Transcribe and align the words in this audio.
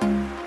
thank 0.00 0.30
you 0.30 0.37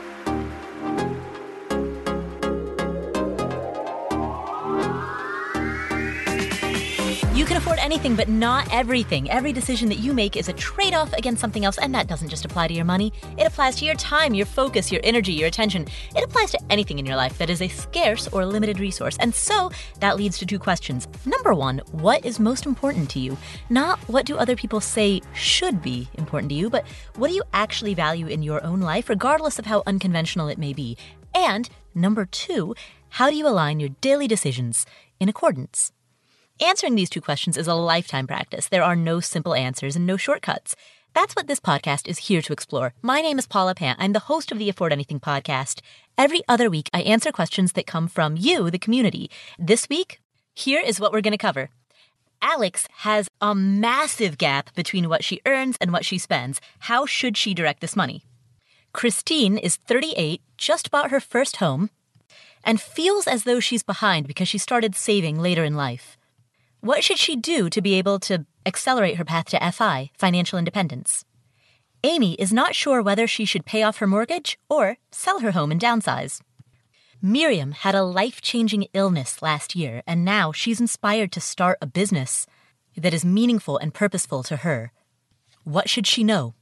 You 7.41 7.47
can 7.47 7.57
afford 7.57 7.79
anything, 7.79 8.15
but 8.15 8.29
not 8.29 8.71
everything. 8.71 9.27
Every 9.31 9.51
decision 9.51 9.89
that 9.89 9.97
you 9.97 10.13
make 10.13 10.37
is 10.37 10.47
a 10.47 10.53
trade 10.53 10.93
off 10.93 11.11
against 11.13 11.41
something 11.41 11.65
else, 11.65 11.79
and 11.79 11.91
that 11.95 12.05
doesn't 12.05 12.29
just 12.29 12.45
apply 12.45 12.67
to 12.67 12.73
your 12.75 12.85
money. 12.85 13.11
It 13.35 13.47
applies 13.47 13.77
to 13.77 13.85
your 13.85 13.95
time, 13.95 14.35
your 14.35 14.45
focus, 14.45 14.91
your 14.91 15.01
energy, 15.03 15.33
your 15.33 15.47
attention. 15.47 15.87
It 16.15 16.23
applies 16.23 16.51
to 16.51 16.59
anything 16.69 16.99
in 16.99 17.05
your 17.07 17.15
life 17.15 17.39
that 17.39 17.49
is 17.49 17.63
a 17.63 17.67
scarce 17.67 18.27
or 18.27 18.45
limited 18.45 18.79
resource. 18.79 19.17
And 19.19 19.33
so 19.33 19.71
that 20.01 20.17
leads 20.17 20.37
to 20.37 20.45
two 20.45 20.59
questions. 20.59 21.07
Number 21.25 21.55
one, 21.55 21.79
what 21.93 22.23
is 22.23 22.39
most 22.39 22.67
important 22.67 23.09
to 23.09 23.19
you? 23.19 23.35
Not 23.71 23.97
what 24.01 24.27
do 24.27 24.37
other 24.37 24.55
people 24.55 24.79
say 24.79 25.19
should 25.33 25.81
be 25.81 26.09
important 26.19 26.49
to 26.49 26.55
you, 26.55 26.69
but 26.69 26.85
what 27.15 27.29
do 27.29 27.33
you 27.33 27.43
actually 27.53 27.95
value 27.95 28.27
in 28.27 28.43
your 28.43 28.63
own 28.63 28.81
life, 28.81 29.09
regardless 29.09 29.57
of 29.57 29.65
how 29.65 29.81
unconventional 29.87 30.47
it 30.47 30.59
may 30.59 30.73
be? 30.73 30.95
And 31.33 31.67
number 31.95 32.25
two, 32.25 32.75
how 33.09 33.31
do 33.31 33.35
you 33.35 33.47
align 33.47 33.79
your 33.79 33.89
daily 33.99 34.27
decisions 34.27 34.85
in 35.19 35.27
accordance? 35.27 35.91
Answering 36.63 36.93
these 36.93 37.09
two 37.09 37.21
questions 37.21 37.57
is 37.57 37.67
a 37.67 37.73
lifetime 37.73 38.27
practice. 38.27 38.69
There 38.69 38.83
are 38.83 38.95
no 38.95 39.19
simple 39.19 39.55
answers 39.55 39.95
and 39.95 40.05
no 40.05 40.15
shortcuts. 40.15 40.75
That's 41.15 41.35
what 41.35 41.47
this 41.47 41.59
podcast 41.59 42.07
is 42.07 42.19
here 42.19 42.43
to 42.43 42.53
explore. 42.53 42.93
My 43.01 43.19
name 43.19 43.39
is 43.39 43.47
Paula 43.47 43.73
Pant. 43.73 43.97
I'm 43.99 44.13
the 44.13 44.19
host 44.29 44.51
of 44.51 44.59
the 44.59 44.69
Afford 44.69 44.93
Anything 44.93 45.19
podcast. 45.19 45.81
Every 46.19 46.43
other 46.47 46.69
week, 46.69 46.87
I 46.93 47.01
answer 47.01 47.31
questions 47.31 47.71
that 47.71 47.87
come 47.87 48.07
from 48.07 48.37
you, 48.37 48.69
the 48.69 48.77
community. 48.77 49.31
This 49.57 49.89
week, 49.89 50.19
here 50.53 50.79
is 50.79 50.99
what 50.99 51.11
we're 51.11 51.21
going 51.21 51.31
to 51.31 51.37
cover. 51.39 51.71
Alex 52.43 52.87
has 52.97 53.27
a 53.41 53.55
massive 53.55 54.37
gap 54.37 54.71
between 54.75 55.09
what 55.09 55.23
she 55.23 55.41
earns 55.47 55.77
and 55.81 55.91
what 55.91 56.05
she 56.05 56.19
spends. 56.19 56.61
How 56.81 57.07
should 57.07 57.37
she 57.37 57.55
direct 57.55 57.81
this 57.81 57.95
money? 57.95 58.23
Christine 58.93 59.57
is 59.57 59.77
38, 59.77 60.43
just 60.57 60.91
bought 60.91 61.09
her 61.09 61.19
first 61.19 61.55
home, 61.55 61.89
and 62.63 62.79
feels 62.79 63.25
as 63.25 63.45
though 63.45 63.59
she's 63.59 63.81
behind 63.81 64.27
because 64.27 64.47
she 64.47 64.59
started 64.59 64.93
saving 64.95 65.39
later 65.39 65.63
in 65.63 65.75
life. 65.75 66.19
What 66.81 67.03
should 67.03 67.19
she 67.19 67.35
do 67.35 67.69
to 67.69 67.79
be 67.79 67.93
able 67.93 68.17
to 68.21 68.47
accelerate 68.65 69.17
her 69.17 69.23
path 69.23 69.45
to 69.49 69.71
FI, 69.71 70.09
financial 70.17 70.57
independence? 70.57 71.23
Amy 72.03 72.33
is 72.33 72.51
not 72.51 72.73
sure 72.73 73.03
whether 73.03 73.27
she 73.27 73.45
should 73.45 73.67
pay 73.67 73.83
off 73.83 73.97
her 73.97 74.07
mortgage 74.07 74.57
or 74.67 74.97
sell 75.11 75.41
her 75.41 75.51
home 75.51 75.71
and 75.71 75.79
downsize. 75.79 76.41
Miriam 77.21 77.73
had 77.73 77.93
a 77.93 78.01
life 78.01 78.41
changing 78.41 78.87
illness 78.95 79.43
last 79.43 79.75
year, 79.75 80.01
and 80.07 80.25
now 80.25 80.51
she's 80.51 80.81
inspired 80.81 81.31
to 81.33 81.39
start 81.39 81.77
a 81.83 81.85
business 81.85 82.47
that 82.97 83.13
is 83.13 83.23
meaningful 83.23 83.77
and 83.77 83.93
purposeful 83.93 84.41
to 84.41 84.57
her. 84.57 84.91
What 85.63 85.87
should 85.87 86.07
she 86.07 86.23
know? 86.23 86.55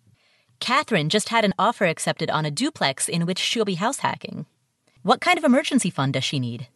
Catherine 0.60 1.08
just 1.08 1.30
had 1.30 1.46
an 1.46 1.54
offer 1.58 1.86
accepted 1.86 2.30
on 2.30 2.46
a 2.46 2.52
duplex 2.52 3.08
in 3.08 3.26
which 3.26 3.40
she'll 3.40 3.64
be 3.64 3.76
house 3.76 4.00
hacking. 4.00 4.48
What 5.02 5.22
kind 5.22 5.38
of 5.38 5.46
emergency 5.46 5.90
fund 5.90 6.12
does 6.12 6.26
she 6.26 6.42
need? 6.42 6.68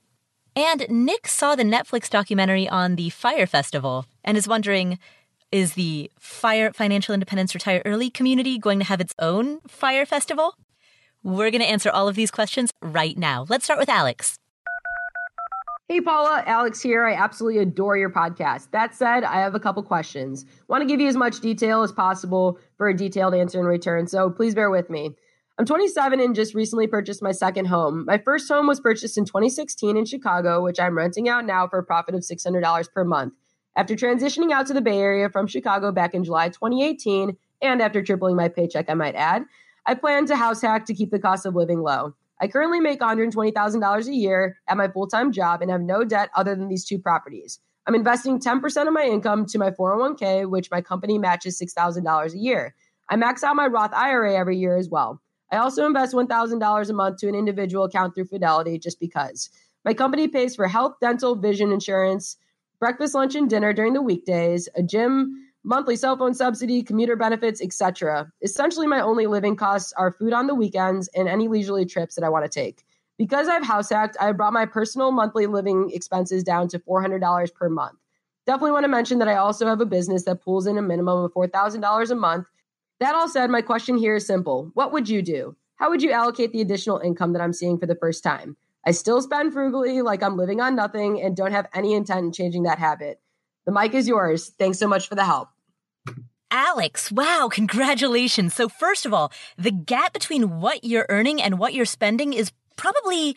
And 0.56 0.86
Nick 0.90 1.28
saw 1.28 1.56
the 1.56 1.64
Netflix 1.64 2.10
documentary 2.10 2.70
on 2.70 2.96
the 2.96 3.10
Fyre 3.10 3.48
Festival 3.48 4.06
and 4.24 4.38
is 4.38 4.48
wondering 4.48 5.00
is 5.52 5.74
the 5.74 6.12
Fire 6.20 6.72
Financial 6.74 7.14
Independence 7.14 7.54
Retire 7.54 7.82
Early 7.86 8.10
community 8.10 8.58
going 8.58 8.80
to 8.80 8.86
have 8.86 9.02
its 9.02 9.14
own 9.20 9.62
Fire 9.68 10.06
Festival? 10.06 10.56
We're 11.24 11.52
going 11.52 11.62
to 11.62 11.68
answer 11.68 11.90
all 11.90 12.08
of 12.08 12.16
these 12.16 12.32
questions 12.32 12.72
right 12.82 13.18
now. 13.18 13.46
Let's 13.50 13.64
start 13.64 13.80
with 13.80 13.90
Alex. 13.90 14.38
Hey 15.90 16.02
Paula, 16.02 16.44
Alex 16.46 16.82
here. 16.82 17.06
I 17.06 17.14
absolutely 17.14 17.62
adore 17.62 17.98
your 17.98 18.10
podcast. 18.10 18.72
That 18.72 18.96
said, 18.96 19.24
I 19.24 19.42
have 19.42 19.54
a 19.54 19.60
couple 19.60 19.84
questions. 19.84 20.46
Want 20.68 20.82
to 20.82 20.88
give 20.88 21.00
you 21.00 21.08
as 21.08 21.18
much 21.18 21.40
detail 21.40 21.84
as 21.84 21.92
possible 21.92 22.58
for 22.78 22.88
a 22.88 22.96
detailed 22.96 23.36
answer 23.36 23.60
in 23.60 23.66
return, 23.66 24.08
so 24.08 24.30
please 24.30 24.56
bear 24.56 24.70
with 24.70 24.90
me. 24.90 25.16
I'm 25.60 25.68
27 25.68 26.20
and 26.20 26.34
just 26.34 26.56
recently 26.56 26.88
purchased 26.88 27.22
my 27.22 27.32
second 27.32 27.66
home. 27.66 28.06
My 28.06 28.18
first 28.18 28.50
home 28.50 28.66
was 28.66 28.80
purchased 28.80 29.20
in 29.20 29.26
2016 29.26 29.96
in 29.96 30.04
Chicago, 30.04 30.64
which 30.64 30.80
I'm 30.80 30.98
renting 30.98 31.30
out 31.30 31.46
now 31.46 31.68
for 31.68 31.78
a 31.78 31.84
profit 31.84 32.16
of 32.16 32.22
$600 32.22 32.92
per 32.92 33.04
month. 33.04 33.34
After 33.76 33.96
transitioning 33.96 34.52
out 34.52 34.66
to 34.68 34.74
the 34.74 34.82
Bay 34.82 34.98
Area 34.98 35.30
from 35.30 35.46
Chicago 35.46 35.92
back 35.92 36.16
in 36.16 36.24
July 36.24 36.50
2018, 36.50 37.38
and 37.62 37.82
after 37.84 38.02
tripling 38.02 38.36
my 38.36 38.48
paycheck, 38.48 38.90
I 38.90 38.96
might 38.96 39.14
add, 39.14 39.46
I 39.86 39.94
plan 39.94 40.26
to 40.26 40.36
house 40.36 40.60
hack 40.60 40.88
to 40.88 40.94
keep 40.96 41.12
the 41.12 41.20
cost 41.20 41.46
of 41.46 41.54
living 41.54 41.82
low. 41.82 42.16
I 42.42 42.48
currently 42.48 42.80
make 42.80 43.00
$120,000 43.00 44.08
a 44.08 44.12
year 44.12 44.58
at 44.68 44.78
my 44.78 44.88
full 44.88 45.08
time 45.08 45.32
job 45.32 45.62
and 45.62 45.70
have 45.70 45.82
no 45.82 46.04
debt 46.04 46.30
other 46.36 46.56
than 46.56 46.68
these 46.68 46.84
two 46.84 46.98
properties. 46.98 47.60
I'm 47.86 47.94
investing 47.94 48.40
10% 48.40 48.88
of 48.88 48.94
my 48.94 49.04
income 49.04 49.46
to 49.46 49.60
my 49.60 49.70
401k, 49.70 50.50
which 50.50 50.72
my 50.72 50.82
company 50.82 51.20
matches 51.20 51.62
$6,000 51.62 52.34
a 52.34 52.38
year. 52.38 52.74
I 53.08 53.18
max 53.18 53.44
out 53.44 53.56
my 53.56 53.68
Roth 53.68 53.94
IRA 53.94 54.36
every 54.36 54.58
year 54.58 54.78
as 54.78 54.90
well. 54.90 55.22
I 55.54 55.58
also 55.58 55.86
invest 55.86 56.16
$1,000 56.16 56.90
a 56.90 56.94
month 56.94 57.18
to 57.20 57.28
an 57.30 57.36
individual 57.36 57.84
account 57.84 58.16
through 58.16 58.26
Fidelity 58.26 58.80
just 58.80 59.00
because. 59.00 59.52
My 59.86 59.94
company 59.94 60.28
pays 60.28 60.56
for 60.56 60.68
health, 60.68 60.96
dental, 61.00 61.36
vision 61.36 61.72
insurance, 61.72 62.38
breakfast, 62.80 63.14
lunch, 63.14 63.36
and 63.36 63.48
dinner 63.48 63.72
during 63.72 63.94
the 63.94 64.02
weekdays, 64.02 64.68
a 64.76 64.82
gym, 64.82 65.52
monthly 65.64 65.96
cell 65.96 66.18
phone 66.18 66.34
subsidy, 66.34 66.82
commuter 66.82 67.16
benefits, 67.16 67.62
etc. 67.62 68.32
Essentially, 68.42 68.88
my 68.88 69.00
only 69.00 69.28
living 69.28 69.56
costs 69.56 69.94
are 69.94 70.12
food 70.12 70.34
on 70.34 70.48
the 70.48 70.56
weekends 70.56 71.08
and 71.10 71.30
any 71.30 71.48
leisurely 71.48 71.86
trips 71.86 72.16
that 72.16 72.24
I 72.24 72.30
want 72.30 72.46
to 72.46 72.50
take. 72.50 72.84
Because 73.20 73.48
I've 73.48 73.64
house 73.64 73.90
hacked, 73.90 74.18
I 74.20 74.32
brought 74.32 74.54
my 74.54 74.66
personal 74.66 75.12
monthly 75.12 75.46
living 75.46 75.92
expenses 75.94 76.44
down 76.44 76.68
to 76.70 76.80
$400 76.80 77.54
per 77.54 77.70
month. 77.70 78.00
Definitely 78.48 78.72
want 78.72 78.86
to 78.86 78.90
mention 78.90 79.20
that 79.20 79.28
I 79.28 79.36
also 79.36 79.68
have 79.68 79.82
a 79.82 79.86
business 79.86 80.24
that 80.24 80.42
pulls 80.42 80.66
in 80.66 80.80
a 80.80 80.82
minimum 80.82 81.26
of 81.26 81.32
$4,000 81.32 82.10
a 82.10 82.16
month 82.16 82.48
that 83.00 83.16
all 83.16 83.28
said, 83.28 83.50
my 83.50 83.62
question 83.62 83.98
here 83.98 84.16
is 84.16 84.26
simple. 84.26 84.72
What 84.74 84.92
would 84.92 85.10
you 85.10 85.22
do? 85.22 85.56
How 85.76 85.90
would 85.90 86.02
you 86.02 86.12
allocate 86.12 86.52
the 86.52 86.62
additional 86.62 87.00
income 87.00 87.34
that 87.34 87.42
I'm 87.42 87.54
seeing 87.54 87.78
for 87.78 87.86
the 87.86 87.96
first 87.96 88.24
time? 88.24 88.56
I 88.86 88.92
still 88.92 89.22
spend 89.22 89.54
frugally 89.54 90.02
like 90.02 90.24
I'm 90.24 90.38
living 90.38 90.62
on 90.62 90.76
nothing 90.76 91.22
and 91.22 91.36
don't 91.36 91.52
have 91.52 91.68
any 91.74 91.94
intent 91.94 92.26
in 92.26 92.32
changing 92.32 92.64
that 92.64 92.80
habit. 92.80 93.20
The 93.66 93.72
mic 93.72 93.94
is 93.94 94.08
yours. 94.08 94.52
Thanks 94.60 94.78
so 94.78 94.88
much 94.88 95.08
for 95.08 95.16
the 95.16 95.26
help. 95.26 95.50
Alex, 96.52 97.12
wow, 97.12 97.50
congratulations. 97.52 98.54
So, 98.54 98.70
first 98.70 99.06
of 99.06 99.14
all, 99.14 99.32
the 99.58 99.72
gap 99.72 100.14
between 100.14 100.60
what 100.60 100.84
you're 100.84 101.08
earning 101.10 101.42
and 101.42 101.58
what 101.58 101.74
you're 101.74 101.86
spending 101.86 102.34
is 102.34 102.52
probably 102.76 103.36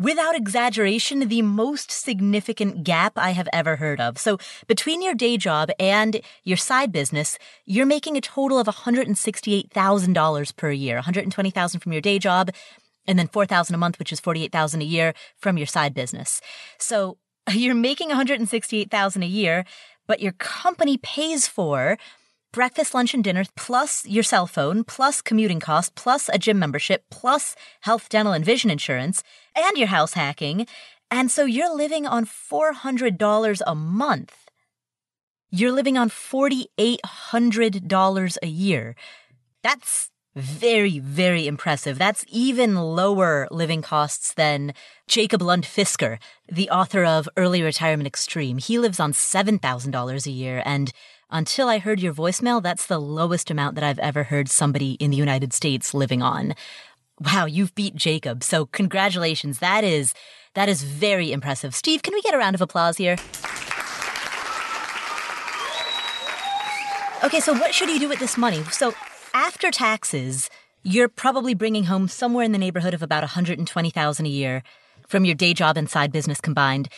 without 0.00 0.34
exaggeration, 0.34 1.28
the 1.28 1.42
most 1.42 1.90
significant 1.90 2.82
gap 2.82 3.12
I 3.16 3.30
have 3.30 3.48
ever 3.52 3.76
heard 3.76 4.00
of. 4.00 4.18
So 4.18 4.38
between 4.66 5.02
your 5.02 5.14
day 5.14 5.36
job 5.36 5.70
and 5.78 6.20
your 6.42 6.56
side 6.56 6.90
business, 6.90 7.38
you're 7.66 7.86
making 7.86 8.16
a 8.16 8.22
total 8.22 8.58
of 8.58 8.66
$168,000 8.66 10.56
per 10.56 10.70
year, 10.70 11.00
$120,000 11.00 11.82
from 11.82 11.92
your 11.92 12.00
day 12.00 12.18
job 12.18 12.50
and 13.06 13.18
then 13.18 13.28
$4,000 13.28 13.74
a 13.74 13.76
month, 13.76 13.98
which 13.98 14.12
is 14.12 14.20
$48,000 14.20 14.80
a 14.80 14.84
year 14.84 15.14
from 15.36 15.58
your 15.58 15.66
side 15.66 15.92
business. 15.92 16.40
So 16.78 17.18
you're 17.52 17.74
making 17.74 18.10
$168,000 18.10 19.22
a 19.22 19.26
year, 19.26 19.64
but 20.06 20.20
your 20.20 20.32
company 20.32 20.96
pays 20.96 21.46
for 21.46 21.98
breakfast, 22.52 22.94
lunch, 22.94 23.14
and 23.14 23.22
dinner, 23.22 23.44
plus 23.56 24.04
your 24.06 24.24
cell 24.24 24.46
phone, 24.46 24.82
plus 24.82 25.22
commuting 25.22 25.60
costs, 25.60 25.92
plus 25.94 26.28
a 26.32 26.38
gym 26.38 26.58
membership, 26.58 27.04
plus 27.10 27.54
health, 27.82 28.08
dental, 28.08 28.32
and 28.32 28.44
vision 28.44 28.70
insurance, 28.70 29.22
and 29.56 29.76
your 29.76 29.88
house 29.88 30.12
hacking. 30.14 30.68
And 31.10 31.28
so 31.30 31.44
you're 31.44 31.74
living 31.74 32.06
on 32.06 32.24
$400 32.26 33.60
a 33.66 33.74
month. 33.74 34.36
You're 35.50 35.72
living 35.72 35.98
on 35.98 36.08
$4,800 36.10 38.38
a 38.42 38.46
year. 38.46 38.94
That's 39.62 40.10
very, 40.36 41.00
very 41.00 41.48
impressive. 41.48 41.98
That's 41.98 42.24
even 42.28 42.76
lower 42.76 43.48
living 43.50 43.82
costs 43.82 44.32
than 44.34 44.72
Jacob 45.08 45.42
Lund 45.42 45.64
Fisker, 45.64 46.18
the 46.50 46.70
author 46.70 47.04
of 47.04 47.28
Early 47.36 47.62
Retirement 47.62 48.06
Extreme. 48.06 48.58
He 48.58 48.78
lives 48.78 49.00
on 49.00 49.12
$7,000 49.12 50.26
a 50.26 50.30
year 50.30 50.62
and 50.64 50.92
until 51.32 51.68
I 51.68 51.78
heard 51.78 52.00
your 52.00 52.12
voicemail, 52.12 52.60
that's 52.60 52.86
the 52.86 53.00
lowest 53.00 53.52
amount 53.52 53.76
that 53.76 53.84
I've 53.84 54.00
ever 54.00 54.24
heard 54.24 54.48
somebody 54.48 54.94
in 54.94 55.12
the 55.12 55.16
United 55.16 55.52
States 55.52 55.94
living 55.94 56.22
on. 56.22 56.56
Wow, 57.20 57.44
you've 57.44 57.74
beat 57.74 57.94
Jacob. 57.94 58.42
So 58.42 58.66
congratulations. 58.66 59.58
That 59.58 59.84
is 59.84 60.14
that 60.54 60.68
is 60.68 60.82
very 60.82 61.32
impressive. 61.32 61.74
Steve, 61.74 62.02
can 62.02 62.14
we 62.14 62.22
get 62.22 62.34
a 62.34 62.38
round 62.38 62.54
of 62.54 62.60
applause 62.60 62.96
here? 62.96 63.16
Okay, 67.22 67.40
so 67.40 67.52
what 67.52 67.74
should 67.74 67.90
you 67.90 67.98
do 67.98 68.08
with 68.08 68.18
this 68.18 68.38
money? 68.38 68.62
So 68.64 68.94
after 69.34 69.70
taxes, 69.70 70.48
you're 70.82 71.08
probably 71.08 71.54
bringing 71.54 71.84
home 71.84 72.08
somewhere 72.08 72.44
in 72.44 72.52
the 72.52 72.58
neighborhood 72.58 72.94
of 72.94 73.02
about 73.02 73.22
120,000 73.22 74.26
a 74.26 74.28
year 74.28 74.62
from 75.06 75.24
your 75.26 75.34
day 75.34 75.52
job 75.52 75.76
and 75.76 75.88
side 75.88 76.12
business 76.12 76.40
combined 76.40 76.88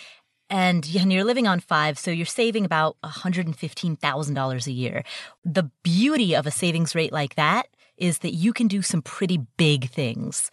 and 0.52 0.86
you're 0.86 1.24
living 1.24 1.46
on 1.46 1.60
five, 1.60 1.98
so 1.98 2.10
you're 2.10 2.26
saving 2.26 2.66
about 2.66 2.98
$115,000 3.02 4.66
a 4.66 4.70
year. 4.70 5.02
The 5.46 5.70
beauty 5.82 6.36
of 6.36 6.46
a 6.46 6.50
savings 6.50 6.94
rate 6.94 7.10
like 7.10 7.36
that 7.36 7.68
is 8.02 8.18
that 8.18 8.34
you 8.34 8.52
can 8.52 8.66
do 8.66 8.82
some 8.82 9.00
pretty 9.00 9.38
big 9.56 9.88
things. 9.88 10.50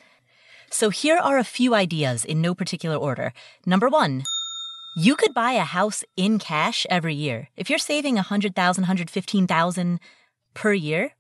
So 0.70 0.92
here 0.92 1.18
are 1.18 1.40
a 1.40 1.44
few 1.44 1.74
ideas 1.74 2.24
in 2.24 2.42
no 2.42 2.54
particular 2.54 2.96
order. 2.96 3.34
Number 3.66 3.90
one, 3.90 4.24
you 4.96 5.16
could 5.16 5.34
buy 5.34 5.54
a 5.54 5.64
house 5.64 6.04
in 6.16 6.38
cash 6.38 6.86
every 6.90 7.16
year. 7.16 7.50
If 7.58 7.70
you're 7.70 7.80
saving 7.80 8.16
100,000, 8.16 8.84
115,000 8.84 10.00
per 10.54 10.74
year, 10.74 11.16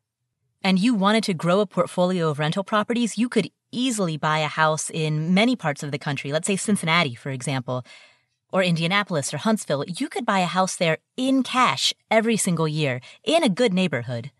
and 0.61 0.77
you 0.77 0.93
wanted 0.93 1.23
to 1.23 1.33
grow 1.33 1.61
a 1.61 1.65
portfolio 1.65 2.29
of 2.29 2.37
rental 2.37 2.63
properties, 2.63 3.17
you 3.17 3.27
could 3.27 3.49
easily 3.71 4.17
buy 4.17 4.39
a 4.39 4.47
house 4.47 4.91
in 4.93 5.33
many 5.33 5.55
parts 5.55 5.81
of 5.81 5.91
the 5.91 5.97
country. 5.97 6.31
Let's 6.31 6.47
say 6.47 6.57
Cincinnati, 6.57 7.15
for 7.15 7.31
example, 7.31 7.83
or 8.51 8.61
Indianapolis 8.61 9.33
or 9.33 9.37
Huntsville. 9.37 9.85
You 9.87 10.09
could 10.09 10.25
buy 10.25 10.39
a 10.39 10.45
house 10.45 10.75
there 10.75 10.97
in 11.17 11.43
cash 11.43 11.93
every 12.11 12.37
single 12.37 12.67
year 12.67 12.99
in 13.23 13.43
a 13.43 13.49
good 13.49 13.73
neighborhood. 13.73 14.31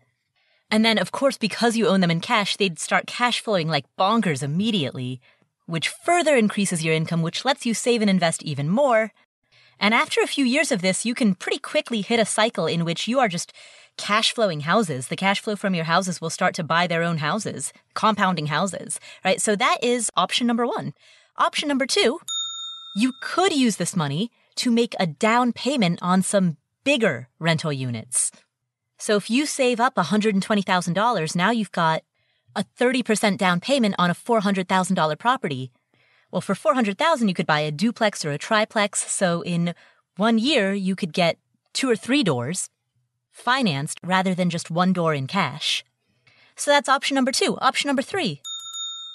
And 0.70 0.84
then, 0.84 0.98
of 0.98 1.10
course, 1.10 1.36
because 1.36 1.76
you 1.76 1.88
own 1.88 2.00
them 2.00 2.10
in 2.10 2.20
cash, 2.20 2.56
they'd 2.56 2.78
start 2.78 3.06
cash 3.06 3.40
flowing 3.40 3.68
like 3.68 3.86
bonkers 3.98 4.42
immediately, 4.42 5.20
which 5.66 5.88
further 5.88 6.36
increases 6.36 6.84
your 6.84 6.94
income, 6.94 7.22
which 7.22 7.44
lets 7.44 7.66
you 7.66 7.74
save 7.74 8.00
and 8.00 8.10
invest 8.10 8.42
even 8.42 8.68
more. 8.68 9.12
And 9.80 9.94
after 9.94 10.20
a 10.20 10.26
few 10.26 10.44
years 10.44 10.70
of 10.70 10.82
this, 10.82 11.06
you 11.06 11.14
can 11.14 11.34
pretty 11.34 11.58
quickly 11.58 12.02
hit 12.02 12.20
a 12.20 12.24
cycle 12.24 12.66
in 12.66 12.84
which 12.84 13.08
you 13.08 13.18
are 13.18 13.28
just 13.28 13.52
cash 13.96 14.32
flowing 14.32 14.60
houses. 14.60 15.08
The 15.08 15.16
cash 15.16 15.40
flow 15.40 15.56
from 15.56 15.74
your 15.74 15.84
houses 15.84 16.20
will 16.20 16.30
start 16.30 16.54
to 16.54 16.64
buy 16.64 16.86
their 16.86 17.02
own 17.02 17.18
houses, 17.18 17.72
compounding 17.94 18.46
houses, 18.46 19.00
right? 19.24 19.40
So 19.40 19.56
that 19.56 19.78
is 19.82 20.10
option 20.16 20.46
number 20.46 20.66
one. 20.66 20.94
Option 21.36 21.68
number 21.68 21.86
two, 21.86 22.20
you 22.94 23.12
could 23.22 23.52
use 23.52 23.76
this 23.76 23.96
money 23.96 24.30
to 24.56 24.70
make 24.70 24.94
a 25.00 25.06
down 25.06 25.52
payment 25.52 25.98
on 26.02 26.22
some 26.22 26.56
bigger 26.84 27.28
rental 27.38 27.72
units. 27.72 28.30
So 29.00 29.16
if 29.16 29.30
you 29.30 29.46
save 29.46 29.80
up 29.80 29.94
$120,000, 29.94 31.34
now 31.34 31.50
you've 31.50 31.72
got 31.72 32.02
a 32.54 32.64
30% 32.78 33.38
down 33.38 33.58
payment 33.58 33.94
on 33.98 34.10
a 34.10 34.14
$400,000 34.14 35.18
property. 35.18 35.72
Well, 36.30 36.42
for 36.42 36.54
$400,000 36.54 37.26
you 37.26 37.34
could 37.34 37.46
buy 37.46 37.60
a 37.60 37.72
duplex 37.72 38.26
or 38.26 38.30
a 38.30 38.38
triplex, 38.38 39.10
so 39.10 39.40
in 39.40 39.74
1 40.16 40.38
year 40.38 40.74
you 40.74 40.94
could 40.94 41.14
get 41.14 41.38
two 41.72 41.88
or 41.88 41.96
three 41.96 42.22
doors 42.22 42.68
financed 43.32 43.98
rather 44.04 44.34
than 44.34 44.50
just 44.50 44.70
one 44.70 44.92
door 44.92 45.14
in 45.14 45.26
cash. 45.26 45.82
So 46.54 46.70
that's 46.70 46.88
option 46.88 47.14
number 47.14 47.32
2. 47.32 47.56
Option 47.58 47.88
number 47.88 48.02
3. 48.02 48.42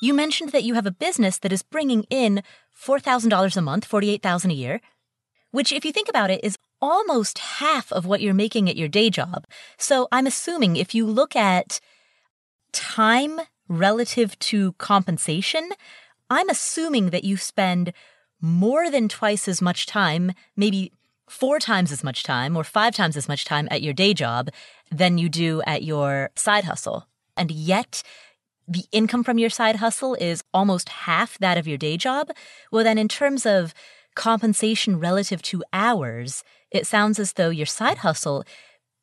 You 0.01 0.13
mentioned 0.15 0.51
that 0.51 0.63
you 0.63 0.73
have 0.73 0.87
a 0.87 0.91
business 0.91 1.37
that 1.37 1.53
is 1.53 1.61
bringing 1.61 2.05
in 2.09 2.41
$4,000 2.75 3.55
a 3.55 3.61
month, 3.61 3.87
$48,000 3.87 4.49
a 4.49 4.53
year, 4.53 4.81
which 5.51 5.71
if 5.71 5.85
you 5.85 5.91
think 5.91 6.09
about 6.09 6.31
it 6.31 6.43
is 6.43 6.57
almost 6.85 7.39
half 7.39 7.91
of 7.91 8.05
what 8.05 8.21
you're 8.21 8.35
making 8.35 8.69
at 8.69 8.75
your 8.75 8.87
day 8.87 9.09
job. 9.09 9.47
So 9.75 10.07
I'm 10.11 10.27
assuming 10.27 10.75
if 10.75 10.93
you 10.93 11.07
look 11.07 11.35
at 11.35 11.79
time 12.73 13.41
relative 13.67 14.37
to 14.37 14.73
compensation, 14.73 15.71
I'm 16.29 16.47
assuming 16.47 17.09
that 17.09 17.23
you 17.23 17.37
spend 17.37 17.91
more 18.39 18.91
than 18.91 19.09
twice 19.09 19.47
as 19.47 19.63
much 19.63 19.87
time, 19.87 20.33
maybe 20.55 20.91
four 21.27 21.57
times 21.57 21.91
as 21.91 22.03
much 22.03 22.21
time 22.21 22.55
or 22.55 22.63
five 22.63 22.93
times 22.93 23.17
as 23.17 23.27
much 23.27 23.45
time 23.45 23.67
at 23.71 23.81
your 23.81 23.93
day 23.93 24.13
job 24.13 24.49
than 24.91 25.17
you 25.17 25.27
do 25.27 25.63
at 25.65 25.81
your 25.81 26.29
side 26.35 26.65
hustle. 26.65 27.07
And 27.35 27.49
yet, 27.49 28.03
the 28.67 28.85
income 28.91 29.23
from 29.23 29.39
your 29.39 29.49
side 29.49 29.77
hustle 29.77 30.13
is 30.13 30.43
almost 30.53 30.89
half 30.89 31.39
that 31.39 31.57
of 31.57 31.67
your 31.67 31.79
day 31.79 31.97
job. 31.97 32.29
Well, 32.71 32.83
then, 32.83 32.99
in 32.99 33.07
terms 33.07 33.43
of 33.43 33.73
compensation 34.15 34.99
relative 34.99 35.41
to 35.41 35.63
hours, 35.73 36.43
it 36.71 36.87
sounds 36.87 37.19
as 37.19 37.33
though 37.33 37.49
your 37.49 37.65
side 37.65 37.99
hustle 37.99 38.43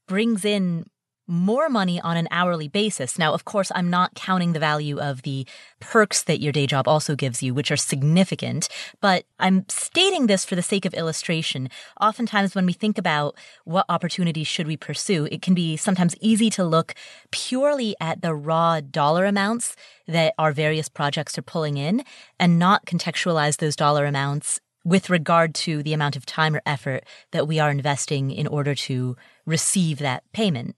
brings 0.09 0.44
in 0.44 0.85
more 1.29 1.69
money 1.69 2.00
on 2.00 2.17
an 2.17 2.26
hourly 2.31 2.69
basis. 2.69 3.19
Now, 3.19 3.32
of 3.32 3.44
course, 3.44 3.70
I'm 3.75 3.88
not 3.88 4.14
counting 4.14 4.53
the 4.53 4.59
value 4.59 4.99
of 4.99 5.23
the 5.23 5.47
perks 5.81 6.25
that 6.25 6.41
your 6.41 6.53
day 6.53 6.67
job 6.67 6.88
also 6.88 7.14
gives 7.14 7.43
you, 7.43 7.55
which 7.55 7.70
are 7.70 7.76
significant, 7.76 8.69
but 9.00 9.25
I'm 9.38 9.64
stating 9.69 10.26
this 10.26 10.44
for 10.44 10.56
the 10.56 10.62
sake 10.62 10.85
of 10.85 10.94
illustration. 10.94 11.69
Oftentimes, 12.00 12.55
when 12.55 12.67
we 12.67 12.73
think 12.73 12.99
about 12.99 13.37
what 13.65 13.87
opportunities 13.88 14.49
should 14.49 14.67
we 14.67 14.76
pursue, 14.76 15.29
it 15.31 15.43
can 15.43 15.55
be 15.55 15.76
sometimes 15.76 16.17
easy 16.20 16.50
to 16.50 16.65
look 16.65 16.94
purely 17.31 17.94
at 18.00 18.20
the 18.20 18.35
raw 18.35 18.81
dollar 18.81 19.25
amounts 19.25 19.76
that 20.08 20.35
our 20.38 20.53
various 20.53 20.88
projects 20.88 21.38
are 21.38 21.43
pulling 21.43 21.76
in 21.76 22.05
and 22.38 22.58
not 22.58 22.85
contextualize 22.85 23.58
those 23.58 23.76
dollar 23.76 24.06
amounts 24.06 24.61
with 24.84 25.11
regard 25.11 25.55
to 25.55 25.82
the 25.82 25.93
amount 25.93 26.17
of 26.17 26.26
time 26.26 26.56
or 26.56 26.62
effort 26.67 27.05
that 27.31 27.46
we 27.46 27.58
are 27.58 27.70
investing 27.70 28.31
in 28.31 28.46
order 28.46 28.75
to 28.75 29.17
receive 29.46 29.99
that 29.99 30.25
payment. 30.32 30.76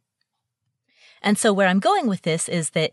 And 1.23 1.39
so 1.39 1.53
where 1.53 1.69
I'm 1.69 1.81
going 1.81 2.07
with 2.07 2.23
this 2.23 2.49
is 2.49 2.71
that 2.71 2.91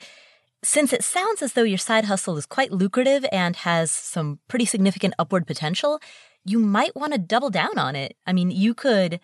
since 0.63 0.93
it 0.93 1.03
sounds 1.03 1.41
as 1.41 1.53
though 1.53 1.63
your 1.63 1.77
side 1.77 2.05
hustle 2.05 2.37
is 2.37 2.45
quite 2.45 2.71
lucrative 2.71 3.25
and 3.31 3.55
has 3.57 3.91
some 3.91 4.39
pretty 4.47 4.65
significant 4.65 5.15
upward 5.17 5.47
potential, 5.47 5.99
you 6.45 6.59
might 6.59 6.95
want 6.95 7.13
to 7.13 7.19
double 7.19 7.49
down 7.49 7.77
on 7.77 7.95
it. 7.95 8.15
I 8.25 8.33
mean, 8.33 8.51
you 8.51 8.73
could 8.73 9.19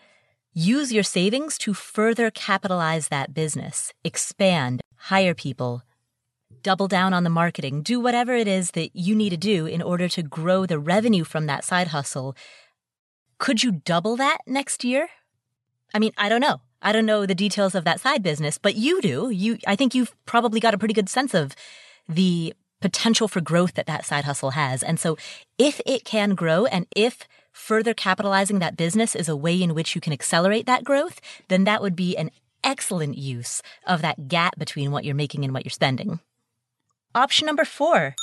use 0.54 0.92
your 0.92 1.04
savings 1.04 1.58
to 1.60 1.74
further 1.74 2.32
capitalize 2.32 3.10
that 3.10 3.34
business, 3.34 3.94
expand, 4.04 4.82
hire 4.96 5.36
people, 5.36 5.84
double 6.68 6.90
down 6.90 7.14
on 7.14 7.24
the 7.24 7.30
marketing, 7.30 7.82
do 7.82 7.98
whatever 7.98 8.34
it 8.34 8.46
is 8.46 8.72
that 8.72 8.94
you 8.94 9.16
need 9.16 9.30
to 9.30 9.38
do 9.38 9.66
in 9.66 9.82
order 9.82 10.10
to 10.10 10.22
grow 10.22 10.66
the 10.66 10.78
revenue 10.78 11.24
from 11.24 11.46
that 11.46 11.64
side 11.64 11.88
hustle. 11.88 12.36
Could 13.38 13.64
you 13.64 13.72
double 13.72 14.18
that 14.18 14.40
next 14.46 14.84
year? 14.84 15.08
I 15.94 16.00
mean, 16.00 16.12
I 16.18 16.28
don't 16.28 16.42
know. 16.42 16.60
I 16.82 16.92
don't 16.92 17.06
know 17.06 17.26
the 17.26 17.34
details 17.34 17.74
of 17.74 17.86
that 17.86 18.02
side 18.02 18.22
business, 18.22 18.58
but 18.58 18.76
you 18.76 19.00
do. 19.00 19.30
You, 19.30 19.60
I 19.66 19.78
think 19.78 19.96
you've 19.96 20.14
probably 20.26 20.60
got 20.60 20.74
a 20.74 20.78
pretty 20.78 20.94
good 20.94 21.08
sense 21.08 21.34
of 21.34 21.56
the 22.10 22.54
potential 22.82 23.30
for 23.30 23.40
growth 23.40 23.76
that 23.76 23.88
that 23.88 24.06
side 24.06 24.26
hustle 24.26 24.52
has. 24.52 24.84
And 24.84 25.00
so 25.00 25.18
if 25.58 25.80
it 25.86 26.04
can 26.04 26.36
grow 26.36 26.66
and 26.66 26.86
if 26.94 27.30
further 27.54 27.94
capitalizing 27.94 28.60
that 28.60 28.76
business 28.76 29.16
is 29.16 29.30
a 29.30 29.38
way 29.38 29.64
in 29.64 29.74
which 29.74 29.96
you 29.96 30.02
can 30.02 30.12
accelerate 30.12 30.66
that 30.66 30.84
growth, 30.84 31.22
then 31.48 31.64
that 31.64 31.82
would 31.82 31.96
be 31.96 32.18
an 32.18 32.30
excellent 32.62 33.18
use 33.18 33.62
of 33.86 34.02
that 34.02 34.28
gap 34.28 34.60
between 34.60 34.92
what 34.92 35.06
you're 35.06 35.16
making 35.16 35.46
and 35.46 35.54
what 35.54 35.64
you're 35.64 35.72
spending. 35.72 36.20
Option 37.16 37.46
number 37.46 37.66
four 37.66 38.16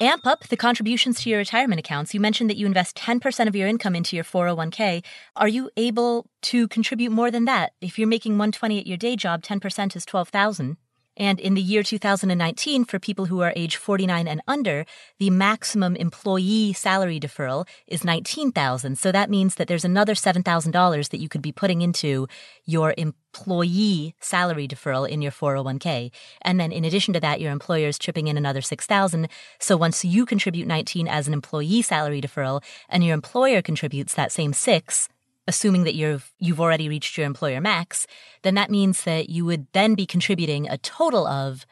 amp 0.00 0.26
up 0.26 0.48
the 0.48 0.56
contributions 0.56 1.20
to 1.20 1.28
your 1.28 1.38
retirement 1.38 1.78
accounts. 1.78 2.14
You 2.14 2.20
mentioned 2.20 2.48
that 2.48 2.56
you 2.56 2.64
invest 2.64 2.96
10% 2.96 3.48
of 3.48 3.54
your 3.54 3.68
income 3.68 3.94
into 3.94 4.16
your 4.16 4.24
401k. 4.24 5.04
Are 5.36 5.48
you 5.48 5.70
able 5.76 6.26
to 6.42 6.68
contribute 6.68 7.12
more 7.12 7.30
than 7.30 7.44
that? 7.44 7.72
If 7.82 7.98
you're 7.98 8.08
making 8.08 8.32
120 8.32 8.80
at 8.80 8.86
your 8.86 8.96
day 8.96 9.14
job, 9.14 9.42
10% 9.42 9.94
is 9.94 10.06
12,000. 10.06 10.78
And 11.16 11.40
in 11.40 11.54
the 11.54 11.60
year 11.60 11.82
2019, 11.82 12.84
for 12.84 12.98
people 12.98 13.26
who 13.26 13.40
are 13.40 13.52
age 13.56 13.76
49 13.76 14.26
and 14.28 14.40
under, 14.46 14.86
the 15.18 15.30
maximum 15.30 15.96
employee 15.96 16.72
salary 16.72 17.20
deferral 17.20 17.66
is 17.86 18.04
19,000. 18.04 18.96
So 18.96 19.12
that 19.12 19.28
means 19.28 19.56
that 19.56 19.68
there's 19.68 19.84
another 19.84 20.14
$7,000 20.14 21.10
that 21.10 21.20
you 21.20 21.28
could 21.28 21.42
be 21.42 21.52
putting 21.52 21.82
into 21.82 22.26
your 22.64 22.94
employee 22.96 24.14
salary 24.20 24.66
deferral 24.66 25.08
in 25.08 25.20
your 25.20 25.32
401k. 25.32 26.10
And 26.42 26.58
then 26.58 26.72
in 26.72 26.84
addition 26.84 27.12
to 27.14 27.20
that, 27.20 27.40
your 27.40 27.52
employer 27.52 27.88
is 27.88 27.98
chipping 27.98 28.28
in 28.28 28.36
another 28.36 28.62
6,000. 28.62 29.28
So 29.58 29.76
once 29.76 30.04
you 30.04 30.24
contribute 30.24 30.66
19 30.66 31.08
as 31.08 31.26
an 31.26 31.34
employee 31.34 31.82
salary 31.82 32.20
deferral 32.20 32.62
and 32.88 33.04
your 33.04 33.14
employer 33.14 33.62
contributes 33.62 34.14
that 34.14 34.32
same 34.32 34.52
6, 34.52 35.08
assuming 35.50 35.84
that 35.84 35.96
you've 35.96 36.32
you've 36.38 36.60
already 36.60 36.88
reached 36.88 37.18
your 37.18 37.26
employer 37.26 37.60
max, 37.60 38.06
then 38.42 38.54
that 38.54 38.70
means 38.70 39.02
that 39.02 39.28
you 39.28 39.44
would 39.44 39.66
then 39.72 39.94
be 39.94 40.06
contributing 40.06 40.68
a 40.68 40.78
total 40.78 41.26
of 41.26 41.66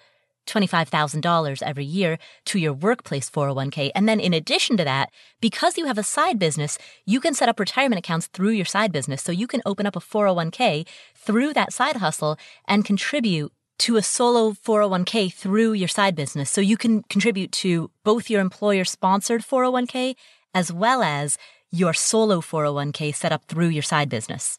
$25,000 0.48 1.62
every 1.62 1.84
year 1.84 2.18
to 2.46 2.58
your 2.58 2.72
workplace 2.72 3.30
401k. 3.30 3.90
And 3.94 4.08
then 4.08 4.18
in 4.18 4.32
addition 4.34 4.76
to 4.78 4.84
that, 4.84 5.10
because 5.40 5.78
you 5.78 5.84
have 5.86 5.98
a 5.98 6.02
side 6.16 6.38
business, 6.38 6.78
you 7.04 7.20
can 7.20 7.34
set 7.34 7.48
up 7.50 7.60
retirement 7.60 7.98
accounts 7.98 8.26
through 8.26 8.50
your 8.60 8.64
side 8.64 8.90
business. 8.90 9.22
So 9.22 9.30
you 9.30 9.46
can 9.46 9.62
open 9.64 9.86
up 9.86 9.94
a 9.94 10.00
401k 10.00 10.86
through 11.14 11.52
that 11.52 11.72
side 11.72 11.96
hustle 11.96 12.36
and 12.66 12.84
contribute 12.84 13.52
to 13.80 13.96
a 13.96 14.02
solo 14.02 14.52
401k 14.52 15.32
through 15.32 15.74
your 15.74 15.92
side 15.98 16.16
business. 16.16 16.50
So 16.50 16.60
you 16.60 16.76
can 16.76 17.02
contribute 17.04 17.52
to 17.62 17.90
both 18.02 18.30
your 18.30 18.40
employer 18.40 18.84
sponsored 18.84 19.42
401k 19.42 20.16
as 20.54 20.72
well 20.72 21.02
as 21.02 21.38
your 21.70 21.94
solo 21.94 22.40
401k 22.40 23.14
set 23.14 23.32
up 23.32 23.44
through 23.44 23.68
your 23.68 23.82
side 23.82 24.08
business. 24.08 24.58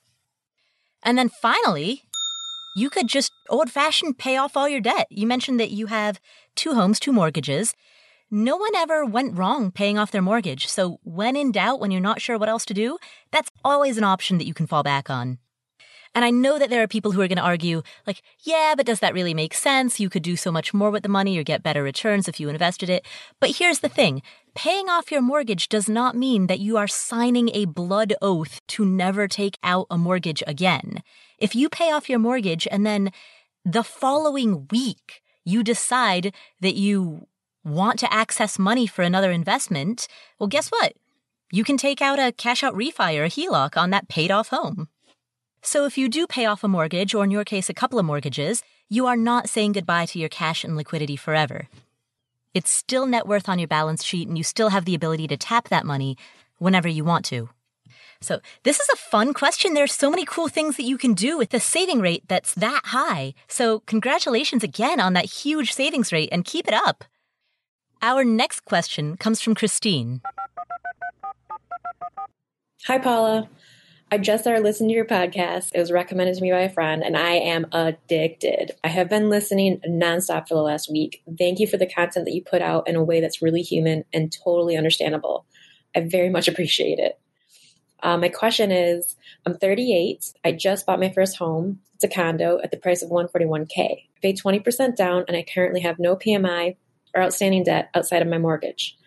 And 1.04 1.18
then 1.18 1.30
finally, 1.30 2.04
you 2.76 2.90
could 2.90 3.08
just 3.08 3.32
old 3.50 3.72
fashioned 3.72 4.18
pay 4.18 4.38
off 4.38 4.56
all 4.56 4.70
your 4.70 4.82
debt. 4.82 5.08
You 5.10 5.28
mentioned 5.28 5.60
that 5.60 5.72
you 5.72 5.88
have 5.88 6.20
two 6.56 6.74
homes, 6.74 7.00
two 7.00 7.14
mortgages. 7.14 7.74
No 8.32 8.58
one 8.58 8.76
ever 8.76 9.06
went 9.06 9.38
wrong 9.38 9.72
paying 9.72 9.98
off 9.98 10.12
their 10.12 10.22
mortgage. 10.22 10.68
So 10.68 11.00
when 11.04 11.36
in 11.36 11.52
doubt, 11.52 11.80
when 11.80 11.90
you're 11.90 12.02
not 12.02 12.22
sure 12.22 12.38
what 12.38 12.50
else 12.50 12.66
to 12.66 12.74
do, 12.74 12.98
that's 13.32 13.50
always 13.66 13.98
an 13.98 14.04
option 14.04 14.38
that 14.38 14.46
you 14.46 14.54
can 14.54 14.68
fall 14.68 14.84
back 14.84 15.10
on. 15.10 15.40
And 16.16 16.26
I 16.26 16.32
know 16.32 16.58
that 16.58 16.70
there 16.70 16.82
are 16.82 16.88
people 16.88 17.12
who 17.12 17.22
are 17.22 17.28
going 17.28 17.38
to 17.38 17.44
argue, 17.44 17.84
like, 18.08 18.22
yeah, 18.42 18.74
but 18.76 18.86
does 18.86 19.00
that 19.00 19.14
really 19.14 19.34
make 19.34 19.54
sense? 19.54 20.00
You 20.00 20.10
could 20.10 20.24
do 20.24 20.36
so 20.36 20.52
much 20.52 20.74
more 20.74 20.90
with 20.90 21.04
the 21.04 21.10
money 21.10 21.38
or 21.38 21.44
get 21.44 21.64
better 21.64 21.84
returns 21.84 22.28
if 22.28 22.40
you 22.40 22.50
invested 22.50 22.90
it. 22.90 23.06
But 23.40 23.58
here's 23.58 23.80
the 23.80 23.90
thing 23.90 24.22
paying 24.56 24.90
off 24.90 25.12
your 25.12 25.22
mortgage 25.22 25.70
does 25.70 25.88
not 25.88 26.16
mean 26.16 26.48
that 26.48 26.60
you 26.60 26.78
are 26.78 26.88
signing 26.88 27.50
a 27.54 27.66
blood 27.66 28.14
oath 28.22 28.60
to 28.68 28.84
never 28.86 29.28
take 29.28 29.58
out 29.64 29.86
a 29.92 29.98
mortgage 29.98 30.42
again. 30.48 31.04
If 31.38 31.56
you 31.56 31.70
pay 31.70 31.92
off 31.92 32.10
your 32.10 32.20
mortgage 32.20 32.68
and 32.72 32.86
then 32.86 33.12
the 33.64 33.84
following 33.84 34.68
week 34.72 35.22
you 35.46 35.64
decide 35.64 36.34
that 36.60 36.76
you 36.76 37.28
want 37.64 38.00
to 38.00 38.12
access 38.12 38.58
money 38.58 38.88
for 38.88 39.04
another 39.04 39.32
investment, 39.32 40.08
well, 40.40 40.48
guess 40.48 40.70
what? 40.70 40.94
You 41.52 41.64
can 41.64 41.78
take 41.78 42.02
out 42.02 42.20
a 42.20 42.32
cash 42.32 42.64
out 42.64 42.76
refi 42.76 43.18
or 43.20 43.26
a 43.26 43.30
HELOC 43.30 43.78
on 43.78 43.90
that 43.92 44.10
paid 44.10 44.32
off 44.32 44.50
home. 44.50 44.88
So 45.62 45.86
if 45.86 45.98
you 45.98 46.10
do 46.10 46.26
pay 46.26 46.46
off 46.46 46.64
a 46.64 46.68
mortgage, 46.68 47.14
or 47.14 47.24
in 47.24 47.32
your 47.32 47.44
case, 47.44 47.70
a 47.70 47.74
couple 47.74 48.00
of 48.00 48.06
mortgages, 48.06 48.64
you 48.90 49.08
are 49.08 49.18
not 49.18 49.50
saying 49.50 49.74
goodbye 49.74 50.06
to 50.08 50.20
your 50.20 50.30
cash 50.30 50.64
and 50.64 50.76
liquidity 50.76 51.16
forever. 51.16 51.68
It's 52.54 52.72
still 52.72 53.06
net 53.06 53.28
worth 53.28 53.48
on 53.48 53.60
your 53.60 53.68
balance 53.68 54.04
sheet, 54.04 54.28
and 54.28 54.38
you 54.38 54.44
still 54.44 54.70
have 54.70 54.86
the 54.86 54.96
ability 54.96 55.28
to 55.28 55.38
tap 55.38 55.70
that 55.70 55.86
money 55.86 56.18
whenever 56.58 56.88
you 56.88 57.04
want 57.04 57.26
to. 57.26 57.50
So, 58.22 58.42
this 58.64 58.80
is 58.80 58.90
a 58.90 58.98
fun 58.98 59.34
question. 59.34 59.74
There's 59.74 59.94
so 59.94 60.10
many 60.10 60.26
cool 60.26 60.50
things 60.50 60.76
that 60.76 60.84
you 60.84 60.98
can 60.98 61.14
do 61.14 61.38
with 61.38 61.54
a 61.54 61.60
saving 61.60 62.02
rate 62.02 62.24
that's 62.28 62.54
that 62.56 62.82
high. 62.86 63.34
So, 63.48 63.80
congratulations 63.82 64.64
again 64.64 65.00
on 65.00 65.14
that 65.14 65.26
huge 65.26 65.72
savings 65.72 66.12
rate 66.12 66.30
and 66.32 66.44
keep 66.44 66.68
it 66.68 66.74
up. 66.74 67.06
Our 68.02 68.26
next 68.26 68.66
question 68.66 69.16
comes 69.16 69.40
from 69.40 69.56
Christine. 69.56 70.22
Hi, 72.88 72.98
Paula. 72.98 73.50
I 74.12 74.18
just 74.18 74.44
started 74.44 74.64
listening 74.64 74.90
to 74.90 74.96
your 74.96 75.06
podcast. 75.06 75.70
It 75.72 75.80
was 75.80 75.92
recommended 75.92 76.36
to 76.36 76.42
me 76.42 76.52
by 76.52 76.62
a 76.62 76.70
friend, 76.70 77.04
and 77.04 77.16
I 77.16 77.34
am 77.34 77.68
addicted. 77.72 78.72
I 78.84 78.88
have 78.88 79.08
been 79.08 79.30
listening 79.30 79.82
nonstop 79.88 80.48
for 80.48 80.56
the 80.56 80.64
last 80.64 80.92
week. 80.92 81.22
Thank 81.38 81.60
you 81.60 81.68
for 81.68 81.78
the 81.78 81.86
content 81.86 82.26
that 82.26 82.34
you 82.34 82.44
put 82.44 82.64
out 82.64 82.88
in 82.88 82.96
a 82.96 83.04
way 83.04 83.22
that's 83.22 83.44
really 83.44 83.62
human 83.62 84.06
and 84.12 84.32
totally 84.32 84.76
understandable. 84.76 85.46
I 85.96 86.02
very 86.02 86.30
much 86.30 86.48
appreciate 86.48 86.98
it. 86.98 87.20
Uh, 88.02 88.18
my 88.18 88.30
question 88.30 88.72
is 88.72 89.16
I'm 89.46 89.58
38. 89.60 90.34
I 90.44 90.54
just 90.54 90.88
bought 90.88 91.00
my 91.00 91.10
first 91.10 91.38
home. 91.38 91.80
It's 91.94 92.04
a 92.04 92.08
condo 92.08 92.60
at 92.64 92.72
the 92.72 92.78
price 92.78 93.04
of 93.04 93.12
141K. 93.12 93.78
I 93.78 94.08
paid 94.24 94.40
20% 94.40 94.96
down, 94.96 95.26
and 95.28 95.38
I 95.38 95.46
currently 95.54 95.82
have 95.82 96.00
no 96.00 96.16
PMI 96.16 96.78
or 97.14 97.22
outstanding 97.22 97.64
debt 97.64 97.92
outside 97.94 98.24
of 98.24 98.28
my 98.28 98.40
mortgage. 98.40 98.98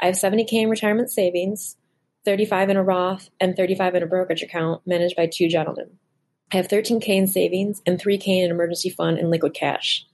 I 0.00 0.06
have 0.06 0.14
70K 0.14 0.52
in 0.54 0.70
retirement 0.70 1.10
savings. 1.10 1.76
35 2.26 2.70
in 2.70 2.76
a 2.76 2.82
Roth, 2.82 3.30
and 3.40 3.56
35 3.56 3.94
in 3.94 4.02
a 4.02 4.06
brokerage 4.06 4.42
account 4.42 4.82
managed 4.84 5.14
by 5.14 5.28
two 5.32 5.48
gentlemen. 5.48 5.98
I 6.52 6.56
have 6.56 6.66
13K 6.66 7.08
in 7.08 7.26
savings 7.28 7.80
and 7.86 8.00
3K 8.00 8.26
in 8.26 8.44
an 8.46 8.50
emergency 8.50 8.90
fund 8.90 9.16
and 9.16 9.30
liquid 9.30 9.54
cash. 9.54 10.04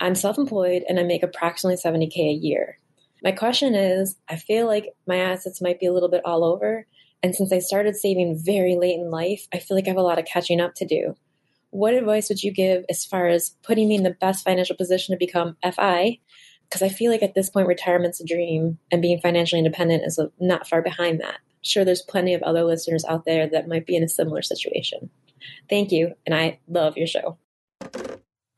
I'm 0.00 0.14
self 0.14 0.38
employed 0.38 0.84
and 0.88 1.00
I 1.00 1.02
make 1.02 1.24
approximately 1.24 1.76
70K 1.76 2.30
a 2.30 2.32
year. 2.32 2.78
My 3.24 3.32
question 3.32 3.74
is 3.74 4.16
I 4.28 4.36
feel 4.36 4.66
like 4.66 4.94
my 5.06 5.16
assets 5.16 5.60
might 5.60 5.80
be 5.80 5.86
a 5.86 5.92
little 5.92 6.08
bit 6.08 6.22
all 6.24 6.44
over. 6.44 6.86
And 7.24 7.34
since 7.34 7.52
I 7.52 7.58
started 7.58 7.96
saving 7.96 8.40
very 8.44 8.76
late 8.76 8.98
in 8.98 9.10
life, 9.10 9.46
I 9.52 9.58
feel 9.58 9.76
like 9.76 9.86
I 9.86 9.90
have 9.90 9.96
a 9.96 10.02
lot 10.02 10.20
of 10.20 10.24
catching 10.24 10.60
up 10.60 10.74
to 10.76 10.86
do. 10.86 11.16
What 11.70 11.94
advice 11.94 12.28
would 12.28 12.42
you 12.42 12.52
give 12.52 12.84
as 12.88 13.04
far 13.04 13.26
as 13.26 13.56
putting 13.64 13.88
me 13.88 13.96
in 13.96 14.04
the 14.04 14.16
best 14.20 14.44
financial 14.44 14.76
position 14.76 15.12
to 15.12 15.18
become 15.18 15.56
FI 15.62 16.20
because 16.72 16.80
I 16.80 16.88
feel 16.88 17.12
like 17.12 17.22
at 17.22 17.34
this 17.34 17.50
point, 17.50 17.68
retirement's 17.68 18.18
a 18.18 18.24
dream 18.24 18.78
and 18.90 19.02
being 19.02 19.20
financially 19.20 19.58
independent 19.58 20.04
is 20.04 20.18
not 20.40 20.66
far 20.66 20.80
behind 20.80 21.20
that. 21.20 21.36
Sure, 21.60 21.84
there's 21.84 22.00
plenty 22.00 22.32
of 22.32 22.42
other 22.42 22.64
listeners 22.64 23.04
out 23.04 23.26
there 23.26 23.46
that 23.46 23.68
might 23.68 23.84
be 23.84 23.94
in 23.94 24.02
a 24.02 24.08
similar 24.08 24.40
situation. 24.40 25.10
Thank 25.68 25.92
you, 25.92 26.14
and 26.24 26.34
I 26.34 26.60
love 26.66 26.96
your 26.96 27.06
show. 27.06 27.36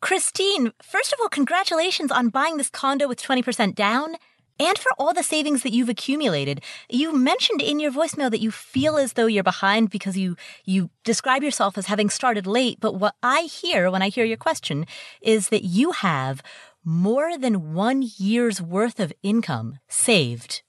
Christine, 0.01 0.73
first 0.81 1.13
of 1.13 1.19
all, 1.21 1.29
congratulations 1.29 2.13
on 2.13 2.29
buying 2.29 2.57
this 2.57 2.71
condo 2.71 3.09
with 3.09 3.21
20% 3.21 3.75
down 3.75 4.15
and 4.61 4.79
for 4.79 4.93
all 4.97 5.13
the 5.13 5.25
savings 5.25 5.65
that 5.65 5.73
you've 5.73 5.89
accumulated. 5.89 6.63
You 6.89 7.17
mentioned 7.17 7.61
in 7.61 7.81
your 7.81 7.91
voicemail 7.91 8.31
that 8.31 8.41
you 8.41 8.53
feel 8.53 8.97
as 8.97 9.15
though 9.15 9.27
you're 9.27 9.43
behind 9.43 9.91
because 9.91 10.17
you 10.17 10.37
you 10.65 10.91
describe 11.03 11.43
yourself 11.43 11.77
as 11.77 11.87
having 11.87 12.11
started 12.11 12.47
late, 12.47 12.79
but 12.79 12.95
what 12.95 13.17
I 13.25 13.43
hear 13.43 13.91
when 13.91 14.03
I 14.03 14.09
hear 14.09 14.25
your 14.25 14.37
question 14.37 14.87
is 15.21 15.49
that 15.49 15.65
you 15.65 15.91
have 15.91 16.43
more 16.85 17.39
than 17.39 17.73
one 17.73 18.05
year's 18.19 18.61
worth 18.61 19.01
of 19.01 19.13
income 19.23 19.79
saved. 19.89 20.63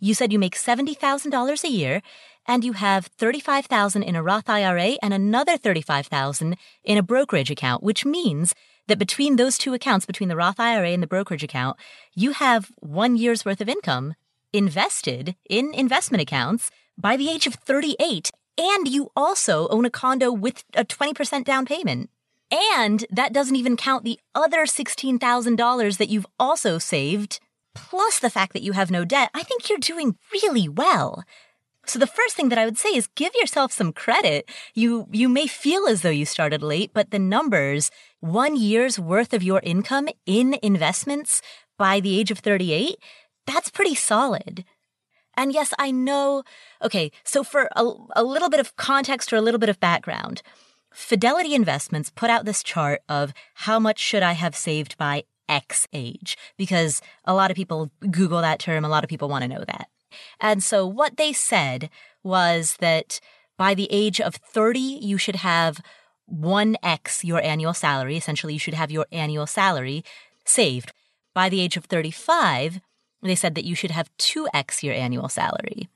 You 0.00 0.14
said 0.14 0.32
you 0.32 0.38
make 0.38 0.54
$70,000 0.54 1.64
a 1.64 1.68
year 1.68 2.02
and 2.46 2.64
you 2.64 2.72
have 2.72 3.06
35,000 3.06 4.02
in 4.02 4.16
a 4.16 4.22
Roth 4.22 4.48
IRA 4.48 4.96
and 5.02 5.12
another 5.12 5.58
35,000 5.58 6.56
in 6.84 6.98
a 6.98 7.02
brokerage 7.02 7.50
account, 7.50 7.82
which 7.82 8.06
means 8.06 8.54
that 8.86 8.98
between 8.98 9.36
those 9.36 9.58
two 9.58 9.74
accounts, 9.74 10.06
between 10.06 10.30
the 10.30 10.36
Roth 10.36 10.58
IRA 10.58 10.90
and 10.90 11.02
the 11.02 11.06
brokerage 11.06 11.44
account, 11.44 11.76
you 12.14 12.32
have 12.32 12.70
one 12.78 13.16
year's 13.16 13.44
worth 13.44 13.60
of 13.60 13.68
income 13.68 14.14
invested 14.52 15.36
in 15.48 15.74
investment 15.74 16.22
accounts 16.22 16.70
by 16.96 17.16
the 17.16 17.28
age 17.28 17.46
of 17.46 17.54
38. 17.54 18.30
And 18.56 18.88
you 18.88 19.10
also 19.14 19.68
own 19.68 19.84
a 19.84 19.90
condo 19.90 20.32
with 20.32 20.64
a 20.74 20.84
20% 20.84 21.44
down 21.44 21.66
payment. 21.66 22.10
And 22.50 23.04
that 23.10 23.32
doesn't 23.32 23.56
even 23.56 23.76
count 23.76 24.04
the 24.04 24.18
other 24.34 24.64
$16,000 24.64 25.98
that 25.98 26.08
you've 26.08 26.26
also 26.38 26.78
saved, 26.78 27.40
plus 27.74 28.18
the 28.18 28.30
fact 28.30 28.52
that 28.54 28.62
you 28.62 28.72
have 28.72 28.90
no 28.90 29.04
debt. 29.04 29.30
I 29.34 29.42
think 29.42 29.68
you're 29.68 29.78
doing 29.78 30.16
really 30.32 30.68
well. 30.68 31.24
So 31.86 31.98
the 31.98 32.06
first 32.06 32.36
thing 32.36 32.50
that 32.50 32.58
I 32.58 32.66
would 32.66 32.76
say 32.76 32.90
is 32.90 33.08
give 33.14 33.32
yourself 33.34 33.72
some 33.72 33.92
credit. 33.92 34.50
You 34.74 35.06
you 35.10 35.26
may 35.26 35.46
feel 35.46 35.86
as 35.86 36.02
though 36.02 36.10
you 36.10 36.26
started 36.26 36.62
late, 36.62 36.90
but 36.92 37.10
the 37.10 37.18
numbers, 37.18 37.90
1 38.20 38.56
year's 38.56 38.98
worth 38.98 39.32
of 39.32 39.42
your 39.42 39.60
income 39.60 40.08
in 40.26 40.56
investments 40.62 41.40
by 41.78 42.00
the 42.00 42.18
age 42.18 42.30
of 42.30 42.40
38, 42.40 42.96
that's 43.46 43.70
pretty 43.70 43.94
solid. 43.94 44.64
And 45.34 45.52
yes, 45.52 45.72
I 45.78 45.90
know. 45.90 46.42
Okay, 46.82 47.10
so 47.24 47.42
for 47.42 47.70
a, 47.74 47.84
a 48.16 48.24
little 48.24 48.50
bit 48.50 48.60
of 48.60 48.76
context 48.76 49.32
or 49.32 49.36
a 49.36 49.40
little 49.40 49.60
bit 49.60 49.70
of 49.70 49.80
background, 49.80 50.42
Fidelity 50.98 51.54
Investments 51.54 52.10
put 52.10 52.28
out 52.28 52.44
this 52.44 52.62
chart 52.62 53.02
of 53.08 53.32
how 53.54 53.78
much 53.78 54.00
should 54.00 54.24
I 54.24 54.32
have 54.32 54.56
saved 54.56 54.98
by 54.98 55.22
X 55.48 55.86
age, 55.92 56.36
because 56.58 57.00
a 57.24 57.32
lot 57.32 57.52
of 57.52 57.56
people 57.56 57.92
Google 58.10 58.42
that 58.42 58.58
term, 58.58 58.84
a 58.84 58.88
lot 58.88 59.04
of 59.04 59.08
people 59.08 59.28
want 59.28 59.42
to 59.42 59.48
know 59.48 59.64
that. 59.64 59.88
And 60.40 60.60
so 60.60 60.86
what 60.86 61.16
they 61.16 61.32
said 61.32 61.88
was 62.24 62.76
that 62.80 63.20
by 63.56 63.74
the 63.74 63.86
age 63.92 64.20
of 64.20 64.34
30, 64.34 64.80
you 64.80 65.16
should 65.18 65.36
have 65.36 65.80
1x 66.30 67.22
your 67.22 67.40
annual 67.42 67.74
salary. 67.74 68.16
Essentially, 68.16 68.52
you 68.52 68.58
should 68.58 68.74
have 68.74 68.90
your 68.90 69.06
annual 69.12 69.46
salary 69.46 70.04
saved. 70.44 70.92
By 71.32 71.48
the 71.48 71.60
age 71.60 71.76
of 71.76 71.84
35, 71.84 72.80
they 73.22 73.36
said 73.36 73.54
that 73.54 73.64
you 73.64 73.76
should 73.76 73.92
have 73.92 74.10
2x 74.18 74.82
your 74.82 74.94
annual 74.94 75.28
salary. 75.28 75.88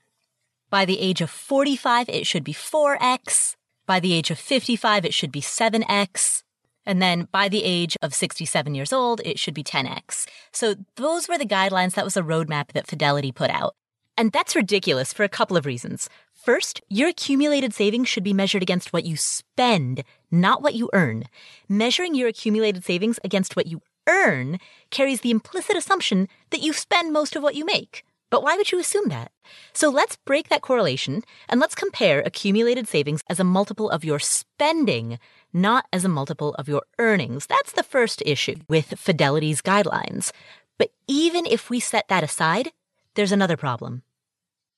By 0.70 0.84
the 0.84 1.00
age 1.00 1.20
of 1.20 1.28
45, 1.28 2.08
it 2.08 2.24
should 2.24 2.44
be 2.44 2.54
4x. 2.54 3.56
By 3.86 4.00
the 4.00 4.12
age 4.12 4.30
of 4.30 4.38
55, 4.38 5.04
it 5.04 5.14
should 5.14 5.32
be 5.32 5.40
7x. 5.40 6.42
And 6.84 7.00
then 7.00 7.28
by 7.30 7.48
the 7.48 7.64
age 7.64 7.96
of 8.02 8.14
67 8.14 8.74
years 8.74 8.92
old, 8.92 9.20
it 9.24 9.38
should 9.38 9.54
be 9.54 9.64
10x. 9.64 10.26
So 10.52 10.74
those 10.96 11.28
were 11.28 11.38
the 11.38 11.46
guidelines. 11.46 11.94
That 11.94 12.04
was 12.04 12.16
a 12.16 12.22
roadmap 12.22 12.72
that 12.72 12.86
Fidelity 12.86 13.32
put 13.32 13.50
out. 13.50 13.74
And 14.16 14.30
that's 14.30 14.56
ridiculous 14.56 15.12
for 15.12 15.24
a 15.24 15.28
couple 15.28 15.56
of 15.56 15.66
reasons. 15.66 16.08
First, 16.32 16.80
your 16.88 17.08
accumulated 17.08 17.72
savings 17.72 18.08
should 18.08 18.24
be 18.24 18.32
measured 18.32 18.62
against 18.62 18.92
what 18.92 19.04
you 19.04 19.16
spend, 19.16 20.04
not 20.30 20.60
what 20.62 20.74
you 20.74 20.90
earn. 20.92 21.24
Measuring 21.68 22.14
your 22.14 22.28
accumulated 22.28 22.84
savings 22.84 23.18
against 23.24 23.56
what 23.56 23.66
you 23.66 23.80
earn 24.08 24.58
carries 24.90 25.20
the 25.20 25.30
implicit 25.30 25.76
assumption 25.76 26.28
that 26.50 26.62
you 26.62 26.72
spend 26.72 27.12
most 27.12 27.36
of 27.36 27.42
what 27.42 27.54
you 27.54 27.64
make. 27.64 28.04
But 28.32 28.42
why 28.42 28.56
would 28.56 28.72
you 28.72 28.78
assume 28.78 29.10
that? 29.10 29.30
So 29.74 29.90
let's 29.90 30.16
break 30.16 30.48
that 30.48 30.62
correlation 30.62 31.22
and 31.50 31.60
let's 31.60 31.74
compare 31.74 32.22
accumulated 32.22 32.88
savings 32.88 33.20
as 33.28 33.38
a 33.38 33.44
multiple 33.44 33.90
of 33.90 34.06
your 34.06 34.18
spending, 34.18 35.18
not 35.52 35.84
as 35.92 36.02
a 36.06 36.08
multiple 36.08 36.54
of 36.54 36.66
your 36.66 36.84
earnings. 36.98 37.44
That's 37.44 37.72
the 37.72 37.82
first 37.82 38.22
issue 38.24 38.56
with 38.70 38.98
Fidelity's 38.98 39.60
guidelines. 39.60 40.32
But 40.78 40.92
even 41.06 41.44
if 41.44 41.68
we 41.68 41.78
set 41.78 42.08
that 42.08 42.24
aside, 42.24 42.72
there's 43.16 43.32
another 43.32 43.58
problem. 43.58 44.02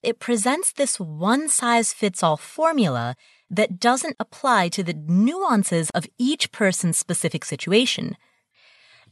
It 0.03 0.19
presents 0.19 0.73
this 0.73 0.99
one 0.99 1.49
size 1.49 1.93
fits 1.93 2.25
all 2.25 2.37
formula 2.37 3.15
that 3.49 3.79
doesn't 3.79 4.17
apply 4.19 4.69
to 4.71 4.83
the 4.83 4.95
nuances 4.95 5.91
of 5.91 6.09
each 6.19 6.51
person's 6.51 6.99
specific 6.99 7.45
situation. 7.45 8.17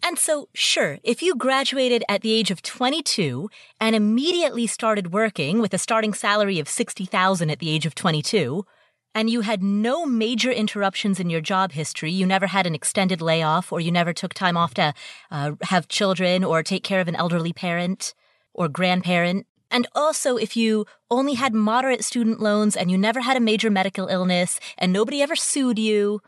And 0.03 0.19
so, 0.19 0.49
sure, 0.53 0.99
if 1.05 1.23
you 1.23 1.37
graduated 1.37 2.03
at 2.09 2.23
the 2.23 2.33
age 2.33 2.51
of 2.51 2.61
22 2.63 3.49
and 3.81 3.95
immediately 3.95 4.67
started 4.67 5.13
working 5.13 5.61
with 5.61 5.73
a 5.73 5.79
starting 5.79 6.13
salary 6.13 6.59
of 6.59 6.69
60,000 6.69 7.51
at 7.51 7.61
the 7.61 7.71
age 7.71 7.87
of 7.87 7.95
22, 7.95 8.67
and 9.15 9.31
you 9.31 9.43
had 9.43 9.63
no 9.63 10.05
major 10.05 10.51
interruptions 10.51 11.21
in 11.21 11.31
your 11.31 11.41
job 11.41 11.73
history, 11.73 12.11
you 12.11 12.27
never 12.27 12.49
had 12.49 12.67
an 12.67 12.75
extended 12.75 13.21
layoff, 13.21 13.71
or 13.73 13.81
you 13.81 13.93
never 13.93 14.13
took 14.13 14.35
time 14.35 14.57
off 14.57 14.75
to 14.75 14.93
uh, 15.31 15.53
have 15.63 15.87
children 15.87 16.43
or 16.43 16.63
take 16.63 16.83
care 16.83 17.01
of 17.01 17.09
an 17.09 17.17
elderly 17.17 17.53
parent 17.53 18.15
or 18.55 18.69
grandparent, 18.69 19.47
and 19.73 19.89
also, 19.95 20.37
if 20.37 20.55
you 20.55 20.85
only 21.11 21.33
had 21.33 21.55
moderate 21.55 22.05
student 22.05 22.41
loans 22.41 22.77
and 22.77 22.91
you 22.91 22.99
never 22.99 23.23
had 23.23 23.39
a 23.39 23.41
major 23.41 23.71
medical 23.71 24.07
illness 24.07 24.61
and 24.77 24.93
nobody 24.93 25.23
ever 25.23 25.35
sued 25.35 25.79
you, 25.79 26.21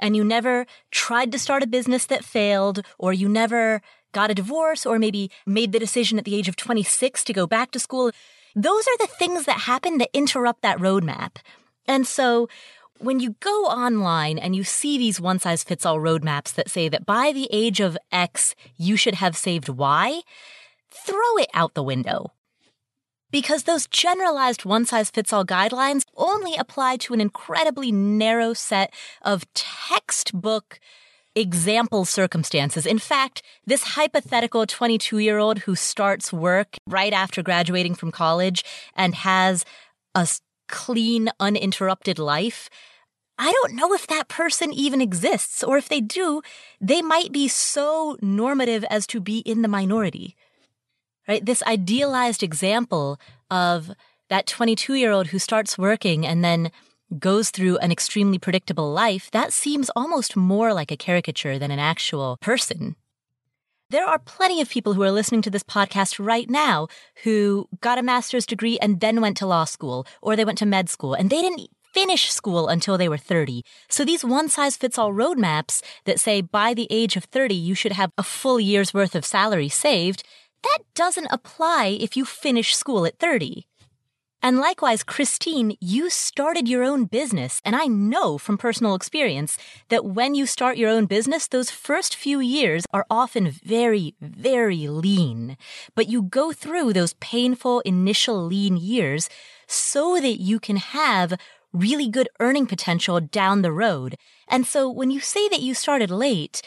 and 0.00 0.16
you 0.16 0.24
never 0.24 0.66
tried 0.90 1.30
to 1.32 1.38
start 1.38 1.62
a 1.62 1.68
business 1.68 2.06
that 2.06 2.24
failed, 2.24 2.84
or 2.98 3.12
you 3.12 3.28
never 3.28 3.80
got 4.12 4.30
a 4.30 4.34
divorce, 4.34 4.84
or 4.84 4.98
maybe 4.98 5.30
made 5.46 5.72
the 5.72 5.78
decision 5.78 6.18
at 6.18 6.24
the 6.24 6.34
age 6.34 6.48
of 6.48 6.56
26 6.56 7.22
to 7.24 7.32
go 7.32 7.46
back 7.46 7.70
to 7.70 7.78
school, 7.78 8.10
those 8.56 8.86
are 8.88 8.98
the 8.98 9.06
things 9.06 9.44
that 9.44 9.60
happen 9.60 9.98
that 9.98 10.10
interrupt 10.12 10.62
that 10.62 10.78
roadmap. 10.78 11.36
And 11.86 12.06
so 12.06 12.48
when 12.98 13.20
you 13.20 13.36
go 13.40 13.66
online 13.66 14.38
and 14.38 14.56
you 14.56 14.64
see 14.64 14.98
these 14.98 15.20
one 15.20 15.38
size 15.38 15.62
fits 15.62 15.86
all 15.86 15.98
roadmaps 15.98 16.54
that 16.54 16.68
say 16.68 16.88
that 16.88 17.06
by 17.06 17.32
the 17.32 17.48
age 17.52 17.80
of 17.80 17.96
X, 18.10 18.54
you 18.76 18.96
should 18.96 19.14
have 19.14 19.36
saved 19.36 19.68
Y, 19.68 20.20
throw 20.90 21.36
it 21.38 21.48
out 21.54 21.74
the 21.74 21.82
window 21.82 22.32
because 23.30 23.64
those 23.64 23.86
generalized 23.86 24.64
one 24.64 24.84
size 24.84 25.10
fits 25.10 25.32
all 25.32 25.44
guidelines 25.44 26.04
only 26.16 26.56
apply 26.56 26.96
to 26.98 27.14
an 27.14 27.20
incredibly 27.20 27.92
narrow 27.92 28.52
set 28.52 28.92
of 29.22 29.44
textbook 29.54 30.80
example 31.34 32.04
circumstances. 32.04 32.86
In 32.86 32.98
fact, 32.98 33.42
this 33.64 33.82
hypothetical 33.82 34.66
22 34.66 35.18
year 35.18 35.38
old 35.38 35.60
who 35.60 35.74
starts 35.76 36.32
work 36.32 36.76
right 36.86 37.12
after 37.12 37.42
graduating 37.42 37.94
from 37.94 38.10
college 38.10 38.64
and 38.94 39.14
has 39.14 39.64
a 40.14 40.28
clean, 40.68 41.30
uninterrupted 41.38 42.18
life. 42.18 42.68
I 43.38 43.52
don't 43.52 43.74
know 43.74 43.94
if 43.94 44.06
that 44.08 44.28
person 44.28 44.70
even 44.72 45.00
exists, 45.00 45.64
or 45.64 45.78
if 45.78 45.88
they 45.88 46.02
do, 46.02 46.42
they 46.78 47.00
might 47.00 47.32
be 47.32 47.48
so 47.48 48.18
normative 48.20 48.84
as 48.90 49.06
to 49.08 49.20
be 49.20 49.38
in 49.38 49.62
the 49.62 49.68
minority. 49.68 50.36
Right? 51.28 51.44
This 51.44 51.62
idealized 51.62 52.42
example 52.42 53.18
of 53.50 53.92
that 54.28 54.46
22 54.46 54.94
year 54.94 55.12
old 55.12 55.28
who 55.28 55.38
starts 55.38 55.78
working 55.78 56.26
and 56.26 56.44
then 56.44 56.70
goes 57.18 57.50
through 57.50 57.78
an 57.78 57.90
extremely 57.90 58.38
predictable 58.38 58.92
life, 58.92 59.30
that 59.32 59.52
seems 59.52 59.90
almost 59.96 60.36
more 60.36 60.72
like 60.72 60.92
a 60.92 60.96
caricature 60.96 61.58
than 61.58 61.70
an 61.70 61.78
actual 61.78 62.38
person. 62.40 62.96
There 63.90 64.06
are 64.06 64.20
plenty 64.20 64.60
of 64.60 64.70
people 64.70 64.94
who 64.94 65.02
are 65.02 65.10
listening 65.10 65.42
to 65.42 65.50
this 65.50 65.64
podcast 65.64 66.24
right 66.24 66.48
now 66.48 66.86
who 67.24 67.68
got 67.80 67.98
a 67.98 68.04
master's 68.04 68.46
degree 68.46 68.78
and 68.78 69.00
then 69.00 69.20
went 69.20 69.36
to 69.38 69.46
law 69.46 69.64
school, 69.64 70.06
or 70.22 70.36
they 70.36 70.44
went 70.44 70.58
to 70.58 70.66
med 70.66 70.88
school, 70.88 71.14
and 71.14 71.28
they 71.28 71.42
didn't 71.42 71.68
finish 71.92 72.30
school 72.30 72.68
until 72.68 72.96
they 72.96 73.08
were 73.08 73.18
30. 73.18 73.64
So 73.88 74.04
these 74.04 74.24
one 74.24 74.48
size 74.48 74.76
fits 74.76 74.96
all 74.96 75.12
roadmaps 75.12 75.82
that 76.04 76.20
say 76.20 76.40
by 76.40 76.72
the 76.72 76.86
age 76.88 77.16
of 77.16 77.24
30, 77.24 77.52
you 77.52 77.74
should 77.74 77.92
have 77.92 78.12
a 78.16 78.22
full 78.22 78.60
year's 78.60 78.94
worth 78.94 79.16
of 79.16 79.24
salary 79.24 79.68
saved, 79.68 80.22
that 80.62 80.78
doesn't 80.94 81.28
apply 81.30 81.98
if 82.00 82.16
you 82.16 82.24
finish 82.24 82.76
school 82.76 83.06
at 83.06 83.18
30. 83.18 83.66
And 84.42 84.58
likewise, 84.58 85.02
Christine, 85.02 85.76
you 85.80 86.08
started 86.08 86.66
your 86.66 86.82
own 86.82 87.04
business. 87.04 87.60
And 87.62 87.76
I 87.76 87.86
know 87.86 88.38
from 88.38 88.56
personal 88.56 88.94
experience 88.94 89.58
that 89.90 90.04
when 90.04 90.34
you 90.34 90.46
start 90.46 90.78
your 90.78 90.88
own 90.88 91.04
business, 91.04 91.46
those 91.46 91.70
first 91.70 92.16
few 92.16 92.40
years 92.40 92.84
are 92.90 93.04
often 93.10 93.50
very, 93.50 94.14
very 94.20 94.88
lean. 94.88 95.58
But 95.94 96.08
you 96.08 96.22
go 96.22 96.52
through 96.52 96.94
those 96.94 97.12
painful 97.14 97.80
initial 97.80 98.42
lean 98.42 98.78
years 98.78 99.28
so 99.66 100.18
that 100.20 100.40
you 100.40 100.58
can 100.58 100.76
have 100.76 101.34
really 101.72 102.08
good 102.08 102.28
earning 102.40 102.66
potential 102.66 103.20
down 103.20 103.60
the 103.60 103.72
road. 103.72 104.16
And 104.48 104.66
so 104.66 104.88
when 104.88 105.10
you 105.10 105.20
say 105.20 105.48
that 105.50 105.60
you 105.60 105.74
started 105.74 106.10
late, 106.10 106.62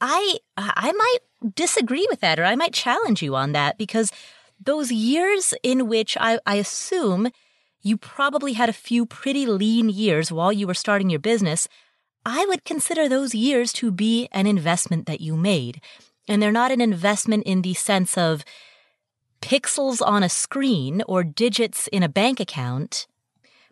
I, 0.00 0.36
I 0.56 0.92
might 0.92 1.18
disagree 1.54 2.06
with 2.10 2.20
that 2.20 2.38
or 2.38 2.44
I 2.44 2.56
might 2.56 2.72
challenge 2.72 3.22
you 3.22 3.34
on 3.36 3.52
that 3.52 3.78
because 3.78 4.12
those 4.60 4.90
years 4.90 5.54
in 5.62 5.88
which 5.88 6.16
I, 6.20 6.38
I 6.46 6.56
assume 6.56 7.30
you 7.82 7.96
probably 7.96 8.54
had 8.54 8.68
a 8.68 8.72
few 8.72 9.06
pretty 9.06 9.46
lean 9.46 9.88
years 9.88 10.32
while 10.32 10.52
you 10.52 10.66
were 10.66 10.74
starting 10.74 11.10
your 11.10 11.20
business, 11.20 11.68
I 12.24 12.44
would 12.46 12.64
consider 12.64 13.08
those 13.08 13.34
years 13.34 13.72
to 13.74 13.90
be 13.90 14.28
an 14.32 14.46
investment 14.46 15.06
that 15.06 15.20
you 15.20 15.36
made. 15.36 15.80
And 16.28 16.42
they're 16.42 16.52
not 16.52 16.72
an 16.72 16.80
investment 16.80 17.44
in 17.44 17.62
the 17.62 17.74
sense 17.74 18.18
of 18.18 18.44
pixels 19.40 20.04
on 20.04 20.22
a 20.22 20.28
screen 20.28 21.02
or 21.08 21.24
digits 21.24 21.88
in 21.88 22.02
a 22.02 22.08
bank 22.08 22.40
account, 22.40 23.06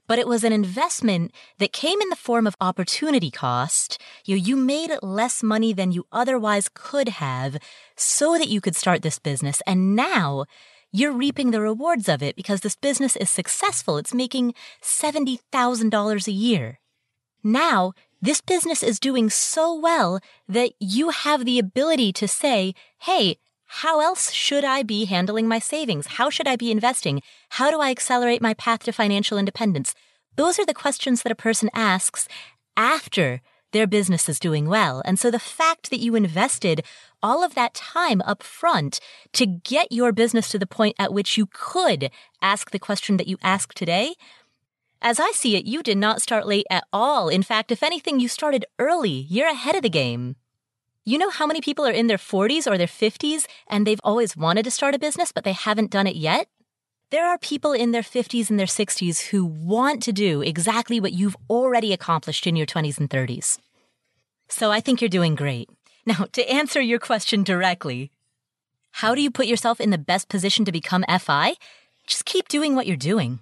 but 0.07 0.19
it 0.19 0.27
was 0.27 0.45
an 0.45 0.53
investment 0.53 1.33
that 1.59 1.73
came 1.73 2.01
in 2.01 2.09
the 2.09 2.17
form 2.17 2.47
of 2.47 2.57
opportunity 2.61 3.31
cost. 3.31 3.99
You, 4.25 4.37
you 4.37 4.57
made 4.57 4.97
less 5.03 5.43
money 5.43 5.73
than 5.73 5.93
you 5.93 6.07
otherwise 6.13 6.71
could 6.73 7.09
have 7.09 7.59
so 7.97 8.39
that 8.39 8.49
you 8.49 8.61
could 8.61 8.77
start 8.77 9.03
this 9.03 9.19
business. 9.19 9.63
And 9.67 9.97
now 9.97 10.45
you're 10.93 11.13
reaping 11.13 11.51
the 11.51 11.61
rewards 11.61 12.09
of 12.09 12.23
it 12.23 12.37
because 12.37 12.61
this 12.61 12.77
business 12.77 13.17
is 13.17 13.29
successful. 13.29 13.99
It's 13.99 14.15
making 14.15 14.55
$70,000 14.83 16.27
a 16.27 16.33
year. 16.33 16.79
Now, 17.43 17.93
this 18.23 18.41
business 18.41 18.83
is 18.83 18.99
doing 18.99 19.29
so 19.31 19.75
well 19.75 20.21
that 20.49 20.73
you 20.81 21.11
have 21.11 21.45
the 21.45 21.59
ability 21.59 22.13
to 22.15 22.27
say, 22.27 22.75
hey, 22.99 23.37
how 23.67 24.01
else 24.01 24.33
should 24.33 24.65
I 24.65 24.83
be 24.83 25.05
handling 25.05 25.49
my 25.49 25.59
savings? 25.59 26.07
How 26.07 26.31
should 26.31 26.49
I 26.49 26.57
be 26.57 26.71
investing? 26.71 27.21
How 27.51 27.71
do 27.71 27.81
I 27.81 27.91
accelerate 27.91 28.41
my 28.41 28.55
path 28.55 28.85
to 28.85 28.93
financial 28.93 29.39
independence? 29.39 29.95
Those 30.37 30.59
are 30.59 30.67
the 30.67 30.75
questions 30.75 31.23
that 31.23 31.33
a 31.33 31.37
person 31.37 31.71
asks 31.75 32.29
after 32.77 33.41
their 33.73 33.87
business 33.87 34.29
is 34.29 34.39
doing 34.39 34.69
well. 34.69 35.03
And 35.05 35.19
so 35.19 35.31
the 35.31 35.39
fact 35.39 35.91
that 35.91 36.01
you 36.01 36.15
invested 36.15 36.85
all 37.23 37.43
of 37.43 37.55
that 37.55 37.75
time 37.75 38.23
up 38.23 38.43
front 38.43 39.01
to 39.33 39.47
get 39.47 39.91
your 39.91 40.13
business 40.13 40.49
to 40.51 40.59
the 40.59 40.67
point 40.67 40.95
at 40.99 41.13
which 41.13 41.37
you 41.37 41.47
could 41.47 42.11
ask 42.41 42.71
the 42.71 42.79
question 42.79 43.17
that 43.17 43.27
you 43.27 43.37
ask 43.43 43.75
today, 43.75 44.15
as 45.03 45.21
I 45.21 45.33
see 45.33 45.57
it, 45.57 45.67
you 45.67 45.83
did 45.83 45.99
not 45.99 46.23
start 46.23 46.47
late 46.47 46.67
at 46.71 46.85
all. 46.93 47.29
In 47.29 47.43
fact, 47.43 47.71
if 47.71 47.83
anything, 47.83 48.19
you 48.21 48.29
started 48.29 48.65
early. 48.79 49.27
You're 49.29 49.51
ahead 49.51 49.77
of 49.77 49.83
the 49.83 49.91
game. 49.91 50.37
You 51.09 51.19
know 51.19 51.31
how 51.31 51.47
many 51.47 51.61
people 51.61 51.87
are 51.87 51.93
in 51.93 52.09
their 52.09 52.19
40s 52.19 52.69
or 52.69 52.77
their 52.77 52.89
50s 52.89 53.47
and 53.69 53.87
they've 53.87 54.01
always 54.03 54.37
wanted 54.37 54.65
to 54.65 54.73
start 54.73 54.93
a 54.93 54.99
business, 54.99 55.31
but 55.31 55.45
they 55.45 55.53
haven't 55.53 55.93
done 55.93 56.09
it 56.09 56.17
yet? 56.17 56.49
There 57.13 57.25
are 57.25 57.39
people 57.39 57.73
in 57.73 57.93
their 57.93 58.03
50s 58.03 58.51
and 58.51 58.59
their 58.59 58.67
60s 58.67 59.29
who 59.29 59.45
want 59.45 60.03
to 60.03 60.13
do 60.13 60.43
exactly 60.43 60.99
what 60.99 61.13
you've 61.13 61.37
already 61.49 61.93
accomplished 61.93 62.45
in 62.49 62.57
your 62.57 62.67
20s 62.67 62.99
and 62.99 63.09
30s. 63.09 63.59
So 64.49 64.73
I 64.73 64.81
think 64.81 65.01
you're 65.01 65.09
doing 65.09 65.37
great. 65.37 65.71
Now, 66.07 66.27
to 66.33 66.51
answer 66.51 66.81
your 66.81 66.99
question 66.99 67.45
directly, 67.45 68.11
how 68.91 69.15
do 69.15 69.23
you 69.23 69.31
put 69.31 69.47
yourself 69.47 69.81
in 69.81 69.91
the 69.91 69.99
best 69.99 70.29
position 70.29 70.65
to 70.65 70.73
become 70.73 71.05
FI? 71.21 71.55
Just 72.09 72.25
keep 72.25 72.49
doing 72.49 72.75
what 72.75 72.89
you're 72.89 72.97
doing. 72.97 73.39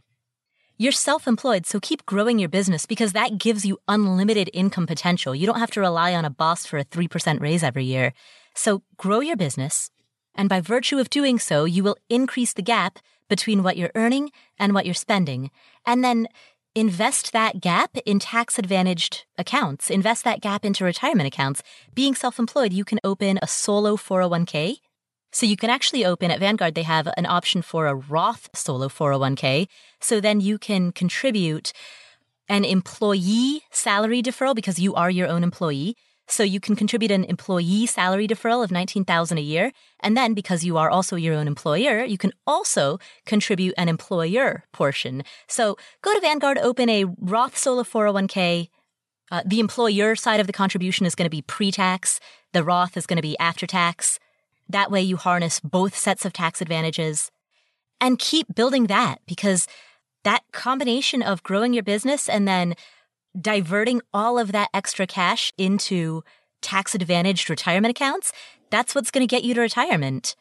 You're 0.76 0.90
self 0.90 1.28
employed, 1.28 1.66
so 1.66 1.78
keep 1.78 2.04
growing 2.04 2.40
your 2.40 2.48
business 2.48 2.84
because 2.84 3.12
that 3.12 3.38
gives 3.38 3.64
you 3.64 3.78
unlimited 3.87 4.50
income 4.52 4.88
potential. 4.88 5.32
You 5.32 5.46
don't 5.46 5.60
have 5.60 5.70
to 5.72 5.80
rely 5.80 6.16
on 6.16 6.24
a 6.24 6.30
boss 6.30 6.66
for 6.66 6.78
a 6.78 6.84
3% 6.84 7.40
raise 7.40 7.62
every 7.62 7.84
year. 7.84 8.12
So 8.56 8.82
grow 8.96 9.20
your 9.20 9.37
business, 9.37 9.90
and 10.34 10.48
by 10.48 10.60
virtue 10.60 10.98
of 10.98 11.10
doing 11.10 11.38
so, 11.38 11.64
you 11.64 11.84
will 11.84 11.96
increase 12.08 12.54
the 12.54 12.62
gap 12.62 12.98
between 13.28 13.62
what 13.62 13.76
you're 13.76 13.92
earning 13.94 14.32
and 14.58 14.74
what 14.74 14.84
you're 14.84 14.94
spending. 14.94 15.52
And 15.87 16.02
then 16.02 16.26
invest 16.74 17.32
that 17.32 17.60
gap 17.60 17.96
in 18.04 18.18
tax 18.18 18.58
advantaged 18.58 19.26
accounts, 19.38 19.90
invest 19.90 20.24
that 20.24 20.40
gap 20.40 20.64
into 20.64 20.82
retirement 20.82 21.28
accounts. 21.28 21.62
Being 21.94 22.16
self 22.16 22.40
employed, 22.40 22.72
you 22.72 22.84
can 22.84 22.98
open 23.04 23.38
a 23.40 23.46
solo 23.46 23.96
401k. 23.96 24.78
So 25.35 25.47
you 25.47 25.57
can 25.57 25.68
actually 25.68 26.05
open 26.05 26.31
at 26.31 26.38
Vanguard, 26.38 26.77
they 26.77 26.85
have 26.85 27.09
an 27.16 27.27
option 27.27 27.61
for 27.61 27.88
a 27.88 27.94
Roth 27.97 28.49
solo 28.55 28.88
401k. 28.88 29.66
So 30.01 30.20
then 30.20 30.40
you 30.40 30.59
can 30.59 30.92
contribute 30.92 31.73
an 32.49 32.64
employee 32.64 33.62
salary 33.73 34.23
deferral 34.23 34.55
because 34.55 34.79
you 34.79 34.94
are 34.94 35.11
your 35.11 35.27
own 35.27 35.42
employee. 35.42 35.97
So 36.29 36.44
you 36.44 36.61
can 36.61 36.77
contribute 36.77 37.11
an 37.11 37.25
employee 37.25 37.85
salary 37.87 38.29
deferral 38.29 38.62
of 38.62 38.70
19,000 38.70 39.37
a 39.37 39.40
year. 39.40 39.73
And 39.99 40.16
then 40.16 40.35
because 40.35 40.64
you 40.64 40.77
are 40.77 40.88
also 40.88 41.16
your 41.16 41.35
own 41.35 41.49
employer, 41.49 42.05
you 42.05 42.16
can 42.16 42.33
also 42.47 43.01
contribute 43.27 43.75
an 43.77 43.88
employer 43.88 44.62
portion. 44.73 45.25
So 45.49 45.77
go 46.01 46.14
to 46.14 46.20
Vanguard, 46.20 46.59
open 46.59 46.88
a 46.88 47.07
Roth 47.18 47.59
Solo 47.59 47.83
401k. 47.83 48.68
Uh, 49.33 49.42
the 49.44 49.59
employer 49.59 50.14
side 50.14 50.38
of 50.38 50.47
the 50.47 50.53
contribution 50.53 51.07
is 51.07 51.16
going 51.16 51.27
to 51.27 51.37
be 51.37 51.42
pre-tax. 51.42 52.20
The 52.53 52.62
Roth 52.62 52.97
is 52.97 53.05
going 53.05 53.16
to 53.16 53.23
be 53.23 53.37
after 53.40 53.66
tax. 53.66 54.20
That 54.68 54.90
way 54.90 55.03
you 55.03 55.16
harness 55.16 55.61
both 55.61 55.96
sets 55.96 56.24
of 56.24 56.33
tax 56.33 56.61
advantages 56.61 57.31
and 58.00 58.18
keep 58.18 58.55
building 58.55 58.87
that 58.87 59.20
because 59.27 59.66
that 60.24 60.42
combination 60.53 61.22
of 61.22 61.42
growing 61.42 61.72
your 61.74 61.83
business 61.83 62.29
and 62.29 62.48
then 62.48 62.74
diverting 63.38 64.00
all 64.12 64.38
of 64.38 64.53
that 64.53 64.70
extra 64.72 65.07
cash 65.07 65.53
into 65.59 66.22
tax 66.62 66.94
advantaged 66.94 67.50
retirement 67.50 67.90
accounts, 67.90 68.33
that's 68.70 68.94
what's 68.94 69.11
going 69.11 69.27
to 69.27 69.31
get 69.31 69.44
you 69.44 69.55
to 69.55 69.61
retirement. 69.61 70.35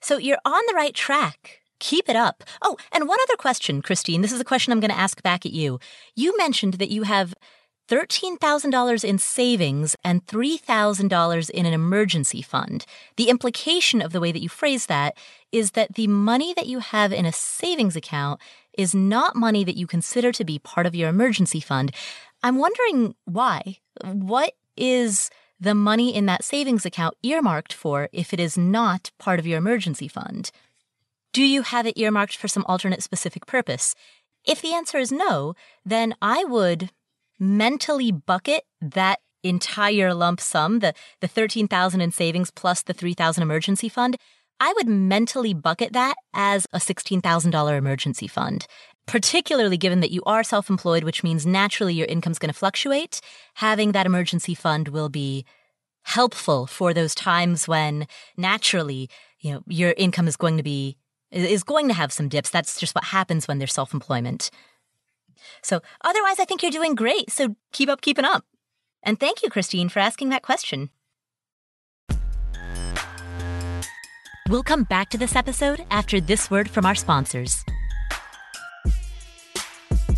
So 0.00 0.18
you're 0.18 0.38
on 0.44 0.62
the 0.68 0.74
right 0.74 0.94
track. 0.94 1.60
Keep 1.78 2.08
it 2.08 2.16
up. 2.16 2.44
Oh, 2.62 2.76
and 2.92 3.08
one 3.08 3.18
other 3.22 3.36
question, 3.36 3.82
Christine. 3.82 4.22
This 4.22 4.32
is 4.32 4.40
a 4.40 4.44
question 4.44 4.72
I'm 4.72 4.80
going 4.80 4.90
to 4.92 4.98
ask 4.98 5.22
back 5.22 5.44
at 5.44 5.52
you. 5.52 5.80
You 6.14 6.36
mentioned 6.36 6.74
that 6.74 6.90
you 6.90 7.02
have 7.02 7.34
$13,000 7.92 9.04
in 9.04 9.18
savings 9.18 9.94
and 10.02 10.24
$3,000 10.26 11.50
in 11.50 11.66
an 11.66 11.74
emergency 11.74 12.40
fund. 12.40 12.86
The 13.16 13.28
implication 13.28 14.00
of 14.00 14.12
the 14.12 14.20
way 14.20 14.32
that 14.32 14.40
you 14.40 14.48
phrase 14.48 14.86
that 14.86 15.14
is 15.52 15.72
that 15.72 15.94
the 15.94 16.06
money 16.06 16.54
that 16.54 16.66
you 16.66 16.78
have 16.78 17.12
in 17.12 17.26
a 17.26 17.32
savings 17.32 17.94
account 17.94 18.40
is 18.78 18.94
not 18.94 19.36
money 19.36 19.62
that 19.62 19.76
you 19.76 19.86
consider 19.86 20.32
to 20.32 20.42
be 20.42 20.58
part 20.58 20.86
of 20.86 20.94
your 20.94 21.10
emergency 21.10 21.60
fund. 21.60 21.92
I'm 22.42 22.56
wondering 22.56 23.14
why. 23.26 23.76
What 24.02 24.54
is 24.74 25.28
the 25.60 25.74
money 25.74 26.14
in 26.14 26.24
that 26.24 26.44
savings 26.44 26.86
account 26.86 27.18
earmarked 27.22 27.74
for 27.74 28.08
if 28.10 28.32
it 28.32 28.40
is 28.40 28.56
not 28.56 29.10
part 29.18 29.38
of 29.38 29.46
your 29.46 29.58
emergency 29.58 30.08
fund? 30.08 30.50
Do 31.34 31.42
you 31.42 31.60
have 31.60 31.86
it 31.86 31.98
earmarked 31.98 32.36
for 32.38 32.48
some 32.48 32.64
alternate 32.66 33.02
specific 33.02 33.44
purpose? 33.44 33.94
If 34.46 34.62
the 34.62 34.72
answer 34.72 34.96
is 34.96 35.12
no, 35.12 35.54
then 35.84 36.14
I 36.22 36.44
would 36.44 36.90
mentally 37.42 38.12
bucket 38.12 38.62
that 38.80 39.18
entire 39.42 40.14
lump 40.14 40.40
sum, 40.40 40.78
the, 40.78 40.94
the 41.20 41.26
13,000 41.28 42.00
in 42.00 42.12
savings 42.12 42.50
plus 42.52 42.82
the 42.82 42.94
3,000 42.94 43.42
emergency 43.42 43.88
fund, 43.88 44.16
I 44.60 44.72
would 44.76 44.86
mentally 44.86 45.52
bucket 45.52 45.92
that 45.92 46.14
as 46.32 46.66
a 46.72 46.78
$16,000 46.78 47.76
emergency 47.76 48.28
fund. 48.28 48.66
particularly 49.06 49.76
given 49.76 49.98
that 49.98 50.12
you 50.12 50.22
are 50.26 50.44
self 50.44 50.70
employed, 50.70 51.02
which 51.02 51.24
means 51.24 51.44
naturally 51.44 51.92
your 51.92 52.06
income's 52.06 52.38
going 52.38 52.52
to 52.52 52.58
fluctuate. 52.58 53.20
Having 53.54 53.92
that 53.92 54.06
emergency 54.06 54.54
fund 54.54 54.88
will 54.88 55.08
be 55.08 55.44
helpful 56.04 56.66
for 56.66 56.94
those 56.94 57.14
times 57.14 57.66
when 57.66 58.06
naturally, 58.36 59.10
you 59.40 59.52
know, 59.52 59.62
your 59.66 59.94
income 59.96 60.28
is 60.28 60.36
going 60.36 60.56
to 60.56 60.62
be 60.62 60.96
is 61.32 61.64
going 61.64 61.88
to 61.88 61.94
have 61.94 62.12
some 62.12 62.28
dips. 62.28 62.50
That's 62.50 62.78
just 62.78 62.94
what 62.94 63.04
happens 63.04 63.48
when 63.48 63.58
there's 63.58 63.72
self 63.72 63.92
employment. 63.92 64.50
So 65.62 65.80
otherwise, 66.02 66.38
I 66.38 66.44
think 66.44 66.62
you're 66.62 66.70
doing 66.70 66.94
great. 66.94 67.30
So 67.30 67.56
keep 67.72 67.88
up 67.88 68.00
keeping 68.00 68.24
up. 68.24 68.44
And 69.02 69.18
thank 69.18 69.42
you, 69.42 69.50
Christine, 69.50 69.88
for 69.88 69.98
asking 69.98 70.28
that 70.30 70.42
question. 70.42 70.90
We'll 74.48 74.62
come 74.62 74.84
back 74.84 75.08
to 75.10 75.18
this 75.18 75.34
episode 75.34 75.84
after 75.90 76.20
this 76.20 76.50
word 76.50 76.68
from 76.68 76.84
our 76.84 76.94
sponsors. 76.94 77.64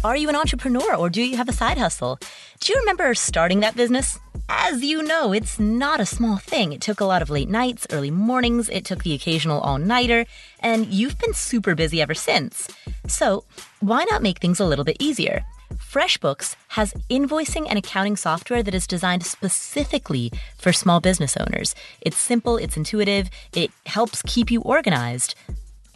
Are 0.02 0.16
you 0.16 0.28
an 0.28 0.36
entrepreneur 0.36 0.96
or 0.96 1.08
do 1.08 1.22
you 1.22 1.36
have 1.36 1.48
a 1.48 1.52
side 1.52 1.78
hustle? 1.78 2.18
Do 2.60 2.72
you 2.72 2.78
remember 2.80 3.14
starting 3.14 3.60
that 3.60 3.76
business? 3.76 4.18
As 4.48 4.84
you 4.84 5.02
know, 5.02 5.32
it's 5.32 5.58
not 5.58 6.00
a 6.00 6.06
small 6.06 6.36
thing. 6.36 6.72
It 6.72 6.80
took 6.80 7.00
a 7.00 7.04
lot 7.06 7.22
of 7.22 7.30
late 7.30 7.48
nights, 7.48 7.86
early 7.90 8.10
mornings, 8.10 8.68
it 8.68 8.84
took 8.84 9.02
the 9.02 9.14
occasional 9.14 9.60
all 9.60 9.78
nighter, 9.78 10.26
and 10.60 10.86
you've 10.86 11.18
been 11.18 11.32
super 11.32 11.74
busy 11.74 12.02
ever 12.02 12.14
since. 12.14 12.68
So, 13.06 13.44
why 13.80 14.04
not 14.10 14.22
make 14.22 14.38
things 14.38 14.60
a 14.60 14.66
little 14.66 14.84
bit 14.84 14.98
easier? 15.00 15.44
FreshBooks 15.74 16.56
has 16.68 16.92
invoicing 17.10 17.66
and 17.68 17.78
accounting 17.78 18.16
software 18.16 18.62
that 18.62 18.74
is 18.74 18.86
designed 18.86 19.24
specifically 19.24 20.30
for 20.58 20.72
small 20.72 21.00
business 21.00 21.36
owners. 21.36 21.74
It's 22.02 22.16
simple, 22.16 22.58
it's 22.58 22.76
intuitive, 22.76 23.30
it 23.54 23.70
helps 23.86 24.22
keep 24.22 24.50
you 24.50 24.60
organized. 24.60 25.34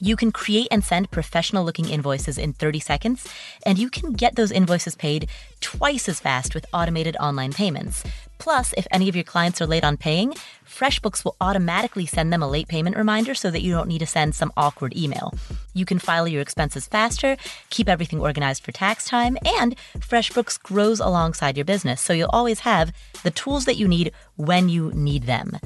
You 0.00 0.14
can 0.14 0.30
create 0.30 0.68
and 0.70 0.84
send 0.84 1.10
professional 1.10 1.64
looking 1.64 1.88
invoices 1.88 2.38
in 2.38 2.52
30 2.52 2.80
seconds, 2.80 3.26
and 3.66 3.78
you 3.78 3.90
can 3.90 4.12
get 4.12 4.36
those 4.36 4.52
invoices 4.52 4.94
paid 4.94 5.28
twice 5.60 6.08
as 6.08 6.20
fast 6.20 6.54
with 6.54 6.66
automated 6.72 7.16
online 7.18 7.52
payments. 7.52 8.04
Plus, 8.38 8.72
if 8.76 8.86
any 8.90 9.08
of 9.08 9.16
your 9.16 9.24
clients 9.24 9.60
are 9.60 9.66
late 9.66 9.84
on 9.84 9.96
paying, 9.96 10.34
FreshBooks 10.64 11.24
will 11.24 11.36
automatically 11.40 12.06
send 12.06 12.32
them 12.32 12.42
a 12.42 12.48
late 12.48 12.68
payment 12.68 12.96
reminder 12.96 13.34
so 13.34 13.50
that 13.50 13.62
you 13.62 13.72
don't 13.72 13.88
need 13.88 13.98
to 13.98 14.06
send 14.06 14.34
some 14.34 14.52
awkward 14.56 14.96
email. 14.96 15.34
You 15.74 15.84
can 15.84 15.98
file 15.98 16.28
your 16.28 16.42
expenses 16.42 16.86
faster, 16.86 17.36
keep 17.70 17.88
everything 17.88 18.20
organized 18.20 18.64
for 18.64 18.72
tax 18.72 19.04
time, 19.04 19.36
and 19.60 19.76
FreshBooks 19.98 20.62
grows 20.62 21.00
alongside 21.00 21.56
your 21.56 21.64
business, 21.64 22.00
so 22.00 22.12
you'll 22.12 22.30
always 22.32 22.60
have 22.60 22.92
the 23.22 23.30
tools 23.30 23.64
that 23.64 23.76
you 23.76 23.88
need 23.88 24.12
when 24.36 24.68
you 24.68 24.92
need 24.94 25.24
them. 25.24 25.58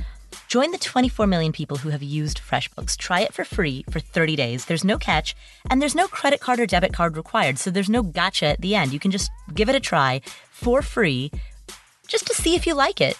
Join 0.48 0.70
the 0.70 0.78
24 0.78 1.26
million 1.26 1.52
people 1.52 1.78
who 1.78 1.90
have 1.90 2.02
used 2.02 2.40
FreshBooks. 2.40 2.96
Try 2.96 3.20
it 3.20 3.32
for 3.32 3.44
free 3.44 3.84
for 3.90 4.00
30 4.00 4.36
days. 4.36 4.66
There's 4.66 4.84
no 4.84 4.98
catch, 4.98 5.34
and 5.70 5.80
there's 5.80 5.94
no 5.94 6.08
credit 6.08 6.40
card 6.40 6.60
or 6.60 6.66
debit 6.66 6.92
card 6.92 7.16
required, 7.16 7.58
so 7.58 7.70
there's 7.70 7.90
no 7.90 8.02
gotcha 8.02 8.46
at 8.46 8.60
the 8.60 8.74
end. 8.74 8.92
You 8.92 9.00
can 9.00 9.10
just 9.10 9.30
give 9.54 9.68
it 9.68 9.74
a 9.74 9.80
try 9.80 10.20
for 10.50 10.82
free 10.82 11.30
just 12.12 12.26
to 12.26 12.34
see 12.34 12.54
if 12.54 12.66
you 12.66 12.74
like 12.74 13.00
it. 13.00 13.16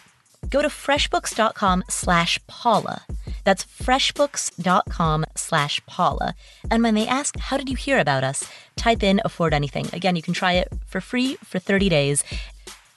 Go 0.50 0.61
to 0.61 0.68
freshbooks.com 0.68 1.85
slash 1.88 2.38
Paula. 2.46 3.02
That's 3.44 3.64
freshbooks.com 3.64 5.24
slash 5.35 5.81
Paula. 5.87 6.35
And 6.70 6.83
when 6.83 6.94
they 6.94 7.07
ask, 7.07 7.38
how 7.38 7.57
did 7.57 7.70
you 7.70 7.76
hear 7.76 7.98
about 7.98 8.22
us? 8.22 8.48
Type 8.76 9.02
in 9.02 9.20
afford 9.24 9.55
anything. 9.55 9.87
Again, 9.92 10.14
you 10.14 10.22
can 10.22 10.35
try 10.35 10.52
it 10.52 10.68
for 10.87 11.00
free 11.00 11.37
for 11.42 11.59
30 11.59 11.88
days 11.88 12.22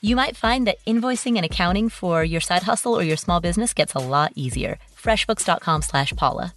you 0.02 0.14
might 0.14 0.36
find 0.36 0.66
that 0.66 0.84
invoicing 0.84 1.36
and 1.36 1.44
accounting 1.44 1.88
for 1.88 2.22
your 2.22 2.40
side 2.40 2.62
hustle 2.62 2.94
or 2.96 3.02
your 3.02 3.16
small 3.16 3.40
business 3.40 3.72
gets 3.72 3.94
a 3.94 3.98
lot 3.98 4.30
easier. 4.34 4.78
freshbooks.com 4.94 5.82
slash 5.82 6.12
paula 6.14 6.54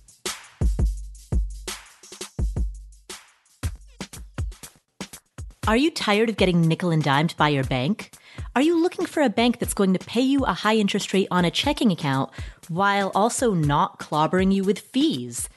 are 5.67 5.77
you 5.77 5.89
tired 5.89 6.29
of 6.29 6.37
getting 6.37 6.61
nickel 6.61 6.91
and 6.91 7.03
dimed 7.03 7.35
by 7.37 7.47
your 7.49 7.63
bank 7.63 8.11
are 8.59 8.61
you 8.61 8.83
looking 8.83 9.05
for 9.05 9.23
a 9.23 9.29
bank 9.29 9.57
that's 9.57 9.73
going 9.73 9.93
to 9.93 10.05
pay 10.05 10.19
you 10.19 10.43
a 10.43 10.51
high 10.51 10.75
interest 10.75 11.13
rate 11.13 11.29
on 11.31 11.45
a 11.45 11.49
checking 11.49 11.93
account 11.93 12.29
while 12.67 13.09
also 13.15 13.53
not 13.53 13.99
clobbering 13.99 14.53
you 14.53 14.65
with 14.65 14.79
fees 14.79 15.47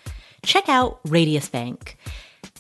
check 0.45 0.69
out 0.69 1.01
radius 1.05 1.49
bank 1.49 1.99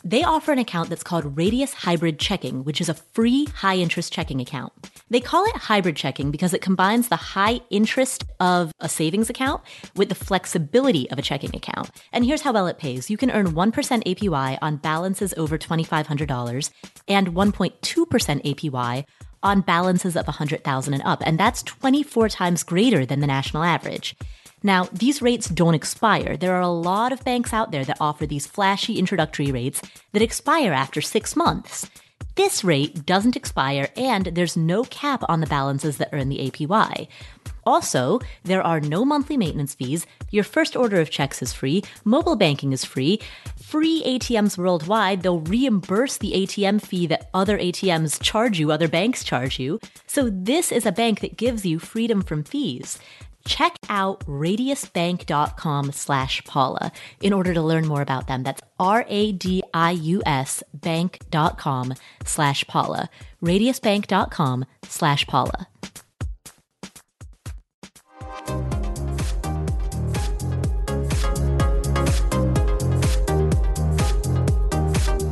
they 0.04 0.24
offer 0.24 0.50
an 0.50 0.58
account 0.58 0.88
that's 0.88 1.04
called 1.04 1.36
Radius 1.36 1.72
Hybrid 1.72 2.18
Checking, 2.18 2.64
which 2.64 2.80
is 2.80 2.88
a 2.88 2.94
free 2.94 3.44
high 3.44 3.76
interest 3.76 4.12
checking 4.12 4.40
account. 4.40 4.72
They 5.10 5.20
call 5.20 5.44
it 5.44 5.54
hybrid 5.54 5.94
checking 5.94 6.32
because 6.32 6.52
it 6.52 6.60
combines 6.60 7.08
the 7.08 7.14
high 7.14 7.60
interest 7.70 8.24
of 8.40 8.72
a 8.80 8.88
savings 8.88 9.30
account 9.30 9.62
with 9.94 10.08
the 10.08 10.16
flexibility 10.16 11.08
of 11.10 11.20
a 11.20 11.22
checking 11.22 11.54
account. 11.54 11.88
And 12.12 12.24
here's 12.24 12.42
how 12.42 12.52
well 12.52 12.66
it 12.66 12.78
pays 12.78 13.10
you 13.10 13.16
can 13.16 13.30
earn 13.30 13.52
1% 13.52 13.72
APY 14.04 14.58
on 14.60 14.76
balances 14.78 15.34
over 15.36 15.56
$2,500 15.56 16.70
and 17.06 17.28
1.2% 17.28 18.44
APY 18.44 19.04
on 19.42 19.60
balances 19.60 20.16
of 20.16 20.26
100,000 20.26 20.94
and 20.94 21.02
up, 21.04 21.22
and 21.24 21.38
that's 21.38 21.62
24 21.62 22.28
times 22.28 22.62
greater 22.62 23.04
than 23.04 23.20
the 23.20 23.26
national 23.26 23.62
average. 23.62 24.16
Now, 24.62 24.88
these 24.92 25.20
rates 25.20 25.48
don't 25.48 25.74
expire. 25.74 26.36
There 26.36 26.54
are 26.54 26.60
a 26.60 26.68
lot 26.68 27.12
of 27.12 27.24
banks 27.24 27.52
out 27.52 27.72
there 27.72 27.84
that 27.84 28.00
offer 28.00 28.26
these 28.26 28.46
flashy 28.46 28.98
introductory 28.98 29.50
rates 29.50 29.82
that 30.12 30.22
expire 30.22 30.72
after 30.72 31.00
six 31.00 31.34
months. 31.34 31.90
This 32.34 32.64
rate 32.64 33.04
doesn't 33.04 33.36
expire 33.36 33.90
and 33.94 34.26
there's 34.26 34.56
no 34.56 34.84
cap 34.84 35.22
on 35.28 35.40
the 35.40 35.46
balances 35.46 35.98
that 35.98 36.08
earn 36.12 36.30
the 36.30 36.50
APY. 36.50 37.08
Also, 37.64 38.20
there 38.42 38.62
are 38.62 38.80
no 38.80 39.04
monthly 39.04 39.36
maintenance 39.36 39.74
fees, 39.74 40.06
your 40.30 40.42
first 40.42 40.74
order 40.74 40.98
of 40.98 41.10
checks 41.10 41.42
is 41.42 41.52
free, 41.52 41.84
mobile 42.04 42.34
banking 42.34 42.72
is 42.72 42.84
free, 42.84 43.20
free 43.56 44.02
ATMs 44.04 44.58
worldwide, 44.58 45.22
they'll 45.22 45.40
reimburse 45.40 46.16
the 46.16 46.32
ATM 46.32 46.80
fee 46.80 47.06
that 47.06 47.28
other 47.34 47.58
ATMs 47.58 48.20
charge 48.20 48.58
you, 48.58 48.72
other 48.72 48.88
banks 48.88 49.22
charge 49.22 49.60
you. 49.60 49.78
So, 50.06 50.28
this 50.32 50.72
is 50.72 50.86
a 50.86 50.92
bank 50.92 51.20
that 51.20 51.36
gives 51.36 51.64
you 51.64 51.78
freedom 51.78 52.22
from 52.22 52.42
fees 52.42 52.98
check 53.44 53.76
out 53.88 54.20
radiusbank.com 54.26 55.92
slash 55.92 56.44
Paula 56.44 56.92
in 57.20 57.32
order 57.32 57.54
to 57.54 57.62
learn 57.62 57.86
more 57.86 58.02
about 58.02 58.26
them. 58.26 58.42
That's 58.42 58.62
R-A-D-I-U-S 58.78 60.62
bank.com 60.74 61.94
slash 62.24 62.64
Paula. 62.66 63.10
radiusbank.com 63.42 64.64
slash 64.84 65.26
Paula. 65.26 65.68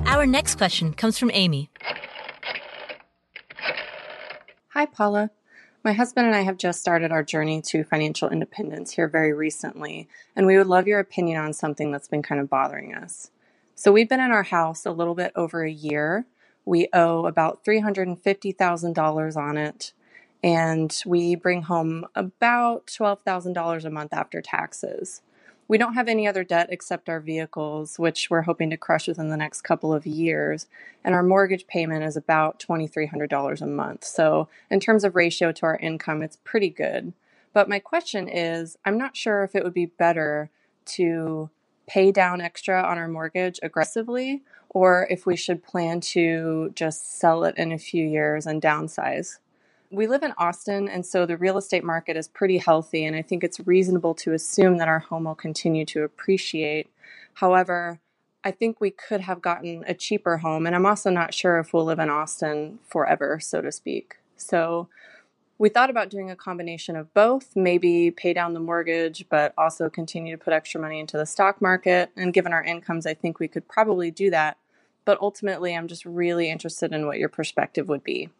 Our 0.06 0.26
next 0.26 0.56
question 0.56 0.92
comes 0.92 1.18
from 1.18 1.30
Amy. 1.32 1.70
Hi, 4.74 4.84
Paula. 4.86 5.30
My 5.82 5.94
husband 5.94 6.26
and 6.26 6.36
I 6.36 6.42
have 6.42 6.58
just 6.58 6.80
started 6.80 7.10
our 7.10 7.22
journey 7.22 7.62
to 7.62 7.84
financial 7.84 8.28
independence 8.28 8.90
here 8.92 9.08
very 9.08 9.32
recently, 9.32 10.08
and 10.36 10.46
we 10.46 10.58
would 10.58 10.66
love 10.66 10.86
your 10.86 11.00
opinion 11.00 11.40
on 11.40 11.54
something 11.54 11.90
that's 11.90 12.08
been 12.08 12.22
kind 12.22 12.38
of 12.38 12.50
bothering 12.50 12.94
us. 12.94 13.30
So, 13.76 13.90
we've 13.90 14.08
been 14.08 14.20
in 14.20 14.30
our 14.30 14.42
house 14.42 14.84
a 14.84 14.92
little 14.92 15.14
bit 15.14 15.32
over 15.34 15.64
a 15.64 15.70
year. 15.70 16.26
We 16.66 16.88
owe 16.92 17.24
about 17.24 17.64
$350,000 17.64 19.36
on 19.36 19.56
it, 19.56 19.94
and 20.44 21.02
we 21.06 21.34
bring 21.34 21.62
home 21.62 22.04
about 22.14 22.88
$12,000 22.88 23.84
a 23.86 23.90
month 23.90 24.12
after 24.12 24.42
taxes. 24.42 25.22
We 25.70 25.78
don't 25.78 25.94
have 25.94 26.08
any 26.08 26.26
other 26.26 26.42
debt 26.42 26.66
except 26.72 27.08
our 27.08 27.20
vehicles, 27.20 27.96
which 27.96 28.28
we're 28.28 28.42
hoping 28.42 28.70
to 28.70 28.76
crush 28.76 29.06
within 29.06 29.30
the 29.30 29.36
next 29.36 29.62
couple 29.62 29.94
of 29.94 30.04
years. 30.04 30.66
And 31.04 31.14
our 31.14 31.22
mortgage 31.22 31.68
payment 31.68 32.02
is 32.02 32.16
about 32.16 32.58
$2,300 32.58 33.60
a 33.60 33.66
month. 33.68 34.02
So, 34.02 34.48
in 34.68 34.80
terms 34.80 35.04
of 35.04 35.14
ratio 35.14 35.52
to 35.52 35.66
our 35.66 35.76
income, 35.76 36.22
it's 36.24 36.38
pretty 36.42 36.70
good. 36.70 37.12
But 37.52 37.68
my 37.68 37.78
question 37.78 38.28
is 38.28 38.78
I'm 38.84 38.98
not 38.98 39.16
sure 39.16 39.44
if 39.44 39.54
it 39.54 39.62
would 39.62 39.72
be 39.72 39.86
better 39.86 40.50
to 40.86 41.50
pay 41.86 42.10
down 42.10 42.40
extra 42.40 42.82
on 42.82 42.98
our 42.98 43.06
mortgage 43.06 43.60
aggressively 43.62 44.42
or 44.70 45.06
if 45.08 45.24
we 45.24 45.36
should 45.36 45.62
plan 45.62 46.00
to 46.00 46.72
just 46.74 47.16
sell 47.16 47.44
it 47.44 47.56
in 47.56 47.70
a 47.70 47.78
few 47.78 48.04
years 48.04 48.44
and 48.44 48.60
downsize 48.60 49.38
we 49.90 50.06
live 50.06 50.22
in 50.22 50.32
Austin, 50.38 50.88
and 50.88 51.04
so 51.04 51.26
the 51.26 51.36
real 51.36 51.58
estate 51.58 51.82
market 51.82 52.16
is 52.16 52.28
pretty 52.28 52.58
healthy, 52.58 53.04
and 53.04 53.16
I 53.16 53.22
think 53.22 53.42
it's 53.42 53.60
reasonable 53.66 54.14
to 54.16 54.32
assume 54.32 54.78
that 54.78 54.88
our 54.88 55.00
home 55.00 55.24
will 55.24 55.34
continue 55.34 55.84
to 55.86 56.04
appreciate. 56.04 56.88
However, 57.34 57.98
I 58.44 58.52
think 58.52 58.80
we 58.80 58.90
could 58.90 59.20
have 59.22 59.42
gotten 59.42 59.84
a 59.86 59.94
cheaper 59.94 60.38
home, 60.38 60.64
and 60.66 60.76
I'm 60.76 60.86
also 60.86 61.10
not 61.10 61.34
sure 61.34 61.58
if 61.58 61.74
we'll 61.74 61.84
live 61.84 61.98
in 61.98 62.08
Austin 62.08 62.78
forever, 62.86 63.40
so 63.40 63.60
to 63.60 63.72
speak. 63.72 64.16
So 64.36 64.88
we 65.58 65.68
thought 65.68 65.90
about 65.90 66.08
doing 66.08 66.30
a 66.30 66.36
combination 66.36 66.94
of 66.94 67.12
both, 67.12 67.56
maybe 67.56 68.12
pay 68.12 68.32
down 68.32 68.54
the 68.54 68.60
mortgage, 68.60 69.26
but 69.28 69.52
also 69.58 69.90
continue 69.90 70.34
to 70.34 70.42
put 70.42 70.54
extra 70.54 70.80
money 70.80 71.00
into 71.00 71.18
the 71.18 71.26
stock 71.26 71.60
market. 71.60 72.10
And 72.16 72.32
given 72.32 72.52
our 72.52 72.64
incomes, 72.64 73.06
I 73.06 73.12
think 73.12 73.38
we 73.40 73.48
could 73.48 73.68
probably 73.68 74.10
do 74.10 74.30
that. 74.30 74.56
But 75.04 75.18
ultimately, 75.20 75.76
I'm 75.76 75.88
just 75.88 76.06
really 76.06 76.48
interested 76.48 76.92
in 76.92 77.06
what 77.06 77.18
your 77.18 77.28
perspective 77.28 77.88
would 77.88 78.04
be. 78.04 78.30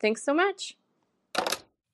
Thanks 0.00 0.24
so 0.24 0.34
much. 0.34 0.76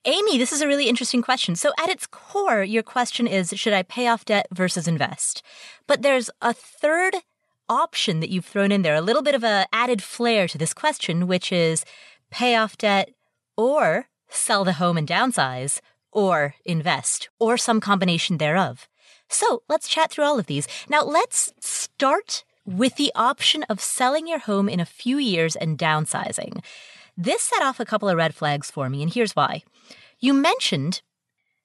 Amy, 0.05 0.37
this 0.37 0.53
is 0.53 0.61
a 0.61 0.67
really 0.67 0.89
interesting 0.89 1.23
question. 1.23 1.55
So, 1.55 1.73
at 1.79 1.89
its 1.89 2.09
core, 2.09 2.65
your 2.65 2.83
question 2.83 3.29
is 3.29 3.55
should 3.55 3.73
I 3.73 3.85
pay 3.85 4.09
off 4.09 4.25
debt 4.25 4.49
versus 4.51 4.89
invest? 4.89 5.45
But 5.87 6.03
there's 6.03 6.29
a 6.41 6.53
third 6.53 7.19
option 7.69 8.19
that 8.19 8.29
you've 8.29 8.45
thrown 8.45 8.73
in 8.73 8.83
there, 8.83 8.97
a 8.97 9.01
little 9.01 9.23
bit 9.23 9.37
of 9.37 9.45
a 9.45 9.67
added 9.73 10.03
flair 10.03 10.49
to 10.49 10.59
this 10.59 10.75
question, 10.75 11.29
which 11.29 11.53
is 11.53 11.85
pay 12.31 12.57
off 12.57 12.77
debt 12.77 13.11
or 13.57 14.09
sell 14.29 14.65
the 14.65 14.75
home 14.75 14.99
and 14.99 15.07
downsize 15.07 15.81
or 16.11 16.57
invest 16.65 17.29
or 17.39 17.57
some 17.57 17.81
combination 17.81 18.39
thereof. 18.39 18.89
So 19.29 19.63
let's 19.69 19.89
chat 19.89 20.11
through 20.11 20.25
all 20.25 20.39
of 20.39 20.47
these. 20.47 20.67
Now 20.89 21.05
let's 21.05 21.53
start 21.61 22.43
with 22.67 22.97
the 22.97 23.13
option 23.15 23.63
of 23.65 23.81
selling 23.81 24.27
your 24.27 24.41
home 24.41 24.69
in 24.69 24.81
a 24.81 24.85
few 24.85 25.19
years 25.19 25.55
and 25.55 25.79
downsizing. 25.79 26.61
This 27.17 27.43
set 27.43 27.63
off 27.63 27.79
a 27.79 27.85
couple 27.85 28.09
of 28.09 28.17
red 28.17 28.35
flags 28.35 28.71
for 28.71 28.89
me, 28.89 29.03
and 29.03 29.13
here's 29.13 29.37
why. 29.37 29.63
You 30.23 30.35
mentioned 30.35 31.03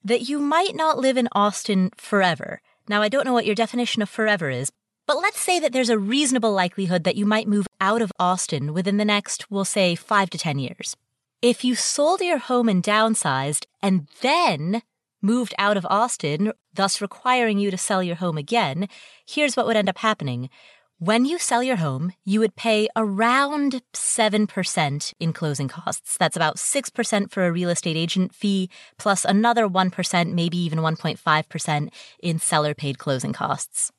that 0.04 0.28
you 0.28 0.40
might 0.40 0.76
not 0.76 0.98
live 0.98 1.16
in 1.16 1.30
Austin 1.32 1.92
forever. 1.96 2.60
Now, 2.90 3.04
I 3.04 3.08
don't 3.08 3.24
know 3.24 3.34
what 3.34 3.46
your 3.46 3.54
definition 3.54 4.02
of 4.02 4.10
forever 4.10 4.50
is, 4.50 4.72
but 5.06 5.18
let's 5.18 5.40
say 5.40 5.60
that 5.60 5.74
there's 5.74 5.92
a 5.92 6.00
reasonable 6.00 6.52
likelihood 6.52 7.04
that 7.04 7.16
you 7.16 7.28
might 7.28 7.48
move 7.48 7.68
out 7.80 8.02
of 8.02 8.12
Austin 8.18 8.74
within 8.74 8.98
the 8.98 9.06
next, 9.06 9.52
we'll 9.52 9.64
say, 9.64 9.94
five 9.94 10.32
to 10.32 10.40
10 10.40 10.58
years. 10.58 10.98
If 11.40 11.64
you 11.64 11.76
sold 11.76 12.20
your 12.22 12.40
home 12.40 12.68
and 12.68 12.82
downsized 12.82 13.68
and 13.80 14.08
then 14.22 14.82
moved 15.22 15.54
out 15.60 15.78
of 15.78 15.86
Austin, 15.88 16.52
thus 16.74 17.00
requiring 17.00 17.60
you 17.60 17.70
to 17.70 17.78
sell 17.78 18.02
your 18.02 18.16
home 18.16 18.40
again, 18.40 18.88
here's 19.24 19.56
what 19.56 19.68
would 19.68 19.78
end 19.78 19.88
up 19.90 20.00
happening. 20.00 20.50
When 21.00 21.26
you 21.26 21.38
sell 21.38 21.62
your 21.62 21.76
home, 21.76 22.14
you 22.26 22.40
would 22.40 22.56
pay 22.56 22.88
around 22.96 23.84
7% 23.94 25.14
in 25.20 25.32
closing 25.32 25.68
costs. 25.68 26.18
That's 26.18 26.36
about 26.36 26.56
6% 26.56 27.30
for 27.30 27.46
a 27.46 27.52
real 27.52 27.70
estate 27.70 27.96
agent 27.96 28.34
fee, 28.34 28.72
plus 28.98 29.24
another 29.24 29.70
1%, 29.70 30.34
maybe 30.34 30.58
even 30.58 30.80
1.5% 30.80 31.90
in 32.24 32.40
seller 32.40 32.74
paid 32.74 32.98
closing 32.98 33.32
costs. 33.32 33.92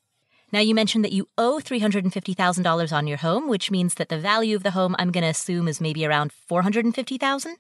Now, 0.50 0.58
you 0.58 0.74
mentioned 0.74 1.04
that 1.04 1.12
you 1.12 1.28
owe 1.38 1.60
$350,000 1.62 2.92
on 2.92 3.06
your 3.06 3.18
home, 3.18 3.48
which 3.48 3.70
means 3.70 3.94
that 3.94 4.08
the 4.08 4.18
value 4.18 4.56
of 4.56 4.64
the 4.64 4.72
home, 4.72 4.96
I'm 4.98 5.12
going 5.12 5.22
to 5.22 5.30
assume, 5.30 5.68
is 5.68 5.80
maybe 5.80 6.04
around 6.04 6.32
450,000. 6.32 7.58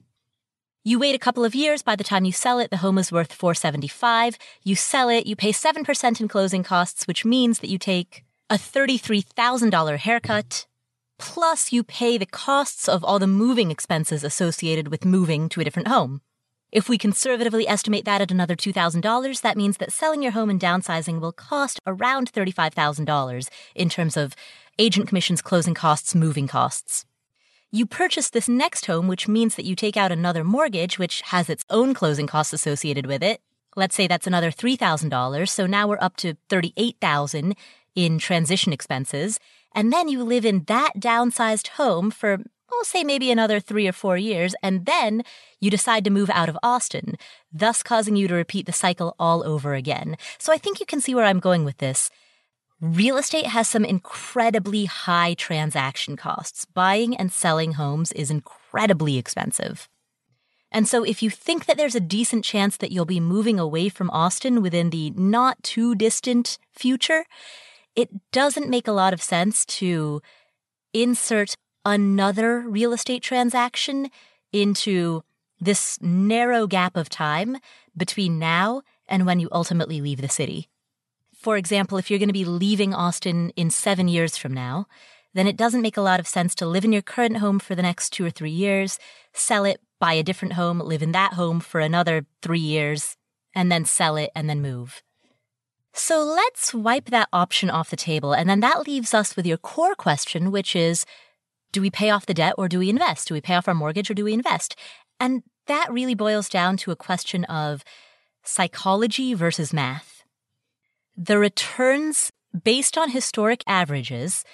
You 0.82 0.98
wait 0.98 1.14
a 1.14 1.18
couple 1.18 1.44
of 1.44 1.54
years. 1.54 1.82
By 1.82 1.94
the 1.94 2.02
time 2.02 2.24
you 2.24 2.32
sell 2.32 2.58
it, 2.58 2.72
the 2.72 2.78
home 2.78 2.98
is 2.98 3.12
worth 3.12 3.32
475. 3.32 4.36
You 4.64 4.74
sell 4.74 5.08
it, 5.08 5.26
you 5.26 5.36
pay 5.36 5.52
7% 5.52 6.20
in 6.20 6.26
closing 6.26 6.64
costs, 6.64 7.06
which 7.06 7.24
means 7.24 7.60
that 7.60 7.70
you 7.70 7.78
take 7.78 8.24
a 8.50 8.54
$33,000 8.54 9.98
haircut, 9.98 10.66
plus 11.18 11.72
you 11.72 11.84
pay 11.84 12.16
the 12.16 12.26
costs 12.26 12.88
of 12.88 13.04
all 13.04 13.18
the 13.18 13.26
moving 13.26 13.70
expenses 13.70 14.24
associated 14.24 14.88
with 14.88 15.04
moving 15.04 15.48
to 15.50 15.60
a 15.60 15.64
different 15.64 15.88
home. 15.88 16.22
If 16.70 16.88
we 16.88 16.98
conservatively 16.98 17.66
estimate 17.66 18.04
that 18.04 18.20
at 18.20 18.30
another 18.30 18.54
$2,000, 18.56 19.40
that 19.40 19.56
means 19.56 19.78
that 19.78 19.92
selling 19.92 20.22
your 20.22 20.32
home 20.32 20.50
and 20.50 20.60
downsizing 20.60 21.20
will 21.20 21.32
cost 21.32 21.78
around 21.86 22.32
$35,000 22.32 23.48
in 23.74 23.88
terms 23.88 24.16
of 24.16 24.34
agent 24.78 25.08
commissions, 25.08 25.42
closing 25.42 25.74
costs, 25.74 26.14
moving 26.14 26.46
costs. 26.46 27.04
You 27.70 27.84
purchase 27.84 28.30
this 28.30 28.48
next 28.48 28.86
home, 28.86 29.08
which 29.08 29.28
means 29.28 29.56
that 29.56 29.66
you 29.66 29.74
take 29.74 29.96
out 29.96 30.12
another 30.12 30.42
mortgage, 30.44 30.98
which 30.98 31.20
has 31.22 31.50
its 31.50 31.64
own 31.68 31.92
closing 31.92 32.26
costs 32.26 32.54
associated 32.54 33.06
with 33.06 33.22
it. 33.22 33.42
Let's 33.76 33.94
say 33.94 34.06
that's 34.06 34.26
another 34.26 34.50
$3,000. 34.50 35.48
So 35.48 35.66
now 35.66 35.86
we're 35.86 35.98
up 36.00 36.16
to 36.18 36.36
38,000 36.48 37.54
in 37.94 38.18
transition 38.18 38.72
expenses, 38.72 39.38
and 39.74 39.92
then 39.92 40.08
you 40.08 40.24
live 40.24 40.44
in 40.44 40.64
that 40.64 40.92
downsized 40.98 41.68
home 41.68 42.10
for, 42.10 42.38
we'll 42.70 42.84
say 42.84 43.04
maybe 43.04 43.30
another 43.30 43.60
three 43.60 43.86
or 43.86 43.92
four 43.92 44.16
years, 44.16 44.54
and 44.62 44.86
then 44.86 45.22
you 45.60 45.70
decide 45.70 46.04
to 46.04 46.10
move 46.10 46.30
out 46.30 46.48
of 46.48 46.58
Austin, 46.62 47.16
thus 47.52 47.82
causing 47.82 48.16
you 48.16 48.28
to 48.28 48.34
repeat 48.34 48.66
the 48.66 48.72
cycle 48.72 49.14
all 49.18 49.46
over 49.46 49.74
again. 49.74 50.16
So 50.38 50.52
I 50.52 50.58
think 50.58 50.80
you 50.80 50.86
can 50.86 51.00
see 51.00 51.14
where 51.14 51.24
I'm 51.24 51.40
going 51.40 51.64
with 51.64 51.78
this. 51.78 52.10
Real 52.80 53.16
estate 53.16 53.46
has 53.46 53.68
some 53.68 53.84
incredibly 53.84 54.84
high 54.84 55.34
transaction 55.34 56.16
costs. 56.16 56.64
Buying 56.64 57.16
and 57.16 57.32
selling 57.32 57.72
homes 57.72 58.12
is 58.12 58.30
incredibly 58.30 59.18
expensive. 59.18 59.88
And 60.70 60.86
so, 60.86 61.02
if 61.02 61.22
you 61.22 61.30
think 61.30 61.64
that 61.66 61.76
there's 61.76 61.94
a 61.94 62.00
decent 62.00 62.44
chance 62.44 62.76
that 62.76 62.92
you'll 62.92 63.06
be 63.06 63.20
moving 63.20 63.58
away 63.58 63.88
from 63.88 64.10
Austin 64.10 64.60
within 64.62 64.90
the 64.90 65.10
not 65.10 65.62
too 65.62 65.94
distant 65.94 66.58
future, 66.72 67.24
it 67.98 68.10
doesn't 68.30 68.70
make 68.70 68.86
a 68.86 68.92
lot 68.92 69.12
of 69.12 69.20
sense 69.20 69.66
to 69.66 70.22
insert 70.94 71.56
another 71.84 72.60
real 72.60 72.92
estate 72.92 73.24
transaction 73.24 74.08
into 74.52 75.24
this 75.58 75.98
narrow 76.00 76.68
gap 76.68 76.96
of 76.96 77.08
time 77.08 77.56
between 77.96 78.38
now 78.38 78.82
and 79.08 79.26
when 79.26 79.40
you 79.40 79.48
ultimately 79.50 80.00
leave 80.00 80.20
the 80.20 80.28
city. 80.28 80.68
For 81.34 81.56
example, 81.56 81.98
if 81.98 82.08
you're 82.08 82.20
going 82.20 82.28
to 82.28 82.32
be 82.32 82.44
leaving 82.44 82.94
Austin 82.94 83.50
in 83.56 83.68
seven 83.68 84.06
years 84.06 84.36
from 84.36 84.54
now, 84.54 84.86
then 85.34 85.48
it 85.48 85.56
doesn't 85.56 85.82
make 85.82 85.96
a 85.96 86.00
lot 86.00 86.20
of 86.20 86.28
sense 86.28 86.54
to 86.54 86.66
live 86.66 86.84
in 86.84 86.92
your 86.92 87.02
current 87.02 87.38
home 87.38 87.58
for 87.58 87.74
the 87.74 87.82
next 87.82 88.10
two 88.10 88.24
or 88.24 88.30
three 88.30 88.52
years, 88.52 89.00
sell 89.32 89.64
it, 89.64 89.80
buy 89.98 90.12
a 90.12 90.22
different 90.22 90.54
home, 90.54 90.78
live 90.78 91.02
in 91.02 91.10
that 91.10 91.32
home 91.32 91.58
for 91.58 91.80
another 91.80 92.26
three 92.42 92.60
years, 92.60 93.16
and 93.56 93.72
then 93.72 93.84
sell 93.84 94.14
it 94.14 94.30
and 94.36 94.48
then 94.48 94.62
move. 94.62 95.02
So 95.98 96.22
let's 96.22 96.72
wipe 96.72 97.06
that 97.06 97.28
option 97.32 97.70
off 97.70 97.90
the 97.90 97.96
table. 97.96 98.32
And 98.32 98.48
then 98.48 98.60
that 98.60 98.86
leaves 98.86 99.12
us 99.12 99.34
with 99.34 99.44
your 99.44 99.58
core 99.58 99.96
question, 99.96 100.52
which 100.52 100.76
is 100.76 101.04
do 101.72 101.82
we 101.82 101.90
pay 101.90 102.08
off 102.08 102.24
the 102.24 102.34
debt 102.34 102.54
or 102.56 102.68
do 102.68 102.78
we 102.78 102.88
invest? 102.88 103.28
Do 103.28 103.34
we 103.34 103.40
pay 103.40 103.54
off 103.56 103.66
our 103.66 103.74
mortgage 103.74 104.08
or 104.08 104.14
do 104.14 104.24
we 104.24 104.32
invest? 104.32 104.76
And 105.18 105.42
that 105.66 105.92
really 105.92 106.14
boils 106.14 106.48
down 106.48 106.76
to 106.78 106.92
a 106.92 106.96
question 106.96 107.44
of 107.46 107.84
psychology 108.44 109.34
versus 109.34 109.72
math. 109.72 110.22
The 111.16 111.36
returns 111.36 112.30
based 112.64 112.96
on 112.96 113.10
historic 113.10 113.64
averages, 113.66 114.44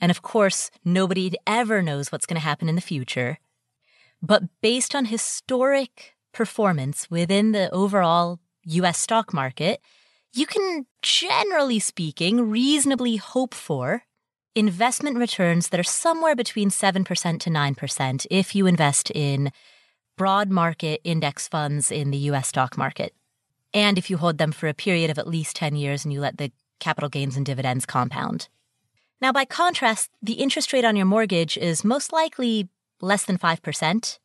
and 0.00 0.10
of 0.10 0.22
course, 0.22 0.70
nobody 0.84 1.32
ever 1.48 1.82
knows 1.82 2.12
what's 2.12 2.26
going 2.26 2.40
to 2.40 2.46
happen 2.46 2.68
in 2.68 2.76
the 2.76 2.80
future, 2.80 3.38
but 4.22 4.44
based 4.62 4.94
on 4.94 5.06
historic 5.06 6.14
performance 6.32 7.10
within 7.10 7.52
the 7.52 7.68
overall 7.70 8.38
US 8.64 8.98
stock 8.98 9.34
market, 9.34 9.80
you 10.32 10.46
can, 10.46 10.86
generally 11.02 11.78
speaking, 11.78 12.50
reasonably 12.50 13.16
hope 13.16 13.54
for 13.54 14.04
investment 14.54 15.16
returns 15.16 15.68
that 15.68 15.80
are 15.80 15.84
somewhere 15.84 16.34
between 16.34 16.70
7% 16.70 17.04
to 17.40 17.50
9% 17.50 18.26
if 18.30 18.54
you 18.54 18.66
invest 18.66 19.10
in 19.12 19.52
broad 20.16 20.50
market 20.50 21.00
index 21.04 21.48
funds 21.48 21.90
in 21.90 22.10
the 22.10 22.18
US 22.30 22.48
stock 22.48 22.76
market. 22.76 23.14
And 23.72 23.96
if 23.96 24.10
you 24.10 24.16
hold 24.16 24.38
them 24.38 24.52
for 24.52 24.68
a 24.68 24.74
period 24.74 25.10
of 25.10 25.18
at 25.18 25.28
least 25.28 25.56
10 25.56 25.76
years 25.76 26.04
and 26.04 26.12
you 26.12 26.20
let 26.20 26.38
the 26.38 26.52
capital 26.80 27.08
gains 27.08 27.36
and 27.36 27.46
dividends 27.46 27.86
compound. 27.86 28.48
Now, 29.20 29.32
by 29.32 29.44
contrast, 29.44 30.10
the 30.22 30.34
interest 30.34 30.72
rate 30.72 30.84
on 30.84 30.96
your 30.96 31.06
mortgage 31.06 31.56
is 31.56 31.84
most 31.84 32.12
likely 32.12 32.68
less 33.00 33.24
than 33.24 33.38
5%. 33.38 34.18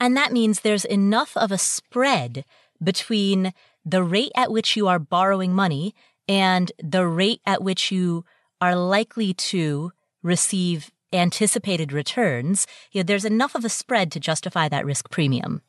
And 0.00 0.16
that 0.16 0.32
means 0.32 0.60
there's 0.60 0.84
enough 0.84 1.36
of 1.36 1.50
a 1.50 1.58
spread 1.58 2.44
between 2.82 3.52
the 3.90 4.02
rate 4.02 4.32
at 4.34 4.50
which 4.50 4.76
you 4.76 4.86
are 4.88 4.98
borrowing 4.98 5.54
money 5.54 5.94
and 6.28 6.70
the 6.82 7.06
rate 7.06 7.40
at 7.46 7.62
which 7.62 7.90
you 7.90 8.24
are 8.60 8.76
likely 8.76 9.32
to 9.32 9.92
receive 10.22 10.90
anticipated 11.12 11.92
returns, 11.92 12.66
you 12.92 13.00
know, 13.00 13.04
there's 13.06 13.24
enough 13.24 13.54
of 13.54 13.64
a 13.64 13.70
spread 13.70 14.12
to 14.12 14.20
justify 14.20 14.68
that 14.68 14.84
risk 14.84 15.10
premium. 15.10 15.62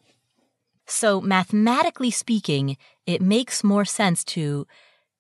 So, 0.86 1.22
mathematically 1.22 2.12
speaking, 2.12 2.76
it 3.06 3.22
makes 3.22 3.64
more 3.64 3.86
sense 3.86 4.24
to 4.26 4.68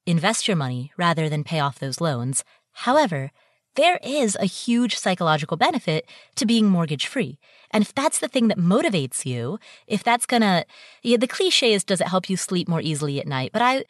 invest 0.05 0.47
your 0.47 0.57
money 0.57 0.91
rather 0.97 1.29
than 1.29 1.43
pay 1.43 1.59
off 1.59 1.79
those 1.79 2.01
loans. 2.01 2.43
However, 2.71 3.31
there 3.75 3.99
is 4.03 4.35
a 4.39 4.45
huge 4.45 4.97
psychological 4.97 5.57
benefit 5.57 6.09
to 6.35 6.45
being 6.45 6.67
mortgage 6.67 7.05
free. 7.05 7.37
And 7.71 7.83
if 7.83 7.93
that's 7.93 8.19
the 8.19 8.27
thing 8.27 8.47
that 8.47 8.57
motivates 8.57 9.25
you, 9.25 9.59
if 9.87 10.03
that's 10.03 10.25
gonna, 10.25 10.65
yeah, 11.03 11.17
the 11.17 11.27
cliche 11.27 11.73
is, 11.73 11.83
does 11.83 12.01
it 12.01 12.07
help 12.07 12.29
you 12.29 12.37
sleep 12.37 12.67
more 12.67 12.81
easily 12.81 13.19
at 13.19 13.27
night? 13.27 13.51
But 13.53 13.61
I, 13.61 13.83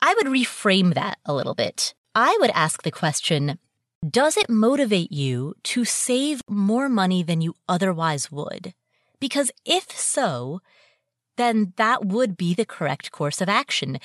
I 0.00 0.14
would 0.14 0.26
reframe 0.26 0.94
that 0.94 1.18
a 1.24 1.34
little 1.34 1.54
bit. 1.54 1.94
I 2.14 2.36
would 2.40 2.50
ask 2.50 2.82
the 2.82 2.90
question, 2.90 3.58
does 4.08 4.36
it 4.36 4.50
motivate 4.50 5.12
you 5.12 5.54
to 5.62 5.84
save 5.84 6.42
more 6.48 6.88
money 6.88 7.22
than 7.22 7.40
you 7.40 7.54
otherwise 7.68 8.32
would? 8.32 8.74
Because 9.20 9.52
if 9.64 9.96
so, 9.96 10.60
then 11.36 11.72
that 11.76 12.04
would 12.04 12.36
be 12.36 12.54
the 12.54 12.66
correct 12.66 13.12
course 13.12 13.40
of 13.40 13.48
action. 13.48 13.98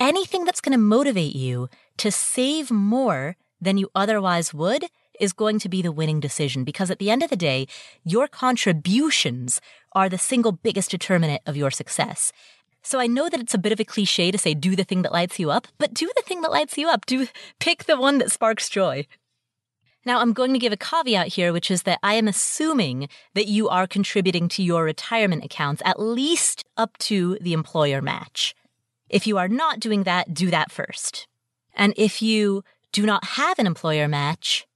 Anything 0.00 0.44
that's 0.44 0.62
going 0.62 0.72
to 0.72 0.78
motivate 0.78 1.36
you 1.36 1.68
to 1.98 2.10
save 2.10 2.70
more 2.70 3.36
than 3.60 3.76
you 3.76 3.90
otherwise 3.94 4.54
would 4.54 4.86
is 5.20 5.32
going 5.32 5.58
to 5.60 5.68
be 5.68 5.82
the 5.82 5.92
winning 5.92 6.20
decision 6.20 6.64
because 6.64 6.90
at 6.90 6.98
the 6.98 7.10
end 7.10 7.22
of 7.22 7.30
the 7.30 7.36
day, 7.36 7.66
your 8.04 8.28
contributions 8.28 9.60
are 9.92 10.08
the 10.08 10.18
single 10.18 10.52
biggest 10.52 10.90
determinant 10.90 11.42
of 11.46 11.56
your 11.56 11.70
success. 11.70 12.32
So 12.82 13.00
I 13.00 13.06
know 13.06 13.28
that 13.30 13.40
it's 13.40 13.54
a 13.54 13.58
bit 13.58 13.72
of 13.72 13.80
a 13.80 13.84
cliche 13.84 14.30
to 14.30 14.38
say 14.38 14.52
do 14.52 14.76
the 14.76 14.84
thing 14.84 15.02
that 15.02 15.12
lights 15.12 15.38
you 15.38 15.50
up, 15.50 15.68
but 15.78 15.94
do 15.94 16.10
the 16.16 16.22
thing 16.22 16.42
that 16.42 16.50
lights 16.50 16.76
you 16.76 16.88
up. 16.88 17.06
Do 17.06 17.26
pick 17.58 17.84
the 17.84 17.98
one 17.98 18.18
that 18.18 18.30
sparks 18.30 18.68
joy. 18.68 19.06
Now, 20.06 20.20
I'm 20.20 20.34
going 20.34 20.52
to 20.52 20.58
give 20.58 20.72
a 20.72 20.76
caveat 20.76 21.28
here, 21.28 21.50
which 21.50 21.70
is 21.70 21.84
that 21.84 21.98
I 22.02 22.14
am 22.14 22.28
assuming 22.28 23.08
that 23.32 23.48
you 23.48 23.70
are 23.70 23.86
contributing 23.86 24.48
to 24.50 24.62
your 24.62 24.84
retirement 24.84 25.44
accounts 25.44 25.80
at 25.84 25.98
least 25.98 26.62
up 26.76 26.98
to 26.98 27.38
the 27.40 27.54
employer 27.54 28.02
match. 28.02 28.54
If 29.08 29.26
you 29.26 29.38
are 29.38 29.48
not 29.48 29.80
doing 29.80 30.02
that, 30.02 30.34
do 30.34 30.50
that 30.50 30.70
first. 30.70 31.26
And 31.74 31.94
if 31.96 32.20
you 32.20 32.64
do 32.92 33.06
not 33.06 33.24
have 33.24 33.58
an 33.58 33.66
employer 33.66 34.08
match, 34.08 34.66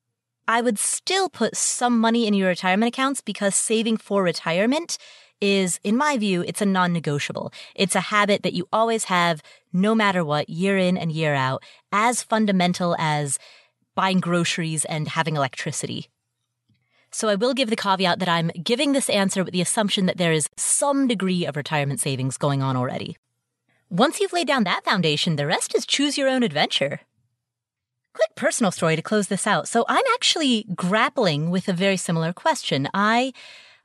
I 0.49 0.63
would 0.63 0.79
still 0.79 1.29
put 1.29 1.59
some 1.59 2.01
money 2.01 2.27
in 2.27 2.33
your 2.33 2.49
retirement 2.49 2.89
accounts 2.89 3.21
because 3.21 3.55
saving 3.55 3.99
for 3.99 4.23
retirement 4.23 4.97
is, 5.43 5.79
in 5.85 5.95
my 5.95 6.17
view, 6.17 6.43
it's 6.43 6.63
a 6.63 6.67
non 6.67 6.95
negotiable. 6.95 7.53
It's 7.75 7.95
a 7.95 8.01
habit 8.01 8.43
that 8.45 8.55
you 8.55 8.67
always 8.73 9.05
have, 9.05 9.43
no 9.75 9.95
matter 9.95 10.25
what, 10.25 10.49
year 10.49 10.79
in 10.79 10.97
and 10.97 11.13
year 11.13 11.35
out, 11.35 11.63
as 11.93 12.23
fundamental 12.23 12.97
as 12.99 13.39
buying 13.95 14.21
groceries 14.21 14.87
and 14.87 15.09
having 15.09 15.37
electricity. 15.37 16.09
So 17.11 17.29
I 17.29 17.35
will 17.35 17.53
give 17.53 17.69
the 17.69 17.77
caveat 17.77 18.19
that 18.19 18.29
I'm 18.29 18.49
giving 18.49 18.93
this 18.93 19.11
answer 19.11 19.45
with 19.45 19.53
the 19.53 19.61
assumption 19.61 20.07
that 20.07 20.17
there 20.17 20.33
is 20.33 20.49
some 20.57 21.07
degree 21.07 21.45
of 21.45 21.57
retirement 21.57 22.01
savings 22.01 22.39
going 22.39 22.63
on 22.63 22.75
already. 22.75 23.19
Once 23.91 24.19
you've 24.19 24.33
laid 24.33 24.47
down 24.47 24.65
that 24.65 24.85
foundation, 24.85 25.37
the 25.37 25.47
rest 25.47 25.75
is 25.75 25.85
choose 25.85 26.17
your 26.17 26.29
own 26.29 26.43
adventure 26.43 27.01
quick 28.15 28.35
personal 28.35 28.71
story 28.71 28.97
to 28.97 29.03
close 29.03 29.29
this 29.29 29.47
out. 29.47 29.69
So 29.69 29.85
I'm 29.89 30.05
actually 30.15 30.67
grappling 30.75 31.51
with 31.51 31.69
a 31.69 31.73
very 31.73 31.97
similar 31.97 32.33
question. 32.33 32.89
I 32.95 33.33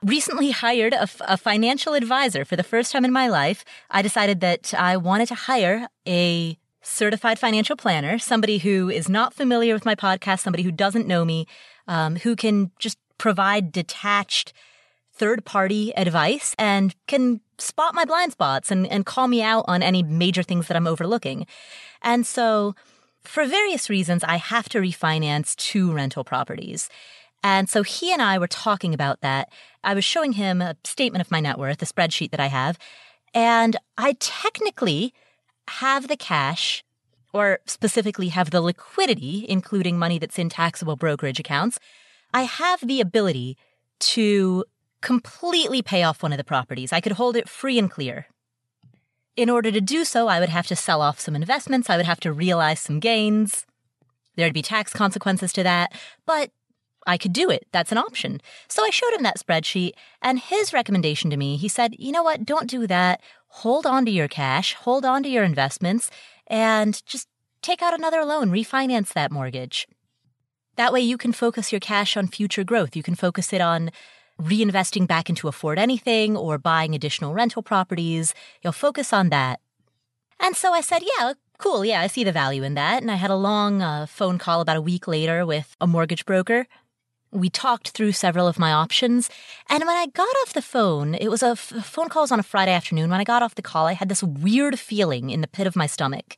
recently 0.02 0.50
hired 0.62 0.92
a, 0.92 1.08
a, 1.20 1.36
financial 1.36 1.94
advisor 1.94 2.44
for 2.44 2.56
the 2.56 2.62
first 2.62 2.92
time 2.92 3.04
in 3.04 3.12
my 3.12 3.28
life. 3.28 3.64
I 3.90 4.02
decided 4.02 4.40
that 4.40 4.74
I 4.74 4.96
wanted 4.96 5.28
to 5.28 5.34
hire 5.34 5.88
a 6.06 6.58
certified 6.82 7.38
financial 7.38 7.76
planner, 7.76 8.18
somebody 8.18 8.58
who 8.58 8.90
is 8.90 9.08
not 9.08 9.32
familiar 9.32 9.72
with 9.72 9.86
my 9.86 9.94
podcast, 9.94 10.40
somebody 10.40 10.62
who 10.62 10.72
doesn't 10.72 11.06
know 11.06 11.24
me, 11.24 11.46
um, 11.88 12.16
who 12.16 12.36
can 12.36 12.70
just 12.78 12.98
provide 13.18 13.72
detached 13.72 14.52
third 15.14 15.44
party 15.44 15.96
advice 15.96 16.54
and 16.58 16.94
can 17.06 17.40
spot 17.58 17.94
my 17.94 18.04
blind 18.04 18.32
spots 18.32 18.70
and, 18.70 18.86
and 18.88 19.06
call 19.06 19.28
me 19.28 19.40
out 19.40 19.64
on 19.68 19.82
any 19.82 20.02
major 20.02 20.42
things 20.42 20.66
that 20.66 20.76
I'm 20.76 20.86
overlooking. 20.86 21.46
And 22.02 22.26
so 22.26 22.74
for 23.24 23.46
various 23.46 23.90
reasons, 23.90 24.22
I 24.24 24.36
have 24.36 24.68
to 24.70 24.78
refinance 24.78 25.56
two 25.56 25.92
rental 25.92 26.24
properties. 26.24 26.88
And 27.42 27.68
so 27.68 27.82
he 27.82 28.12
and 28.12 28.22
I 28.22 28.38
were 28.38 28.46
talking 28.46 28.94
about 28.94 29.20
that. 29.20 29.50
I 29.82 29.94
was 29.94 30.04
showing 30.04 30.32
him 30.32 30.62
a 30.62 30.76
statement 30.84 31.20
of 31.20 31.30
my 31.30 31.40
net 31.40 31.58
worth, 31.58 31.82
a 31.82 31.86
spreadsheet 31.86 32.30
that 32.30 32.40
I 32.40 32.46
have. 32.46 32.78
And 33.34 33.76
I 33.98 34.16
technically 34.18 35.12
have 35.68 36.08
the 36.08 36.16
cash, 36.16 36.84
or 37.32 37.58
specifically 37.66 38.28
have 38.28 38.50
the 38.50 38.60
liquidity, 38.60 39.44
including 39.48 39.98
money 39.98 40.18
that's 40.18 40.38
in 40.38 40.48
taxable 40.48 40.96
brokerage 40.96 41.40
accounts. 41.40 41.78
I 42.32 42.42
have 42.42 42.86
the 42.86 43.00
ability 43.00 43.56
to 44.00 44.64
completely 45.00 45.82
pay 45.82 46.02
off 46.02 46.22
one 46.22 46.32
of 46.32 46.38
the 46.38 46.44
properties. 46.44 46.92
I 46.92 47.00
could 47.00 47.12
hold 47.12 47.36
it 47.36 47.48
free 47.48 47.78
and 47.78 47.90
clear. 47.90 48.26
In 49.36 49.50
order 49.50 49.72
to 49.72 49.80
do 49.80 50.04
so, 50.04 50.28
I 50.28 50.38
would 50.38 50.48
have 50.48 50.66
to 50.68 50.76
sell 50.76 51.02
off 51.02 51.18
some 51.18 51.34
investments. 51.34 51.90
I 51.90 51.96
would 51.96 52.06
have 52.06 52.20
to 52.20 52.32
realize 52.32 52.78
some 52.78 53.00
gains. 53.00 53.66
There'd 54.36 54.54
be 54.54 54.62
tax 54.62 54.92
consequences 54.92 55.52
to 55.54 55.62
that, 55.64 55.92
but 56.24 56.50
I 57.06 57.18
could 57.18 57.32
do 57.32 57.50
it. 57.50 57.66
That's 57.72 57.92
an 57.92 57.98
option. 57.98 58.40
So 58.68 58.84
I 58.84 58.90
showed 58.90 59.12
him 59.12 59.22
that 59.24 59.38
spreadsheet 59.38 59.92
and 60.22 60.38
his 60.38 60.72
recommendation 60.72 61.30
to 61.30 61.36
me, 61.36 61.56
he 61.56 61.68
said, 61.68 61.96
you 61.98 62.12
know 62.12 62.22
what? 62.22 62.44
Don't 62.44 62.68
do 62.68 62.86
that. 62.86 63.20
Hold 63.48 63.86
on 63.86 64.04
to 64.06 64.10
your 64.10 64.28
cash, 64.28 64.74
hold 64.74 65.04
on 65.04 65.22
to 65.22 65.28
your 65.28 65.44
investments, 65.44 66.10
and 66.46 67.00
just 67.06 67.28
take 67.62 67.82
out 67.82 67.94
another 67.94 68.24
loan, 68.24 68.50
refinance 68.50 69.12
that 69.12 69.30
mortgage. 69.30 69.86
That 70.76 70.92
way 70.92 71.00
you 71.00 71.16
can 71.16 71.32
focus 71.32 71.72
your 71.72 71.80
cash 71.80 72.16
on 72.16 72.26
future 72.26 72.64
growth. 72.64 72.96
You 72.96 73.02
can 73.02 73.14
focus 73.14 73.52
it 73.52 73.60
on 73.60 73.90
reinvesting 74.40 75.06
back 75.06 75.28
into 75.28 75.48
Afford 75.48 75.78
Anything 75.78 76.36
or 76.36 76.58
buying 76.58 76.94
additional 76.94 77.34
rental 77.34 77.62
properties. 77.62 78.34
You'll 78.62 78.72
focus 78.72 79.12
on 79.12 79.30
that. 79.30 79.60
And 80.40 80.56
so 80.56 80.72
I 80.72 80.80
said, 80.80 81.02
yeah, 81.18 81.34
cool. 81.58 81.84
Yeah, 81.84 82.00
I 82.00 82.08
see 82.08 82.24
the 82.24 82.32
value 82.32 82.62
in 82.62 82.74
that. 82.74 83.02
And 83.02 83.10
I 83.10 83.14
had 83.14 83.30
a 83.30 83.36
long 83.36 83.80
uh, 83.80 84.06
phone 84.06 84.38
call 84.38 84.60
about 84.60 84.76
a 84.76 84.82
week 84.82 85.06
later 85.06 85.46
with 85.46 85.76
a 85.80 85.86
mortgage 85.86 86.26
broker. 86.26 86.66
We 87.30 87.48
talked 87.48 87.90
through 87.90 88.12
several 88.12 88.46
of 88.46 88.58
my 88.58 88.72
options. 88.72 89.28
And 89.68 89.80
when 89.80 89.96
I 89.96 90.06
got 90.06 90.28
off 90.42 90.52
the 90.52 90.62
phone, 90.62 91.14
it 91.14 91.28
was 91.28 91.42
a 91.42 91.48
f- 91.48 91.84
phone 91.84 92.08
call 92.08 92.22
was 92.22 92.32
on 92.32 92.40
a 92.40 92.44
Friday 92.44 92.72
afternoon. 92.72 93.10
When 93.10 93.20
I 93.20 93.24
got 93.24 93.42
off 93.42 93.56
the 93.56 93.62
call, 93.62 93.86
I 93.86 93.94
had 93.94 94.08
this 94.08 94.22
weird 94.22 94.78
feeling 94.78 95.30
in 95.30 95.40
the 95.40 95.48
pit 95.48 95.66
of 95.66 95.76
my 95.76 95.86
stomach. 95.86 96.36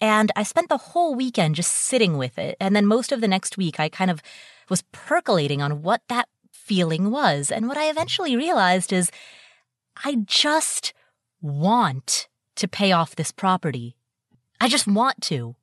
And 0.00 0.32
I 0.34 0.42
spent 0.42 0.68
the 0.68 0.78
whole 0.78 1.14
weekend 1.14 1.54
just 1.54 1.72
sitting 1.72 2.18
with 2.18 2.38
it. 2.38 2.56
And 2.58 2.74
then 2.74 2.86
most 2.86 3.12
of 3.12 3.20
the 3.20 3.28
next 3.28 3.56
week, 3.56 3.78
I 3.78 3.88
kind 3.88 4.10
of 4.10 4.20
was 4.68 4.82
percolating 4.90 5.62
on 5.62 5.82
what 5.82 6.02
that 6.08 6.28
feeling 6.72 7.10
was. 7.10 7.52
And 7.52 7.68
what 7.68 7.76
I 7.76 7.90
eventually 7.90 8.34
realized 8.34 8.94
is 8.94 9.10
I 10.02 10.16
just 10.24 10.94
want 11.42 12.28
to 12.56 12.66
pay 12.66 12.92
off 12.92 13.14
this 13.14 13.30
property. 13.30 13.94
I 14.58 14.68
just 14.68 14.86
want 14.86 15.20
to. 15.22 15.54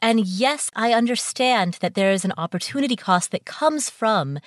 And 0.00 0.24
yes, 0.24 0.70
I 0.74 0.94
understand 0.94 1.76
that 1.82 1.92
there 1.92 2.12
is 2.12 2.24
an 2.24 2.32
opportunity 2.38 2.96
cost 2.96 3.30
that 3.32 3.44
comes 3.44 3.90
from 3.90 4.38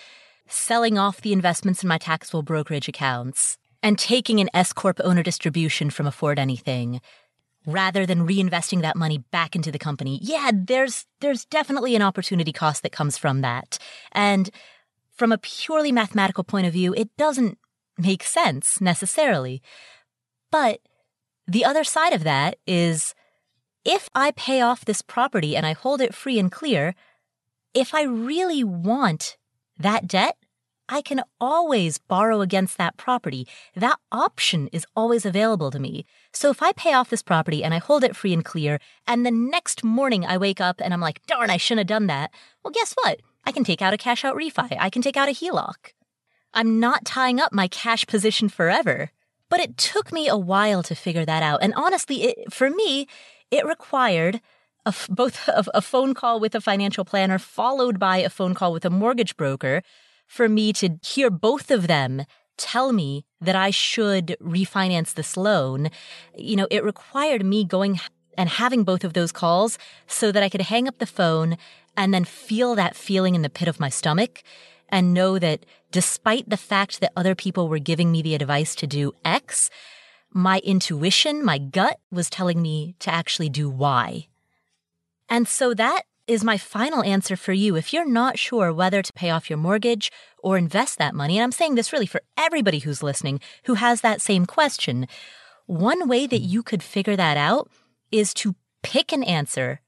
selling 0.47 0.97
off 0.97 1.21
the 1.21 1.33
investments 1.33 1.83
in 1.83 1.87
my 1.87 1.99
taxable 1.99 2.41
brokerage 2.41 2.87
accounts 2.87 3.59
and 3.83 3.99
taking 3.99 4.39
an 4.39 4.49
S 4.55 4.73
Corp 4.73 4.99
owner 5.03 5.21
distribution 5.21 5.91
from 5.91 6.07
Afford 6.07 6.39
Anything 6.39 6.99
rather 7.67 8.07
than 8.07 8.27
reinvesting 8.27 8.81
that 8.81 8.95
money 8.95 9.19
back 9.29 9.55
into 9.55 9.71
the 9.71 9.79
company. 9.79 10.19
Yeah, 10.23 10.49
there's 10.51 11.05
there's 11.21 11.45
definitely 11.45 11.95
an 11.95 12.01
opportunity 12.01 12.51
cost 12.51 12.81
that 12.81 12.91
comes 12.91 13.19
from 13.19 13.41
that. 13.41 13.77
And 14.13 14.49
from 15.15 15.32
a 15.32 15.38
purely 15.38 15.91
mathematical 15.91 16.43
point 16.43 16.67
of 16.67 16.73
view, 16.73 16.93
it 16.93 17.10
doesn't 17.17 17.58
make 17.97 18.23
sense 18.23 18.82
necessarily. 18.82 19.62
But 20.51 20.80
the 21.47 21.65
other 21.65 21.84
side 21.84 22.13
of 22.13 22.23
that 22.23 22.58
is 22.67 23.15
if 23.84 24.10
I 24.15 24.32
pay 24.32 24.62
off 24.62 24.86
this 24.86 25.01
property 25.01 25.56
and 25.56 25.65
I 25.65 25.73
hold 25.73 26.01
it 26.01 26.15
free 26.15 26.39
and 26.39 26.51
clear, 26.51 26.95
if 27.73 27.93
I 27.93 28.04
really 28.04 28.63
want 28.63 29.38
that 29.78 30.08
debt, 30.08 30.38
I 30.88 31.01
can 31.01 31.23
always 31.39 31.97
borrow 31.97 32.41
against 32.41 32.78
that 32.78 32.97
property. 32.97 33.47
That 33.75 33.97
option 34.12 34.67
is 34.67 34.86
always 34.95 35.25
available 35.25 35.71
to 35.71 35.80
me. 35.80 36.06
So 36.32 36.51
if 36.51 36.62
I 36.62 36.73
pay 36.73 36.93
off 36.93 37.10
this 37.10 37.23
property 37.23 37.63
and 37.63 37.73
I 37.73 37.80
hold 37.80 38.04
it 38.04 38.15
free 38.15 38.34
and 38.34 38.45
clear, 38.45 38.80
and 39.08 39.25
the 39.25 39.32
next 39.32 39.84
morning 39.84 40.25
I 40.25 40.38
wake 40.38 40.62
up 40.62 40.80
and 40.84 40.93
I'm 40.93 41.01
like, 41.01 41.25
darn, 41.25 41.49
I 41.49 41.58
shouldn't 41.58 41.89
have 41.89 41.95
done 41.95 42.08
that. 42.08 42.32
Well, 42.63 42.71
guess 42.71 42.93
what? 42.93 43.19
I 43.45 43.51
can 43.51 43.63
take 43.63 43.81
out 43.81 43.93
a 43.93 43.97
cash 43.97 44.25
out 44.25 44.36
refi. 44.36 44.75
I 44.79 44.89
can 44.89 45.01
take 45.01 45.17
out 45.17 45.29
a 45.29 45.34
HELOC. 45.34 45.93
I'm 46.53 46.79
not 46.79 47.05
tying 47.05 47.39
up 47.39 47.53
my 47.53 47.67
cash 47.67 48.05
position 48.08 48.49
forever. 48.49 49.12
But 49.49 49.60
it 49.60 49.77
took 49.77 50.12
me 50.12 50.27
a 50.27 50.38
while 50.38 50.81
to 50.84 50.95
figure 50.95 51.25
that 51.25 51.43
out. 51.43 51.60
And 51.62 51.73
honestly, 51.75 52.23
it, 52.23 52.53
for 52.53 52.69
me, 52.69 53.08
it 53.51 53.65
required 53.65 54.41
a, 54.86 54.93
both 55.10 55.47
a, 55.47 55.63
a 55.73 55.81
phone 55.81 56.13
call 56.13 56.39
with 56.39 56.55
a 56.55 56.62
financial 56.62 57.05
planner 57.05 57.39
followed 57.39 57.99
by 57.99 58.17
a 58.17 58.29
phone 58.29 58.53
call 58.53 58.73
with 58.73 58.86
a 58.86 58.89
mortgage 58.89 59.38
broker 59.38 59.84
for 60.27 60.49
me 60.49 60.73
to 60.73 60.97
hear 61.03 61.29
both 61.29 61.69
of 61.69 61.88
them 61.88 62.23
tell 62.58 62.93
me 62.93 63.25
that 63.41 63.55
I 63.55 63.69
should 63.69 64.38
refinance 64.41 65.13
this 65.13 65.38
loan. 65.38 65.89
You 66.36 66.55
know, 66.55 66.67
it 66.71 66.84
required 66.84 67.45
me 67.45 67.65
going 67.65 67.99
and 68.38 68.49
having 68.49 68.84
both 68.84 69.03
of 69.03 69.13
those 69.13 69.31
calls 69.31 69.77
so 70.08 70.31
that 70.31 70.43
I 70.43 70.49
could 70.49 70.62
hang 70.62 70.88
up 70.88 70.97
the 70.97 71.05
phone 71.05 71.58
and 71.97 72.13
then 72.13 72.25
feel 72.25 72.75
that 72.75 72.95
feeling 72.95 73.36
in 73.36 73.41
the 73.41 73.49
pit 73.49 73.67
of 73.67 73.79
my 73.79 73.89
stomach 73.89 74.43
and 74.89 75.13
know 75.13 75.39
that 75.39 75.65
despite 75.91 76.49
the 76.49 76.58
fact 76.58 76.99
that 76.99 77.13
other 77.15 77.36
people 77.36 77.67
were 77.67 77.79
giving 77.79 78.12
me 78.12 78.21
the 78.21 78.36
advice 78.36 78.75
to 78.75 78.88
do 78.88 79.13
X, 79.23 79.69
my 80.31 80.60
intuition, 80.60 81.43
my 81.43 81.58
gut 81.58 81.99
was 82.12 82.29
telling 82.29 82.62
me 82.62 82.95
to 82.99 83.13
actually 83.13 83.49
do 83.49 83.69
Y. 83.69 84.27
And 85.29 85.47
so 85.47 85.73
that 85.73 86.03
is 86.27 86.43
my 86.43 86.58
final 86.58 87.03
answer 87.03 87.36
for 87.36 87.53
you. 87.53 87.75
If 87.75 87.93
you're 87.93 88.08
not 88.08 88.39
sure 88.39 88.73
whether 88.73 89.01
to 89.01 89.13
pay 89.13 89.29
off 89.29 89.49
your 89.49 89.58
mortgage 89.58 90.12
or 90.39 90.58
invest 90.58 90.97
that 90.97 91.15
money, 91.15 91.38
and 91.38 91.43
I'm 91.43 91.51
saying 91.51 91.75
this 91.75 91.93
really 91.93 92.05
for 92.05 92.21
everybody 92.38 92.79
who's 92.79 93.03
listening 93.03 93.39
who 93.65 93.75
has 93.75 94.01
that 94.01 94.21
same 94.21 94.45
question, 94.45 95.08
one 95.67 96.08
way 96.08 96.27
that 96.27 96.41
you 96.41 96.63
could 96.63 96.84
figure 96.84 97.15
that 97.15 97.38
out 97.38 97.69
is 98.12 98.34
to 98.36 98.55
pick 98.84 99.12
an 99.12 99.23
answer 99.23 99.81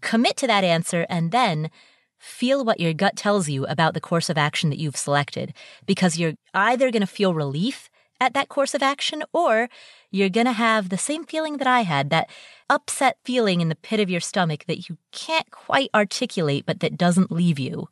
commit 0.00 0.36
to 0.38 0.46
that 0.46 0.64
answer, 0.64 1.06
and 1.08 1.30
then 1.30 1.70
feel 2.18 2.64
what 2.64 2.80
your 2.80 2.92
gut 2.92 3.16
tells 3.16 3.48
you 3.48 3.66
about 3.66 3.94
the 3.94 4.00
course 4.00 4.28
of 4.28 4.36
action 4.36 4.70
that 4.70 4.78
you've 4.78 4.96
selected. 4.96 5.54
Because 5.86 6.18
you're 6.18 6.34
either 6.54 6.90
going 6.90 7.00
to 7.00 7.06
feel 7.06 7.34
relief 7.34 7.88
at 8.20 8.34
that 8.34 8.48
course 8.48 8.74
of 8.74 8.82
action, 8.82 9.22
or 9.32 9.68
you're 10.10 10.28
going 10.28 10.46
to 10.46 10.52
have 10.52 10.88
the 10.88 10.98
same 10.98 11.24
feeling 11.24 11.56
that 11.56 11.66
I 11.66 11.82
had 11.82 12.10
that 12.10 12.28
upset 12.68 13.16
feeling 13.24 13.60
in 13.60 13.70
the 13.70 13.74
pit 13.74 14.00
of 14.00 14.10
your 14.10 14.20
stomach 14.20 14.64
that 14.66 14.88
you 14.88 14.98
can't 15.10 15.50
quite 15.50 15.90
articulate, 15.94 16.66
but 16.66 16.80
that 16.80 16.98
doesn't 16.98 17.32
leave 17.32 17.58
you. 17.58 17.88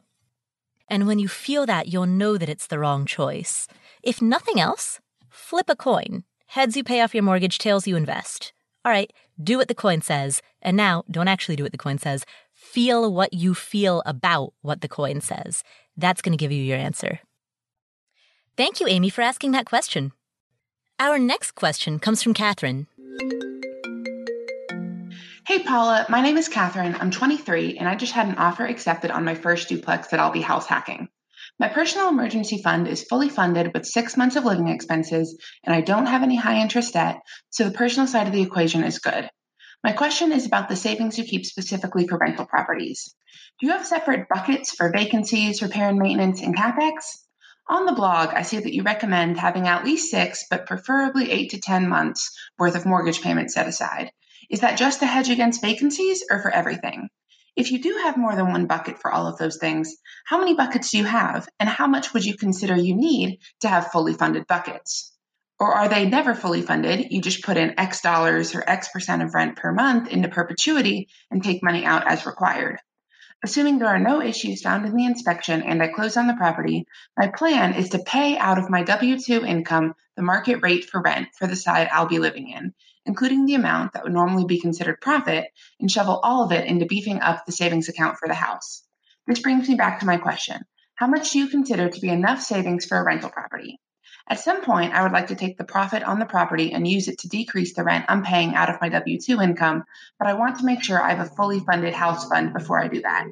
And 0.88 1.06
when 1.06 1.18
you 1.18 1.28
feel 1.28 1.66
that, 1.66 1.88
you'll 1.88 2.06
know 2.06 2.36
that 2.36 2.48
it's 2.48 2.66
the 2.66 2.78
wrong 2.78 3.06
choice. 3.06 3.68
If 4.02 4.20
nothing 4.22 4.60
else, 4.60 5.00
flip 5.30 5.68
a 5.68 5.76
coin. 5.76 6.24
Heads 6.46 6.76
you 6.76 6.84
pay 6.84 7.00
off 7.00 7.14
your 7.14 7.24
mortgage, 7.24 7.58
tails 7.58 7.86
you 7.86 7.96
invest. 7.96 8.52
All 8.84 8.92
right, 8.92 9.12
do 9.42 9.58
what 9.58 9.68
the 9.68 9.74
coin 9.74 10.00
says. 10.00 10.40
And 10.62 10.76
now, 10.76 11.04
don't 11.10 11.28
actually 11.28 11.56
do 11.56 11.62
what 11.62 11.72
the 11.72 11.78
coin 11.78 11.98
says. 11.98 12.24
Feel 12.52 13.12
what 13.12 13.32
you 13.32 13.54
feel 13.54 14.02
about 14.06 14.52
what 14.62 14.80
the 14.80 14.88
coin 14.88 15.20
says. 15.20 15.62
That's 15.96 16.22
going 16.22 16.32
to 16.32 16.42
give 16.42 16.52
you 16.52 16.62
your 16.62 16.78
answer. 16.78 17.20
Thank 18.56 18.80
you, 18.80 18.88
Amy, 18.88 19.10
for 19.10 19.22
asking 19.22 19.52
that 19.52 19.66
question. 19.66 20.12
Our 20.98 21.18
next 21.18 21.52
question 21.52 21.98
comes 22.00 22.22
from 22.22 22.34
Catherine. 22.34 22.88
Hey, 25.46 25.60
Paula. 25.60 26.04
My 26.08 26.20
name 26.20 26.36
is 26.36 26.48
Catherine. 26.48 26.94
I'm 26.96 27.10
23, 27.10 27.78
and 27.78 27.88
I 27.88 27.94
just 27.94 28.12
had 28.12 28.26
an 28.28 28.34
offer 28.34 28.66
accepted 28.66 29.10
on 29.10 29.24
my 29.24 29.34
first 29.34 29.68
duplex 29.68 30.08
that 30.08 30.20
I'll 30.20 30.32
be 30.32 30.40
house 30.40 30.66
hacking. 30.66 31.08
My 31.60 31.66
personal 31.68 32.08
emergency 32.08 32.62
fund 32.62 32.86
is 32.86 33.02
fully 33.02 33.28
funded 33.28 33.74
with 33.74 33.84
six 33.84 34.16
months 34.16 34.36
of 34.36 34.44
living 34.44 34.68
expenses, 34.68 35.36
and 35.64 35.74
I 35.74 35.80
don't 35.80 36.06
have 36.06 36.22
any 36.22 36.36
high 36.36 36.60
interest 36.60 36.92
debt, 36.92 37.18
so 37.50 37.64
the 37.64 37.72
personal 37.72 38.06
side 38.06 38.28
of 38.28 38.32
the 38.32 38.42
equation 38.42 38.84
is 38.84 39.00
good. 39.00 39.28
My 39.82 39.90
question 39.90 40.30
is 40.30 40.46
about 40.46 40.68
the 40.68 40.76
savings 40.76 41.18
you 41.18 41.24
keep 41.24 41.44
specifically 41.44 42.06
for 42.06 42.16
rental 42.16 42.46
properties. 42.46 43.12
Do 43.58 43.66
you 43.66 43.72
have 43.72 43.84
separate 43.84 44.28
buckets 44.28 44.72
for 44.72 44.92
vacancies, 44.92 45.60
repair 45.60 45.88
and 45.88 45.98
maintenance, 45.98 46.42
and 46.42 46.56
capex? 46.56 47.24
On 47.68 47.86
the 47.86 47.92
blog, 47.92 48.34
I 48.34 48.42
see 48.42 48.60
that 48.60 48.74
you 48.74 48.84
recommend 48.84 49.36
having 49.36 49.66
at 49.66 49.84
least 49.84 50.12
six, 50.12 50.44
but 50.48 50.66
preferably 50.66 51.28
eight 51.32 51.50
to 51.50 51.60
10 51.60 51.88
months 51.88 52.38
worth 52.56 52.76
of 52.76 52.86
mortgage 52.86 53.20
payments 53.20 53.54
set 53.54 53.66
aside. 53.66 54.12
Is 54.48 54.60
that 54.60 54.78
just 54.78 55.00
to 55.00 55.06
hedge 55.06 55.28
against 55.28 55.60
vacancies 55.60 56.24
or 56.30 56.40
for 56.40 56.52
everything? 56.52 57.08
If 57.58 57.72
you 57.72 57.80
do 57.82 57.98
have 58.04 58.16
more 58.16 58.36
than 58.36 58.52
one 58.52 58.66
bucket 58.68 59.00
for 59.00 59.10
all 59.10 59.26
of 59.26 59.36
those 59.36 59.56
things, 59.56 59.96
how 60.24 60.38
many 60.38 60.54
buckets 60.54 60.92
do 60.92 60.98
you 60.98 61.04
have, 61.04 61.48
and 61.58 61.68
how 61.68 61.88
much 61.88 62.14
would 62.14 62.24
you 62.24 62.36
consider 62.36 62.76
you 62.76 62.94
need 62.94 63.40
to 63.62 63.68
have 63.68 63.90
fully 63.90 64.12
funded 64.14 64.46
buckets? 64.46 65.12
Or 65.58 65.74
are 65.74 65.88
they 65.88 66.08
never 66.08 66.36
fully 66.36 66.62
funded? 66.62 67.08
You 67.10 67.20
just 67.20 67.42
put 67.42 67.56
in 67.56 67.74
X 67.76 68.00
dollars 68.00 68.54
or 68.54 68.62
X 68.64 68.90
percent 68.90 69.22
of 69.22 69.34
rent 69.34 69.56
per 69.56 69.72
month 69.72 70.06
into 70.06 70.28
perpetuity 70.28 71.08
and 71.32 71.42
take 71.42 71.64
money 71.64 71.84
out 71.84 72.06
as 72.06 72.26
required. 72.26 72.78
Assuming 73.42 73.80
there 73.80 73.88
are 73.88 73.98
no 73.98 74.22
issues 74.22 74.62
found 74.62 74.86
in 74.86 74.94
the 74.94 75.06
inspection 75.06 75.60
and 75.62 75.82
I 75.82 75.88
close 75.88 76.16
on 76.16 76.28
the 76.28 76.34
property, 76.34 76.86
my 77.16 77.26
plan 77.26 77.74
is 77.74 77.88
to 77.88 77.98
pay 77.98 78.38
out 78.38 78.58
of 78.58 78.70
my 78.70 78.84
W 78.84 79.18
2 79.18 79.44
income 79.44 79.94
the 80.14 80.22
market 80.22 80.62
rate 80.62 80.84
for 80.84 81.02
rent 81.02 81.30
for 81.36 81.48
the 81.48 81.56
side 81.56 81.88
I'll 81.90 82.06
be 82.06 82.20
living 82.20 82.50
in, 82.50 82.72
including 83.08 83.46
the 83.46 83.54
amount 83.54 83.94
that 83.94 84.04
would 84.04 84.12
normally 84.12 84.44
be 84.44 84.60
considered 84.60 85.00
profit, 85.00 85.46
and 85.80 85.90
shovel 85.90 86.20
all 86.22 86.44
of 86.44 86.52
it 86.52 86.66
into 86.66 86.86
beefing 86.86 87.20
up 87.20 87.44
the 87.44 87.52
savings 87.52 87.88
account 87.88 88.18
for 88.18 88.28
the 88.28 88.34
house. 88.34 88.84
This 89.26 89.40
brings 89.40 89.68
me 89.68 89.74
back 89.74 90.00
to 90.00 90.06
my 90.06 90.18
question 90.18 90.64
How 90.94 91.08
much 91.08 91.32
do 91.32 91.38
you 91.40 91.48
consider 91.48 91.88
to 91.88 92.00
be 92.00 92.10
enough 92.10 92.40
savings 92.40 92.84
for 92.84 92.98
a 92.98 93.04
rental 93.04 93.30
property? 93.30 93.80
At 94.30 94.40
some 94.40 94.60
point, 94.60 94.92
I 94.92 95.02
would 95.02 95.12
like 95.12 95.28
to 95.28 95.34
take 95.34 95.56
the 95.56 95.64
profit 95.64 96.02
on 96.02 96.18
the 96.18 96.26
property 96.26 96.72
and 96.72 96.86
use 96.86 97.08
it 97.08 97.20
to 97.20 97.28
decrease 97.28 97.72
the 97.72 97.82
rent 97.82 98.04
I'm 98.08 98.22
paying 98.22 98.54
out 98.54 98.68
of 98.68 98.78
my 98.78 98.90
W 98.90 99.18
2 99.18 99.40
income, 99.40 99.84
but 100.18 100.28
I 100.28 100.34
want 100.34 100.58
to 100.58 100.66
make 100.66 100.82
sure 100.82 101.02
I 101.02 101.14
have 101.14 101.26
a 101.26 101.34
fully 101.34 101.60
funded 101.60 101.94
house 101.94 102.28
fund 102.28 102.52
before 102.52 102.78
I 102.78 102.88
do 102.88 103.00
that. 103.00 103.26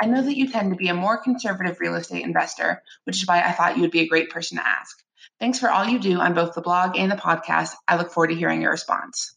I 0.00 0.06
know 0.06 0.20
that 0.20 0.36
you 0.36 0.48
tend 0.48 0.70
to 0.70 0.76
be 0.76 0.88
a 0.88 0.94
more 0.94 1.16
conservative 1.16 1.78
real 1.78 1.94
estate 1.94 2.24
investor, 2.24 2.82
which 3.04 3.22
is 3.22 3.28
why 3.28 3.40
I 3.40 3.52
thought 3.52 3.76
you 3.76 3.82
would 3.82 3.92
be 3.92 4.00
a 4.00 4.08
great 4.08 4.30
person 4.30 4.58
to 4.58 4.66
ask. 4.66 5.00
Thanks 5.42 5.58
for 5.58 5.72
all 5.72 5.84
you 5.84 5.98
do 5.98 6.20
on 6.20 6.34
both 6.34 6.54
the 6.54 6.60
blog 6.60 6.96
and 6.96 7.10
the 7.10 7.16
podcast. 7.16 7.74
I 7.88 7.96
look 7.96 8.12
forward 8.12 8.28
to 8.28 8.34
hearing 8.36 8.62
your 8.62 8.70
response. 8.70 9.34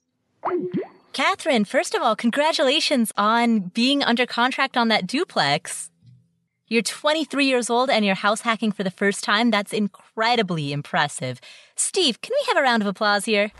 Catherine, 1.13 1.65
first 1.65 1.95
of 1.95 2.03
all, 2.03 2.15
congratulations 2.15 3.11
on 3.17 3.71
being 3.73 4.03
under 4.03 4.27
contract 4.27 4.77
on 4.77 4.89
that 4.89 5.07
duplex. 5.07 5.89
You're 6.67 6.83
23 6.83 7.47
years 7.47 7.71
old 7.71 7.89
and 7.89 8.05
you're 8.05 8.13
house 8.13 8.41
hacking 8.41 8.71
for 8.71 8.83
the 8.83 8.91
first 8.91 9.23
time. 9.23 9.49
That's 9.49 9.73
incredibly 9.73 10.71
impressive. 10.71 11.41
Steve, 11.75 12.21
can 12.21 12.33
we 12.39 12.45
have 12.49 12.57
a 12.57 12.61
round 12.61 12.83
of 12.83 12.87
applause 12.87 13.25
here? 13.25 13.51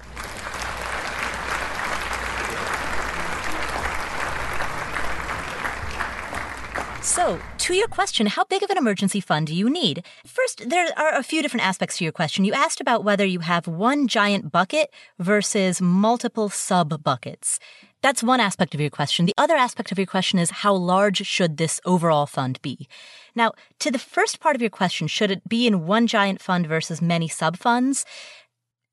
So, 7.01 7.39
to 7.65 7.73
your 7.73 7.87
question, 7.87 8.27
how 8.27 8.43
big 8.43 8.61
of 8.61 8.69
an 8.69 8.77
emergency 8.77 9.19
fund 9.19 9.47
do 9.47 9.55
you 9.55 9.71
need? 9.71 10.05
First, 10.23 10.69
there 10.69 10.87
are 10.95 11.15
a 11.15 11.23
few 11.23 11.41
different 11.41 11.65
aspects 11.65 11.97
to 11.97 12.03
your 12.03 12.13
question. 12.13 12.45
You 12.45 12.53
asked 12.53 12.79
about 12.79 13.03
whether 13.03 13.25
you 13.25 13.39
have 13.39 13.67
one 13.67 14.07
giant 14.07 14.51
bucket 14.51 14.91
versus 15.17 15.81
multiple 15.81 16.49
sub 16.49 17.01
buckets. 17.03 17.59
That's 18.03 18.21
one 18.21 18.39
aspect 18.39 18.75
of 18.75 18.81
your 18.81 18.91
question. 18.91 19.25
The 19.25 19.33
other 19.35 19.55
aspect 19.55 19.91
of 19.91 19.97
your 19.97 20.05
question 20.05 20.37
is 20.37 20.61
how 20.61 20.75
large 20.75 21.25
should 21.25 21.57
this 21.57 21.81
overall 21.85 22.27
fund 22.27 22.61
be? 22.61 22.87
Now, 23.33 23.53
to 23.79 23.89
the 23.89 23.97
first 23.97 24.39
part 24.39 24.55
of 24.55 24.61
your 24.61 24.69
question, 24.69 25.07
should 25.07 25.31
it 25.31 25.49
be 25.49 25.65
in 25.65 25.87
one 25.87 26.05
giant 26.05 26.43
fund 26.43 26.67
versus 26.67 27.01
many 27.01 27.27
sub 27.27 27.57
funds? 27.57 28.05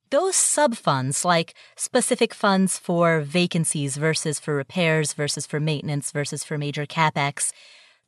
Those 0.09 0.35
sub 0.35 0.77
funds, 0.77 1.27
like 1.27 1.53
specific 1.77 2.33
funds 2.33 2.79
for 2.79 3.21
vacancies 3.21 3.99
versus 3.99 4.41
for 4.41 4.55
repairs 4.55 5.13
versus 5.13 5.45
for 5.45 5.61
maintenance 5.61 6.11
versus 6.11 6.43
for 6.43 6.57
major 6.57 6.87
capex, 6.87 7.53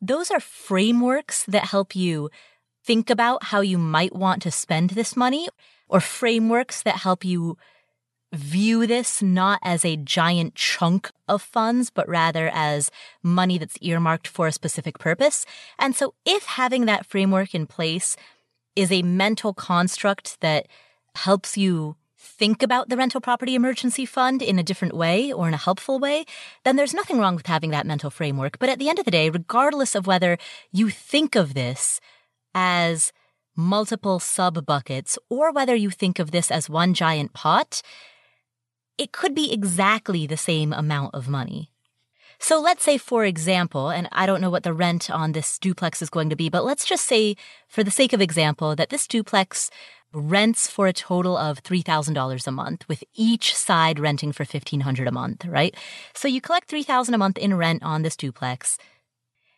those 0.01 0.31
are 0.31 0.41
frameworks 0.41 1.45
that 1.45 1.67
help 1.67 1.97
you 1.97 2.31
think 2.85 3.11
about 3.11 3.45
how 3.45 3.61
you 3.61 3.79
might 3.79 4.15
want 4.15 4.43
to 4.43 4.51
spend 4.51 4.91
this 4.91 5.17
money 5.17 5.49
or 5.89 6.01
frameworks 6.01 6.83
that 6.83 6.97
help 6.97 7.25
you 7.25 7.57
view 8.33 8.87
this 8.87 9.23
not 9.23 9.61
as 9.63 9.85
a 9.85 9.97
giant 9.97 10.55
chunk 10.55 11.11
of 11.29 11.41
funds, 11.41 11.91
but 11.91 12.09
rather 12.09 12.51
as 12.53 12.91
money 13.23 13.59
that's 13.59 13.79
earmarked 13.81 14.27
for 14.27 14.47
a 14.47 14.53
specific 14.53 14.99
purpose. 14.99 15.47
And 15.79 15.95
so 15.95 16.15
if 16.25 16.45
having 16.45 16.87
that 16.87 17.07
framework 17.07 17.55
in 17.55 17.67
place 17.67 18.17
is 18.77 18.91
a 18.91 19.03
mental 19.03 19.55
construct 19.55 20.41
that 20.41 20.67
helps 21.15 21.57
you 21.57 21.97
think 22.25 22.63
about 22.63 22.89
the 22.89 22.97
rental 22.97 23.21
property 23.21 23.55
emergency 23.55 24.07
fund 24.07 24.43
in 24.43 24.59
a 24.59 24.63
different 24.63 24.95
way 24.95 25.33
or 25.33 25.47
in 25.47 25.55
a 25.55 25.59
helpful 25.59 25.99
way, 25.99 26.25
then 26.65 26.77
there's 26.77 26.95
nothing 26.95 27.19
wrong 27.19 27.37
with 27.37 27.47
having 27.47 27.71
that 27.71 27.87
mental 27.87 28.11
framework. 28.11 28.59
But 28.59 28.69
at 28.69 28.79
the 28.79 28.89
end 28.89 28.99
of 28.99 29.05
the 29.05 29.11
day, 29.11 29.31
regardless 29.31 29.95
of 29.95 30.07
whether 30.07 30.39
you 30.73 30.91
think 30.91 31.37
of 31.37 31.55
this 31.55 32.01
as 32.55 33.13
multiple 33.57 34.19
sub 34.19 34.65
buckets 34.67 35.19
or 35.29 35.53
whether 35.53 35.75
you 35.75 35.91
think 35.91 36.19
of 36.19 36.31
this 36.31 36.51
as 36.51 36.69
one 36.69 36.95
giant 36.95 37.33
pot, 37.35 37.83
it 38.99 39.13
could 39.13 39.35
be 39.35 39.53
exactly 39.53 40.27
the 40.27 40.37
same 40.37 40.73
amount 40.73 41.15
of 41.15 41.29
money. 41.29 41.71
So 42.39 42.61
let's 42.61 42.85
say, 42.85 42.99
for 42.99 43.25
example, 43.25 43.91
and 43.91 44.09
I 44.13 44.27
don't 44.27 44.41
know 44.41 44.51
what 44.51 44.65
the 44.65 44.73
rent 44.73 45.09
on 45.11 45.33
this 45.33 45.59
duplex 45.59 46.03
is 46.03 46.11
going 46.11 46.31
to 46.31 46.37
be, 46.37 46.49
but 46.49 46.65
let's 46.65 46.85
just 46.85 47.07
say, 47.07 47.37
for 47.69 47.83
the 47.83 47.91
sake 47.91 48.13
of 48.13 48.21
example, 48.21 48.77
that 48.77 48.91
this 48.91 49.07
duplex 49.07 49.71
rents 50.15 50.69
for 50.71 50.87
a 50.87 50.93
total 50.93 51.37
of 51.37 51.63
$3,000 51.63 52.47
a 52.47 52.51
month, 52.51 52.89
with 52.89 53.05
each 53.15 53.55
side 53.55 53.99
renting 53.99 54.33
for 54.33 54.45
$1,500 54.45 55.07
a 55.07 55.13
month, 55.13 55.45
right? 55.45 55.75
So 56.15 56.29
you 56.29 56.41
collect 56.41 56.71
$3,000 56.71 57.13
a 57.13 57.19
month 57.19 57.39
in 57.39 57.57
rent 57.57 57.83
on 57.83 58.03
this 58.03 58.17
duplex, 58.17 58.79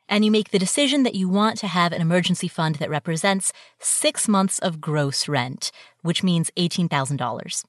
and 0.08 0.24
you 0.24 0.30
make 0.30 0.50
the 0.50 0.58
decision 0.58 1.02
that 1.02 1.14
you 1.14 1.28
want 1.28 1.58
to 1.58 1.66
have 1.66 1.92
an 1.92 2.00
emergency 2.00 2.48
fund 2.48 2.76
that 2.76 2.90
represents 2.90 3.52
six 3.80 4.28
months 4.28 4.58
of 4.60 4.80
gross 4.80 5.28
rent, 5.28 5.72
which 6.02 6.22
means 6.22 6.50
$18,000. 6.56 7.64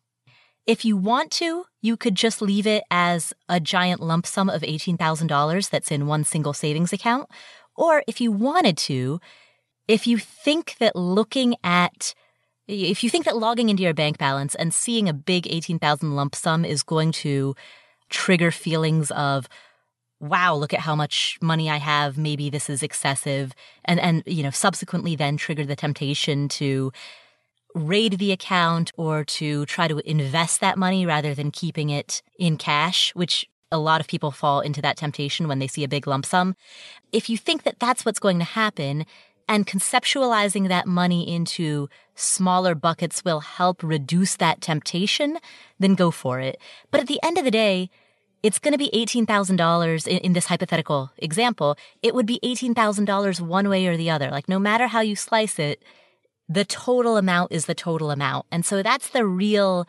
If 0.68 0.84
you 0.84 0.98
want 0.98 1.32
to, 1.34 1.66
you 1.82 1.96
could 1.96 2.16
just 2.16 2.42
leave 2.42 2.68
it 2.68 2.84
as 2.92 3.34
a 3.48 3.60
giant 3.60 4.02
lump 4.02 4.28
sum 4.28 4.50
of 4.50 4.62
$18,000 4.62 5.70
that's 5.70 5.92
in 5.92 6.08
one 6.08 6.26
single 6.26 6.54
savings 6.54 6.92
account. 6.92 7.30
Or 7.76 8.04
if 8.06 8.20
you 8.20 8.32
wanted 8.32 8.78
to, 8.80 9.20
if 9.88 10.06
you 10.06 10.18
think 10.18 10.76
that 10.80 10.96
looking 10.96 11.56
at 11.64 12.14
if 12.68 13.04
you 13.04 13.10
think 13.10 13.26
that 13.26 13.38
logging 13.38 13.70
into 13.70 13.84
your 13.84 13.94
bank 13.94 14.18
balance 14.18 14.56
and 14.56 14.74
seeing 14.74 15.08
a 15.08 15.14
big 15.14 15.48
18,000 15.48 16.16
lump 16.16 16.36
sum 16.36 16.66
is 16.66 16.84
going 16.84 17.12
to 17.14 17.56
trigger 18.10 18.52
feelings 18.52 19.12
of 19.12 19.48
wow, 20.20 20.56
look 20.56 20.74
at 20.74 20.80
how 20.80 20.96
much 20.96 21.38
money 21.42 21.70
I 21.70 21.78
have, 21.78 22.18
maybe 22.18 22.50
this 22.50 22.70
is 22.70 22.82
excessive 22.82 23.54
and 23.86 24.00
and 24.00 24.24
you 24.26 24.44
know, 24.44 24.50
subsequently 24.50 25.16
then 25.16 25.38
trigger 25.38 25.66
the 25.66 25.76
temptation 25.76 26.48
to 26.50 26.92
raid 27.76 28.14
the 28.14 28.32
account 28.32 28.92
or 28.98 29.24
to 29.24 29.66
try 29.68 29.88
to 29.88 30.00
invest 30.10 30.60
that 30.62 30.78
money 30.78 31.06
rather 31.06 31.36
than 31.36 31.52
keeping 31.52 31.90
it 31.90 32.24
in 32.40 32.58
cash, 32.58 33.14
which 33.14 33.48
a 33.72 33.78
lot 33.78 34.02
of 34.02 34.08
people 34.08 34.32
fall 34.32 34.62
into 34.62 34.82
that 34.82 34.98
temptation 34.98 35.48
when 35.48 35.60
they 35.60 35.68
see 35.68 35.84
a 35.84 35.88
big 35.88 36.08
lump 36.08 36.26
sum. 36.26 36.56
If 37.12 37.30
you 37.30 37.38
think 37.38 37.64
that 37.64 37.80
that's 37.80 38.06
what's 38.06 38.20
going 38.20 38.40
to 38.40 38.46
happen 38.46 39.06
and 39.48 39.66
conceptualizing 39.66 40.68
that 40.68 40.88
money 40.88 41.34
into 41.34 41.90
smaller 42.16 42.76
buckets 42.76 43.24
will 43.24 43.40
help 43.40 43.82
reduce 43.84 44.36
that 44.38 44.62
temptation, 44.62 45.38
then 45.80 45.96
go 45.96 46.12
for 46.12 46.40
it. 46.40 46.60
But 46.92 47.02
at 47.02 47.08
the 47.08 47.20
end 47.24 47.38
of 47.38 47.46
the 47.46 47.52
day, 47.52 47.90
it's 48.44 48.60
going 48.60 48.74
to 48.74 48.78
be 48.78 48.92
$18,000 48.94 50.08
in, 50.08 50.34
this 50.34 50.46
hypothetical 50.46 51.12
example. 51.18 51.78
It 52.02 52.14
would 52.14 52.26
be 52.26 52.40
$18,000 52.44 53.42
one 53.42 53.70
way 53.70 53.88
or 53.88 53.98
the 53.98 54.10
other. 54.10 54.30
Like 54.30 54.48
no 54.48 54.60
matter 54.60 54.88
how 54.88 55.02
you 55.02 55.16
slice 55.16 55.60
it, 55.60 55.82
the 56.48 56.66
total 56.66 57.18
amount 57.18 57.52
is 57.52 57.66
the 57.66 57.76
total 57.76 58.12
amount. 58.12 58.46
And 58.52 58.66
so 58.66 58.84
that's 58.84 59.10
the 59.10 59.26
real 59.26 59.88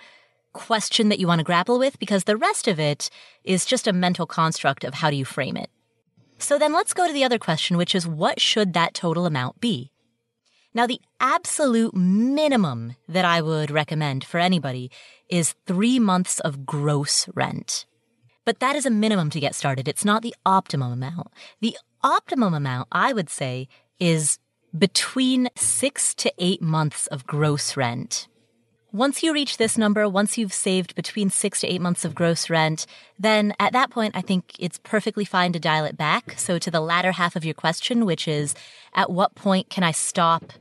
question 0.52 1.08
that 1.08 1.18
you 1.18 1.26
want 1.26 1.40
to 1.40 1.44
grapple 1.44 1.78
with 1.78 1.98
because 1.98 2.24
the 2.24 2.36
rest 2.36 2.66
of 2.66 2.80
it 2.80 3.10
is 3.44 3.64
just 3.64 3.86
a 3.86 3.92
mental 3.92 4.26
construct 4.26 4.82
of 4.82 4.94
how 4.94 5.10
do 5.10 5.16
you 5.16 5.24
frame 5.24 5.56
it. 5.56 5.70
So 6.38 6.58
then 6.58 6.72
let's 6.72 6.94
go 6.94 7.06
to 7.06 7.12
the 7.12 7.24
other 7.24 7.38
question, 7.38 7.76
which 7.76 7.94
is 7.94 8.06
what 8.06 8.40
should 8.40 8.72
that 8.72 8.94
total 8.94 9.26
amount 9.26 9.60
be? 9.60 9.90
Now, 10.72 10.86
the 10.86 11.00
absolute 11.18 11.94
minimum 11.94 12.94
that 13.08 13.24
I 13.24 13.40
would 13.40 13.70
recommend 13.70 14.22
for 14.24 14.38
anybody 14.38 14.90
is 15.28 15.54
three 15.66 15.98
months 15.98 16.38
of 16.40 16.64
gross 16.64 17.28
rent. 17.34 17.86
But 18.44 18.60
that 18.60 18.76
is 18.76 18.86
a 18.86 18.90
minimum 18.90 19.30
to 19.30 19.40
get 19.40 19.54
started. 19.54 19.88
It's 19.88 20.04
not 20.04 20.22
the 20.22 20.34
optimum 20.46 20.92
amount. 20.92 21.28
The 21.60 21.76
optimum 22.02 22.54
amount, 22.54 22.88
I 22.92 23.12
would 23.12 23.28
say, 23.28 23.68
is 23.98 24.38
between 24.76 25.48
six 25.56 26.14
to 26.14 26.32
eight 26.38 26.62
months 26.62 27.06
of 27.08 27.26
gross 27.26 27.76
rent. 27.76 28.28
Once 28.92 29.22
you 29.22 29.34
reach 29.34 29.58
this 29.58 29.76
number, 29.76 30.08
once 30.08 30.38
you've 30.38 30.52
saved 30.52 30.94
between 30.94 31.28
six 31.28 31.60
to 31.60 31.66
eight 31.66 31.80
months 31.80 32.06
of 32.06 32.14
gross 32.14 32.48
rent, 32.48 32.86
then 33.18 33.52
at 33.60 33.74
that 33.74 33.90
point, 33.90 34.16
I 34.16 34.22
think 34.22 34.54
it's 34.58 34.78
perfectly 34.78 35.26
fine 35.26 35.52
to 35.52 35.60
dial 35.60 35.84
it 35.84 35.98
back. 35.98 36.38
So 36.38 36.58
to 36.58 36.70
the 36.70 36.80
latter 36.80 37.12
half 37.12 37.36
of 37.36 37.44
your 37.44 37.52
question, 37.52 38.06
which 38.06 38.26
is 38.26 38.54
at 38.94 39.10
what 39.10 39.34
point 39.34 39.68
can 39.68 39.84
I 39.84 39.90
stop 39.90 40.54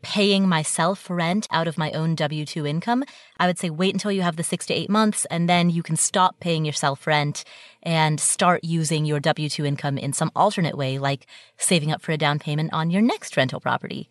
paying 0.00 0.48
myself 0.48 1.10
rent 1.10 1.48
out 1.50 1.66
of 1.66 1.76
my 1.76 1.90
own 1.90 2.14
W 2.14 2.46
2 2.46 2.64
income, 2.64 3.02
I 3.40 3.48
would 3.48 3.58
say 3.58 3.68
wait 3.68 3.94
until 3.94 4.12
you 4.12 4.22
have 4.22 4.36
the 4.36 4.44
six 4.44 4.64
to 4.66 4.74
eight 4.74 4.90
months 4.90 5.24
and 5.24 5.48
then 5.48 5.68
you 5.68 5.82
can 5.82 5.96
stop 5.96 6.38
paying 6.38 6.64
yourself 6.64 7.04
rent 7.04 7.42
and 7.82 8.20
start 8.20 8.62
using 8.62 9.04
your 9.04 9.18
W 9.18 9.48
2 9.48 9.66
income 9.66 9.98
in 9.98 10.12
some 10.12 10.30
alternate 10.36 10.78
way, 10.78 10.98
like 10.98 11.26
saving 11.56 11.90
up 11.90 12.00
for 12.00 12.12
a 12.12 12.16
down 12.16 12.38
payment 12.38 12.72
on 12.72 12.90
your 12.90 13.02
next 13.02 13.36
rental 13.36 13.58
property. 13.58 14.08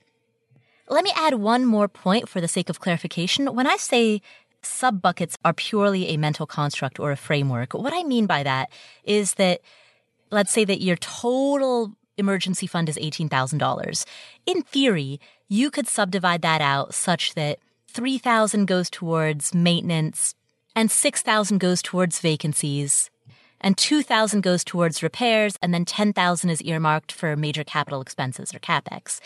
Let 0.91 1.05
me 1.05 1.13
add 1.15 1.35
one 1.35 1.65
more 1.65 1.87
point 1.87 2.27
for 2.27 2.41
the 2.41 2.49
sake 2.49 2.67
of 2.69 2.81
clarification. 2.81 3.55
When 3.55 3.65
I 3.65 3.77
say 3.77 4.21
sub 4.61 5.01
buckets 5.01 5.37
are 5.45 5.53
purely 5.53 6.09
a 6.09 6.17
mental 6.17 6.45
construct 6.45 6.99
or 6.99 7.13
a 7.13 7.15
framework, 7.17 7.73
what 7.73 7.93
I 7.95 8.03
mean 8.03 8.25
by 8.25 8.43
that 8.43 8.69
is 9.05 9.35
that 9.35 9.61
let's 10.31 10.51
say 10.51 10.65
that 10.65 10.81
your 10.81 10.97
total 10.97 11.93
emergency 12.17 12.67
fund 12.67 12.89
is 12.89 12.97
$18,000. 12.97 14.05
In 14.45 14.63
theory, 14.63 15.21
you 15.47 15.71
could 15.71 15.87
subdivide 15.87 16.41
that 16.41 16.59
out 16.59 16.93
such 16.93 17.35
that 17.35 17.59
3,000 17.87 18.65
goes 18.65 18.89
towards 18.89 19.55
maintenance 19.55 20.35
and 20.75 20.91
6,000 20.91 21.57
goes 21.57 21.81
towards 21.81 22.19
vacancies 22.19 23.09
and 23.61 23.77
2,000 23.77 24.41
goes 24.41 24.65
towards 24.65 25.01
repairs 25.01 25.57
and 25.61 25.73
then 25.73 25.85
10,000 25.85 26.49
is 26.49 26.61
earmarked 26.61 27.13
for 27.13 27.37
major 27.37 27.63
capital 27.63 28.01
expenses 28.01 28.53
or 28.53 28.59
capex 28.59 29.21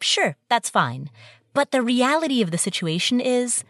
sure, 0.00 0.36
that's 0.48 0.70
fine. 0.70 1.10
But 1.52 1.70
the 1.70 1.82
reality 1.82 2.42
of 2.42 2.50
the 2.50 2.58
situation 2.58 3.20
is 3.20 3.64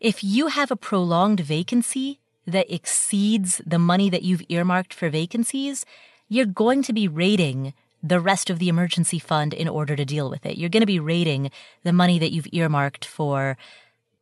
if 0.00 0.24
you 0.24 0.48
have 0.48 0.70
a 0.70 0.76
prolonged 0.76 1.40
vacancy 1.40 2.20
that 2.46 2.72
exceeds 2.72 3.62
the 3.64 3.78
money 3.78 4.10
that 4.10 4.22
you've 4.22 4.42
earmarked 4.48 4.92
for 4.92 5.08
vacancies, 5.08 5.86
you're 6.28 6.46
going 6.46 6.82
to 6.82 6.92
be 6.92 7.08
rating 7.08 7.72
the 8.02 8.20
rest 8.20 8.50
of 8.50 8.58
the 8.58 8.68
emergency 8.68 9.18
fund 9.18 9.54
in 9.54 9.66
order 9.66 9.96
to 9.96 10.04
deal 10.04 10.28
with 10.28 10.44
it. 10.44 10.58
You're 10.58 10.68
going 10.68 10.82
to 10.82 10.86
be 10.86 11.00
rating 11.00 11.50
the 11.84 11.92
money 11.92 12.18
that 12.18 12.32
you've 12.32 12.52
earmarked 12.52 13.04
for 13.04 13.56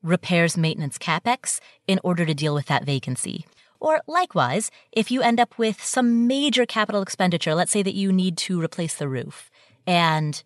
repairs, 0.02 0.56
maintenance, 0.56 0.98
capex 0.98 1.58
in 1.88 1.98
order 2.04 2.24
to 2.24 2.34
deal 2.34 2.54
with 2.54 2.66
that 2.66 2.84
vacancy. 2.84 3.44
Or 3.80 4.00
likewise, 4.06 4.70
if 4.92 5.10
you 5.10 5.22
end 5.22 5.40
up 5.40 5.58
with 5.58 5.82
some 5.82 6.28
major 6.28 6.64
capital 6.64 7.02
expenditure, 7.02 7.54
let's 7.54 7.72
say 7.72 7.82
that 7.82 7.94
you 7.94 8.12
need 8.12 8.36
to 8.38 8.62
replace 8.62 8.94
the 8.94 9.08
roof 9.08 9.50
and 9.84 10.42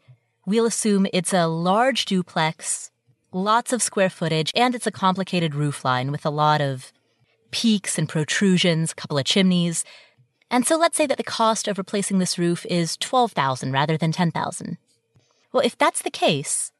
we'll 0.46 0.64
assume 0.64 1.06
it's 1.12 1.34
a 1.34 1.46
large 1.46 2.04
duplex, 2.04 2.90
lots 3.32 3.72
of 3.72 3.82
square 3.82 4.08
footage, 4.08 4.52
and 4.54 4.74
it's 4.74 4.86
a 4.86 4.92
complicated 4.92 5.54
roof 5.54 5.84
line 5.84 6.10
with 6.12 6.24
a 6.24 6.30
lot 6.30 6.60
of 6.60 6.92
peaks 7.50 7.98
and 7.98 8.08
protrusions, 8.08 8.92
a 8.92 8.94
couple 8.94 9.18
of 9.18 9.24
chimneys. 9.24 9.84
And 10.50 10.64
so 10.64 10.78
let's 10.78 10.96
say 10.96 11.06
that 11.06 11.18
the 11.18 11.24
cost 11.24 11.66
of 11.66 11.78
replacing 11.78 12.18
this 12.18 12.38
roof 12.38 12.64
is 12.66 12.96
12,000 12.98 13.72
rather 13.72 13.96
than 13.96 14.12
10,000. 14.12 14.78
Well, 15.52 15.64
if 15.64 15.76
that's 15.76 16.02
the 16.02 16.10
case, 16.10 16.70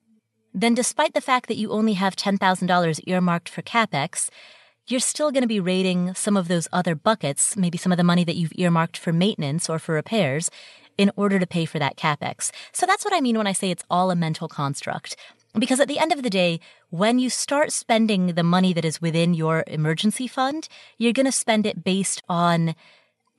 then 0.55 0.75
despite 0.75 1.15
the 1.15 1.21
fact 1.21 1.49
that 1.49 1.57
you 1.57 1.71
only 1.73 1.95
have 1.95 2.15
$10,000 2.17 3.01
earmarked 3.07 3.49
for 3.49 3.63
capex, 3.63 4.31
you're 4.89 5.01
still 5.01 5.33
going 5.33 5.43
to 5.43 5.49
be 5.49 5.61
rating 5.61 6.15
some 6.15 6.37
of 6.37 6.47
those 6.47 6.69
other 6.73 6.95
buckets, 6.95 7.57
maybe 7.57 7.77
some 7.77 7.93
of 7.93 7.99
the 7.99 8.05
money 8.05 8.23
that 8.23 8.37
you've 8.37 8.53
earmarked 8.55 8.97
for 8.97 9.13
maintenance 9.13 9.69
or 9.69 9.81
for 9.81 9.97
repairs, 9.97 10.49
in 10.99 11.11
order 11.17 11.39
to 11.39 11.47
pay 11.47 11.65
for 11.65 11.79
that 11.79 11.97
capex. 11.97 12.51
So 12.73 12.87
that's 12.87 13.05
what 13.05 13.15
I 13.15 13.21
mean 13.21 13.37
when 13.37 13.47
I 13.47 13.53
say 13.53 13.71
it's 13.71 13.85
all 13.91 14.11
a 14.11 14.17
mental 14.17 14.49
construct. 14.49 15.17
Because 15.59 15.81
at 15.81 15.89
the 15.89 15.99
end 15.99 16.13
of 16.13 16.23
the 16.23 16.31
day, 16.31 16.61
when 16.91 17.19
you 17.19 17.31
start 17.31 17.73
spending 17.73 18.29
the 18.29 18.43
money 18.43 18.73
that 18.73 18.85
is 18.85 19.01
within 19.01 19.33
your 19.33 19.65
emergency 19.67 20.27
fund, 20.27 20.69
you're 20.99 21.13
going 21.13 21.27
to 21.27 21.33
spend 21.33 21.67
it 21.67 21.83
based 21.83 22.23
on 22.29 22.75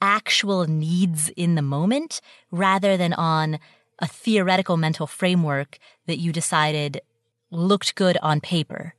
actual 0.01 0.65
needs 0.65 1.29
in 1.29 1.55
the 1.55 1.61
moment 1.61 2.21
rather 2.51 2.97
than 2.97 3.13
on 3.13 3.59
a 3.99 4.07
theoretical 4.07 4.77
mental 4.77 5.07
framework 5.07 5.79
that 6.05 6.19
you 6.19 6.31
decided 6.31 7.01
looked 7.51 7.95
good 7.95 8.17
on 8.21 8.41
paper. 8.41 8.93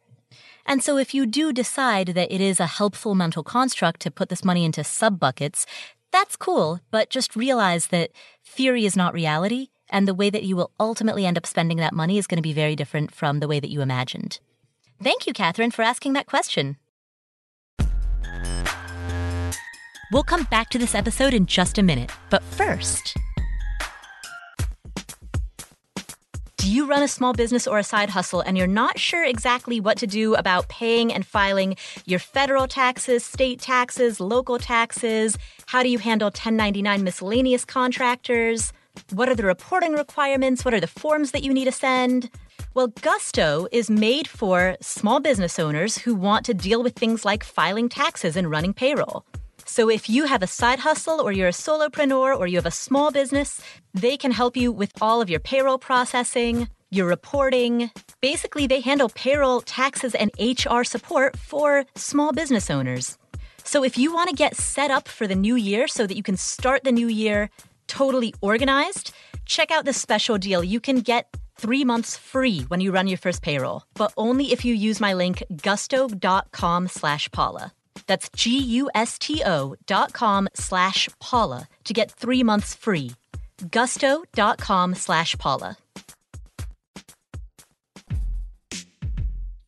And 0.66 0.82
so 0.82 0.98
if 0.98 1.14
you 1.14 1.24
do 1.24 1.52
decide 1.52 2.08
that 2.08 2.32
it 2.32 2.40
is 2.40 2.60
a 2.60 2.66
helpful 2.66 3.14
mental 3.14 3.42
construct 3.42 4.00
to 4.00 4.10
put 4.10 4.28
this 4.28 4.44
money 4.44 4.64
into 4.64 4.84
sub 4.84 5.18
buckets, 5.18 5.66
that's 6.18 6.36
cool, 6.36 6.80
but 6.90 7.10
just 7.10 7.36
realize 7.36 7.86
that 7.88 8.10
theory 8.44 8.84
is 8.84 8.96
not 8.96 9.14
reality, 9.14 9.68
and 9.88 10.08
the 10.08 10.14
way 10.14 10.30
that 10.30 10.42
you 10.42 10.56
will 10.56 10.72
ultimately 10.80 11.24
end 11.24 11.38
up 11.38 11.46
spending 11.46 11.78
that 11.78 11.94
money 11.94 12.18
is 12.18 12.26
going 12.26 12.38
to 12.38 12.42
be 12.42 12.52
very 12.52 12.74
different 12.74 13.14
from 13.14 13.38
the 13.38 13.46
way 13.46 13.60
that 13.60 13.70
you 13.70 13.80
imagined. 13.82 14.40
Thank 15.00 15.28
you, 15.28 15.32
Catherine, 15.32 15.70
for 15.70 15.82
asking 15.82 16.14
that 16.14 16.26
question. 16.26 16.76
We'll 20.10 20.24
come 20.24 20.42
back 20.50 20.70
to 20.70 20.78
this 20.78 20.96
episode 20.96 21.34
in 21.34 21.46
just 21.46 21.78
a 21.78 21.84
minute, 21.84 22.10
but 22.30 22.42
first, 22.42 23.16
Do 26.58 26.68
you 26.68 26.86
run 26.86 27.04
a 27.04 27.08
small 27.08 27.32
business 27.32 27.68
or 27.68 27.78
a 27.78 27.84
side 27.84 28.10
hustle 28.10 28.40
and 28.40 28.58
you're 28.58 28.66
not 28.66 28.98
sure 28.98 29.24
exactly 29.24 29.78
what 29.78 29.96
to 29.98 30.08
do 30.08 30.34
about 30.34 30.68
paying 30.68 31.12
and 31.12 31.24
filing 31.24 31.76
your 32.04 32.18
federal 32.18 32.66
taxes, 32.66 33.24
state 33.24 33.60
taxes, 33.60 34.18
local 34.18 34.58
taxes? 34.58 35.38
How 35.66 35.84
do 35.84 35.88
you 35.88 35.98
handle 35.98 36.26
1099 36.26 37.04
miscellaneous 37.04 37.64
contractors? 37.64 38.72
What 39.12 39.28
are 39.28 39.36
the 39.36 39.44
reporting 39.44 39.92
requirements? 39.92 40.64
What 40.64 40.74
are 40.74 40.80
the 40.80 40.88
forms 40.88 41.30
that 41.30 41.44
you 41.44 41.54
need 41.54 41.66
to 41.66 41.72
send? 41.72 42.28
Well, 42.74 42.88
Gusto 42.88 43.68
is 43.70 43.88
made 43.88 44.26
for 44.26 44.76
small 44.80 45.20
business 45.20 45.60
owners 45.60 45.96
who 45.96 46.16
want 46.16 46.44
to 46.46 46.54
deal 46.54 46.82
with 46.82 46.96
things 46.96 47.24
like 47.24 47.44
filing 47.44 47.88
taxes 47.88 48.36
and 48.36 48.50
running 48.50 48.74
payroll. 48.74 49.24
So 49.68 49.90
if 49.90 50.08
you 50.08 50.24
have 50.24 50.42
a 50.42 50.46
side 50.46 50.78
hustle 50.78 51.20
or 51.20 51.30
you're 51.30 51.48
a 51.48 51.62
solopreneur 51.66 52.36
or 52.36 52.46
you 52.46 52.56
have 52.56 52.66
a 52.66 52.70
small 52.70 53.12
business, 53.12 53.60
they 53.92 54.16
can 54.16 54.32
help 54.32 54.56
you 54.56 54.72
with 54.72 54.90
all 55.00 55.20
of 55.20 55.28
your 55.28 55.40
payroll 55.40 55.78
processing, 55.78 56.68
your 56.90 57.06
reporting. 57.06 57.90
Basically, 58.22 58.66
they 58.66 58.80
handle 58.80 59.10
payroll, 59.10 59.60
taxes, 59.60 60.14
and 60.14 60.32
HR 60.40 60.84
support 60.84 61.36
for 61.36 61.84
small 61.96 62.32
business 62.32 62.70
owners. 62.70 63.18
So 63.62 63.84
if 63.84 63.98
you 63.98 64.12
want 64.12 64.30
to 64.30 64.34
get 64.34 64.56
set 64.56 64.90
up 64.90 65.06
for 65.06 65.26
the 65.26 65.36
new 65.36 65.54
year 65.54 65.86
so 65.86 66.06
that 66.06 66.16
you 66.16 66.22
can 66.22 66.38
start 66.38 66.82
the 66.82 66.90
new 66.90 67.06
year 67.06 67.50
totally 67.88 68.34
organized, 68.40 69.12
check 69.44 69.70
out 69.70 69.84
this 69.84 70.00
special 70.00 70.38
deal. 70.38 70.64
You 70.64 70.80
can 70.80 71.00
get 71.00 71.28
three 71.58 71.84
months 71.84 72.16
free 72.16 72.60
when 72.68 72.80
you 72.80 72.90
run 72.90 73.06
your 73.06 73.18
first 73.18 73.42
payroll, 73.42 73.82
but 73.94 74.14
only 74.16 74.50
if 74.50 74.64
you 74.64 74.74
use 74.74 74.98
my 74.98 75.12
link 75.12 75.42
gusto.com 75.62 76.88
slash 76.88 77.30
Paula. 77.30 77.72
That's 78.06 78.28
G-U-S-T-O 78.34 79.76
dot 79.86 80.12
com 80.12 80.48
slash 80.54 81.08
Paula 81.20 81.68
to 81.84 81.92
get 81.92 82.10
three 82.10 82.42
months 82.42 82.74
free. 82.74 83.12
Gusto.com 83.70 84.94
slash 84.94 85.36
Paula. 85.38 85.76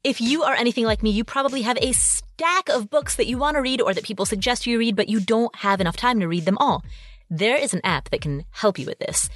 If 0.03 0.18
you 0.20 0.45
are 0.45 0.55
anything 0.55 0.87
like 0.87 1.03
me, 1.03 1.11
you 1.11 1.24
probably 1.24 1.61
have 1.62 1.76
a 1.81 1.93
stack 1.93 2.70
of 2.70 2.89
books 2.89 3.16
that 3.16 3.26
you 3.26 3.37
want 3.37 3.57
to 3.57 3.61
read 3.61 3.83
or 3.83 3.93
that 3.93 4.05
people 4.05 4.24
suggest 4.24 4.66
you 4.66 4.78
read, 4.78 4.97
but 4.97 5.11
you 5.11 5.20
don't 5.20 5.55
have 5.57 5.78
enough 5.81 5.97
time 5.97 6.20
to 6.20 6.28
read 6.28 6.47
them 6.47 6.57
all. 6.57 6.83
There 7.28 7.57
is 7.57 7.74
an 7.74 7.83
app 7.85 8.09
that 8.09 8.22
can 8.22 8.45
help 8.51 8.78
you 8.78 8.87
with 8.87 8.99
this. 8.99 9.28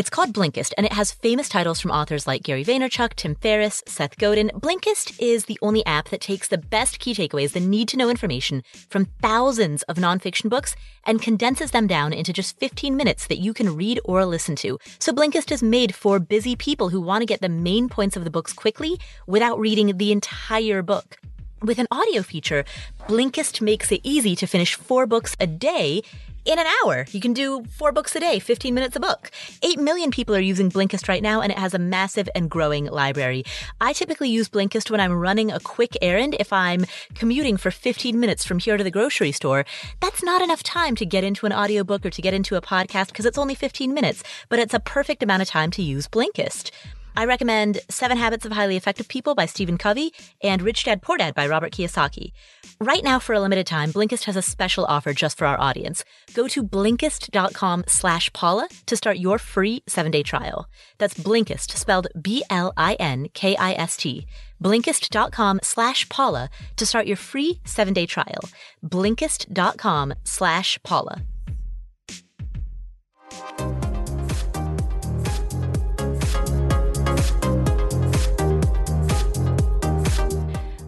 It's 0.00 0.08
called 0.08 0.32
Blinkist, 0.32 0.72
and 0.78 0.86
it 0.86 0.94
has 0.94 1.12
famous 1.12 1.46
titles 1.46 1.78
from 1.78 1.90
authors 1.90 2.26
like 2.26 2.42
Gary 2.42 2.64
Vaynerchuk, 2.64 3.12
Tim 3.16 3.34
Ferriss, 3.34 3.82
Seth 3.86 4.16
Godin. 4.16 4.50
Blinkist 4.54 5.14
is 5.18 5.44
the 5.44 5.58
only 5.60 5.84
app 5.84 6.08
that 6.08 6.22
takes 6.22 6.48
the 6.48 6.56
best 6.56 6.98
key 6.98 7.12
takeaways, 7.12 7.52
the 7.52 7.60
need 7.60 7.86
to 7.88 7.98
know 7.98 8.08
information 8.08 8.62
from 8.88 9.08
thousands 9.20 9.82
of 9.82 9.98
nonfiction 9.98 10.48
books, 10.48 10.74
and 11.04 11.20
condenses 11.20 11.72
them 11.72 11.86
down 11.86 12.14
into 12.14 12.32
just 12.32 12.58
15 12.58 12.96
minutes 12.96 13.26
that 13.26 13.40
you 13.40 13.52
can 13.52 13.76
read 13.76 14.00
or 14.06 14.24
listen 14.24 14.56
to. 14.56 14.78
So 15.00 15.12
Blinkist 15.12 15.52
is 15.52 15.62
made 15.62 15.94
for 15.94 16.18
busy 16.18 16.56
people 16.56 16.88
who 16.88 17.02
want 17.02 17.20
to 17.20 17.26
get 17.26 17.42
the 17.42 17.50
main 17.50 17.90
points 17.90 18.16
of 18.16 18.24
the 18.24 18.30
books 18.30 18.54
quickly 18.54 18.98
without 19.26 19.60
reading 19.60 19.98
the 19.98 20.12
entire 20.12 20.80
book. 20.80 21.18
With 21.60 21.78
an 21.78 21.88
audio 21.90 22.22
feature, 22.22 22.64
Blinkist 23.06 23.60
makes 23.60 23.92
it 23.92 24.00
easy 24.02 24.34
to 24.36 24.46
finish 24.46 24.76
four 24.76 25.06
books 25.06 25.36
a 25.38 25.46
day 25.46 26.00
in 26.44 26.58
an 26.58 26.66
hour. 26.82 27.06
You 27.10 27.20
can 27.20 27.32
do 27.32 27.64
four 27.70 27.92
books 27.92 28.14
a 28.16 28.20
day, 28.20 28.38
15 28.38 28.74
minutes 28.74 28.96
a 28.96 29.00
book. 29.00 29.30
8 29.62 29.78
million 29.78 30.10
people 30.10 30.34
are 30.34 30.40
using 30.40 30.70
Blinkist 30.70 31.08
right 31.08 31.22
now, 31.22 31.40
and 31.40 31.52
it 31.52 31.58
has 31.58 31.74
a 31.74 31.78
massive 31.78 32.28
and 32.34 32.50
growing 32.50 32.86
library. 32.86 33.44
I 33.80 33.92
typically 33.92 34.28
use 34.28 34.48
Blinkist 34.48 34.90
when 34.90 35.00
I'm 35.00 35.12
running 35.12 35.50
a 35.50 35.60
quick 35.60 35.96
errand. 36.02 36.36
If 36.38 36.52
I'm 36.52 36.86
commuting 37.14 37.56
for 37.56 37.70
15 37.70 38.18
minutes 38.18 38.44
from 38.44 38.58
here 38.58 38.76
to 38.76 38.84
the 38.84 38.90
grocery 38.90 39.32
store, 39.32 39.64
that's 40.00 40.22
not 40.22 40.42
enough 40.42 40.62
time 40.62 40.96
to 40.96 41.06
get 41.06 41.24
into 41.24 41.46
an 41.46 41.52
audiobook 41.52 42.04
or 42.06 42.10
to 42.10 42.22
get 42.22 42.34
into 42.34 42.56
a 42.56 42.62
podcast 42.62 43.08
because 43.08 43.26
it's 43.26 43.38
only 43.38 43.54
15 43.54 43.92
minutes, 43.92 44.22
but 44.48 44.58
it's 44.58 44.74
a 44.74 44.80
perfect 44.80 45.22
amount 45.22 45.42
of 45.42 45.48
time 45.48 45.70
to 45.72 45.82
use 45.82 46.08
Blinkist. 46.08 46.70
I 47.16 47.24
recommend 47.24 47.80
Seven 47.88 48.16
Habits 48.16 48.46
of 48.46 48.52
Highly 48.52 48.76
Effective 48.76 49.08
People 49.08 49.34
by 49.34 49.46
Stephen 49.46 49.78
Covey 49.78 50.12
and 50.42 50.62
Rich 50.62 50.84
Dad 50.84 51.02
Poor 51.02 51.16
Dad 51.16 51.34
by 51.34 51.46
Robert 51.46 51.72
Kiyosaki. 51.72 52.32
Right 52.80 53.04
now, 53.04 53.18
for 53.18 53.34
a 53.34 53.40
limited 53.40 53.66
time, 53.66 53.92
Blinkist 53.92 54.24
has 54.24 54.36
a 54.36 54.42
special 54.42 54.84
offer 54.86 55.12
just 55.12 55.36
for 55.36 55.46
our 55.46 55.60
audience. 55.60 56.04
Go 56.34 56.48
to 56.48 56.62
Blinkist.com 56.62 57.84
slash 57.86 58.32
Paula 58.32 58.68
to 58.86 58.96
start 58.96 59.18
your 59.18 59.38
free 59.38 59.82
seven-day 59.86 60.22
trial. 60.22 60.68
That's 60.98 61.14
Blinkist, 61.14 61.76
spelled 61.76 62.08
B-L-I-N-K-I-S-T. 62.20 64.26
Blinkist.com 64.62 65.60
slash 65.62 66.08
Paula 66.08 66.50
to 66.76 66.86
start 66.86 67.06
your 67.06 67.16
free 67.16 67.60
seven-day 67.64 68.06
trial. 68.06 68.40
Blinkist.com 68.84 70.14
slash 70.24 70.78
Paula. 70.82 71.22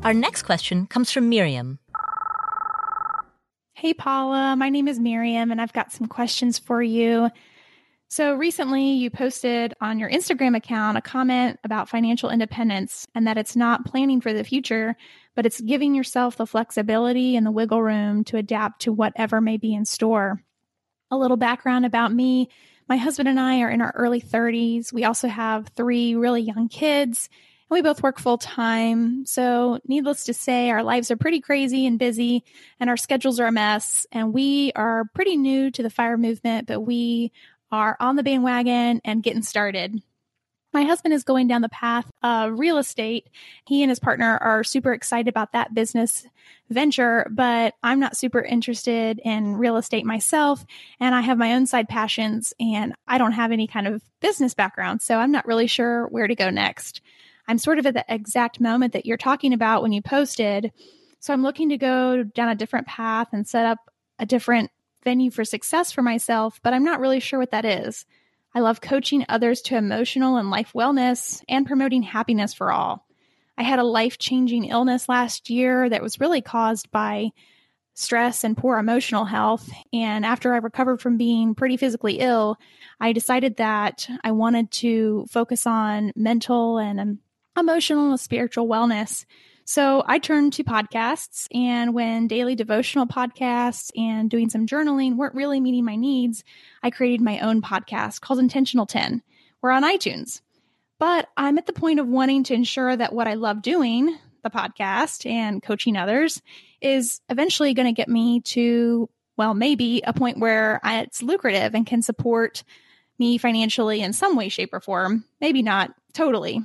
Our 0.04 0.12
next 0.12 0.42
question 0.42 0.88
comes 0.88 1.12
from 1.12 1.28
Miriam. 1.28 1.78
Hey, 3.74 3.94
Paula. 3.94 4.56
My 4.56 4.68
name 4.68 4.88
is 4.88 4.98
Miriam, 4.98 5.52
and 5.52 5.60
I've 5.60 5.72
got 5.72 5.92
some 5.92 6.08
questions 6.08 6.58
for 6.58 6.82
you. 6.82 7.30
So, 8.08 8.34
recently 8.34 8.94
you 8.94 9.10
posted 9.10 9.74
on 9.80 10.00
your 10.00 10.10
Instagram 10.10 10.56
account 10.56 10.98
a 10.98 11.00
comment 11.00 11.60
about 11.62 11.88
financial 11.88 12.30
independence 12.30 13.06
and 13.14 13.28
that 13.28 13.38
it's 13.38 13.54
not 13.54 13.86
planning 13.86 14.20
for 14.20 14.32
the 14.32 14.42
future, 14.42 14.96
but 15.36 15.46
it's 15.46 15.60
giving 15.60 15.94
yourself 15.94 16.36
the 16.36 16.46
flexibility 16.46 17.36
and 17.36 17.46
the 17.46 17.52
wiggle 17.52 17.82
room 17.82 18.24
to 18.24 18.36
adapt 18.36 18.82
to 18.82 18.92
whatever 18.92 19.40
may 19.40 19.56
be 19.56 19.72
in 19.72 19.84
store. 19.84 20.42
A 21.12 21.16
little 21.16 21.36
background 21.36 21.86
about 21.86 22.12
me 22.12 22.48
my 22.88 22.96
husband 22.96 23.28
and 23.28 23.40
I 23.40 23.60
are 23.60 23.70
in 23.70 23.80
our 23.80 23.92
early 23.96 24.20
30s. 24.20 24.92
We 24.92 25.04
also 25.04 25.28
have 25.28 25.68
three 25.68 26.14
really 26.14 26.42
young 26.42 26.68
kids 26.68 27.30
we 27.72 27.82
both 27.82 28.02
work 28.02 28.18
full 28.18 28.38
time. 28.38 29.26
So, 29.26 29.78
needless 29.86 30.24
to 30.24 30.34
say, 30.34 30.70
our 30.70 30.82
lives 30.82 31.10
are 31.10 31.16
pretty 31.16 31.40
crazy 31.40 31.86
and 31.86 31.98
busy, 31.98 32.44
and 32.80 32.90
our 32.90 32.96
schedules 32.96 33.40
are 33.40 33.46
a 33.46 33.52
mess. 33.52 34.06
And 34.12 34.32
we 34.32 34.72
are 34.76 35.04
pretty 35.14 35.36
new 35.36 35.70
to 35.72 35.82
the 35.82 35.90
fire 35.90 36.16
movement, 36.16 36.66
but 36.68 36.80
we 36.80 37.32
are 37.70 37.96
on 37.98 38.16
the 38.16 38.22
bandwagon 38.22 39.00
and 39.04 39.22
getting 39.22 39.42
started. 39.42 40.02
My 40.72 40.84
husband 40.84 41.12
is 41.12 41.24
going 41.24 41.48
down 41.48 41.60
the 41.60 41.68
path 41.68 42.10
of 42.22 42.58
real 42.58 42.78
estate. 42.78 43.28
He 43.66 43.82
and 43.82 43.90
his 43.90 43.98
partner 43.98 44.38
are 44.38 44.64
super 44.64 44.92
excited 44.92 45.28
about 45.28 45.52
that 45.52 45.74
business 45.74 46.26
venture, 46.70 47.26
but 47.30 47.74
I'm 47.82 48.00
not 48.00 48.16
super 48.16 48.40
interested 48.40 49.20
in 49.22 49.56
real 49.56 49.76
estate 49.76 50.06
myself. 50.06 50.64
And 50.98 51.14
I 51.14 51.20
have 51.20 51.36
my 51.36 51.54
own 51.54 51.66
side 51.66 51.88
passions 51.88 52.54
and 52.58 52.94
I 53.06 53.18
don't 53.18 53.32
have 53.32 53.52
any 53.52 53.66
kind 53.66 53.86
of 53.86 54.02
business 54.20 54.54
background. 54.54 55.02
So 55.02 55.18
I'm 55.18 55.32
not 55.32 55.46
really 55.46 55.66
sure 55.66 56.06
where 56.06 56.26
to 56.26 56.34
go 56.34 56.48
next. 56.48 57.02
I'm 57.48 57.58
sort 57.58 57.78
of 57.78 57.86
at 57.86 57.94
the 57.94 58.04
exact 58.08 58.60
moment 58.60 58.92
that 58.92 59.06
you're 59.06 59.16
talking 59.16 59.52
about 59.52 59.82
when 59.82 59.92
you 59.92 60.02
posted. 60.02 60.72
So 61.20 61.32
I'm 61.32 61.42
looking 61.42 61.68
to 61.70 61.76
go 61.76 62.22
down 62.22 62.48
a 62.48 62.54
different 62.54 62.86
path 62.86 63.28
and 63.32 63.46
set 63.46 63.66
up 63.66 63.78
a 64.18 64.26
different 64.26 64.70
venue 65.04 65.30
for 65.30 65.44
success 65.44 65.92
for 65.92 66.02
myself, 66.02 66.60
but 66.62 66.72
I'm 66.72 66.84
not 66.84 67.00
really 67.00 67.20
sure 67.20 67.38
what 67.38 67.50
that 67.50 67.64
is. 67.64 68.06
I 68.54 68.60
love 68.60 68.80
coaching 68.80 69.24
others 69.28 69.62
to 69.62 69.76
emotional 69.76 70.36
and 70.36 70.50
life 70.50 70.72
wellness 70.74 71.42
and 71.48 71.66
promoting 71.66 72.02
happiness 72.02 72.52
for 72.52 72.70
all. 72.70 73.06
I 73.56 73.62
had 73.62 73.78
a 73.78 73.84
life 73.84 74.18
changing 74.18 74.66
illness 74.66 75.08
last 75.08 75.50
year 75.50 75.88
that 75.88 76.02
was 76.02 76.20
really 76.20 76.40
caused 76.40 76.90
by 76.90 77.30
stress 77.94 78.44
and 78.44 78.56
poor 78.56 78.78
emotional 78.78 79.24
health. 79.24 79.70
And 79.92 80.24
after 80.24 80.54
I 80.54 80.58
recovered 80.58 81.00
from 81.00 81.18
being 81.18 81.54
pretty 81.54 81.76
physically 81.76 82.18
ill, 82.18 82.56
I 83.00 83.12
decided 83.12 83.56
that 83.56 84.08
I 84.24 84.32
wanted 84.32 84.70
to 84.72 85.26
focus 85.30 85.66
on 85.66 86.12
mental 86.16 86.78
and 86.78 87.18
emotional 87.56 88.10
and 88.10 88.20
spiritual 88.20 88.66
wellness. 88.66 89.24
So 89.64 90.02
I 90.06 90.18
turned 90.18 90.54
to 90.54 90.64
podcasts, 90.64 91.46
and 91.54 91.94
when 91.94 92.26
daily 92.26 92.56
devotional 92.56 93.06
podcasts 93.06 93.90
and 93.96 94.28
doing 94.28 94.50
some 94.50 94.66
journaling 94.66 95.16
weren't 95.16 95.36
really 95.36 95.60
meeting 95.60 95.84
my 95.84 95.96
needs, 95.96 96.42
I 96.82 96.90
created 96.90 97.20
my 97.20 97.38
own 97.40 97.62
podcast 97.62 98.20
called 98.20 98.40
Intentional 98.40 98.86
10. 98.86 99.22
We're 99.60 99.70
on 99.70 99.84
iTunes. 99.84 100.40
But 100.98 101.28
I'm 101.36 101.58
at 101.58 101.66
the 101.66 101.72
point 101.72 102.00
of 102.00 102.08
wanting 102.08 102.44
to 102.44 102.54
ensure 102.54 102.96
that 102.96 103.12
what 103.12 103.28
I 103.28 103.34
love 103.34 103.62
doing, 103.62 104.16
the 104.42 104.50
podcast 104.50 105.28
and 105.28 105.62
coaching 105.62 105.96
others, 105.96 106.42
is 106.80 107.20
eventually 107.28 107.74
going 107.74 107.86
to 107.86 107.92
get 107.92 108.08
me 108.08 108.40
to, 108.40 109.08
well, 109.36 109.54
maybe 109.54 110.02
a 110.04 110.12
point 110.12 110.38
where 110.38 110.80
it's 110.84 111.22
lucrative 111.22 111.74
and 111.74 111.86
can 111.86 112.02
support 112.02 112.64
me 113.18 113.38
financially 113.38 114.00
in 114.00 114.12
some 114.12 114.36
way, 114.36 114.48
shape, 114.48 114.72
or 114.72 114.80
form. 114.80 115.24
Maybe 115.40 115.62
not 115.62 115.92
totally. 116.12 116.62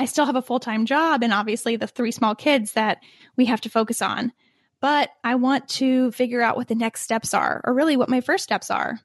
I 0.00 0.06
still 0.06 0.24
have 0.24 0.34
a 0.34 0.40
full 0.40 0.60
time 0.60 0.86
job 0.86 1.22
and 1.22 1.30
obviously 1.30 1.76
the 1.76 1.86
three 1.86 2.10
small 2.10 2.34
kids 2.34 2.72
that 2.72 3.02
we 3.36 3.44
have 3.44 3.60
to 3.60 3.68
focus 3.68 4.00
on. 4.00 4.32
But 4.80 5.10
I 5.22 5.34
want 5.34 5.68
to 5.68 6.10
figure 6.12 6.40
out 6.40 6.56
what 6.56 6.68
the 6.68 6.74
next 6.74 7.02
steps 7.02 7.34
are, 7.34 7.60
or 7.64 7.74
really 7.74 7.98
what 7.98 8.08
my 8.08 8.22
first 8.22 8.42
steps 8.42 8.70
are. 8.70 8.98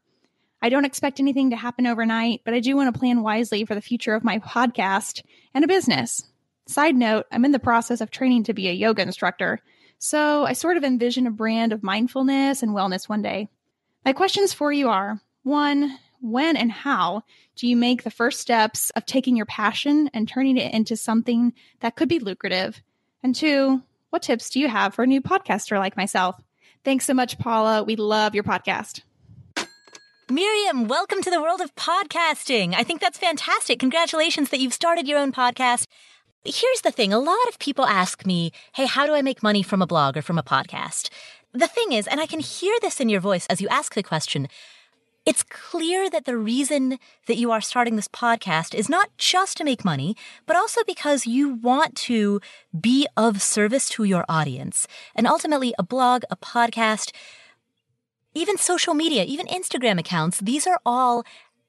I 0.62 0.70
don't 0.70 0.86
expect 0.86 1.20
anything 1.20 1.50
to 1.50 1.58
happen 1.58 1.86
overnight, 1.86 2.43
but 2.46 2.54
I 2.54 2.62
do 2.62 2.78
want 2.78 2.93
to 2.93 2.98
plan 2.98 3.24
wisely 3.24 3.66
for 3.66 3.76
the 3.76 3.82
future 3.82 4.16
of 4.16 4.24
my 4.24 4.39
podcast 4.39 5.22
and 5.54 5.66
a 5.66 5.68
business. 5.68 6.24
Side 6.66 6.96
note, 6.96 7.26
I'm 7.30 7.43
in 7.43 7.52
the 7.52 7.60
process 7.60 8.00
of 8.00 8.10
training 8.10 8.43
to 8.43 8.54
be 8.54 8.70
a 8.70 8.74
yoga 8.74 9.02
instructor, 9.02 9.60
so 10.00 10.46
I 10.46 10.54
sort 10.54 10.78
of 10.78 10.86
envision 10.86 11.28
a 11.28 11.32
brand 11.32 11.74
of 11.74 11.84
mindfulness 11.84 12.64
and 12.64 12.72
wellness 12.72 13.10
one 13.10 13.22
day. 13.22 13.50
My 14.06 14.14
questions 14.14 14.54
for 14.54 14.72
you 14.72 14.88
are 14.88 15.20
one, 15.43 16.00
when 16.26 16.58
and 16.58 16.72
how 16.72 17.24
do 17.56 17.68
you 17.68 17.78
make 17.78 18.04
the 18.04 18.12
first 18.12 18.40
steps 18.40 18.90
of 18.92 19.06
taking 19.06 19.38
your 19.38 19.46
passion 19.46 20.10
and 20.14 20.28
turning 20.28 20.58
it 20.58 20.74
into 20.74 20.98
something 20.98 21.54
that 21.82 21.96
could 21.96 22.10
be 22.10 22.20
lucrative? 22.20 22.82
And 23.24 23.36
two, 23.36 23.84
what 24.10 24.24
tips 24.24 24.50
do 24.50 24.60
you 24.60 24.68
have 24.68 24.94
for 24.94 25.04
a 25.04 25.08
new 25.08 25.22
podcaster 25.22 25.78
like 25.78 25.96
myself? 25.96 26.36
Thanks 26.84 27.06
so 27.06 27.14
much, 27.14 27.38
Paula. 27.38 27.84
We 27.84 27.96
love 27.96 28.34
your 28.34 28.44
podcast. 28.44 29.02
Miriam, 30.30 30.88
welcome 30.88 31.22
to 31.22 31.30
the 31.30 31.42
world 31.42 31.62
of 31.62 31.76
podcasting. 31.76 32.74
I 32.74 32.84
think 32.84 33.00
that's 33.00 33.20
fantastic. 33.20 33.78
Congratulations 33.78 34.50
that 34.50 34.60
you've 34.60 34.74
started 34.74 35.08
your 35.08 35.20
own 35.20 35.32
podcast. 35.32 35.86
Here's 36.44 36.82
the 36.82 36.92
thing 36.92 37.14
a 37.14 37.20
lot 37.20 37.48
of 37.50 37.60
people 37.60 37.86
ask 37.86 38.26
me, 38.26 38.52
hey, 38.74 38.88
how 38.88 39.06
do 39.06 39.14
I 39.14 39.22
make 39.22 39.44
money 39.44 39.62
from 39.62 39.84
a 39.84 39.88
blog 39.88 40.18
or 40.18 40.24
from 40.24 40.40
a 40.40 40.44
podcast? 40.44 41.10
The 41.54 41.68
thing 41.68 41.92
is, 41.92 42.08
and 42.08 42.20
I 42.20 42.26
can 42.26 42.40
hear 42.40 42.76
this 42.82 43.00
in 43.00 43.10
your 43.10 43.22
voice 43.22 43.46
as 43.48 43.62
you 43.62 43.68
ask 43.70 43.94
the 43.94 44.04
question, 44.04 44.48
it's 45.26 45.44
clear 45.44 46.10
that 46.10 46.26
the 46.26 46.38
reason 46.38 47.00
that 47.28 47.38
you 47.38 47.52
are 47.52 47.62
starting 47.62 47.96
this 47.96 48.08
podcast 48.08 48.76
is 48.76 48.90
not 48.90 49.10
just 49.18 49.58
to 49.58 49.64
make 49.64 49.84
money, 49.84 50.16
but 50.46 50.56
also 50.56 50.82
because 50.86 51.26
you 51.26 51.56
want 51.56 51.96
to 51.96 52.40
be 52.80 53.08
of 53.18 53.42
service 53.42 53.90
to 53.90 54.04
your 54.04 54.26
audience. 54.30 54.88
And 55.16 55.26
ultimately, 55.26 55.74
a 55.80 55.84
blog, 55.84 56.24
a 56.30 56.36
podcast, 56.36 57.12
even 58.36 58.58
social 58.58 58.94
media, 58.94 59.24
even 59.24 59.48
Instagram 59.48 60.00
accounts, 60.00 60.40
these 60.40 60.68
are 60.68 60.80
all 60.86 61.24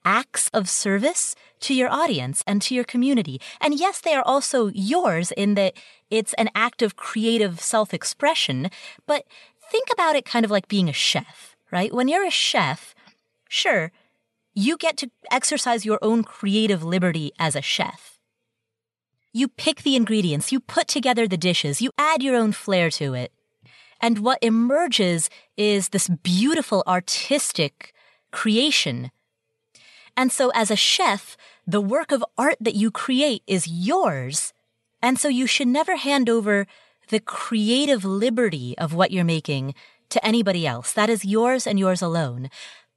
acts 0.05 0.51
of 0.53 0.69
service 0.69 1.35
to 1.61 1.75
your 1.75 1.91
audience 1.91 2.45
and 2.47 2.61
to 2.63 2.75
your 2.75 2.85
community. 2.85 3.41
And 3.61 3.79
yes, 3.79 4.01
they 4.01 4.15
are 4.15 4.23
also 4.23 4.69
yours 4.75 5.33
in 5.33 5.55
that 5.55 5.75
it's 6.11 6.35
an 6.35 6.51
act 6.55 6.83
of 6.83 6.97
creative 6.97 7.61
self 7.61 7.95
expression, 7.95 8.71
but 9.07 9.25
think 9.71 9.89
about 9.93 10.15
it 10.15 10.25
kind 10.25 10.45
of 10.45 10.51
like 10.51 10.69
being 10.69 10.89
a 10.89 10.93
chef, 10.93 11.57
right? 11.73 11.93
When 11.93 12.07
you're 12.07 12.27
a 12.27 12.31
chef, 12.31 12.95
Sure, 13.49 13.93
you 14.55 14.77
get 14.77 14.97
to 14.99 15.11
exercise 15.31 15.85
your 15.85 15.99
own 16.03 16.25
creative 16.25 16.83
liberty 16.83 17.33
as 17.39 17.55
a 17.55 17.63
chef. 17.63 18.19
You 19.33 19.49
pick 19.49 19.83
the 19.83 19.97
ingredients, 19.97 20.51
you 20.51 20.61
put 20.61 20.89
together 20.89 21.29
the 21.29 21.37
dishes, 21.37 21.83
you 21.83 21.91
add 21.99 22.23
your 22.23 22.37
own 22.37 22.53
flair 22.53 22.91
to 22.93 23.13
it. 23.15 23.33
And 24.01 24.21
what 24.21 24.39
emerges 24.43 25.29
is 25.57 25.91
this 25.91 26.09
beautiful 26.09 26.83
artistic 26.87 27.93
creation. 28.31 29.11
And 30.17 30.33
so 30.33 30.51
as 30.55 30.71
a 30.71 30.77
chef, 30.77 31.37
the 31.67 31.81
work 31.81 32.13
of 32.13 32.25
art 32.39 32.57
that 32.61 32.75
you 32.75 32.91
create 32.91 33.43
is 33.47 33.67
yours. 33.67 34.53
And 35.03 35.19
so 35.19 35.29
you 35.29 35.47
should 35.47 35.69
never 35.69 35.97
hand 35.97 36.31
over 36.31 36.67
the 37.09 37.21
creative 37.21 38.05
liberty 38.05 38.77
of 38.79 38.95
what 38.95 39.11
you're 39.11 39.25
making 39.25 39.75
to 40.09 40.25
anybody 40.25 40.67
else. 40.67 40.93
That 40.93 41.11
is 41.11 41.25
yours 41.25 41.67
and 41.67 41.79
yours 41.79 42.01
alone. 42.01 42.49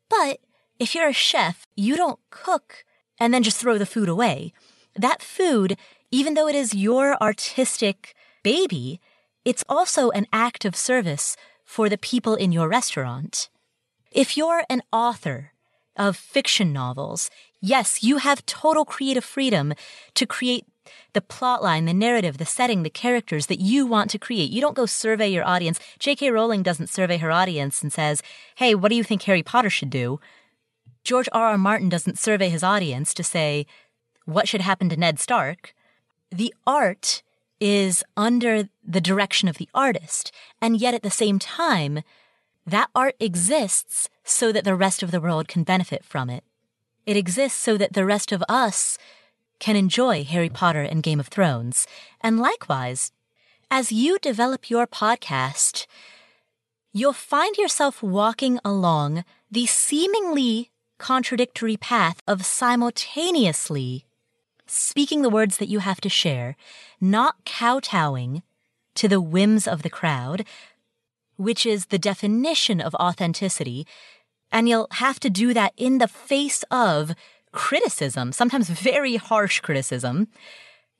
But 0.09 0.39
if 0.79 0.95
you're 0.95 1.07
a 1.07 1.13
chef, 1.13 1.65
you 1.75 1.95
don't 1.95 2.19
cook 2.29 2.83
and 3.19 3.33
then 3.33 3.43
just 3.43 3.57
throw 3.57 3.77
the 3.77 3.85
food 3.85 4.09
away. 4.09 4.53
That 4.95 5.21
food, 5.21 5.77
even 6.11 6.33
though 6.33 6.47
it 6.47 6.55
is 6.55 6.73
your 6.73 7.15
artistic 7.21 8.15
baby, 8.43 8.99
it's 9.45 9.63
also 9.69 10.09
an 10.11 10.27
act 10.33 10.65
of 10.65 10.75
service 10.75 11.35
for 11.63 11.89
the 11.89 11.97
people 11.97 12.35
in 12.35 12.51
your 12.51 12.67
restaurant. 12.67 13.49
If 14.11 14.35
you're 14.35 14.63
an 14.69 14.81
author 14.91 15.53
of 15.95 16.17
fiction 16.17 16.73
novels, 16.73 17.29
yes, 17.61 18.01
you 18.01 18.17
have 18.17 18.45
total 18.45 18.85
creative 18.85 19.23
freedom 19.23 19.73
to 20.15 20.25
create 20.25 20.65
the 21.13 21.21
plot 21.21 21.63
line, 21.63 21.85
the 21.85 21.93
narrative, 21.93 22.37
the 22.37 22.45
setting, 22.45 22.83
the 22.83 22.89
characters 22.89 23.47
that 23.47 23.59
you 23.59 23.85
want 23.85 24.09
to 24.11 24.19
create. 24.19 24.51
You 24.51 24.61
don't 24.61 24.75
go 24.75 24.85
survey 24.85 25.29
your 25.29 25.47
audience. 25.47 25.79
J.K. 25.99 26.31
Rowling 26.31 26.63
doesn't 26.63 26.89
survey 26.89 27.17
her 27.17 27.31
audience 27.31 27.81
and 27.81 27.91
says, 27.91 28.21
Hey, 28.55 28.75
what 28.75 28.89
do 28.89 28.95
you 28.95 29.03
think 29.03 29.23
Harry 29.23 29.43
Potter 29.43 29.69
should 29.69 29.89
do? 29.89 30.19
George 31.03 31.29
R. 31.31 31.47
R. 31.47 31.57
Martin 31.57 31.89
doesn't 31.89 32.19
survey 32.19 32.49
his 32.49 32.63
audience 32.63 33.13
to 33.13 33.23
say, 33.23 33.65
what 34.29 34.47
should 34.47 34.61
happen 34.61 34.89
to 34.89 34.97
Ned 34.97 35.19
Stark, 35.19 35.73
the 36.31 36.53
art 36.67 37.23
is 37.59 38.03
under 38.15 38.69
the 38.83 39.01
direction 39.01 39.49
of 39.49 39.57
the 39.57 39.69
artist. 39.73 40.31
And 40.61 40.79
yet 40.79 40.93
at 40.93 41.03
the 41.03 41.09
same 41.09 41.39
time, 41.39 42.03
that 42.65 42.89
art 42.93 43.15
exists 43.19 44.09
so 44.23 44.51
that 44.51 44.63
the 44.63 44.75
rest 44.75 45.01
of 45.01 45.11
the 45.11 45.19
world 45.19 45.47
can 45.47 45.63
benefit 45.63 46.05
from 46.05 46.29
it. 46.29 46.43
It 47.05 47.17
exists 47.17 47.59
so 47.59 47.77
that 47.77 47.93
the 47.93 48.05
rest 48.05 48.31
of 48.31 48.43
us 48.47 48.97
can 49.59 49.75
enjoy 49.75 50.23
Harry 50.23 50.49
Potter 50.49 50.81
and 50.81 51.03
Game 51.03 51.19
of 51.19 51.27
Thrones. 51.27 51.87
And 52.21 52.39
likewise, 52.39 53.11
as 53.69 53.91
you 53.91 54.17
develop 54.19 54.69
your 54.69 54.87
podcast, 54.87 55.85
you'll 56.91 57.13
find 57.13 57.57
yourself 57.57 58.01
walking 58.01 58.59
along 58.65 59.23
the 59.51 59.65
seemingly 59.65 60.71
contradictory 60.97 61.77
path 61.77 62.21
of 62.27 62.45
simultaneously 62.45 64.05
speaking 64.69 65.21
the 65.21 65.29
words 65.29 65.57
that 65.57 65.67
you 65.67 65.79
have 65.79 66.01
to 66.01 66.09
share, 66.09 66.55
not 67.01 67.43
kowtowing 67.45 68.43
to 68.95 69.07
the 69.07 69.21
whims 69.21 69.67
of 69.67 69.81
the 69.81 69.89
crowd, 69.89 70.45
which 71.37 71.65
is 71.65 71.87
the 71.87 71.99
definition 71.99 72.79
of 72.79 72.93
authenticity. 72.95 73.87
And 74.51 74.67
you'll 74.69 74.87
have 74.91 75.19
to 75.21 75.29
do 75.29 75.53
that 75.53 75.73
in 75.77 75.97
the 75.97 76.07
face 76.07 76.63
of 76.69 77.13
criticism, 77.51 78.31
sometimes 78.31 78.69
very 78.69 79.15
harsh 79.15 79.59
criticism. 79.59 80.27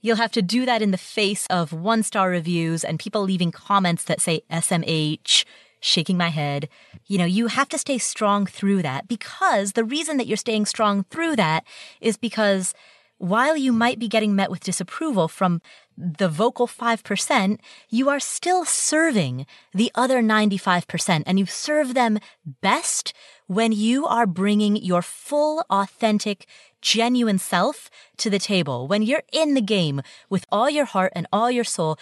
You'll 0.01 0.15
have 0.17 0.31
to 0.31 0.41
do 0.41 0.65
that 0.65 0.81
in 0.81 0.91
the 0.91 0.97
face 0.97 1.45
of 1.47 1.73
one 1.73 2.03
star 2.03 2.29
reviews 2.29 2.83
and 2.83 2.99
people 2.99 3.21
leaving 3.21 3.51
comments 3.51 4.05
that 4.05 4.21
say 4.21 4.41
SMH, 4.49 5.45
shaking 5.81 6.17
my 6.17 6.29
head. 6.29 6.69
You 7.07 7.17
know, 7.17 7.25
you 7.25 7.47
have 7.47 7.69
to 7.69 7.77
stay 7.77 7.97
strong 7.97 8.45
through 8.45 8.81
that 8.83 9.07
because 9.07 9.73
the 9.73 9.83
reason 9.83 10.17
that 10.17 10.27
you're 10.27 10.37
staying 10.37 10.65
strong 10.65 11.03
through 11.09 11.35
that 11.35 11.65
is 11.99 12.17
because 12.17 12.73
while 13.17 13.57
you 13.57 13.73
might 13.73 13.99
be 13.99 14.07
getting 14.07 14.35
met 14.35 14.49
with 14.49 14.63
disapproval 14.63 15.27
from 15.27 15.61
the 15.97 16.29
vocal 16.29 16.67
5%, 16.67 17.59
you 17.89 18.09
are 18.09 18.19
still 18.19 18.63
serving 18.63 19.45
the 19.73 19.91
other 19.93 20.21
95%, 20.21 21.23
and 21.25 21.37
you 21.37 21.45
serve 21.45 21.93
them 21.93 22.19
best 22.61 23.13
when 23.49 23.71
you 23.71 24.05
are 24.05 24.27
bringing 24.27 24.75
your 24.75 25.01
full, 25.01 25.65
authentic, 25.71 26.45
genuine 26.83 27.39
self 27.39 27.89
to 28.17 28.29
the 28.29 28.37
table. 28.37 28.87
When 28.87 29.01
you're 29.01 29.23
in 29.33 29.55
the 29.55 29.61
game 29.61 30.03
with 30.29 30.45
all 30.51 30.69
your 30.69 30.85
heart 30.85 31.11
and 31.15 31.25
all 31.33 31.49
your 31.49 31.63
soul, 31.63 31.97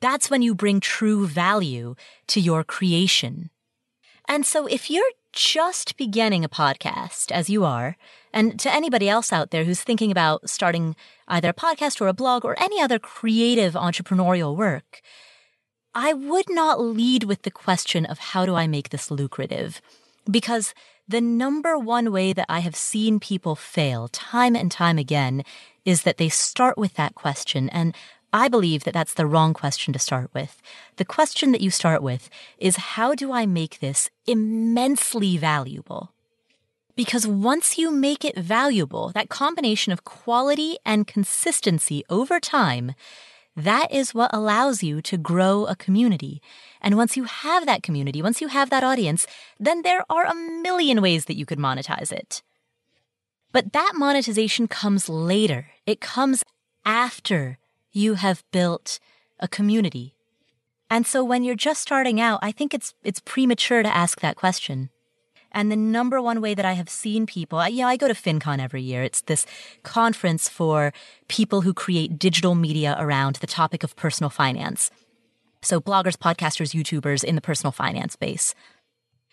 that's 0.00 0.30
when 0.30 0.42
you 0.42 0.54
bring 0.54 0.78
true 0.78 1.26
value 1.26 1.96
to 2.28 2.40
your 2.40 2.62
creation. 2.62 3.50
And 4.28 4.46
so 4.46 4.66
if 4.66 4.92
you're 4.92 5.10
just 5.32 5.96
beginning 5.96 6.44
a 6.44 6.48
podcast, 6.48 7.32
as 7.32 7.50
you 7.50 7.64
are, 7.64 7.96
and 8.32 8.60
to 8.60 8.72
anybody 8.72 9.08
else 9.08 9.32
out 9.32 9.50
there 9.50 9.64
who's 9.64 9.82
thinking 9.82 10.12
about 10.12 10.48
starting 10.48 10.94
either 11.26 11.48
a 11.48 11.52
podcast 11.52 12.00
or 12.00 12.06
a 12.06 12.14
blog 12.14 12.44
or 12.44 12.54
any 12.62 12.80
other 12.80 13.00
creative 13.00 13.72
entrepreneurial 13.74 14.56
work, 14.56 15.00
I 15.96 16.12
would 16.12 16.48
not 16.48 16.80
lead 16.80 17.24
with 17.24 17.42
the 17.42 17.50
question 17.50 18.06
of 18.06 18.20
how 18.20 18.46
do 18.46 18.54
I 18.54 18.68
make 18.68 18.90
this 18.90 19.10
lucrative? 19.10 19.82
Because 20.30 20.74
the 21.08 21.20
number 21.20 21.78
one 21.78 22.12
way 22.12 22.32
that 22.32 22.46
I 22.48 22.60
have 22.60 22.76
seen 22.76 23.20
people 23.20 23.54
fail 23.54 24.08
time 24.08 24.54
and 24.56 24.70
time 24.70 24.98
again 24.98 25.44
is 25.84 26.02
that 26.02 26.16
they 26.16 26.28
start 26.28 26.78
with 26.78 26.94
that 26.94 27.14
question. 27.14 27.68
And 27.70 27.94
I 28.32 28.48
believe 28.48 28.84
that 28.84 28.94
that's 28.94 29.14
the 29.14 29.26
wrong 29.26 29.52
question 29.52 29.92
to 29.92 29.98
start 29.98 30.30
with. 30.32 30.62
The 30.96 31.04
question 31.04 31.52
that 31.52 31.60
you 31.60 31.70
start 31.70 32.02
with 32.02 32.30
is 32.58 32.76
how 32.76 33.14
do 33.14 33.32
I 33.32 33.44
make 33.44 33.80
this 33.80 34.08
immensely 34.26 35.36
valuable? 35.36 36.12
Because 36.94 37.26
once 37.26 37.78
you 37.78 37.90
make 37.90 38.24
it 38.24 38.36
valuable, 38.36 39.12
that 39.14 39.28
combination 39.28 39.92
of 39.92 40.04
quality 40.04 40.76
and 40.84 41.06
consistency 41.06 42.04
over 42.08 42.38
time, 42.38 42.94
that 43.56 43.92
is 43.92 44.14
what 44.14 44.32
allows 44.32 44.82
you 44.82 45.02
to 45.02 45.16
grow 45.16 45.66
a 45.66 45.76
community. 45.76 46.40
And 46.80 46.96
once 46.96 47.16
you 47.16 47.24
have 47.24 47.66
that 47.66 47.82
community, 47.82 48.22
once 48.22 48.40
you 48.40 48.48
have 48.48 48.70
that 48.70 48.84
audience, 48.84 49.26
then 49.60 49.82
there 49.82 50.04
are 50.08 50.24
a 50.24 50.34
million 50.34 51.02
ways 51.02 51.26
that 51.26 51.36
you 51.36 51.44
could 51.44 51.58
monetize 51.58 52.10
it. 52.10 52.42
But 53.52 53.74
that 53.74 53.92
monetization 53.94 54.66
comes 54.68 55.08
later. 55.08 55.66
It 55.86 56.00
comes 56.00 56.42
after 56.84 57.58
you 57.92 58.14
have 58.14 58.42
built 58.50 58.98
a 59.38 59.46
community. 59.46 60.14
And 60.88 61.06
so 61.06 61.22
when 61.22 61.44
you're 61.44 61.54
just 61.54 61.82
starting 61.82 62.20
out, 62.20 62.40
I 62.42 62.52
think 62.52 62.72
it's, 62.72 62.94
it's 63.02 63.20
premature 63.20 63.82
to 63.82 63.94
ask 63.94 64.20
that 64.20 64.36
question. 64.36 64.90
And 65.52 65.70
the 65.70 65.76
number 65.76 66.20
one 66.20 66.40
way 66.40 66.54
that 66.54 66.64
I 66.64 66.72
have 66.72 66.88
seen 66.88 67.26
people, 67.26 67.58
I, 67.58 67.68
you 67.68 67.82
know, 67.82 67.88
I 67.88 67.96
go 67.96 68.08
to 68.08 68.14
FinCon 68.14 68.58
every 68.58 68.82
year. 68.82 69.02
It's 69.02 69.20
this 69.22 69.46
conference 69.82 70.48
for 70.48 70.92
people 71.28 71.60
who 71.60 71.72
create 71.74 72.18
digital 72.18 72.54
media 72.54 72.96
around 72.98 73.36
the 73.36 73.46
topic 73.46 73.84
of 73.84 73.94
personal 73.94 74.30
finance. 74.30 74.90
So 75.60 75.80
bloggers, 75.80 76.16
podcasters, 76.16 76.74
YouTubers 76.74 77.22
in 77.22 77.36
the 77.36 77.40
personal 77.40 77.72
finance 77.72 78.14
space. 78.14 78.54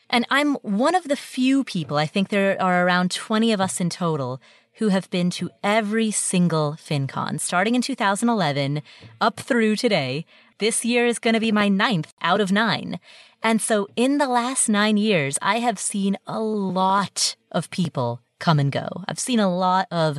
And 0.09 0.25
I'm 0.29 0.55
one 0.55 0.95
of 0.95 1.07
the 1.07 1.15
few 1.15 1.63
people, 1.63 1.97
I 1.97 2.05
think 2.05 2.29
there 2.29 2.59
are 2.61 2.85
around 2.85 3.11
20 3.11 3.53
of 3.53 3.61
us 3.61 3.79
in 3.79 3.89
total, 3.89 4.41
who 4.79 4.87
have 4.89 5.09
been 5.09 5.29
to 5.29 5.49
every 5.63 6.09
single 6.09 6.73
FinCon, 6.73 7.39
starting 7.39 7.75
in 7.75 7.81
2011 7.81 8.81
up 9.19 9.39
through 9.39 9.75
today. 9.75 10.25
This 10.59 10.83
year 10.83 11.05
is 11.05 11.19
going 11.19 11.33
to 11.33 11.39
be 11.39 11.51
my 11.51 11.69
ninth 11.69 12.13
out 12.21 12.41
of 12.41 12.51
nine. 12.51 12.99
And 13.41 13.61
so 13.61 13.87
in 13.95 14.17
the 14.17 14.27
last 14.27 14.67
nine 14.67 14.97
years, 14.97 15.37
I 15.41 15.59
have 15.59 15.79
seen 15.79 16.17
a 16.27 16.39
lot 16.41 17.35
of 17.51 17.69
people 17.69 18.21
come 18.39 18.59
and 18.59 18.71
go. 18.71 18.87
I've 19.07 19.19
seen 19.19 19.39
a 19.39 19.53
lot 19.53 19.87
of 19.89 20.17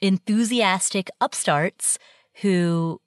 enthusiastic 0.00 1.10
upstarts 1.20 1.98
who 2.42 3.00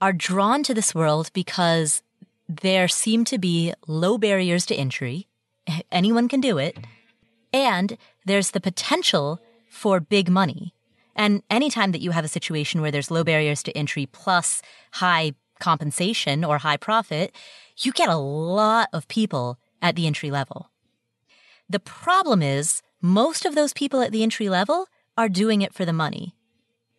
are 0.00 0.12
drawn 0.12 0.62
to 0.62 0.74
this 0.74 0.94
world 0.94 1.30
because 1.34 2.02
there 2.48 2.88
seem 2.88 3.24
to 3.26 3.38
be 3.38 3.72
low 3.86 4.16
barriers 4.16 4.64
to 4.66 4.74
entry. 4.74 5.28
Anyone 5.92 6.28
can 6.28 6.40
do 6.40 6.56
it. 6.58 6.78
And 7.52 7.98
there's 8.24 8.52
the 8.52 8.60
potential 8.60 9.40
for 9.68 10.00
big 10.00 10.30
money. 10.30 10.74
And 11.14 11.42
anytime 11.50 11.92
that 11.92 12.00
you 12.00 12.12
have 12.12 12.24
a 12.24 12.28
situation 12.28 12.80
where 12.80 12.90
there's 12.90 13.10
low 13.10 13.24
barriers 13.24 13.62
to 13.64 13.76
entry 13.76 14.06
plus 14.06 14.62
high 14.92 15.34
compensation 15.60 16.44
or 16.44 16.58
high 16.58 16.76
profit, 16.76 17.34
you 17.78 17.92
get 17.92 18.08
a 18.08 18.16
lot 18.16 18.88
of 18.92 19.08
people 19.08 19.58
at 19.80 19.96
the 19.96 20.06
entry 20.06 20.30
level. 20.30 20.70
The 21.68 21.80
problem 21.80 22.42
is 22.42 22.82
most 23.00 23.46
of 23.46 23.54
those 23.54 23.72
people 23.72 24.02
at 24.02 24.12
the 24.12 24.22
entry 24.22 24.48
level 24.48 24.86
are 25.16 25.28
doing 25.28 25.62
it 25.62 25.72
for 25.72 25.84
the 25.84 25.92
money. 25.92 26.34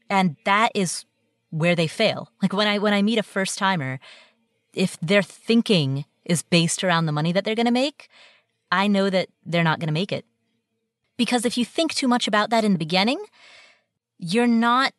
And 0.09 0.35
that 0.45 0.71
is 0.73 1.05
where 1.49 1.75
they 1.75 1.87
fail. 1.87 2.31
Like 2.41 2.53
when 2.53 2.67
I 2.67 2.79
when 2.79 2.93
I 2.93 3.01
meet 3.01 3.19
a 3.19 3.23
first 3.23 3.57
timer, 3.57 3.99
if 4.73 4.97
their 4.99 5.21
thinking 5.21 6.05
is 6.25 6.43
based 6.43 6.83
around 6.83 7.05
the 7.05 7.11
money 7.11 7.31
that 7.31 7.43
they're 7.43 7.55
going 7.55 7.65
to 7.65 7.71
make, 7.71 8.07
I 8.71 8.87
know 8.87 9.09
that 9.09 9.29
they're 9.45 9.63
not 9.63 9.79
going 9.79 9.87
to 9.87 9.93
make 9.93 10.11
it. 10.11 10.25
Because 11.17 11.45
if 11.45 11.57
you 11.57 11.65
think 11.65 11.93
too 11.93 12.07
much 12.07 12.27
about 12.27 12.49
that 12.49 12.63
in 12.63 12.73
the 12.73 12.79
beginning, 12.79 13.23
you're 14.17 14.47
not 14.47 14.93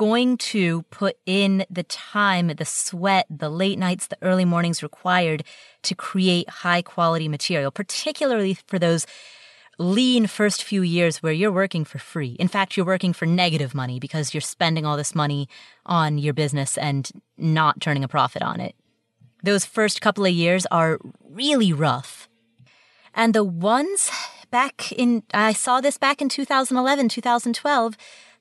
going 0.00 0.38
to 0.38 0.80
put 0.84 1.18
in 1.26 1.62
the 1.68 1.82
time, 1.82 2.46
the 2.46 2.64
sweat, 2.64 3.26
the 3.28 3.50
late 3.50 3.78
nights, 3.78 4.06
the 4.06 4.16
early 4.22 4.46
mornings 4.46 4.82
required 4.82 5.44
to 5.82 5.94
create 5.94 6.48
high 6.48 6.80
quality 6.80 7.28
material, 7.28 7.70
particularly 7.70 8.56
for 8.66 8.78
those 8.78 9.04
lean 9.76 10.26
first 10.26 10.64
few 10.64 10.80
years 10.80 11.22
where 11.22 11.34
you're 11.34 11.52
working 11.52 11.84
for 11.84 11.98
free. 11.98 12.34
In 12.40 12.48
fact, 12.48 12.78
you're 12.78 12.86
working 12.86 13.12
for 13.12 13.26
negative 13.26 13.74
money 13.74 14.00
because 14.00 14.32
you're 14.32 14.40
spending 14.40 14.86
all 14.86 14.96
this 14.96 15.14
money 15.14 15.50
on 15.84 16.16
your 16.16 16.32
business 16.32 16.78
and 16.78 17.10
not 17.36 17.78
turning 17.82 18.02
a 18.02 18.08
profit 18.08 18.40
on 18.40 18.58
it. 18.58 18.74
Those 19.42 19.66
first 19.66 20.00
couple 20.00 20.24
of 20.24 20.32
years 20.32 20.64
are 20.70 20.98
really 21.28 21.74
rough. 21.74 22.26
And 23.14 23.34
the 23.34 23.44
ones 23.44 24.10
back 24.50 24.92
in, 24.92 25.24
I 25.34 25.52
saw 25.52 25.82
this 25.82 25.98
back 25.98 26.22
in 26.22 26.30
2011, 26.30 27.10
2012. 27.10 27.98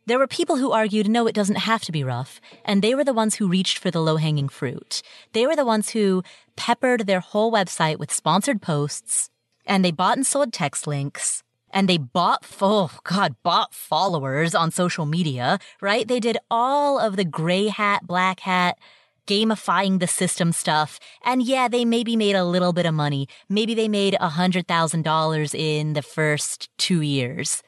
There 0.10 0.18
were 0.18 0.26
people 0.26 0.56
who 0.56 0.72
argued, 0.72 1.08
no, 1.08 1.28
it 1.28 1.36
doesn't 1.36 1.70
have 1.70 1.84
to 1.84 1.92
be 1.92 2.04
rough. 2.04 2.42
And 2.66 2.82
they 2.82 2.96
were 2.96 3.04
the 3.04 3.14
ones 3.14 3.36
who 3.36 3.48
reached 3.48 3.78
for 3.78 3.92
the 3.92 4.02
low 4.02 4.18
hanging 4.18 4.50
fruit. 4.50 5.04
They 5.34 5.46
were 5.46 5.56
the 5.56 5.64
ones 5.64 5.90
who 5.90 6.24
peppered 6.56 7.06
their 7.06 7.20
whole 7.20 7.52
website 7.52 8.00
with 8.00 8.12
sponsored 8.12 8.60
posts 8.60 9.30
and 9.68 9.86
they 9.86 9.92
bought 9.92 10.18
and 10.18 10.26
sold 10.26 10.52
text 10.52 10.88
links 10.88 11.44
and 11.70 11.88
they 11.88 12.00
bought, 12.00 12.44
oh 12.60 12.90
God, 13.04 13.36
bought 13.44 13.76
followers 13.76 14.56
on 14.56 14.72
social 14.72 15.06
media, 15.06 15.60
right? 15.80 16.08
They 16.08 16.20
did 16.20 16.40
all 16.50 16.98
of 16.98 17.16
the 17.16 17.24
gray 17.24 17.68
hat, 17.68 18.08
black 18.08 18.40
hat, 18.40 18.80
gamifying 19.28 20.00
the 20.00 20.08
system 20.08 20.52
stuff. 20.52 21.00
And 21.24 21.44
yeah, 21.44 21.68
they 21.68 21.86
maybe 21.86 22.16
made 22.16 22.36
a 22.36 22.46
little 22.46 22.74
bit 22.74 22.88
of 22.88 22.96
money. 22.96 23.28
Maybe 23.48 23.76
they 23.76 23.88
made 23.88 24.18
a 24.20 24.30
hundred 24.30 24.68
thousand 24.68 25.04
dollars 25.04 25.54
in 25.54 25.94
the 25.94 26.02
first 26.02 26.68
two 26.80 27.02
years. 27.02 27.62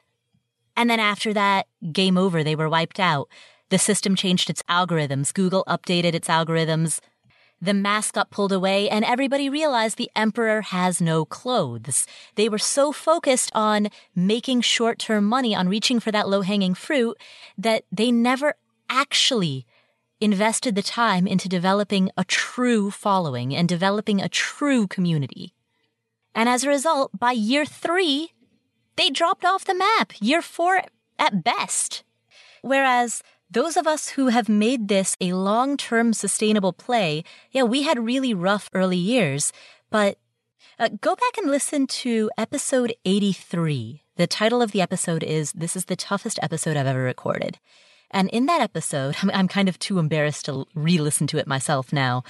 And 0.75 0.89
then 0.89 0.99
after 0.99 1.33
that, 1.33 1.67
game 1.91 2.17
over. 2.17 2.43
They 2.43 2.55
were 2.55 2.69
wiped 2.69 2.99
out. 2.99 3.27
The 3.69 3.77
system 3.77 4.15
changed 4.15 4.49
its 4.49 4.63
algorithms. 4.63 5.33
Google 5.33 5.63
updated 5.67 6.13
its 6.13 6.27
algorithms. 6.27 6.99
the 7.61 7.73
mask 7.73 8.15
got 8.15 8.31
pulled 8.31 8.51
away 8.51 8.89
and 8.89 9.05
everybody 9.05 9.47
realized 9.47 9.97
the 9.97 10.09
emperor 10.15 10.61
has 10.61 10.99
no 10.99 11.23
clothes. 11.23 12.07
They 12.35 12.49
were 12.49 12.57
so 12.57 12.91
focused 12.91 13.51
on 13.53 13.89
making 14.15 14.61
short 14.61 14.97
term 14.97 15.25
money, 15.25 15.55
on 15.55 15.69
reaching 15.69 15.99
for 15.99 16.11
that 16.11 16.27
low 16.27 16.41
hanging 16.41 16.73
fruit, 16.73 17.17
that 17.57 17.83
they 17.91 18.11
never 18.11 18.55
actually 18.89 19.67
invested 20.19 20.75
the 20.75 20.81
time 20.81 21.27
into 21.27 21.47
developing 21.47 22.09
a 22.17 22.23
true 22.23 22.89
following 22.91 23.55
and 23.55 23.69
developing 23.69 24.21
a 24.21 24.29
true 24.29 24.87
community. 24.87 25.53
And 26.33 26.49
as 26.49 26.63
a 26.63 26.69
result, 26.69 27.11
by 27.17 27.31
year 27.31 27.65
three, 27.65 28.31
they 29.01 29.09
dropped 29.09 29.43
off 29.43 29.65
the 29.65 29.73
map. 29.73 30.13
Year 30.21 30.43
four 30.43 30.83
at 31.17 31.43
best. 31.43 32.03
Whereas 32.61 33.23
those 33.49 33.75
of 33.75 33.87
us 33.87 34.09
who 34.09 34.27
have 34.27 34.47
made 34.47 34.89
this 34.89 35.17
a 35.19 35.33
long 35.33 35.75
term 35.75 36.13
sustainable 36.13 36.71
play, 36.71 37.23
yeah, 37.49 37.63
we 37.63 37.81
had 37.81 38.05
really 38.05 38.35
rough 38.35 38.69
early 38.75 38.97
years, 38.97 39.51
but 39.89 40.19
uh, 40.77 40.89
go 41.01 41.15
back 41.15 41.37
and 41.39 41.49
listen 41.49 41.87
to 41.87 42.29
episode 42.37 42.93
83. 43.03 44.03
The 44.17 44.27
title 44.27 44.61
of 44.61 44.71
the 44.71 44.81
episode 44.81 45.23
is 45.23 45.51
This 45.53 45.75
is 45.75 45.85
the 45.85 45.95
toughest 45.95 46.37
episode 46.43 46.77
I've 46.77 46.85
ever 46.85 47.01
recorded. 47.01 47.57
And 48.11 48.29
in 48.29 48.45
that 48.45 48.61
episode, 48.61 49.15
I'm, 49.33 49.47
kind 49.47 49.67
of 49.67 49.79
too 49.79 49.99
embarrassed 49.99 50.45
to 50.45 50.65
re 50.75 50.97
listen 50.97 51.27
to 51.27 51.37
it 51.37 51.47
myself 51.47 51.91
now 51.91 52.23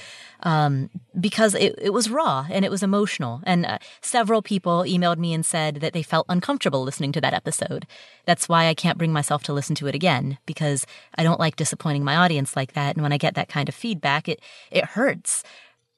um, 0.43 0.89
because 1.19 1.53
it, 1.53 1.75
it 1.77 1.91
was 1.91 2.09
raw 2.09 2.47
and 2.49 2.63
it 2.63 2.71
was 2.71 2.81
emotional. 2.81 3.41
And 3.43 3.65
uh, 3.65 3.77
several 4.01 4.41
people 4.41 4.83
emailed 4.83 5.17
me 5.17 5.33
and 5.33 5.45
said 5.45 5.75
that 5.75 5.93
they 5.93 6.03
felt 6.03 6.25
uncomfortable 6.29 6.83
listening 6.83 7.11
to 7.13 7.21
that 7.21 7.33
episode. 7.33 7.85
That's 8.25 8.47
why 8.47 8.67
I 8.67 8.73
can't 8.73 8.97
bring 8.97 9.13
myself 9.13 9.43
to 9.43 9.53
listen 9.53 9.75
to 9.75 9.87
it 9.87 9.95
again 9.95 10.37
because 10.45 10.85
I 11.15 11.23
don't 11.23 11.39
like 11.39 11.57
disappointing 11.57 12.03
my 12.03 12.15
audience 12.15 12.55
like 12.55 12.73
that. 12.73 12.95
And 12.95 13.03
when 13.03 13.13
I 13.13 13.17
get 13.17 13.35
that 13.35 13.49
kind 13.49 13.69
of 13.69 13.75
feedback, 13.75 14.27
it, 14.29 14.39
it 14.71 14.85
hurts. 14.85 15.43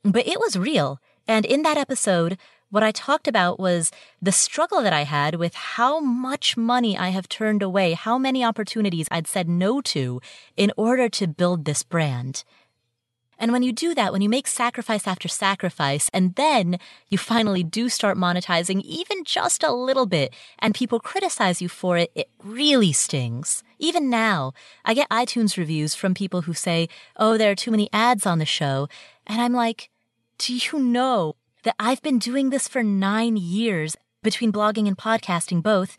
But 0.04 0.28
it 0.28 0.40
was 0.40 0.58
real. 0.58 1.00
And 1.28 1.46
in 1.46 1.62
that 1.62 1.78
episode, 1.78 2.38
what 2.74 2.82
I 2.82 2.92
talked 2.92 3.28
about 3.28 3.60
was 3.60 3.92
the 4.20 4.32
struggle 4.32 4.82
that 4.82 4.94
I 4.94 5.04
had 5.04 5.36
with 5.36 5.54
how 5.54 6.00
much 6.00 6.58
money 6.58 6.98
I 6.98 7.10
have 7.10 7.30
turned 7.30 7.62
away, 7.62 7.94
how 7.94 8.18
many 8.18 8.44
opportunities 8.44 9.08
I'd 9.12 9.28
said 9.28 9.48
no 9.48 9.80
to 9.82 10.20
in 10.58 10.72
order 10.76 11.08
to 11.08 11.28
build 11.28 11.66
this 11.66 11.84
brand. 11.84 12.44
And 13.38 13.52
when 13.52 13.62
you 13.62 13.74
do 13.74 13.94
that, 13.94 14.12
when 14.12 14.24
you 14.24 14.30
make 14.30 14.48
sacrifice 14.48 15.06
after 15.06 15.28
sacrifice, 15.28 16.10
and 16.16 16.34
then 16.34 16.80
you 17.10 17.20
finally 17.20 17.64
do 17.64 17.90
start 17.90 18.18
monetizing 18.18 18.82
even 18.82 19.24
just 19.24 19.64
a 19.64 19.72
little 19.72 20.08
bit, 20.08 20.34
and 20.58 20.74
people 20.74 21.00
criticize 21.00 21.62
you 21.62 21.70
for 21.70 22.00
it, 22.00 22.12
it 22.16 22.32
really 22.44 22.92
stings. 22.92 23.64
Even 23.78 24.10
now, 24.10 24.52
I 24.84 24.96
get 24.96 25.08
iTunes 25.10 25.58
reviews 25.58 25.94
from 25.94 26.16
people 26.16 26.42
who 26.42 26.56
say, 26.56 26.90
oh, 27.18 27.38
there 27.38 27.52
are 27.52 27.56
too 27.56 27.70
many 27.70 27.88
ads 27.94 28.26
on 28.26 28.40
the 28.40 28.46
show. 28.46 28.88
And 29.28 29.40
I'm 29.40 29.54
like, 29.54 29.92
do 30.40 30.56
you 30.56 30.80
know 30.80 31.36
that 31.64 31.76
I've 31.80 32.02
been 32.02 32.20
doing 32.20 32.50
this 32.50 32.68
for 32.68 32.84
nine 32.84 33.38
years 33.38 33.96
between 34.22 34.52
blogging 34.52 34.88
and 34.88 34.98
podcasting 34.98 35.62
both. 35.62 35.98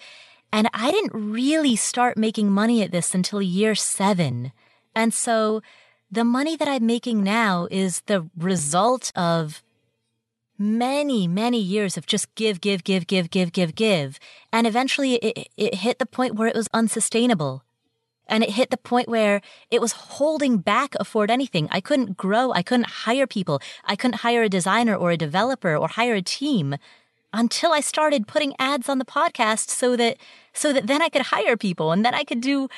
And 0.52 0.68
I 0.72 0.90
didn't 0.90 1.12
really 1.14 1.76
start 1.76 2.16
making 2.16 2.50
money 2.50 2.82
at 2.82 2.92
this 2.92 3.14
until 3.14 3.42
year 3.42 3.74
seven. 3.74 4.52
And 4.94 5.12
so 5.12 5.62
the 6.10 6.24
money 6.24 6.56
that 6.56 6.68
I'm 6.68 6.86
making 6.86 7.24
now 7.24 7.66
is 7.70 8.02
the 8.02 8.28
result 8.36 9.10
of 9.16 9.62
many, 10.56 11.26
many 11.26 11.58
years 11.58 11.96
of 11.96 12.06
just 12.06 12.32
give, 12.36 12.60
give, 12.60 12.84
give, 12.84 13.06
give, 13.06 13.30
give, 13.30 13.52
give, 13.52 13.74
give. 13.74 14.20
And 14.52 14.66
eventually 14.66 15.14
it, 15.14 15.48
it 15.56 15.74
hit 15.76 15.98
the 15.98 16.06
point 16.06 16.36
where 16.36 16.46
it 16.46 16.54
was 16.54 16.68
unsustainable. 16.72 17.63
And 18.26 18.42
it 18.42 18.50
hit 18.50 18.70
the 18.70 18.76
point 18.76 19.08
where 19.08 19.40
it 19.70 19.80
was 19.80 19.92
holding 19.92 20.58
back 20.58 20.94
afford 20.98 21.30
anything. 21.30 21.68
I 21.70 21.80
couldn't 21.80 22.16
grow. 22.16 22.52
I 22.52 22.62
couldn't 22.62 22.88
hire 23.04 23.26
people. 23.26 23.60
I 23.84 23.96
couldn't 23.96 24.20
hire 24.20 24.42
a 24.42 24.48
designer 24.48 24.94
or 24.94 25.10
a 25.10 25.16
developer 25.16 25.76
or 25.76 25.88
hire 25.88 26.14
a 26.14 26.22
team 26.22 26.76
until 27.32 27.72
I 27.72 27.80
started 27.80 28.28
putting 28.28 28.54
ads 28.58 28.88
on 28.88 28.98
the 28.98 29.04
podcast 29.04 29.68
so 29.68 29.96
that, 29.96 30.16
so 30.52 30.72
that 30.72 30.86
then 30.86 31.02
I 31.02 31.08
could 31.08 31.22
hire 31.22 31.56
people 31.56 31.92
and 31.92 32.04
then 32.04 32.14
I 32.14 32.24
could 32.24 32.40
do 32.40 32.68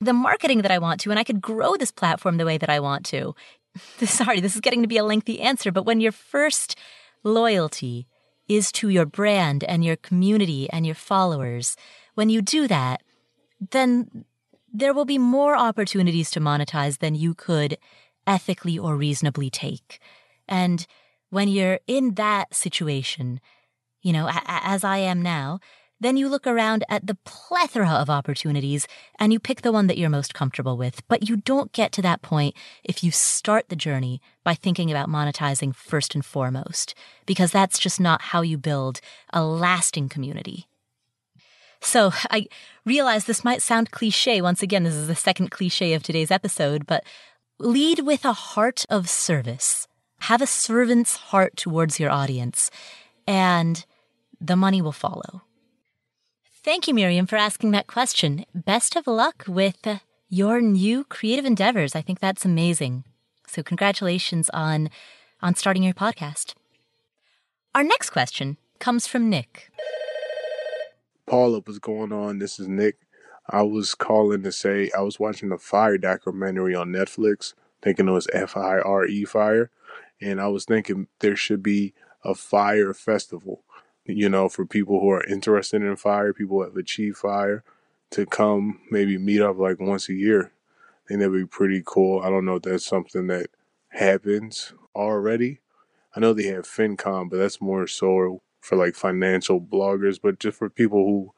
the 0.00 0.12
marketing 0.12 0.62
that 0.62 0.70
I 0.70 0.78
want 0.78 1.00
to 1.00 1.10
and 1.10 1.18
I 1.18 1.24
could 1.24 1.40
grow 1.40 1.76
this 1.76 1.90
platform 1.90 2.36
the 2.36 2.44
way 2.44 2.58
that 2.58 2.70
I 2.70 2.80
want 2.80 3.04
to. 3.06 3.34
Sorry, 4.04 4.40
this 4.40 4.54
is 4.54 4.60
getting 4.60 4.82
to 4.82 4.88
be 4.88 4.98
a 4.98 5.04
lengthy 5.04 5.40
answer, 5.40 5.72
but 5.72 5.86
when 5.86 6.00
your 6.00 6.12
first 6.12 6.76
loyalty 7.24 8.06
is 8.48 8.70
to 8.72 8.88
your 8.88 9.06
brand 9.06 9.64
and 9.64 9.84
your 9.84 9.96
community 9.96 10.68
and 10.70 10.84
your 10.84 10.94
followers, 10.94 11.76
when 12.14 12.28
you 12.28 12.42
do 12.42 12.68
that, 12.68 13.02
then 13.70 14.24
there 14.74 14.92
will 14.92 15.04
be 15.04 15.18
more 15.18 15.56
opportunities 15.56 16.32
to 16.32 16.40
monetize 16.40 16.98
than 16.98 17.14
you 17.14 17.32
could 17.32 17.78
ethically 18.26 18.76
or 18.76 18.96
reasonably 18.96 19.48
take. 19.48 20.00
And 20.48 20.84
when 21.30 21.48
you're 21.48 21.78
in 21.86 22.14
that 22.14 22.52
situation, 22.54 23.40
you 24.02 24.12
know, 24.12 24.28
as 24.46 24.82
I 24.82 24.98
am 24.98 25.22
now, 25.22 25.60
then 26.00 26.16
you 26.16 26.28
look 26.28 26.46
around 26.46 26.84
at 26.88 27.06
the 27.06 27.16
plethora 27.24 27.88
of 27.88 28.10
opportunities 28.10 28.88
and 29.18 29.32
you 29.32 29.38
pick 29.38 29.62
the 29.62 29.72
one 29.72 29.86
that 29.86 29.96
you're 29.96 30.10
most 30.10 30.34
comfortable 30.34 30.76
with. 30.76 31.06
But 31.08 31.28
you 31.28 31.36
don't 31.36 31.72
get 31.72 31.92
to 31.92 32.02
that 32.02 32.20
point 32.20 32.56
if 32.82 33.04
you 33.04 33.12
start 33.12 33.68
the 33.68 33.76
journey 33.76 34.20
by 34.42 34.54
thinking 34.54 34.90
about 34.90 35.08
monetizing 35.08 35.74
first 35.74 36.14
and 36.14 36.24
foremost, 36.24 36.94
because 37.26 37.52
that's 37.52 37.78
just 37.78 38.00
not 38.00 38.20
how 38.20 38.42
you 38.42 38.58
build 38.58 39.00
a 39.32 39.44
lasting 39.44 40.08
community. 40.08 40.66
So 41.84 42.12
I 42.30 42.48
realize 42.84 43.24
this 43.24 43.44
might 43.44 43.62
sound 43.62 43.90
cliche. 43.90 44.40
Once 44.40 44.62
again, 44.62 44.84
this 44.84 44.94
is 44.94 45.06
the 45.06 45.14
second 45.14 45.50
cliche 45.50 45.92
of 45.92 46.02
today's 46.02 46.30
episode, 46.30 46.86
but 46.86 47.04
lead 47.58 48.00
with 48.00 48.24
a 48.24 48.32
heart 48.32 48.84
of 48.88 49.08
service. 49.08 49.86
Have 50.20 50.40
a 50.40 50.46
servant's 50.46 51.16
heart 51.16 51.56
towards 51.56 52.00
your 52.00 52.10
audience, 52.10 52.70
and 53.26 53.84
the 54.40 54.56
money 54.56 54.80
will 54.80 54.92
follow. 54.92 55.42
Thank 56.64 56.88
you, 56.88 56.94
Miriam, 56.94 57.26
for 57.26 57.36
asking 57.36 57.72
that 57.72 57.86
question. 57.86 58.46
Best 58.54 58.96
of 58.96 59.06
luck 59.06 59.44
with 59.46 59.86
your 60.30 60.62
new 60.62 61.04
creative 61.04 61.44
endeavors. 61.44 61.94
I 61.94 62.00
think 62.00 62.20
that's 62.20 62.46
amazing. 62.46 63.04
So 63.46 63.62
congratulations 63.62 64.48
on 64.50 64.88
on 65.42 65.54
starting 65.54 65.82
your 65.82 65.92
podcast. 65.92 66.54
Our 67.74 67.84
next 67.84 68.10
question 68.10 68.56
comes 68.78 69.06
from 69.06 69.28
Nick. 69.28 69.70
Paula, 71.34 71.58
what's 71.64 71.80
going 71.80 72.12
on? 72.12 72.38
This 72.38 72.60
is 72.60 72.68
Nick. 72.68 72.98
I 73.50 73.62
was 73.62 73.96
calling 73.96 74.44
to 74.44 74.52
say 74.52 74.92
I 74.96 75.00
was 75.00 75.18
watching 75.18 75.48
the 75.48 75.58
Fyre 75.58 75.98
documentary 75.98 76.76
on 76.76 76.92
Netflix, 76.92 77.54
thinking 77.82 78.06
it 78.06 78.12
was 78.12 78.28
F 78.32 78.56
I 78.56 78.78
R 78.78 79.04
E 79.04 79.24
Fire, 79.24 79.72
and 80.20 80.40
I 80.40 80.46
was 80.46 80.64
thinking 80.64 81.08
there 81.18 81.34
should 81.34 81.60
be 81.60 81.92
a 82.22 82.36
fire 82.36 82.94
festival, 82.94 83.64
you 84.04 84.28
know, 84.28 84.48
for 84.48 84.64
people 84.64 85.00
who 85.00 85.10
are 85.10 85.24
interested 85.24 85.82
in 85.82 85.96
fire, 85.96 86.32
people 86.32 86.58
who 86.58 86.62
have 86.62 86.76
achieved 86.76 87.16
fire, 87.16 87.64
to 88.10 88.26
come 88.26 88.78
maybe 88.92 89.18
meet 89.18 89.40
up 89.40 89.58
like 89.58 89.80
once 89.80 90.08
a 90.08 90.14
year. 90.14 90.52
I 91.04 91.08
think 91.08 91.18
that'd 91.18 91.34
be 91.34 91.46
pretty 91.46 91.82
cool. 91.84 92.20
I 92.22 92.30
don't 92.30 92.44
know 92.44 92.54
if 92.54 92.62
that's 92.62 92.86
something 92.86 93.26
that 93.26 93.48
happens 93.88 94.72
already. 94.94 95.58
I 96.14 96.20
know 96.20 96.32
they 96.32 96.46
have 96.46 96.64
FinCon, 96.64 97.28
but 97.28 97.38
that's 97.38 97.60
more 97.60 97.88
so 97.88 98.40
for 98.64 98.76
like 98.76 98.94
financial 98.94 99.60
bloggers, 99.60 100.18
but 100.20 100.38
just 100.38 100.56
for 100.56 100.70
people 100.70 101.04
who 101.04 101.34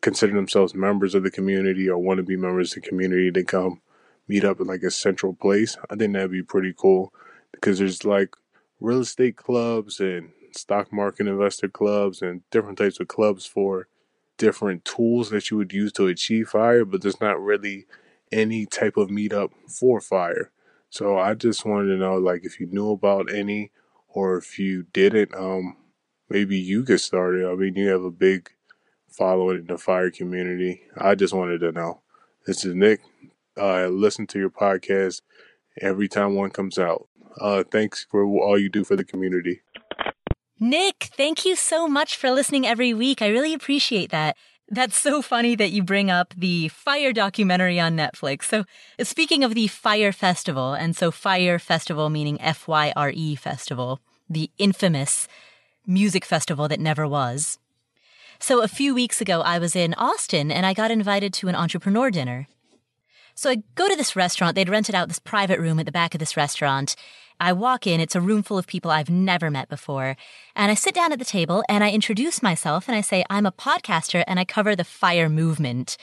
consider 0.00 0.34
themselves 0.34 0.74
members 0.74 1.14
of 1.14 1.22
the 1.22 1.30
community 1.30 1.88
or 1.88 1.96
want 1.96 2.18
to 2.18 2.24
be 2.24 2.36
members 2.36 2.76
of 2.76 2.82
the 2.82 2.88
community 2.88 3.30
to 3.30 3.44
come 3.44 3.80
meet 4.26 4.44
up 4.44 4.58
in 4.60 4.66
like 4.66 4.82
a 4.82 4.90
central 4.90 5.32
place. 5.32 5.76
I 5.88 5.94
think 5.94 6.12
that'd 6.12 6.32
be 6.32 6.42
pretty 6.42 6.74
cool 6.76 7.14
because 7.52 7.78
there's 7.78 8.04
like 8.04 8.34
real 8.80 9.00
estate 9.00 9.36
clubs 9.36 10.00
and 10.00 10.30
stock 10.56 10.92
market 10.92 11.28
investor 11.28 11.68
clubs 11.68 12.20
and 12.20 12.42
different 12.50 12.78
types 12.78 12.98
of 12.98 13.06
clubs 13.06 13.46
for 13.46 13.86
different 14.36 14.84
tools 14.84 15.30
that 15.30 15.52
you 15.52 15.56
would 15.56 15.72
use 15.72 15.92
to 15.92 16.08
achieve 16.08 16.48
fire, 16.48 16.84
but 16.84 17.00
there's 17.00 17.20
not 17.20 17.40
really 17.40 17.86
any 18.32 18.66
type 18.66 18.96
of 18.96 19.08
meetup 19.08 19.50
for 19.68 20.00
fire. 20.00 20.50
So 20.90 21.16
I 21.16 21.34
just 21.34 21.64
wanted 21.64 21.90
to 21.90 21.96
know 21.96 22.16
like 22.16 22.44
if 22.44 22.58
you 22.58 22.66
knew 22.66 22.90
about 22.90 23.32
any 23.32 23.70
or 24.08 24.38
if 24.38 24.58
you 24.58 24.86
didn't, 24.92 25.32
um, 25.32 25.76
maybe 26.28 26.56
you 26.56 26.84
get 26.84 27.00
started. 27.00 27.48
I 27.48 27.54
mean, 27.54 27.74
you 27.74 27.88
have 27.88 28.02
a 28.02 28.10
big 28.10 28.50
following 29.08 29.58
in 29.58 29.66
the 29.66 29.78
fire 29.78 30.10
community. 30.10 30.82
I 30.96 31.14
just 31.14 31.34
wanted 31.34 31.60
to 31.60 31.72
know. 31.72 32.02
This 32.46 32.64
is 32.64 32.74
Nick. 32.74 33.00
I 33.56 33.86
listen 33.86 34.26
to 34.28 34.38
your 34.38 34.50
podcast 34.50 35.22
every 35.80 36.08
time 36.08 36.34
one 36.34 36.50
comes 36.50 36.78
out. 36.78 37.08
Uh, 37.40 37.64
thanks 37.70 38.06
for 38.10 38.24
all 38.24 38.58
you 38.58 38.68
do 38.68 38.84
for 38.84 38.96
the 38.96 39.04
community. 39.04 39.62
Nick, 40.58 41.10
thank 41.16 41.44
you 41.44 41.54
so 41.54 41.86
much 41.86 42.16
for 42.16 42.30
listening 42.30 42.66
every 42.66 42.94
week. 42.94 43.20
I 43.20 43.28
really 43.28 43.52
appreciate 43.52 44.10
that. 44.10 44.36
That's 44.68 44.98
so 44.98 45.22
funny 45.22 45.54
that 45.54 45.70
you 45.70 45.82
bring 45.82 46.10
up 46.10 46.34
the 46.36 46.68
Fyre 46.68 47.12
documentary 47.12 47.78
on 47.78 47.96
Netflix. 47.96 48.44
So, 48.44 48.64
speaking 49.00 49.44
of 49.44 49.54
the 49.54 49.68
Fyre 49.68 50.12
Festival, 50.12 50.72
and 50.72 50.96
so 50.96 51.10
Fyre 51.10 51.58
Festival 51.58 52.10
meaning 52.10 52.40
F 52.40 52.66
Y 52.66 52.92
R 52.96 53.12
E 53.14 53.36
Festival, 53.36 54.00
the 54.28 54.50
infamous 54.58 55.28
music 55.86 56.24
festival 56.24 56.68
that 56.68 56.80
never 56.80 57.06
was. 57.06 57.58
So 58.38 58.62
a 58.62 58.68
few 58.68 58.94
weeks 58.94 59.20
ago, 59.20 59.40
I 59.40 59.58
was 59.58 59.74
in 59.74 59.94
Austin 59.94 60.50
and 60.50 60.66
I 60.66 60.74
got 60.74 60.90
invited 60.90 61.32
to 61.34 61.48
an 61.48 61.54
entrepreneur 61.54 62.10
dinner. 62.10 62.48
So 63.34 63.50
I 63.50 63.62
go 63.74 63.88
to 63.88 63.96
this 63.96 64.16
restaurant. 64.16 64.54
They'd 64.54 64.68
rented 64.68 64.94
out 64.94 65.08
this 65.08 65.18
private 65.18 65.60
room 65.60 65.78
at 65.78 65.86
the 65.86 65.92
back 65.92 66.14
of 66.14 66.18
this 66.18 66.36
restaurant. 66.36 66.96
I 67.38 67.52
walk 67.52 67.86
in, 67.86 68.00
it's 68.00 68.14
a 68.14 68.20
room 68.20 68.42
full 68.42 68.56
of 68.56 68.66
people 68.66 68.90
I've 68.90 69.10
never 69.10 69.50
met 69.50 69.68
before. 69.68 70.16
And 70.54 70.70
I 70.70 70.74
sit 70.74 70.94
down 70.94 71.12
at 71.12 71.18
the 71.18 71.24
table 71.24 71.62
and 71.68 71.84
I 71.84 71.90
introduce 71.90 72.42
myself 72.42 72.88
and 72.88 72.96
I 72.96 73.02
say, 73.02 73.24
I'm 73.28 73.44
a 73.44 73.52
podcaster 73.52 74.24
and 74.26 74.40
I 74.40 74.44
cover 74.44 74.74
the 74.74 74.84
fire 74.84 75.28
movement. 75.28 75.98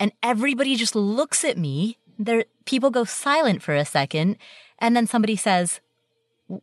And 0.00 0.12
everybody 0.22 0.74
just 0.74 0.96
looks 0.96 1.44
at 1.44 1.56
me. 1.56 1.98
There, 2.18 2.44
people 2.64 2.90
go 2.90 3.04
silent 3.04 3.62
for 3.62 3.74
a 3.74 3.84
second. 3.84 4.36
And 4.78 4.96
then 4.96 5.06
somebody 5.06 5.36
says, 5.36 5.80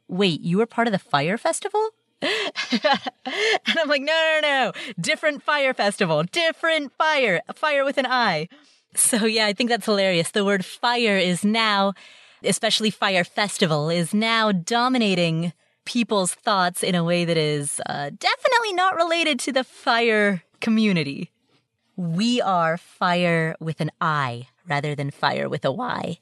wait, 0.08 0.42
you 0.42 0.58
were 0.58 0.66
part 0.66 0.88
of 0.88 0.92
the 0.92 1.00
Fyre 1.00 1.38
festival? 1.38 1.92
and 2.72 3.80
I'm 3.80 3.90
like, 3.90 4.02
no, 4.02 4.40
no, 4.42 4.48
no, 4.48 4.72
different 5.00 5.44
fire 5.44 5.74
festival, 5.74 6.24
different 6.24 6.92
fire, 6.98 7.42
fire 7.54 7.84
with 7.84 7.98
an 7.98 8.06
I. 8.06 8.48
So 8.96 9.26
yeah, 9.26 9.46
I 9.46 9.54
think 9.54 9.70
that's 9.70 9.86
hilarious. 9.86 10.32
The 10.32 10.46
word 10.46 10.66
fire 10.66 11.18
is 11.18 11.44
now, 11.44 11.94
especially 12.44 12.90
fire 12.90 13.24
festival, 13.24 13.90
is 13.90 14.14
now 14.14 14.52
dominating 14.52 15.54
people's 15.86 16.34
thoughts 16.34 16.84
in 16.84 16.96
a 16.96 17.04
way 17.04 17.26
that 17.26 17.38
is 17.38 17.82
uh, 17.88 18.10
definitely 18.18 18.74
not 18.74 18.96
related 18.96 19.40
to 19.40 19.52
the 19.52 19.64
fire 19.64 20.44
community. 20.62 21.32
We 21.96 22.42
are 22.42 22.78
fire 22.78 23.56
with 23.60 23.82
an 23.82 23.92
I 24.00 24.48
rather 24.68 24.96
than 24.96 25.12
fire 25.12 25.50
with 25.50 25.66
a 25.66 25.72
Y. 25.72 26.20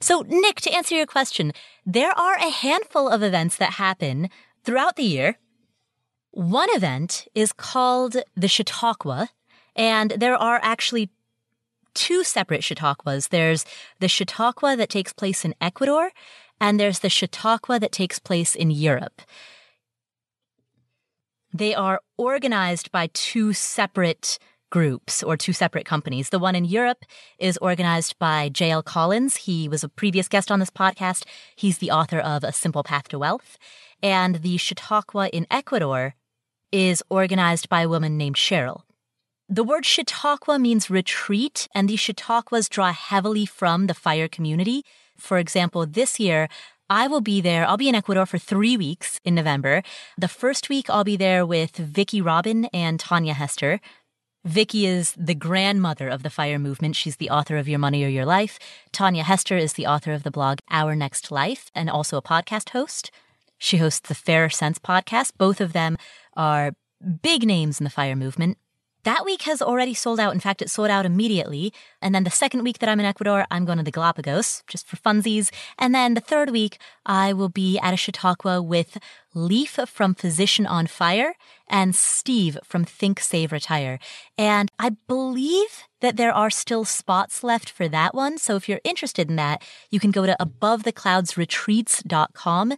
So, 0.00 0.24
Nick, 0.28 0.60
to 0.60 0.70
answer 0.70 0.94
your 0.94 1.06
question, 1.06 1.52
there 1.84 2.16
are 2.18 2.36
a 2.36 2.50
handful 2.50 3.08
of 3.08 3.22
events 3.22 3.56
that 3.56 3.74
happen 3.74 4.28
throughout 4.66 4.96
the 4.96 5.04
year. 5.04 5.38
One 6.32 6.68
event 6.72 7.26
is 7.34 7.52
called 7.52 8.16
the 8.34 8.48
Chautauqua, 8.48 9.30
and 9.74 10.10
there 10.10 10.36
are 10.36 10.60
actually 10.62 11.08
two 11.94 12.24
separate 12.24 12.62
Chautauquas. 12.62 13.28
There's 13.28 13.64
the 14.00 14.08
Chautauqua 14.08 14.76
that 14.76 14.90
takes 14.90 15.14
place 15.14 15.44
in 15.46 15.54
Ecuador, 15.60 16.10
and 16.60 16.78
there's 16.78 16.98
the 16.98 17.08
Chautauqua 17.08 17.78
that 17.80 17.92
takes 17.92 18.18
place 18.18 18.54
in 18.54 18.70
Europe. 18.70 19.22
They 21.54 21.74
are 21.74 22.00
organized 22.18 22.92
by 22.92 23.08
two 23.14 23.54
separate 23.54 24.38
groups 24.68 25.22
or 25.22 25.36
two 25.36 25.52
separate 25.52 25.86
companies. 25.86 26.28
The 26.30 26.38
one 26.38 26.54
in 26.54 26.64
Europe 26.64 27.04
is 27.38 27.56
organized 27.58 28.18
by 28.18 28.50
J.L. 28.50 28.82
Collins. 28.82 29.36
He 29.36 29.68
was 29.68 29.84
a 29.84 29.88
previous 29.88 30.28
guest 30.28 30.50
on 30.50 30.58
this 30.58 30.70
podcast. 30.70 31.24
He's 31.54 31.78
the 31.78 31.92
author 31.92 32.18
of 32.18 32.44
A 32.44 32.52
Simple 32.52 32.82
Path 32.82 33.08
to 33.08 33.18
Wealth. 33.18 33.58
And 34.02 34.36
the 34.36 34.56
Chautauqua 34.56 35.28
in 35.28 35.46
Ecuador 35.50 36.14
is 36.72 37.02
organized 37.08 37.68
by 37.68 37.82
a 37.82 37.88
woman 37.88 38.16
named 38.16 38.36
Cheryl. 38.36 38.82
The 39.48 39.64
word 39.64 39.86
Chautauqua 39.86 40.58
means 40.58 40.90
retreat, 40.90 41.68
and 41.74 41.88
the 41.88 41.96
Chautauquas 41.96 42.68
draw 42.68 42.92
heavily 42.92 43.46
from 43.46 43.86
the 43.86 43.94
fire 43.94 44.28
community. 44.28 44.84
For 45.16 45.38
example, 45.38 45.86
this 45.86 46.18
year, 46.18 46.48
I 46.90 47.08
will 47.08 47.20
be 47.20 47.40
there. 47.40 47.66
I'll 47.66 47.76
be 47.76 47.88
in 47.88 47.94
Ecuador 47.94 48.26
for 48.26 48.38
three 48.38 48.76
weeks 48.76 49.20
in 49.24 49.34
November. 49.34 49.82
The 50.18 50.28
first 50.28 50.68
week, 50.68 50.90
I'll 50.90 51.04
be 51.04 51.16
there 51.16 51.46
with 51.46 51.76
Vicki 51.76 52.20
Robin 52.20 52.66
and 52.66 53.00
Tanja 53.00 53.32
Hester. 53.32 53.80
Vicki 54.44 54.86
is 54.86 55.12
the 55.16 55.34
grandmother 55.34 56.08
of 56.08 56.22
the 56.22 56.30
fire 56.30 56.58
movement. 56.58 56.94
She's 56.94 57.16
the 57.16 57.30
author 57.30 57.56
of 57.56 57.68
Your 57.68 57.80
Money 57.80 58.04
or 58.04 58.08
Your 58.08 58.24
Life. 58.24 58.60
Tanja 58.92 59.22
Hester 59.22 59.56
is 59.56 59.72
the 59.72 59.86
author 59.86 60.12
of 60.12 60.22
the 60.22 60.30
blog 60.30 60.58
Our 60.70 60.94
Next 60.94 61.32
Life 61.32 61.70
and 61.74 61.90
also 61.90 62.16
a 62.16 62.22
podcast 62.22 62.70
host. 62.70 63.10
She 63.58 63.78
hosts 63.78 64.08
the 64.08 64.14
Fairer 64.14 64.50
Cents 64.50 64.78
podcast. 64.78 65.32
Both 65.38 65.60
of 65.60 65.72
them 65.72 65.96
are 66.36 66.72
big 67.22 67.44
names 67.44 67.80
in 67.80 67.84
the 67.84 67.90
fire 67.90 68.16
movement. 68.16 68.58
That 69.06 69.24
week 69.24 69.42
has 69.42 69.62
already 69.62 69.94
sold 69.94 70.18
out. 70.18 70.34
In 70.34 70.40
fact, 70.40 70.60
it 70.60 70.68
sold 70.68 70.90
out 70.90 71.06
immediately. 71.06 71.72
And 72.02 72.12
then 72.12 72.24
the 72.24 72.30
second 72.30 72.64
week 72.64 72.80
that 72.80 72.88
I'm 72.88 72.98
in 72.98 73.06
Ecuador, 73.06 73.46
I'm 73.52 73.64
going 73.64 73.78
to 73.78 73.84
the 73.84 73.92
Galapagos 73.92 74.64
just 74.66 74.88
for 74.88 74.96
funsies. 74.96 75.52
And 75.78 75.94
then 75.94 76.14
the 76.14 76.20
third 76.20 76.50
week, 76.50 76.80
I 77.06 77.32
will 77.32 77.48
be 77.48 77.78
at 77.78 77.94
a 77.94 77.96
Chautauqua 77.96 78.60
with 78.60 78.98
Leif 79.32 79.78
from 79.86 80.16
Physician 80.16 80.66
on 80.66 80.88
Fire 80.88 81.36
and 81.68 81.94
Steve 81.94 82.58
from 82.64 82.84
Think 82.84 83.20
Save 83.20 83.52
Retire. 83.52 84.00
And 84.36 84.72
I 84.76 84.96
believe 85.06 85.84
that 86.00 86.16
there 86.16 86.32
are 86.32 86.50
still 86.50 86.84
spots 86.84 87.44
left 87.44 87.70
for 87.70 87.88
that 87.88 88.12
one. 88.12 88.38
So 88.38 88.56
if 88.56 88.68
you're 88.68 88.80
interested 88.82 89.30
in 89.30 89.36
that, 89.36 89.62
you 89.88 90.00
can 90.00 90.10
go 90.10 90.26
to 90.26 90.36
abovethecloudsretreats.com 90.40 92.74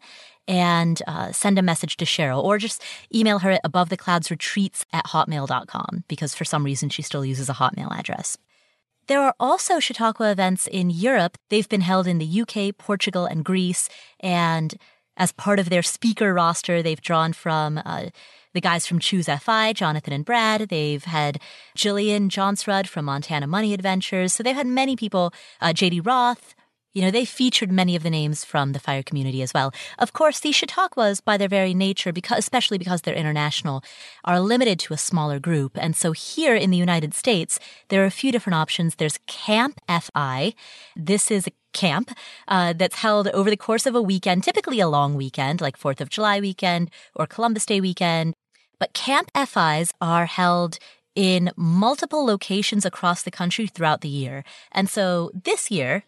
and 0.49 1.03
uh, 1.07 1.31
send 1.31 1.59
a 1.59 1.63
message 1.63 1.97
to 1.99 2.05
Cheryl 2.05 2.43
or 2.43 2.59
just 2.59 2.83
email 3.15 3.39
her 3.41 3.51
at 3.53 3.63
abovethecloudsretreats 3.63 4.85
at 4.93 5.07
hotmail.com 5.07 6.05
because 6.09 6.35
for 6.35 6.45
some 6.45 6.65
reason 6.65 6.89
she 6.89 7.03
still 7.03 7.25
uses 7.25 7.49
a 7.49 7.55
Hotmail 7.55 7.97
address. 7.97 8.39
There 9.07 9.23
are 9.23 9.35
also 9.39 9.79
Chautauqua 9.79 10.31
events 10.31 10.67
in 10.67 10.91
Europe. 10.91 11.39
They've 11.49 11.69
been 11.69 11.83
held 11.83 12.07
in 12.07 12.19
the 12.19 12.43
UK, 12.43 12.77
Portugal, 12.77 13.25
and 13.25 13.45
Greece. 13.45 13.89
And 14.21 14.75
as 15.17 15.33
part 15.33 15.59
of 15.59 15.71
their 15.71 15.83
speaker 15.83 16.35
roster, 16.35 16.83
they've 16.83 17.01
drawn 17.01 17.33
from 17.33 17.81
uh, 17.85 18.07
the 18.53 18.61
guys 18.61 18.87
from 18.87 18.99
Choose 18.99 19.27
FI, 19.27 19.73
Jonathan 19.73 20.13
and 20.13 20.25
Brad. 20.25 20.69
They've 20.69 21.05
had 21.05 21.41
Jillian 21.77 22.29
Johnsrud 22.29 22.87
from 22.87 23.07
Montana 23.07 23.47
Money 23.47 23.73
Adventures. 23.73 24.35
So 24.35 24.43
they've 24.43 24.55
had 24.55 24.67
many 24.67 24.95
people, 24.95 25.33
uh, 25.61 25.69
JD 25.69 26.05
Roth, 26.05 26.55
you 26.95 27.03
know, 27.03 27.11
they 27.11 27.25
featured 27.25 27.71
many 27.71 27.95
of 27.97 28.03
the 28.03 28.11
names 28.11 28.45
from 28.45 28.73
the 28.73 28.79
fire 28.79 29.03
community 29.03 29.43
as 29.43 29.53
well. 29.53 29.73
Of 29.99 30.13
course, 30.13 30.41
these 30.41 30.57
Chautauquas, 30.57 31.21
by 31.21 31.37
their 31.37 31.49
very 31.49 31.75
nature, 31.75 32.13
because, 32.13 32.39
especially 32.39 32.79
because 32.79 33.03
they're 33.03 33.15
international, 33.15 33.83
are 34.25 34.41
limited 34.41 34.79
to 34.81 34.95
a 34.95 34.99
smaller 34.99 35.39
group. 35.39 35.73
And 35.77 35.95
so 35.95 36.13
here 36.13 36.55
in 36.55 36.71
the 36.71 36.77
United 36.77 37.15
States, 37.15 37.59
there 37.89 38.03
are 38.03 38.07
a 38.07 38.11
few 38.11 38.33
different 38.33 38.57
options. 38.57 38.95
There's 38.95 39.19
Camp 39.27 39.81
FI. 39.89 40.55
This 40.97 41.31
is 41.31 41.47
a 41.47 41.53
camp 41.73 42.11
uh, 42.49 42.73
that's 42.73 42.97
held 42.97 43.29
over 43.29 43.51
the 43.51 43.57
course 43.57 43.87
of 43.87 43.95
a 43.95 44.03
weekend, 44.03 44.43
typically 44.43 44.81
a 44.81 44.89
long 44.89 45.15
weekend, 45.15 45.61
like 45.61 45.79
4th 45.79 46.01
of 46.01 46.09
July 46.09 46.41
weekend 46.41 46.91
or 47.15 47.27
Columbus 47.27 47.67
Day 47.67 47.81
weekend. 47.81 48.35
But 48.79 48.95
Camp 48.95 49.31
FIs 49.35 49.93
are 50.01 50.27
held 50.27 50.79
in 51.15 51.51
multiple 51.57 52.25
locations 52.25 52.85
across 52.87 53.23
the 53.23 53.31
country 53.31 53.67
throughout 53.67 54.03
the 54.03 54.09
year. 54.09 54.45
And 54.71 54.89
so 54.89 55.31
this 55.35 55.71
year, 55.71 56.05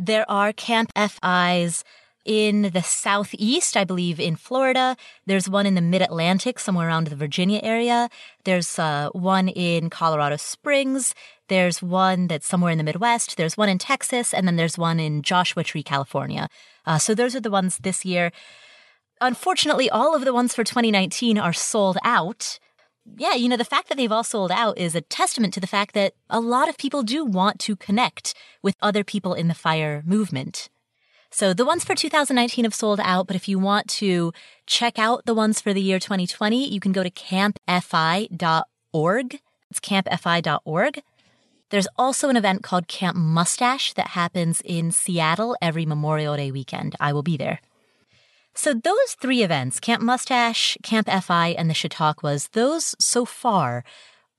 there 0.00 0.28
are 0.30 0.52
Camp 0.54 0.90
FIs 0.96 1.84
in 2.24 2.70
the 2.72 2.82
southeast, 2.82 3.76
I 3.76 3.84
believe 3.84 4.18
in 4.18 4.34
Florida. 4.34 4.96
There's 5.26 5.48
one 5.48 5.66
in 5.66 5.74
the 5.74 5.82
mid 5.82 6.00
Atlantic, 6.00 6.58
somewhere 6.58 6.88
around 6.88 7.08
the 7.08 7.16
Virginia 7.16 7.60
area. 7.62 8.08
There's 8.44 8.78
uh, 8.78 9.10
one 9.12 9.48
in 9.48 9.90
Colorado 9.90 10.36
Springs. 10.36 11.14
There's 11.48 11.82
one 11.82 12.28
that's 12.28 12.46
somewhere 12.46 12.72
in 12.72 12.78
the 12.78 12.84
Midwest. 12.84 13.36
There's 13.36 13.58
one 13.58 13.68
in 13.68 13.78
Texas. 13.78 14.32
And 14.32 14.46
then 14.46 14.56
there's 14.56 14.78
one 14.78 15.00
in 15.00 15.22
Joshua 15.22 15.64
Tree, 15.64 15.82
California. 15.82 16.48
Uh, 16.86 16.98
so 16.98 17.14
those 17.14 17.36
are 17.36 17.40
the 17.40 17.50
ones 17.50 17.78
this 17.78 18.04
year. 18.04 18.32
Unfortunately, 19.20 19.90
all 19.90 20.14
of 20.14 20.24
the 20.24 20.32
ones 20.32 20.54
for 20.54 20.64
2019 20.64 21.36
are 21.36 21.52
sold 21.52 21.98
out 22.04 22.58
yeah, 23.16 23.34
you 23.34 23.48
know, 23.48 23.56
the 23.56 23.64
fact 23.64 23.88
that 23.88 23.96
they've 23.96 24.12
all 24.12 24.24
sold 24.24 24.50
out 24.50 24.78
is 24.78 24.94
a 24.94 25.00
testament 25.00 25.54
to 25.54 25.60
the 25.60 25.66
fact 25.66 25.94
that 25.94 26.14
a 26.28 26.40
lot 26.40 26.68
of 26.68 26.78
people 26.78 27.02
do 27.02 27.24
want 27.24 27.58
to 27.60 27.76
connect 27.76 28.34
with 28.62 28.76
other 28.80 29.04
people 29.04 29.34
in 29.34 29.48
the 29.48 29.54
fire 29.54 30.02
movement. 30.06 30.68
So 31.30 31.54
the 31.54 31.64
ones 31.64 31.84
for 31.84 31.94
2019 31.94 32.64
have 32.64 32.74
sold 32.74 32.98
out, 33.00 33.26
but 33.28 33.36
if 33.36 33.48
you 33.48 33.58
want 33.58 33.86
to 33.88 34.32
check 34.66 34.98
out 34.98 35.26
the 35.26 35.34
ones 35.34 35.60
for 35.60 35.72
the 35.72 35.80
year 35.80 36.00
2020, 36.00 36.68
you 36.68 36.80
can 36.80 36.92
go 36.92 37.04
to 37.04 37.10
campfi.org. 37.10 38.30
It's 39.70 39.80
campfi.org. 39.80 41.02
There's 41.70 41.88
also 41.96 42.28
an 42.28 42.36
event 42.36 42.64
called 42.64 42.88
Camp 42.88 43.16
Mustache 43.16 43.92
that 43.92 44.08
happens 44.08 44.60
in 44.64 44.90
Seattle 44.90 45.56
every 45.62 45.86
Memorial 45.86 46.36
Day 46.36 46.50
weekend. 46.50 46.96
I 46.98 47.12
will 47.12 47.22
be 47.22 47.36
there. 47.36 47.60
So 48.54 48.74
those 48.74 49.14
three 49.20 49.42
events, 49.42 49.80
Camp 49.80 50.02
Mustache, 50.02 50.76
Camp 50.82 51.08
FI, 51.08 51.48
and 51.56 51.70
the 51.70 51.74
Chautauquas, 51.74 52.48
those 52.52 52.94
so 52.98 53.24
far 53.24 53.84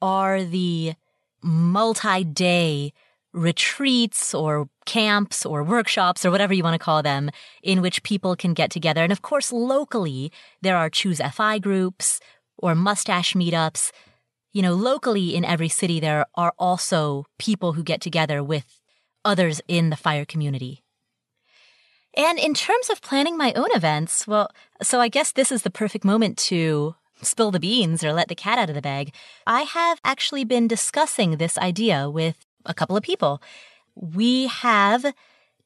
are 0.01 0.43
the 0.43 0.93
multi-day 1.41 2.93
retreats 3.33 4.33
or 4.33 4.67
camps 4.85 5.45
or 5.45 5.63
workshops 5.63 6.25
or 6.25 6.31
whatever 6.31 6.53
you 6.53 6.63
want 6.63 6.73
to 6.73 6.83
call 6.83 7.01
them 7.01 7.31
in 7.63 7.81
which 7.81 8.03
people 8.03 8.35
can 8.35 8.53
get 8.53 8.69
together. 8.69 9.03
And 9.03 9.11
of 9.11 9.21
course, 9.21 9.51
locally, 9.51 10.31
there 10.61 10.75
are 10.75 10.89
Choose 10.89 11.21
FI 11.33 11.59
groups 11.59 12.19
or 12.57 12.75
mustache 12.75 13.33
meetups. 13.33 13.91
You 14.51 14.61
know, 14.61 14.73
locally 14.73 15.35
in 15.35 15.45
every 15.45 15.69
city, 15.69 15.99
there 15.99 16.25
are 16.35 16.53
also 16.59 17.25
people 17.39 17.73
who 17.73 17.83
get 17.83 18.01
together 18.01 18.43
with 18.43 18.81
others 19.23 19.61
in 19.67 19.89
the 19.89 19.95
fire 19.95 20.25
community. 20.25 20.80
And 22.15 22.37
in 22.37 22.53
terms 22.53 22.89
of 22.89 23.01
planning 23.01 23.37
my 23.37 23.53
own 23.53 23.69
events, 23.73 24.27
well, 24.27 24.51
so 24.81 24.99
I 24.99 25.07
guess 25.07 25.31
this 25.31 25.51
is 25.51 25.61
the 25.63 25.69
perfect 25.69 26.03
moment 26.03 26.37
to 26.39 26.95
spill 27.21 27.51
the 27.51 27.59
beans 27.59 28.03
or 28.03 28.13
let 28.13 28.27
the 28.27 28.35
cat 28.35 28.57
out 28.57 28.69
of 28.69 28.75
the 28.75 28.81
bag. 28.81 29.13
I 29.47 29.61
have 29.61 30.01
actually 30.03 30.43
been 30.43 30.67
discussing 30.67 31.37
this 31.37 31.57
idea 31.57 32.09
with 32.09 32.45
a 32.65 32.73
couple 32.73 32.97
of 32.97 33.03
people. 33.03 33.41
We 33.95 34.47
have 34.47 35.13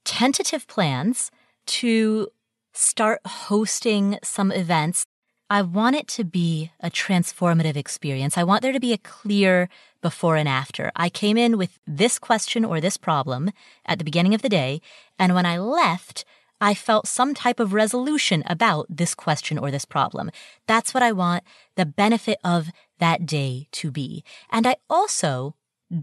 tentative 0.04 0.68
plans 0.68 1.32
to 1.68 2.28
start 2.74 3.22
hosting 3.26 4.20
some 4.24 4.52
events. 4.52 5.06
I 5.50 5.62
want 5.62 5.96
it 5.96 6.08
to 6.10 6.24
be 6.24 6.72
a 6.80 6.90
transformative 6.90 7.76
experience. 7.76 8.38
I 8.38 8.44
want 8.44 8.62
there 8.62 8.74
to 8.74 8.80
be 8.80 8.94
a 8.94 8.98
clear 8.98 9.70
before 10.02 10.36
and 10.36 10.50
after. 10.50 10.92
I 10.96 11.10
came 11.10 11.38
in 11.38 11.58
with 11.58 11.80
this 11.88 12.20
question 12.20 12.66
or 12.66 12.82
this 12.82 12.98
problem 12.98 13.52
at 13.86 13.98
the 13.98 14.04
beginning 14.04 14.34
of 14.34 14.42
the 14.42 14.50
day, 14.50 14.82
and 15.18 15.34
when 15.34 15.46
I 15.46 15.58
left, 15.58 16.26
I 16.62 16.74
felt 16.74 17.08
some 17.08 17.34
type 17.34 17.60
of 17.60 17.74
resolution 17.74 18.44
about 18.46 18.88
this 18.90 19.14
question 19.14 19.58
or 19.58 19.72
this 19.72 19.86
problem. 19.86 20.32
That's 20.68 20.94
what 20.94 21.04
I 21.04 21.12
want 21.12 21.44
the 21.76 21.86
benefit 21.86 22.40
of 22.44 22.70
that 23.00 23.26
day 23.26 23.68
to 23.74 23.92
be. 23.92 24.24
And 24.50 24.66
I 24.66 24.78
also 24.90 25.56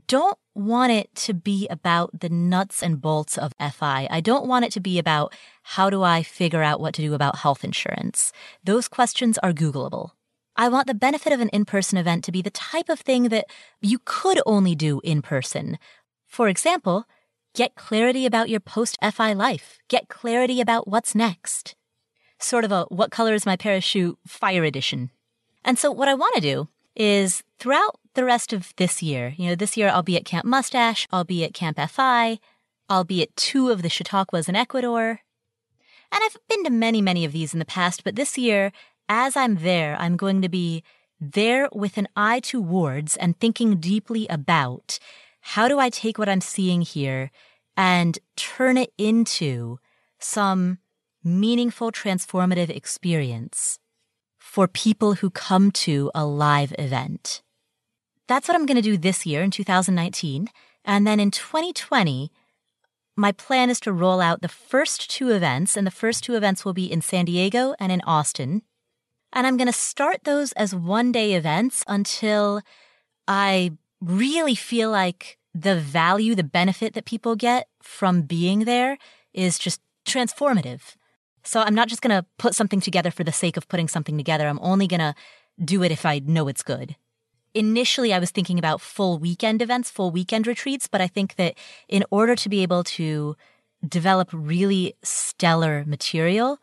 don't 0.06 0.38
want 0.54 0.92
it 0.92 1.14
to 1.14 1.34
be 1.34 1.66
about 1.68 2.20
the 2.20 2.28
nuts 2.28 2.82
and 2.82 3.00
bolts 3.00 3.36
of 3.36 3.52
FI. 3.58 4.06
I 4.10 4.20
don't 4.20 4.46
want 4.46 4.64
it 4.64 4.72
to 4.72 4.80
be 4.80 4.98
about 4.98 5.34
how 5.62 5.90
do 5.90 6.02
I 6.02 6.22
figure 6.22 6.62
out 6.62 6.80
what 6.80 6.94
to 6.94 7.02
do 7.02 7.14
about 7.14 7.38
health 7.38 7.64
insurance. 7.64 8.32
Those 8.62 8.88
questions 8.88 9.38
are 9.38 9.52
Googleable. 9.52 10.10
I 10.54 10.68
want 10.68 10.86
the 10.86 10.94
benefit 10.94 11.32
of 11.32 11.40
an 11.40 11.48
in 11.48 11.64
person 11.64 11.96
event 11.98 12.24
to 12.24 12.32
be 12.32 12.42
the 12.42 12.50
type 12.50 12.88
of 12.88 13.00
thing 13.00 13.30
that 13.30 13.46
you 13.80 13.98
could 14.04 14.40
only 14.44 14.74
do 14.74 15.00
in 15.02 15.22
person. 15.22 15.78
For 16.26 16.48
example, 16.48 17.06
get 17.54 17.74
clarity 17.74 18.26
about 18.26 18.48
your 18.48 18.60
post 18.60 18.96
FI 19.02 19.32
life, 19.32 19.78
get 19.88 20.08
clarity 20.08 20.60
about 20.60 20.88
what's 20.88 21.14
next. 21.14 21.74
Sort 22.38 22.64
of 22.64 22.72
a 22.72 22.84
what 22.84 23.10
color 23.10 23.34
is 23.34 23.46
my 23.46 23.56
parachute 23.56 24.18
fire 24.26 24.64
edition. 24.64 25.10
And 25.64 25.78
so, 25.78 25.90
what 25.90 26.08
I 26.08 26.14
want 26.14 26.34
to 26.34 26.40
do 26.40 26.68
is 26.96 27.42
throughout 27.58 27.98
the 28.14 28.24
rest 28.24 28.52
of 28.52 28.72
this 28.76 29.02
year, 29.02 29.34
you 29.36 29.48
know, 29.48 29.54
this 29.54 29.76
year 29.76 29.88
I'll 29.88 30.02
be 30.02 30.16
at 30.16 30.24
Camp 30.24 30.44
Mustache, 30.44 31.06
I'll 31.10 31.24
be 31.24 31.44
at 31.44 31.54
Camp 31.54 31.78
FI, 31.78 32.38
I'll 32.88 33.04
be 33.04 33.22
at 33.22 33.36
two 33.36 33.70
of 33.70 33.82
the 33.82 33.88
Chautauquas 33.88 34.48
in 34.48 34.56
Ecuador. 34.56 35.20
And 36.10 36.20
I've 36.22 36.36
been 36.48 36.64
to 36.64 36.70
many, 36.70 37.00
many 37.00 37.24
of 37.24 37.32
these 37.32 37.54
in 37.54 37.58
the 37.58 37.64
past, 37.64 38.04
but 38.04 38.16
this 38.16 38.36
year 38.36 38.70
as 39.08 39.36
I'm 39.36 39.56
there, 39.56 39.96
I'm 39.98 40.16
going 40.16 40.42
to 40.42 40.48
be 40.48 40.82
there 41.20 41.68
with 41.72 41.96
an 41.96 42.08
eye 42.16 42.40
towards 42.40 43.16
and 43.16 43.38
thinking 43.38 43.76
deeply 43.76 44.26
about 44.28 44.98
how 45.42 45.68
do 45.68 45.78
I 45.78 45.90
take 45.90 46.18
what 46.18 46.28
I'm 46.28 46.40
seeing 46.40 46.82
here 46.82 47.30
and 47.76 48.18
turn 48.36 48.76
it 48.76 48.92
into 48.96 49.78
some 50.18 50.78
meaningful, 51.24 51.92
transformative 51.92 52.70
experience 52.70 53.78
for 54.38 54.68
people 54.68 55.14
who 55.14 55.30
come 55.30 55.70
to 55.70 56.10
a 56.14 56.24
live 56.24 56.74
event. 56.78 57.42
That's 58.28 58.48
what 58.48 58.54
I'm 58.54 58.66
going 58.66 58.76
to 58.76 58.82
do 58.82 58.96
this 58.96 59.24
year 59.24 59.42
in 59.42 59.50
2019. 59.50 60.48
And 60.84 61.06
then 61.06 61.20
in 61.20 61.30
2020, 61.30 62.30
my 63.16 63.32
plan 63.32 63.70
is 63.70 63.80
to 63.80 63.92
roll 63.92 64.20
out 64.20 64.42
the 64.42 64.48
first 64.48 65.10
two 65.10 65.30
events, 65.30 65.76
and 65.76 65.86
the 65.86 65.90
first 65.90 66.24
two 66.24 66.34
events 66.34 66.64
will 66.64 66.72
be 66.72 66.90
in 66.90 67.02
San 67.02 67.26
Diego 67.26 67.74
and 67.78 67.92
in 67.92 68.00
Austin. 68.06 68.62
And 69.32 69.46
I'm 69.46 69.56
going 69.56 69.66
to 69.66 69.72
start 69.72 70.24
those 70.24 70.52
as 70.52 70.74
one 70.74 71.12
day 71.12 71.34
events 71.34 71.84
until 71.86 72.62
I 73.28 73.72
really 74.02 74.54
feel 74.54 74.90
like 74.90 75.38
the 75.54 75.78
value, 75.78 76.34
the 76.34 76.42
benefit 76.44 76.94
that 76.94 77.04
people 77.04 77.36
get 77.36 77.68
from 77.82 78.22
being 78.22 78.60
there 78.60 78.98
is 79.32 79.58
just 79.58 79.80
transformative. 80.06 80.96
So 81.44 81.60
I'm 81.60 81.74
not 81.74 81.88
just 81.88 82.02
going 82.02 82.16
to 82.16 82.26
put 82.38 82.54
something 82.54 82.80
together 82.80 83.10
for 83.10 83.24
the 83.24 83.32
sake 83.32 83.56
of 83.56 83.68
putting 83.68 83.88
something 83.88 84.16
together. 84.16 84.46
I'm 84.46 84.60
only 84.62 84.86
going 84.86 85.00
to 85.00 85.14
do 85.62 85.82
it 85.82 85.92
if 85.92 86.06
I 86.06 86.20
know 86.20 86.48
it's 86.48 86.62
good. 86.62 86.96
Initially, 87.54 88.14
I 88.14 88.18
was 88.18 88.30
thinking 88.30 88.58
about 88.58 88.80
full 88.80 89.18
weekend 89.18 89.60
events, 89.60 89.90
full 89.90 90.10
weekend 90.10 90.46
retreats, 90.46 90.88
but 90.88 91.00
I 91.00 91.06
think 91.06 91.36
that 91.36 91.54
in 91.88 92.04
order 92.10 92.34
to 92.36 92.48
be 92.48 92.62
able 92.62 92.82
to 92.84 93.36
develop 93.86 94.30
really 94.32 94.94
stellar 95.02 95.84
material, 95.86 96.58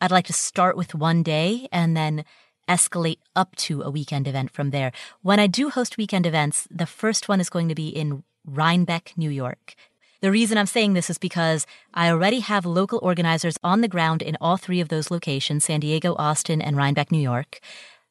I'd 0.00 0.10
like 0.10 0.26
to 0.26 0.32
start 0.32 0.76
with 0.76 0.94
one 0.94 1.22
day 1.22 1.68
and 1.72 1.96
then 1.96 2.24
escalate 2.68 3.18
up 3.34 3.54
to 3.56 3.82
a 3.82 3.90
weekend 3.90 4.28
event 4.28 4.50
from 4.50 4.70
there. 4.70 4.92
When 5.22 5.40
I 5.40 5.46
do 5.46 5.70
host 5.70 5.96
weekend 5.96 6.26
events, 6.26 6.66
the 6.70 6.86
first 6.86 7.28
one 7.28 7.40
is 7.40 7.50
going 7.50 7.68
to 7.68 7.74
be 7.74 7.88
in 7.88 8.22
Rhinebeck, 8.44 9.12
New 9.16 9.30
York. 9.30 9.74
The 10.20 10.30
reason 10.30 10.56
I'm 10.56 10.66
saying 10.66 10.94
this 10.94 11.10
is 11.10 11.18
because 11.18 11.66
I 11.92 12.08
already 12.08 12.40
have 12.40 12.64
local 12.64 13.00
organizers 13.02 13.58
on 13.64 13.80
the 13.80 13.88
ground 13.88 14.22
in 14.22 14.36
all 14.40 14.56
three 14.56 14.80
of 14.80 14.88
those 14.88 15.10
locations 15.10 15.64
San 15.64 15.80
Diego, 15.80 16.14
Austin, 16.16 16.62
and 16.62 16.76
Rhinebeck, 16.76 17.10
New 17.10 17.18
York. 17.18 17.58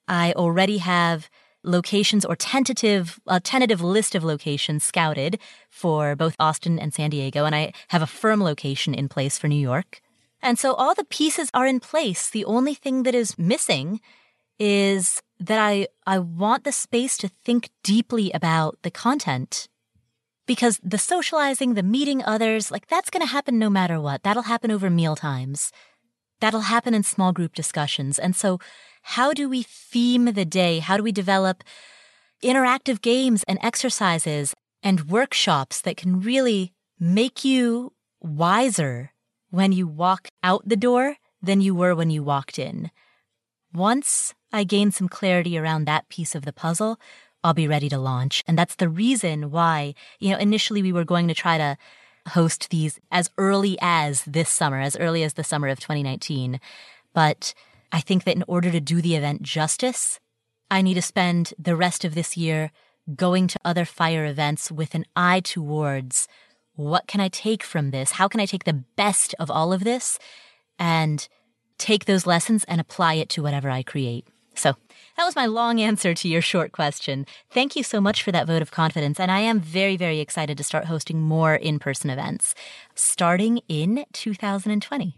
I 0.08 0.34
already 0.34 0.80
have 0.80 1.30
locations 1.64 2.26
or 2.26 2.36
tentative 2.36 3.20
a 3.28 3.40
tentative 3.40 3.82
list 3.82 4.16
of 4.16 4.24
locations 4.24 4.84
scouted 4.84 5.40
for 5.70 6.16
both 6.16 6.36
Austin 6.40 6.80
and 6.80 6.94
San 6.94 7.12
Diego 7.12 7.46
and 7.46 7.56
I 7.56 7.72
have 7.90 8.02
a 8.02 8.08
firm 8.08 8.44
location 8.44 8.94
in 8.94 9.08
place 9.08 9.38
for 9.38 9.48
New 9.48 9.56
York. 9.62 10.02
And 10.42 10.58
so 10.58 10.74
all 10.74 10.96
the 10.96 11.04
pieces 11.06 11.52
are 11.54 11.68
in 11.68 11.80
place. 11.80 12.30
The 12.30 12.46
only 12.46 12.74
thing 12.74 13.04
that 13.04 13.14
is 13.14 13.38
missing 13.38 14.02
is 14.62 15.24
that 15.40 15.58
I, 15.58 15.88
I 16.06 16.20
want 16.20 16.66
the 16.66 16.72
space 16.72 17.18
to 17.18 17.28
think 17.28 17.72
deeply 17.84 18.32
about 18.32 18.78
the 18.84 18.92
content. 18.92 19.68
Because 20.46 20.80
the 20.84 21.00
socializing, 21.00 21.74
the 21.74 21.82
meeting 21.82 22.24
others, 22.24 22.70
like 22.70 22.88
that's 22.88 23.10
going 23.10 23.26
to 23.26 23.32
happen 23.32 23.58
no 23.58 23.72
matter 23.72 24.00
what. 24.00 24.22
That'll 24.22 24.44
happen 24.44 24.70
over 24.70 24.90
meal 24.92 25.16
times. 25.16 25.72
That'll 26.42 26.62
happen 26.62 26.94
in 26.94 27.02
small 27.02 27.32
group 27.32 27.56
discussions. 27.56 28.20
And 28.20 28.36
so 28.36 28.60
how 29.02 29.34
do 29.34 29.50
we 29.50 29.64
theme 29.64 30.26
the 30.26 30.46
day? 30.46 30.78
How 30.78 30.96
do 30.96 31.02
we 31.02 31.12
develop 31.12 31.64
interactive 32.44 33.02
games 33.02 33.44
and 33.48 33.58
exercises 33.64 34.54
and 34.84 35.10
workshops 35.10 35.82
that 35.82 35.98
can 35.98 36.22
really 36.22 36.72
make 37.00 37.44
you 37.44 37.94
wiser 38.22 39.12
when 39.50 39.72
you 39.72 39.88
walk 39.88 40.28
out 40.44 40.68
the 40.70 40.76
door 40.76 41.18
than 41.42 41.62
you 41.62 41.74
were 41.74 41.96
when 41.96 42.12
you 42.12 42.22
walked 42.22 42.60
in. 42.60 42.92
Once 43.74 44.34
I 44.52 44.64
gain 44.64 44.92
some 44.92 45.08
clarity 45.08 45.58
around 45.58 45.86
that 45.86 46.10
piece 46.10 46.36
of 46.36 46.44
the 46.44 46.54
puzzle, 46.54 47.00
I'll 47.44 47.54
be 47.54 47.68
ready 47.68 47.90
to 47.90 47.98
launch. 47.98 48.44
And 48.48 48.58
that's 48.58 48.76
the 48.76 48.90
reason 48.90 49.52
why, 49.52 49.96
you 50.20 50.30
know, 50.30 50.38
initially 50.38 50.82
we 50.82 50.94
were 50.94 51.06
going 51.06 51.28
to 51.28 51.34
try 51.34 51.58
to 51.58 51.78
host 52.30 52.70
these 52.70 53.00
as 53.12 53.32
early 53.38 53.78
as 53.82 54.24
this 54.26 54.50
summer, 54.50 54.80
as 54.80 54.98
early 54.98 55.24
as 55.24 55.34
the 55.34 55.44
summer 55.44 55.70
of 55.70 55.80
2019. 55.80 56.60
But 57.14 57.54
I 57.92 58.02
think 58.02 58.26
that 58.26 58.36
in 58.36 58.44
order 58.48 58.72
to 58.72 58.80
do 58.80 59.02
the 59.02 59.16
event 59.16 59.42
justice, 59.42 60.20
I 60.70 60.82
need 60.82 60.94
to 60.96 61.02
spend 61.02 61.54
the 61.58 61.76
rest 61.76 62.06
of 62.06 62.14
this 62.14 62.38
year 62.38 62.72
going 63.16 63.48
to 63.48 63.60
other 63.66 63.86
fire 63.86 64.26
events 64.26 64.72
with 64.72 64.94
an 64.94 65.06
eye 65.16 65.40
towards 65.40 66.28
what 66.76 67.08
can 67.08 67.20
I 67.20 67.28
take 67.28 67.64
from 67.64 67.92
this? 67.92 68.12
How 68.12 68.28
can 68.28 68.40
I 68.40 68.46
take 68.46 68.64
the 68.64 68.84
best 68.96 69.36
of 69.40 69.52
all 69.52 69.74
of 69.74 69.84
this 69.84 70.18
and 70.80 71.28
take 71.82 72.06
those 72.06 72.28
lessons 72.28 72.64
and 72.66 72.80
apply 72.80 73.16
it 73.16 73.30
to 73.30 73.44
whatever 73.44 73.70
I 73.70 73.84
create? 73.84 74.28
So 74.56 74.76
that 75.18 75.26
was 75.26 75.36
my 75.36 75.46
long 75.46 75.80
answer 75.82 76.14
to 76.14 76.28
your 76.28 76.42
short 76.42 76.72
question. 76.72 77.26
Thank 77.52 77.76
you 77.76 77.84
so 77.84 78.00
much 78.00 78.22
for 78.24 78.32
that 78.32 78.48
vote 78.48 78.62
of 78.62 78.72
confidence. 78.72 79.20
And 79.20 79.32
I 79.32 79.40
am 79.40 79.60
very, 79.60 79.98
very 79.98 80.20
excited 80.20 80.58
to 80.58 80.64
start 80.64 80.86
hosting 80.86 81.22
more 81.22 81.56
in 81.56 81.80
person 81.80 82.10
events 82.10 82.54
starting 82.96 83.62
in 83.68 84.06
2020. 84.14 85.18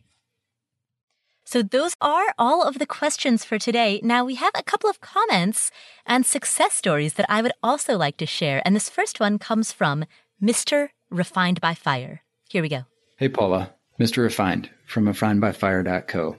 So 1.46 1.62
those 1.62 1.96
are 2.00 2.34
all 2.40 2.64
of 2.64 2.80
the 2.80 2.86
questions 2.86 3.44
for 3.44 3.60
today. 3.60 4.00
Now 4.02 4.24
we 4.24 4.36
have 4.36 4.54
a 4.56 4.64
couple 4.64 4.90
of 4.90 5.02
comments 5.02 5.72
and 6.06 6.26
success 6.26 6.74
stories 6.74 7.16
that 7.16 7.26
I 7.30 7.42
would 7.42 7.52
also 7.62 7.98
like 7.98 8.18
to 8.18 8.26
share. 8.26 8.62
And 8.64 8.76
this 8.76 8.90
first 8.90 9.20
one 9.20 9.40
comes 9.40 9.72
from 9.72 10.06
Mr 10.42 10.90
refined 11.10 11.60
by 11.60 11.74
fire. 11.74 12.22
Here 12.50 12.62
we 12.62 12.70
go. 12.70 12.84
Hey, 13.18 13.30
Paula, 13.30 13.74
Mr. 14.00 14.24
Refined 14.24 14.70
from 14.88 15.06
refinedbyfire.co. 15.06 16.38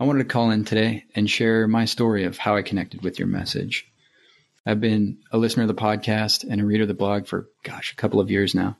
I 0.00 0.04
wanted 0.04 0.20
to 0.20 0.28
call 0.32 0.50
in 0.50 0.64
today 0.64 1.04
and 1.14 1.28
share 1.28 1.66
my 1.66 1.84
story 1.84 2.24
of 2.24 2.38
how 2.38 2.56
I 2.56 2.62
connected 2.62 3.02
with 3.02 3.18
your 3.18 3.28
message. 3.28 3.86
I've 4.64 4.80
been 4.80 5.18
a 5.32 5.38
listener 5.38 5.64
of 5.64 5.68
the 5.68 5.74
podcast 5.74 6.44
and 6.48 6.60
a 6.60 6.64
reader 6.64 6.82
of 6.82 6.88
the 6.88 6.94
blog 6.94 7.26
for, 7.26 7.48
gosh, 7.64 7.92
a 7.92 7.96
couple 7.96 8.20
of 8.20 8.30
years 8.30 8.54
now. 8.54 8.76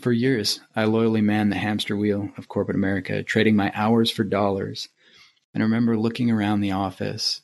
For 0.00 0.12
years, 0.12 0.60
I 0.74 0.84
loyally 0.84 1.20
manned 1.20 1.52
the 1.52 1.56
hamster 1.56 1.96
wheel 1.96 2.30
of 2.36 2.48
corporate 2.48 2.76
America, 2.76 3.22
trading 3.22 3.56
my 3.56 3.70
hours 3.74 4.10
for 4.10 4.24
dollars. 4.24 4.88
And 5.52 5.62
I 5.62 5.66
remember 5.66 5.96
looking 5.96 6.30
around 6.30 6.60
the 6.60 6.72
office 6.72 7.42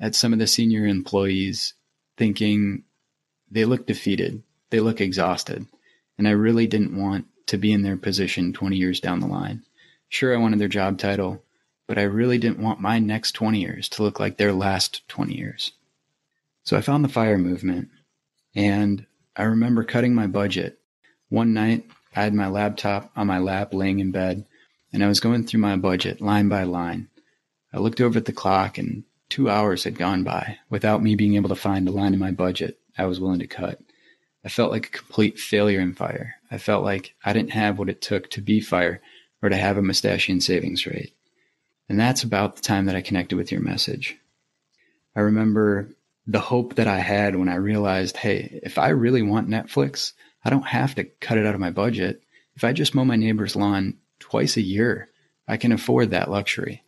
at 0.00 0.14
some 0.14 0.32
of 0.32 0.38
the 0.38 0.46
senior 0.46 0.86
employees, 0.86 1.74
thinking 2.16 2.84
they 3.50 3.64
look 3.64 3.86
defeated, 3.86 4.42
they 4.70 4.80
look 4.80 5.00
exhausted 5.00 5.66
and 6.18 6.28
I 6.28 6.32
really 6.32 6.66
didn't 6.66 6.96
want 6.96 7.26
to 7.46 7.58
be 7.58 7.72
in 7.72 7.82
their 7.82 7.96
position 7.96 8.52
20 8.52 8.76
years 8.76 9.00
down 9.00 9.20
the 9.20 9.26
line. 9.26 9.62
Sure, 10.08 10.34
I 10.34 10.38
wanted 10.38 10.60
their 10.60 10.68
job 10.68 10.98
title, 10.98 11.42
but 11.92 11.98
I 11.98 12.04
really 12.04 12.38
didn't 12.38 12.62
want 12.62 12.80
my 12.80 12.98
next 12.98 13.32
20 13.32 13.60
years 13.60 13.86
to 13.90 14.02
look 14.02 14.18
like 14.18 14.38
their 14.38 14.54
last 14.54 15.06
20 15.08 15.36
years. 15.36 15.72
So 16.64 16.74
I 16.74 16.80
found 16.80 17.04
the 17.04 17.08
fire 17.10 17.36
movement, 17.36 17.90
and 18.56 19.04
I 19.36 19.42
remember 19.42 19.84
cutting 19.84 20.14
my 20.14 20.26
budget. 20.26 20.78
One 21.28 21.52
night, 21.52 21.84
I 22.16 22.22
had 22.22 22.32
my 22.32 22.48
laptop 22.48 23.12
on 23.14 23.26
my 23.26 23.36
lap 23.40 23.74
laying 23.74 23.98
in 23.98 24.10
bed, 24.10 24.46
and 24.90 25.04
I 25.04 25.06
was 25.06 25.20
going 25.20 25.44
through 25.44 25.60
my 25.60 25.76
budget 25.76 26.22
line 26.22 26.48
by 26.48 26.62
line. 26.62 27.08
I 27.74 27.78
looked 27.78 28.00
over 28.00 28.16
at 28.16 28.24
the 28.24 28.32
clock, 28.32 28.78
and 28.78 29.04
two 29.28 29.50
hours 29.50 29.84
had 29.84 29.98
gone 29.98 30.24
by 30.24 30.60
without 30.70 31.02
me 31.02 31.14
being 31.14 31.34
able 31.34 31.50
to 31.50 31.54
find 31.54 31.86
a 31.86 31.92
line 31.92 32.14
in 32.14 32.18
my 32.18 32.30
budget 32.30 32.78
I 32.96 33.04
was 33.04 33.20
willing 33.20 33.40
to 33.40 33.46
cut. 33.46 33.82
I 34.42 34.48
felt 34.48 34.72
like 34.72 34.86
a 34.86 34.98
complete 34.98 35.38
failure 35.38 35.80
in 35.80 35.92
fire. 35.92 36.36
I 36.50 36.56
felt 36.56 36.84
like 36.84 37.16
I 37.22 37.34
didn't 37.34 37.50
have 37.50 37.78
what 37.78 37.90
it 37.90 38.00
took 38.00 38.30
to 38.30 38.40
be 38.40 38.62
fire 38.62 39.02
or 39.42 39.50
to 39.50 39.56
have 39.56 39.76
a 39.76 39.82
mustachian 39.82 40.40
savings 40.40 40.86
rate. 40.86 41.12
And 41.92 42.00
that's 42.00 42.22
about 42.22 42.56
the 42.56 42.62
time 42.62 42.86
that 42.86 42.96
I 42.96 43.02
connected 43.02 43.36
with 43.36 43.52
your 43.52 43.60
message. 43.60 44.16
I 45.14 45.20
remember 45.20 45.90
the 46.26 46.40
hope 46.40 46.76
that 46.76 46.86
I 46.86 47.00
had 47.00 47.36
when 47.36 47.50
I 47.50 47.56
realized, 47.56 48.16
hey, 48.16 48.60
if 48.62 48.78
I 48.78 48.88
really 48.88 49.20
want 49.20 49.50
Netflix, 49.50 50.14
I 50.42 50.48
don't 50.48 50.66
have 50.66 50.94
to 50.94 51.04
cut 51.04 51.36
it 51.36 51.44
out 51.44 51.54
of 51.54 51.60
my 51.60 51.70
budget. 51.70 52.22
If 52.54 52.64
I 52.64 52.72
just 52.72 52.94
mow 52.94 53.04
my 53.04 53.16
neighbor's 53.16 53.56
lawn 53.56 53.98
twice 54.20 54.56
a 54.56 54.62
year 54.62 55.10
I 55.46 55.58
can 55.58 55.70
afford 55.70 56.12
that 56.12 56.30
luxury. 56.30 56.82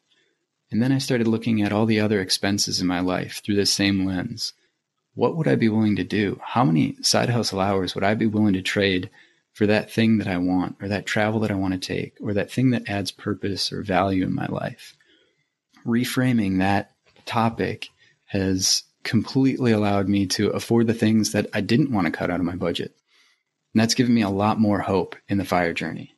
And 0.70 0.82
then 0.82 0.90
I 0.90 0.96
started 0.96 1.28
looking 1.28 1.60
at 1.60 1.70
all 1.70 1.84
the 1.84 2.00
other 2.00 2.22
expenses 2.22 2.80
in 2.80 2.86
my 2.86 3.00
life 3.00 3.42
through 3.44 3.56
this 3.56 3.70
same 3.70 4.06
lens. 4.06 4.54
What 5.14 5.36
would 5.36 5.46
I 5.46 5.54
be 5.54 5.68
willing 5.68 5.96
to 5.96 6.04
do? 6.04 6.40
How 6.42 6.64
many 6.64 6.96
side 7.02 7.28
hustle 7.28 7.60
hours 7.60 7.94
would 7.94 8.04
I 8.04 8.14
be 8.14 8.24
willing 8.24 8.54
to 8.54 8.62
trade 8.62 9.10
for 9.54 9.66
that 9.66 9.90
thing 9.90 10.18
that 10.18 10.28
I 10.28 10.36
want, 10.36 10.76
or 10.82 10.88
that 10.88 11.06
travel 11.06 11.40
that 11.40 11.50
I 11.50 11.54
want 11.54 11.72
to 11.72 11.80
take, 11.80 12.18
or 12.20 12.34
that 12.34 12.52
thing 12.52 12.70
that 12.70 12.88
adds 12.88 13.10
purpose 13.10 13.72
or 13.72 13.82
value 13.82 14.24
in 14.24 14.34
my 14.34 14.46
life? 14.46 14.94
Reframing 15.86 16.58
that 16.58 16.92
topic 17.24 17.88
has 18.26 18.82
completely 19.04 19.72
allowed 19.72 20.08
me 20.08 20.26
to 20.26 20.50
afford 20.50 20.86
the 20.86 20.94
things 20.94 21.32
that 21.32 21.46
I 21.54 21.60
didn't 21.60 21.92
want 21.92 22.06
to 22.06 22.12
cut 22.12 22.30
out 22.30 22.40
of 22.40 22.46
my 22.46 22.56
budget. 22.56 22.96
And 23.72 23.80
that's 23.80 23.94
given 23.94 24.14
me 24.14 24.22
a 24.22 24.30
lot 24.30 24.60
more 24.60 24.80
hope 24.80 25.16
in 25.28 25.38
the 25.38 25.44
fire 25.44 25.72
journey. 25.72 26.14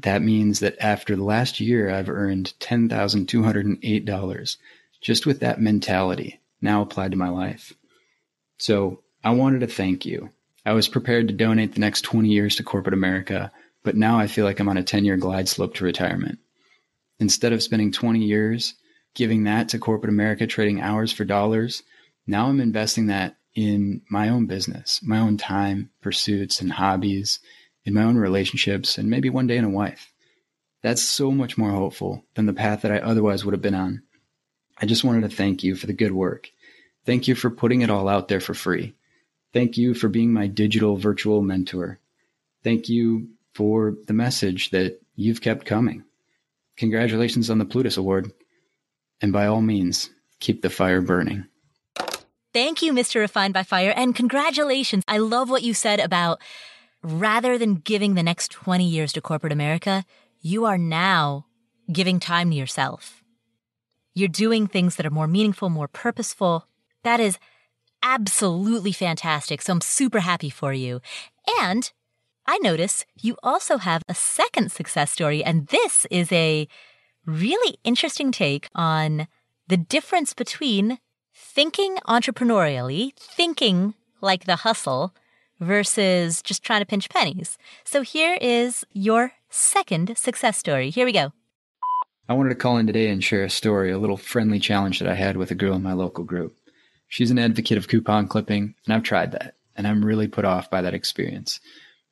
That 0.00 0.22
means 0.22 0.60
that 0.60 0.76
after 0.80 1.16
the 1.16 1.24
last 1.24 1.60
year, 1.60 1.90
I've 1.90 2.08
earned 2.08 2.54
$10,208 2.60 4.56
just 5.00 5.26
with 5.26 5.40
that 5.40 5.60
mentality 5.60 6.40
now 6.62 6.80
applied 6.80 7.10
to 7.10 7.18
my 7.18 7.28
life. 7.28 7.74
So 8.58 9.02
I 9.22 9.30
wanted 9.30 9.60
to 9.60 9.66
thank 9.66 10.06
you. 10.06 10.30
I 10.64 10.72
was 10.72 10.88
prepared 10.88 11.28
to 11.28 11.34
donate 11.34 11.74
the 11.74 11.80
next 11.80 12.02
20 12.02 12.28
years 12.28 12.56
to 12.56 12.62
corporate 12.62 12.94
America, 12.94 13.50
but 13.82 13.96
now 13.96 14.18
I 14.18 14.26
feel 14.28 14.44
like 14.44 14.60
I'm 14.60 14.68
on 14.68 14.76
a 14.76 14.82
10 14.82 15.04
year 15.04 15.16
glide 15.16 15.48
slope 15.48 15.74
to 15.74 15.84
retirement. 15.84 16.38
Instead 17.18 17.52
of 17.52 17.62
spending 17.62 17.92
20 17.92 18.20
years 18.20 18.74
giving 19.14 19.44
that 19.44 19.68
to 19.70 19.78
corporate 19.78 20.12
America, 20.12 20.46
trading 20.46 20.80
hours 20.80 21.12
for 21.12 21.24
dollars, 21.24 21.82
now 22.26 22.46
I'm 22.46 22.60
investing 22.60 23.08
that 23.08 23.36
in 23.54 24.02
my 24.08 24.28
own 24.28 24.46
business, 24.46 25.00
my 25.02 25.18
own 25.18 25.36
time, 25.36 25.90
pursuits, 26.00 26.60
and 26.60 26.72
hobbies, 26.72 27.40
in 27.84 27.94
my 27.94 28.04
own 28.04 28.16
relationships, 28.16 28.96
and 28.96 29.10
maybe 29.10 29.28
one 29.28 29.46
day 29.46 29.56
in 29.56 29.64
a 29.64 29.70
wife. 29.70 30.12
That's 30.82 31.02
so 31.02 31.30
much 31.30 31.58
more 31.58 31.70
hopeful 31.70 32.24
than 32.34 32.46
the 32.46 32.52
path 32.52 32.82
that 32.82 32.92
I 32.92 32.98
otherwise 32.98 33.44
would 33.44 33.52
have 33.52 33.62
been 33.62 33.74
on. 33.74 34.02
I 34.78 34.86
just 34.86 35.04
wanted 35.04 35.28
to 35.28 35.36
thank 35.36 35.62
you 35.62 35.76
for 35.76 35.86
the 35.86 35.92
good 35.92 36.12
work. 36.12 36.50
Thank 37.04 37.28
you 37.28 37.34
for 37.34 37.50
putting 37.50 37.82
it 37.82 37.90
all 37.90 38.08
out 38.08 38.28
there 38.28 38.40
for 38.40 38.54
free. 38.54 38.94
Thank 39.52 39.76
you 39.76 39.94
for 39.94 40.08
being 40.08 40.32
my 40.32 40.46
digital 40.46 40.96
virtual 40.96 41.42
mentor. 41.42 41.98
Thank 42.64 42.88
you 42.88 43.28
for 43.54 43.94
the 44.06 44.14
message 44.14 44.70
that 44.70 45.00
you've 45.14 45.42
kept 45.42 45.66
coming. 45.66 46.04
Congratulations 46.76 47.50
on 47.50 47.58
the 47.58 47.64
Plutus 47.64 47.96
Award. 47.96 48.32
And 49.20 49.32
by 49.32 49.46
all 49.46 49.60
means, 49.60 50.10
keep 50.40 50.62
the 50.62 50.70
fire 50.70 51.00
burning. 51.00 51.46
Thank 52.52 52.82
you, 52.82 52.92
Mr. 52.92 53.20
Refined 53.20 53.54
by 53.54 53.62
Fire, 53.62 53.94
and 53.96 54.14
congratulations. 54.14 55.04
I 55.08 55.18
love 55.18 55.48
what 55.48 55.62
you 55.62 55.72
said 55.72 56.00
about 56.00 56.40
rather 57.02 57.58
than 57.58 57.76
giving 57.76 58.14
the 58.14 58.22
next 58.22 58.50
20 58.50 58.84
years 58.86 59.12
to 59.12 59.20
corporate 59.20 59.52
America, 59.52 60.04
you 60.40 60.64
are 60.64 60.78
now 60.78 61.46
giving 61.90 62.20
time 62.20 62.50
to 62.50 62.56
yourself. 62.56 63.22
You're 64.14 64.28
doing 64.28 64.66
things 64.66 64.96
that 64.96 65.06
are 65.06 65.10
more 65.10 65.26
meaningful, 65.26 65.70
more 65.70 65.88
purposeful. 65.88 66.66
That 67.02 67.20
is 67.20 67.38
absolutely 68.02 68.92
fantastic. 68.92 69.62
So 69.62 69.72
I'm 69.72 69.80
super 69.80 70.20
happy 70.20 70.50
for 70.50 70.72
you. 70.72 71.00
And 71.60 71.90
I 72.46 72.58
notice 72.58 73.04
you 73.20 73.36
also 73.42 73.78
have 73.78 74.02
a 74.08 74.14
second 74.14 74.72
success 74.72 75.12
story, 75.12 75.44
and 75.44 75.68
this 75.68 76.06
is 76.10 76.32
a 76.32 76.66
really 77.24 77.78
interesting 77.84 78.32
take 78.32 78.68
on 78.74 79.28
the 79.68 79.76
difference 79.76 80.34
between 80.34 80.98
thinking 81.32 81.98
entrepreneurially, 82.08 83.12
thinking 83.16 83.94
like 84.20 84.44
the 84.44 84.56
hustle, 84.56 85.14
versus 85.60 86.42
just 86.42 86.64
trying 86.64 86.80
to 86.80 86.86
pinch 86.86 87.08
pennies. 87.08 87.56
So 87.84 88.02
here 88.02 88.36
is 88.40 88.84
your 88.92 89.32
second 89.48 90.18
success 90.18 90.58
story. 90.58 90.90
Here 90.90 91.06
we 91.06 91.12
go. 91.12 91.32
I 92.28 92.34
wanted 92.34 92.50
to 92.50 92.56
call 92.56 92.78
in 92.78 92.86
today 92.86 93.08
and 93.08 93.22
share 93.22 93.44
a 93.44 93.50
story, 93.50 93.92
a 93.92 93.98
little 93.98 94.16
friendly 94.16 94.58
challenge 94.58 94.98
that 94.98 95.08
I 95.08 95.14
had 95.14 95.36
with 95.36 95.50
a 95.50 95.54
girl 95.54 95.74
in 95.74 95.82
my 95.82 95.92
local 95.92 96.24
group. 96.24 96.56
She's 97.12 97.30
an 97.30 97.38
advocate 97.38 97.76
of 97.76 97.88
coupon 97.88 98.26
clipping, 98.26 98.74
and 98.86 98.94
I've 98.94 99.02
tried 99.02 99.32
that, 99.32 99.56
and 99.76 99.86
I'm 99.86 100.02
really 100.02 100.28
put 100.28 100.46
off 100.46 100.70
by 100.70 100.80
that 100.80 100.94
experience. 100.94 101.60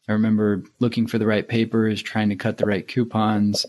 I 0.06 0.12
remember 0.12 0.62
looking 0.78 1.06
for 1.06 1.16
the 1.16 1.26
right 1.26 1.48
papers, 1.48 2.02
trying 2.02 2.28
to 2.28 2.36
cut 2.36 2.58
the 2.58 2.66
right 2.66 2.86
coupons, 2.86 3.64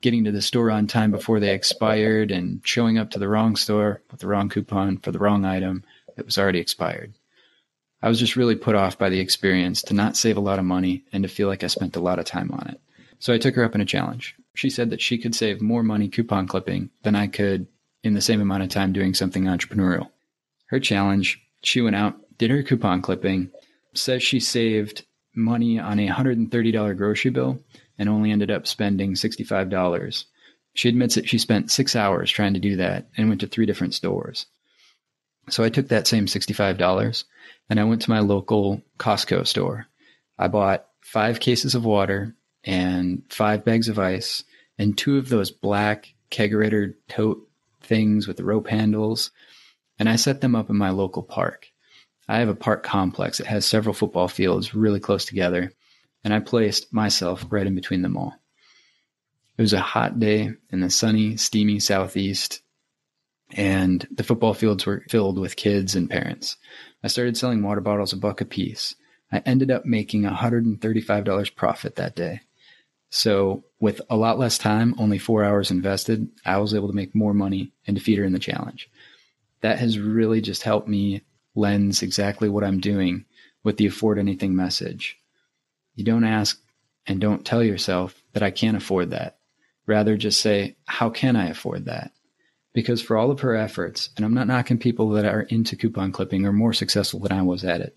getting 0.00 0.24
to 0.24 0.32
the 0.32 0.42
store 0.42 0.72
on 0.72 0.88
time 0.88 1.12
before 1.12 1.38
they 1.38 1.54
expired, 1.54 2.32
and 2.32 2.62
showing 2.64 2.98
up 2.98 3.10
to 3.12 3.20
the 3.20 3.28
wrong 3.28 3.54
store 3.54 4.02
with 4.10 4.18
the 4.18 4.26
wrong 4.26 4.48
coupon 4.48 4.98
for 4.98 5.12
the 5.12 5.20
wrong 5.20 5.44
item 5.44 5.84
that 6.16 6.26
was 6.26 6.36
already 6.36 6.58
expired. 6.58 7.14
I 8.02 8.08
was 8.08 8.18
just 8.18 8.34
really 8.34 8.56
put 8.56 8.74
off 8.74 8.98
by 8.98 9.08
the 9.08 9.20
experience 9.20 9.82
to 9.82 9.94
not 9.94 10.16
save 10.16 10.36
a 10.36 10.40
lot 10.40 10.58
of 10.58 10.64
money 10.64 11.04
and 11.12 11.22
to 11.22 11.28
feel 11.28 11.46
like 11.46 11.62
I 11.62 11.68
spent 11.68 11.94
a 11.94 12.00
lot 12.00 12.18
of 12.18 12.24
time 12.24 12.50
on 12.50 12.66
it. 12.66 12.80
So 13.20 13.32
I 13.32 13.38
took 13.38 13.54
her 13.54 13.62
up 13.62 13.76
in 13.76 13.80
a 13.80 13.84
challenge. 13.84 14.34
She 14.56 14.68
said 14.68 14.90
that 14.90 15.00
she 15.00 15.16
could 15.16 15.36
save 15.36 15.62
more 15.62 15.84
money 15.84 16.08
coupon 16.08 16.48
clipping 16.48 16.90
than 17.04 17.14
I 17.14 17.28
could 17.28 17.68
in 18.02 18.14
the 18.14 18.20
same 18.20 18.40
amount 18.40 18.64
of 18.64 18.68
time 18.68 18.92
doing 18.92 19.14
something 19.14 19.44
entrepreneurial. 19.44 20.08
Her 20.72 20.80
challenge, 20.80 21.38
she 21.62 21.82
went 21.82 21.96
out, 21.96 22.16
did 22.38 22.50
her 22.50 22.62
coupon 22.62 23.02
clipping, 23.02 23.50
says 23.92 24.22
she 24.22 24.40
saved 24.40 25.04
money 25.34 25.78
on 25.78 26.00
a 26.00 26.08
$130 26.08 26.96
grocery 26.96 27.30
bill 27.30 27.62
and 27.98 28.08
only 28.08 28.30
ended 28.30 28.50
up 28.50 28.66
spending 28.66 29.12
$65. 29.12 30.24
She 30.72 30.88
admits 30.88 31.16
that 31.16 31.28
she 31.28 31.36
spent 31.36 31.70
six 31.70 31.94
hours 31.94 32.30
trying 32.30 32.54
to 32.54 32.60
do 32.60 32.76
that 32.76 33.06
and 33.18 33.28
went 33.28 33.42
to 33.42 33.46
three 33.46 33.66
different 33.66 33.92
stores. 33.92 34.46
So 35.50 35.62
I 35.62 35.68
took 35.68 35.88
that 35.88 36.06
same 36.06 36.24
$65 36.24 37.24
and 37.68 37.78
I 37.78 37.84
went 37.84 38.00
to 38.02 38.10
my 38.10 38.20
local 38.20 38.80
Costco 38.98 39.46
store. 39.46 39.88
I 40.38 40.48
bought 40.48 40.86
five 41.02 41.38
cases 41.38 41.74
of 41.74 41.84
water 41.84 42.34
and 42.64 43.24
five 43.28 43.62
bags 43.62 43.90
of 43.90 43.98
ice 43.98 44.42
and 44.78 44.96
two 44.96 45.18
of 45.18 45.28
those 45.28 45.50
black 45.50 46.14
kegerator 46.30 46.94
tote 47.10 47.46
things 47.82 48.26
with 48.26 48.38
the 48.38 48.44
rope 48.44 48.68
handles. 48.68 49.32
And 50.02 50.08
I 50.08 50.16
set 50.16 50.40
them 50.40 50.56
up 50.56 50.68
in 50.68 50.76
my 50.76 50.90
local 50.90 51.22
park. 51.22 51.68
I 52.26 52.40
have 52.40 52.48
a 52.48 52.56
park 52.56 52.82
complex 52.82 53.38
that 53.38 53.46
has 53.46 53.64
several 53.64 53.94
football 53.94 54.26
fields 54.26 54.74
really 54.74 54.98
close 54.98 55.24
together, 55.24 55.72
and 56.24 56.34
I 56.34 56.40
placed 56.40 56.92
myself 56.92 57.46
right 57.50 57.68
in 57.68 57.76
between 57.76 58.02
them 58.02 58.16
all. 58.16 58.34
It 59.56 59.62
was 59.62 59.72
a 59.72 59.78
hot 59.78 60.18
day 60.18 60.54
in 60.70 60.80
the 60.80 60.90
sunny, 60.90 61.36
steamy 61.36 61.78
southeast, 61.78 62.62
and 63.52 64.04
the 64.10 64.24
football 64.24 64.54
fields 64.54 64.86
were 64.86 65.04
filled 65.08 65.38
with 65.38 65.54
kids 65.54 65.94
and 65.94 66.10
parents. 66.10 66.56
I 67.04 67.06
started 67.06 67.36
selling 67.36 67.62
water 67.62 67.80
bottles 67.80 68.12
a 68.12 68.16
buck 68.16 68.40
a 68.40 68.44
piece. 68.44 68.96
I 69.30 69.40
ended 69.46 69.70
up 69.70 69.86
making 69.86 70.24
$135 70.24 71.54
profit 71.54 71.94
that 71.94 72.16
day. 72.16 72.40
So, 73.08 73.62
with 73.78 74.00
a 74.10 74.16
lot 74.16 74.36
less 74.36 74.58
time, 74.58 74.96
only 74.98 75.18
four 75.18 75.44
hours 75.44 75.70
invested, 75.70 76.28
I 76.44 76.58
was 76.58 76.74
able 76.74 76.88
to 76.88 76.92
make 76.92 77.14
more 77.14 77.34
money 77.34 77.70
and 77.86 77.94
defeat 77.94 78.18
her 78.18 78.24
in 78.24 78.32
the 78.32 78.40
challenge. 78.40 78.90
That 79.62 79.78
has 79.78 79.98
really 79.98 80.40
just 80.40 80.62
helped 80.62 80.88
me 80.88 81.22
lens 81.54 82.02
exactly 82.02 82.48
what 82.48 82.64
I'm 82.64 82.80
doing 82.80 83.24
with 83.64 83.76
the 83.76 83.86
afford 83.86 84.18
anything 84.18 84.54
message. 84.54 85.18
You 85.94 86.04
don't 86.04 86.24
ask 86.24 86.60
and 87.06 87.20
don't 87.20 87.44
tell 87.44 87.62
yourself 87.62 88.22
that 88.32 88.42
I 88.42 88.50
can't 88.50 88.76
afford 88.76 89.10
that. 89.10 89.38
Rather, 89.86 90.16
just 90.16 90.40
say, 90.40 90.76
How 90.84 91.10
can 91.10 91.36
I 91.36 91.48
afford 91.48 91.86
that? 91.86 92.12
because 92.72 93.02
for 93.02 93.16
all 93.16 93.30
of 93.30 93.40
her 93.40 93.54
efforts, 93.54 94.10
and 94.16 94.24
I'm 94.24 94.34
not 94.34 94.46
knocking 94.46 94.78
people 94.78 95.10
that 95.10 95.24
are 95.24 95.42
into 95.42 95.76
coupon 95.76 96.12
clipping 96.12 96.46
or 96.46 96.52
more 96.52 96.72
successful 96.72 97.20
than 97.20 97.32
I 97.32 97.42
was 97.42 97.64
at 97.64 97.80
it, 97.80 97.96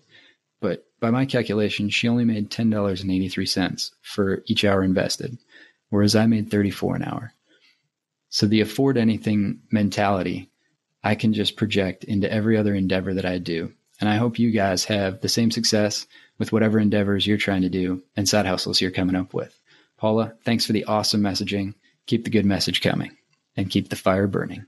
but 0.60 0.86
by 1.00 1.10
my 1.10 1.26
calculation, 1.26 1.90
she 1.90 2.08
only 2.08 2.24
made 2.24 2.50
$10.83 2.50 3.90
for 4.02 4.42
each 4.46 4.64
hour 4.64 4.82
invested, 4.82 5.38
whereas 5.90 6.16
I 6.16 6.26
made 6.26 6.50
34 6.50 6.96
an 6.96 7.04
hour. 7.04 7.32
So 8.28 8.46
the 8.46 8.60
afford 8.60 8.96
anything 8.96 9.60
mentality, 9.70 10.50
I 11.06 11.14
can 11.14 11.32
just 11.32 11.54
project 11.54 12.02
into 12.02 12.30
every 12.30 12.56
other 12.56 12.74
endeavor 12.74 13.14
that 13.14 13.24
I 13.24 13.38
do. 13.38 13.72
And 14.00 14.10
I 14.10 14.16
hope 14.16 14.40
you 14.40 14.50
guys 14.50 14.86
have 14.86 15.20
the 15.20 15.28
same 15.28 15.52
success 15.52 16.04
with 16.36 16.50
whatever 16.50 16.80
endeavors 16.80 17.24
you're 17.24 17.36
trying 17.36 17.62
to 17.62 17.68
do 17.68 18.02
and 18.16 18.28
side 18.28 18.44
hustles 18.44 18.80
you're 18.80 18.90
coming 18.90 19.14
up 19.14 19.32
with. 19.32 19.56
Paula, 19.98 20.34
thanks 20.44 20.66
for 20.66 20.72
the 20.72 20.84
awesome 20.86 21.20
messaging. 21.20 21.74
Keep 22.06 22.24
the 22.24 22.30
good 22.30 22.44
message 22.44 22.80
coming 22.80 23.16
and 23.56 23.70
keep 23.70 23.88
the 23.88 23.94
fire 23.94 24.26
burning. 24.26 24.66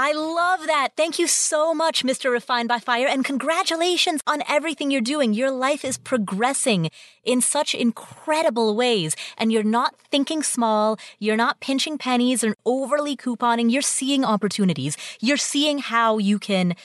I 0.00 0.12
love 0.12 0.68
that. 0.68 0.90
Thank 0.96 1.18
you 1.18 1.26
so 1.26 1.74
much, 1.74 2.04
Mr. 2.04 2.30
Refined 2.30 2.68
by 2.68 2.78
Fire, 2.78 3.08
and 3.08 3.24
congratulations 3.24 4.20
on 4.28 4.44
everything 4.48 4.92
you're 4.92 5.00
doing. 5.00 5.34
Your 5.34 5.50
life 5.50 5.84
is 5.84 5.98
progressing 5.98 6.90
in 7.24 7.40
such 7.40 7.74
incredible 7.74 8.76
ways, 8.76 9.16
and 9.36 9.50
you're 9.50 9.64
not 9.64 9.96
thinking 10.08 10.44
small. 10.44 11.00
You're 11.18 11.36
not 11.36 11.58
pinching 11.58 11.98
pennies 11.98 12.44
and 12.44 12.54
overly 12.64 13.16
couponing. 13.16 13.72
You're 13.72 13.82
seeing 13.82 14.24
opportunities. 14.24 14.96
You're 15.20 15.36
seeing 15.36 15.80
how 15.80 16.18
you 16.18 16.38
can 16.38 16.76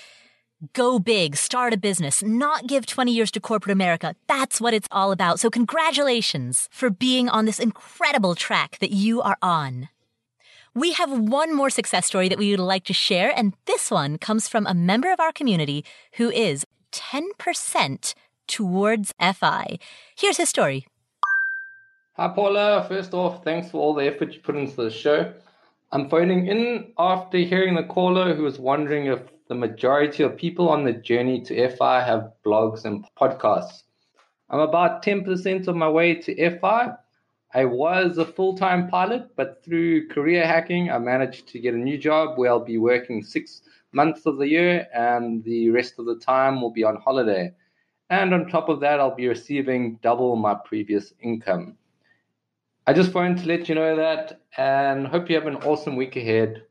go 0.74 0.98
big, 0.98 1.36
start 1.36 1.72
a 1.72 1.78
business, 1.78 2.24
not 2.24 2.66
give 2.66 2.88
20 2.88 3.14
years 3.14 3.30
to 3.30 3.40
corporate 3.40 3.74
America. 3.74 4.16
That's 4.26 4.60
what 4.60 4.74
it's 4.74 4.88
all 4.90 5.12
about. 5.12 5.40
So 5.40 5.52
congratulations 5.52 6.68
for 6.72 6.90
being 6.90 7.30
on 7.30 7.46
this 7.46 7.60
incredible 7.60 8.34
track 8.34 8.80
that 8.80 8.90
you 8.90 9.22
are 9.22 9.38
on. 9.40 9.90
We 10.76 10.94
have 10.94 11.12
one 11.12 11.56
more 11.56 11.70
success 11.70 12.08
story 12.08 12.30
that 12.30 12.40
we 12.40 12.50
would 12.50 12.60
like 12.60 12.84
to 12.86 12.94
share, 12.94 13.32
and 13.36 13.54
this 13.66 13.92
one 13.92 14.18
comes 14.18 14.48
from 14.48 14.66
a 14.66 14.74
member 14.74 15.12
of 15.12 15.20
our 15.20 15.32
community 15.32 15.86
who 16.14 16.32
is 16.32 16.66
10% 16.92 18.16
towards 18.48 19.14
FI. 19.20 19.78
Here's 20.18 20.38
his 20.38 20.50
story. 20.50 20.88
Hi, 22.16 22.28
Paula. 22.28 22.88
First 22.90 23.14
off, 23.14 23.44
thanks 23.44 23.70
for 23.70 23.78
all 23.78 23.94
the 23.94 24.08
effort 24.08 24.34
you 24.34 24.40
put 24.40 24.56
into 24.56 24.76
the 24.76 24.90
show. 24.90 25.32
I'm 25.92 26.10
phoning 26.10 26.48
in 26.48 26.92
after 26.98 27.38
hearing 27.38 27.76
the 27.76 27.84
caller 27.84 28.34
who 28.34 28.42
was 28.42 28.58
wondering 28.58 29.06
if 29.06 29.20
the 29.50 29.56
majority 29.56 30.24
of 30.24 30.36
people 30.36 30.70
on 30.70 30.86
the 30.86 30.94
journey 30.94 31.42
to 31.42 31.70
FI 31.70 32.02
have 32.02 32.32
blogs 32.44 32.86
and 32.86 33.06
podcasts. 33.16 33.84
I'm 34.50 34.60
about 34.60 35.04
10% 35.04 35.68
of 35.68 35.76
my 35.76 35.88
way 35.88 36.16
to 36.16 36.60
FI. 36.60 36.94
I 37.56 37.66
was 37.66 38.18
a 38.18 38.26
full 38.26 38.58
time 38.58 38.88
pilot, 38.88 39.36
but 39.36 39.64
through 39.64 40.08
career 40.08 40.46
hacking, 40.46 40.90
I 40.90 40.98
managed 40.98 41.48
to 41.50 41.60
get 41.60 41.76
a 41.76 41.78
new 41.78 41.98
job 41.98 42.38
where 42.38 42.50
I'll 42.50 42.60
be 42.60 42.80
working 42.80 43.24
six 43.24 43.62
months 43.92 44.26
of 44.26 44.38
the 44.38 44.48
year 44.48 44.88
and 44.94 45.44
the 45.44 45.70
rest 45.70 46.00
of 46.00 46.06
the 46.06 46.18
time 46.18 46.62
will 46.62 46.72
be 46.72 46.84
on 46.84 46.96
holiday. 46.96 47.54
And 48.10 48.34
on 48.34 48.48
top 48.48 48.70
of 48.70 48.80
that, 48.80 49.00
I'll 49.00 49.16
be 49.16 49.28
receiving 49.28 50.00
double 50.02 50.36
my 50.36 50.56
previous 50.56 51.14
income. 51.22 51.78
I 52.86 52.94
just 52.94 53.14
wanted 53.14 53.38
to 53.38 53.48
let 53.48 53.70
you 53.70 53.76
know 53.76 53.96
that 53.96 54.42
and 54.58 55.08
hope 55.08 55.30
you 55.30 55.36
have 55.36 55.48
an 55.48 55.58
awesome 55.58 55.96
week 55.96 56.16
ahead. 56.16 56.64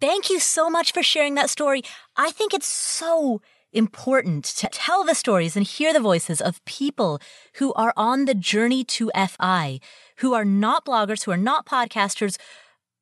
Thank 0.00 0.28
you 0.28 0.40
so 0.40 0.68
much 0.68 0.92
for 0.92 1.02
sharing 1.02 1.34
that 1.34 1.50
story. 1.50 1.82
I 2.16 2.30
think 2.30 2.52
it's 2.52 2.66
so 2.66 3.40
important 3.74 4.44
to 4.44 4.68
tell 4.70 5.04
the 5.04 5.14
stories 5.14 5.56
and 5.56 5.66
hear 5.66 5.92
the 5.92 6.00
voices 6.00 6.40
of 6.40 6.64
people 6.64 7.20
who 7.54 7.72
are 7.74 7.92
on 7.96 8.24
the 8.24 8.34
journey 8.34 8.84
to 8.84 9.10
FI, 9.14 9.80
who 10.18 10.32
are 10.34 10.44
not 10.44 10.86
bloggers, 10.86 11.24
who 11.24 11.30
are 11.30 11.36
not 11.36 11.66
podcasters. 11.66 12.38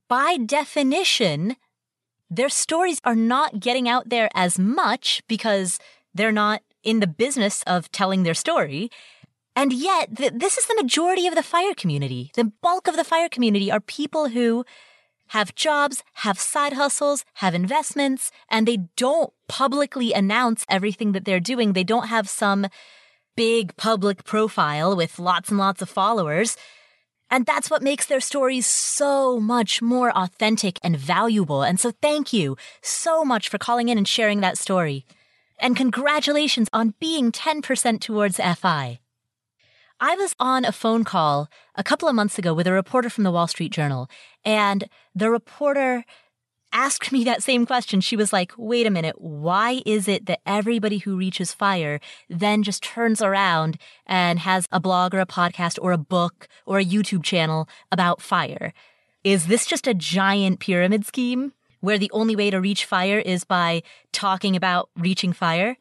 By 0.08 0.36
definition, 0.36 1.56
their 2.30 2.48
stories 2.48 3.00
are 3.04 3.14
not 3.14 3.60
getting 3.60 3.88
out 3.88 4.08
there 4.08 4.30
as 4.34 4.58
much 4.58 5.22
because 5.28 5.78
they're 6.14 6.32
not 6.32 6.62
in 6.82 7.00
the 7.00 7.06
business 7.06 7.62
of 7.66 7.90
telling 7.92 8.22
their 8.22 8.34
story. 8.34 8.90
And 9.54 9.72
yet, 9.72 10.16
th- 10.16 10.32
this 10.34 10.56
is 10.56 10.66
the 10.66 10.74
majority 10.74 11.26
of 11.26 11.34
the 11.34 11.42
fire 11.42 11.74
community. 11.74 12.30
The 12.34 12.52
bulk 12.62 12.88
of 12.88 12.96
the 12.96 13.04
fire 13.04 13.28
community 13.28 13.70
are 13.70 13.80
people 13.80 14.30
who 14.30 14.64
have 15.32 15.54
jobs, 15.54 16.04
have 16.12 16.38
side 16.38 16.74
hustles, 16.74 17.24
have 17.34 17.54
investments, 17.54 18.30
and 18.50 18.68
they 18.68 18.78
don't 18.98 19.32
publicly 19.48 20.12
announce 20.12 20.66
everything 20.68 21.12
that 21.12 21.24
they're 21.24 21.40
doing. 21.40 21.72
They 21.72 21.84
don't 21.84 22.08
have 22.08 22.28
some 22.28 22.66
big 23.34 23.74
public 23.78 24.24
profile 24.24 24.94
with 24.94 25.18
lots 25.18 25.48
and 25.48 25.58
lots 25.58 25.80
of 25.80 25.88
followers. 25.88 26.58
And 27.30 27.46
that's 27.46 27.70
what 27.70 27.82
makes 27.82 28.04
their 28.04 28.20
stories 28.20 28.66
so 28.66 29.40
much 29.40 29.80
more 29.80 30.14
authentic 30.14 30.78
and 30.84 30.98
valuable. 30.98 31.62
And 31.62 31.80
so 31.80 31.92
thank 32.02 32.34
you 32.34 32.58
so 32.82 33.24
much 33.24 33.48
for 33.48 33.56
calling 33.56 33.88
in 33.88 33.96
and 33.96 34.06
sharing 34.06 34.40
that 34.42 34.58
story. 34.58 35.06
And 35.58 35.74
congratulations 35.74 36.68
on 36.74 36.92
being 37.00 37.32
10% 37.32 38.00
towards 38.00 38.36
FI. 38.36 38.98
I 40.04 40.16
was 40.16 40.34
on 40.40 40.64
a 40.64 40.72
phone 40.72 41.04
call 41.04 41.48
a 41.76 41.84
couple 41.84 42.08
of 42.08 42.16
months 42.16 42.36
ago 42.36 42.52
with 42.52 42.66
a 42.66 42.72
reporter 42.72 43.08
from 43.08 43.22
the 43.22 43.30
Wall 43.30 43.46
Street 43.46 43.70
Journal, 43.70 44.10
and 44.44 44.88
the 45.14 45.30
reporter 45.30 46.04
asked 46.72 47.12
me 47.12 47.22
that 47.22 47.40
same 47.40 47.64
question. 47.64 48.00
She 48.00 48.16
was 48.16 48.32
like, 48.32 48.50
wait 48.58 48.84
a 48.84 48.90
minute, 48.90 49.14
why 49.20 49.80
is 49.86 50.08
it 50.08 50.26
that 50.26 50.40
everybody 50.44 50.98
who 50.98 51.16
reaches 51.16 51.54
fire 51.54 52.00
then 52.28 52.64
just 52.64 52.82
turns 52.82 53.22
around 53.22 53.78
and 54.04 54.40
has 54.40 54.66
a 54.72 54.80
blog 54.80 55.14
or 55.14 55.20
a 55.20 55.24
podcast 55.24 55.78
or 55.80 55.92
a 55.92 55.98
book 55.98 56.48
or 56.66 56.80
a 56.80 56.84
YouTube 56.84 57.22
channel 57.22 57.68
about 57.92 58.20
fire? 58.20 58.72
Is 59.22 59.46
this 59.46 59.66
just 59.66 59.86
a 59.86 59.94
giant 59.94 60.58
pyramid 60.58 61.06
scheme 61.06 61.52
where 61.78 61.96
the 61.96 62.10
only 62.12 62.34
way 62.34 62.50
to 62.50 62.60
reach 62.60 62.86
fire 62.86 63.20
is 63.20 63.44
by 63.44 63.84
talking 64.10 64.56
about 64.56 64.90
reaching 64.96 65.32
fire? 65.32 65.76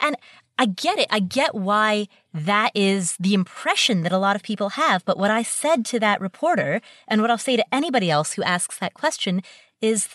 And 0.00 0.16
I 0.62 0.66
get 0.66 1.00
it. 1.00 1.08
I 1.10 1.18
get 1.18 1.56
why 1.56 2.06
that 2.32 2.70
is 2.72 3.16
the 3.18 3.34
impression 3.34 4.02
that 4.02 4.12
a 4.12 4.18
lot 4.18 4.36
of 4.36 4.44
people 4.44 4.68
have. 4.68 5.04
But 5.04 5.18
what 5.18 5.32
I 5.32 5.42
said 5.42 5.84
to 5.86 5.98
that 5.98 6.20
reporter 6.20 6.80
and 7.08 7.20
what 7.20 7.32
I'll 7.32 7.36
say 7.36 7.56
to 7.56 7.74
anybody 7.74 8.12
else 8.12 8.34
who 8.34 8.44
asks 8.44 8.78
that 8.78 8.94
question 8.94 9.42
is 9.80 10.10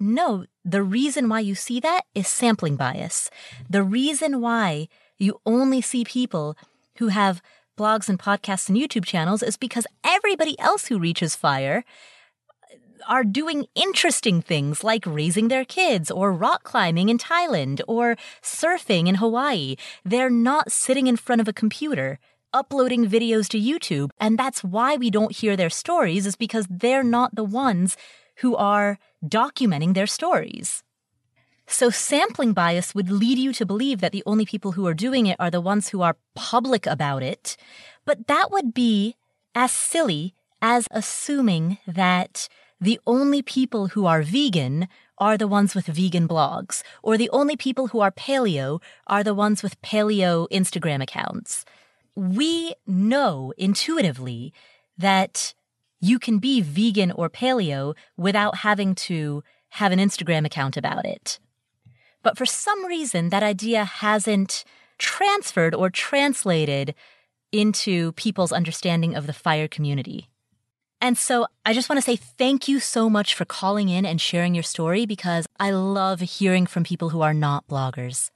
no, 0.00 0.44
the 0.64 0.82
reason 0.82 1.28
why 1.28 1.38
you 1.38 1.54
see 1.54 1.78
that 1.78 2.00
is 2.16 2.26
sampling 2.26 2.74
bias. 2.74 3.30
The 3.70 3.84
reason 3.84 4.40
why 4.40 4.88
you 5.18 5.40
only 5.46 5.80
see 5.80 6.04
people 6.04 6.56
who 6.96 7.06
have 7.06 7.40
blogs 7.78 8.08
and 8.08 8.18
podcasts 8.18 8.68
and 8.68 8.76
YouTube 8.76 9.04
channels 9.04 9.40
is 9.40 9.56
because 9.56 9.86
everybody 10.02 10.58
else 10.58 10.86
who 10.86 10.98
reaches 10.98 11.36
fire 11.36 11.84
are 13.08 13.24
doing 13.24 13.66
interesting 13.74 14.42
things 14.42 14.84
like 14.84 15.04
raising 15.06 15.48
their 15.48 15.64
kids 15.64 16.10
or 16.10 16.32
rock 16.32 16.62
climbing 16.62 17.08
in 17.08 17.18
Thailand 17.18 17.80
or 17.86 18.16
surfing 18.42 19.08
in 19.08 19.16
Hawaii. 19.16 19.76
They're 20.04 20.30
not 20.30 20.72
sitting 20.72 21.06
in 21.06 21.16
front 21.16 21.40
of 21.40 21.48
a 21.48 21.52
computer 21.52 22.18
uploading 22.52 23.06
videos 23.06 23.48
to 23.48 23.60
YouTube. 23.60 24.10
And 24.20 24.38
that's 24.38 24.62
why 24.62 24.96
we 24.96 25.10
don't 25.10 25.36
hear 25.36 25.56
their 25.56 25.70
stories 25.70 26.26
is 26.26 26.36
because 26.36 26.66
they're 26.68 27.04
not 27.04 27.34
the 27.34 27.44
ones 27.44 27.96
who 28.36 28.56
are 28.56 28.98
documenting 29.24 29.94
their 29.94 30.06
stories. 30.06 30.82
So 31.66 31.90
sampling 31.90 32.52
bias 32.52 32.94
would 32.94 33.10
lead 33.10 33.38
you 33.38 33.52
to 33.54 33.64
believe 33.64 34.00
that 34.00 34.12
the 34.12 34.22
only 34.26 34.44
people 34.44 34.72
who 34.72 34.86
are 34.86 34.94
doing 34.94 35.26
it 35.26 35.36
are 35.38 35.50
the 35.50 35.60
ones 35.60 35.88
who 35.88 36.02
are 36.02 36.16
public 36.34 36.86
about 36.86 37.22
it. 37.22 37.56
But 38.04 38.26
that 38.26 38.50
would 38.50 38.74
be 38.74 39.16
as 39.54 39.72
silly 39.72 40.34
as 40.60 40.86
assuming 40.90 41.78
that 41.86 42.48
the 42.82 42.98
only 43.06 43.42
people 43.42 43.86
who 43.88 44.06
are 44.06 44.22
vegan 44.22 44.88
are 45.18 45.38
the 45.38 45.46
ones 45.46 45.72
with 45.72 45.86
vegan 45.86 46.26
blogs, 46.26 46.82
or 47.00 47.16
the 47.16 47.30
only 47.30 47.56
people 47.56 47.86
who 47.86 48.00
are 48.00 48.10
paleo 48.10 48.82
are 49.06 49.22
the 49.22 49.34
ones 49.34 49.62
with 49.62 49.80
paleo 49.82 50.48
Instagram 50.50 51.00
accounts. 51.00 51.64
We 52.16 52.74
know 52.84 53.54
intuitively 53.56 54.52
that 54.98 55.54
you 56.00 56.18
can 56.18 56.40
be 56.40 56.60
vegan 56.60 57.12
or 57.12 57.30
paleo 57.30 57.94
without 58.16 58.56
having 58.56 58.96
to 58.96 59.44
have 59.68 59.92
an 59.92 60.00
Instagram 60.00 60.44
account 60.44 60.76
about 60.76 61.06
it. 61.06 61.38
But 62.24 62.36
for 62.36 62.44
some 62.44 62.84
reason, 62.84 63.28
that 63.28 63.44
idea 63.44 63.84
hasn't 63.84 64.64
transferred 64.98 65.72
or 65.72 65.88
translated 65.88 66.96
into 67.52 68.10
people's 68.12 68.50
understanding 68.50 69.14
of 69.14 69.28
the 69.28 69.32
fire 69.32 69.68
community. 69.68 70.28
And 71.02 71.18
so 71.18 71.46
I 71.66 71.74
just 71.74 71.88
want 71.88 71.98
to 71.98 72.02
say 72.02 72.14
thank 72.14 72.68
you 72.68 72.78
so 72.78 73.10
much 73.10 73.34
for 73.34 73.44
calling 73.44 73.88
in 73.88 74.06
and 74.06 74.20
sharing 74.20 74.54
your 74.54 74.62
story 74.62 75.04
because 75.04 75.46
I 75.58 75.72
love 75.72 76.20
hearing 76.20 76.64
from 76.64 76.84
people 76.84 77.08
who 77.08 77.22
are 77.22 77.34
not 77.34 77.66
bloggers. 77.66 78.30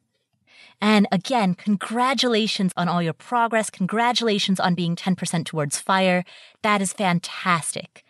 And 0.80 1.06
again, 1.12 1.54
congratulations 1.54 2.72
on 2.76 2.88
all 2.88 3.00
your 3.00 3.12
progress. 3.12 3.70
Congratulations 3.70 4.58
on 4.58 4.74
being 4.74 4.96
10% 4.96 5.46
towards 5.46 5.78
fire. 5.78 6.24
That 6.62 6.82
is 6.82 6.92
fantastic. 6.92 8.02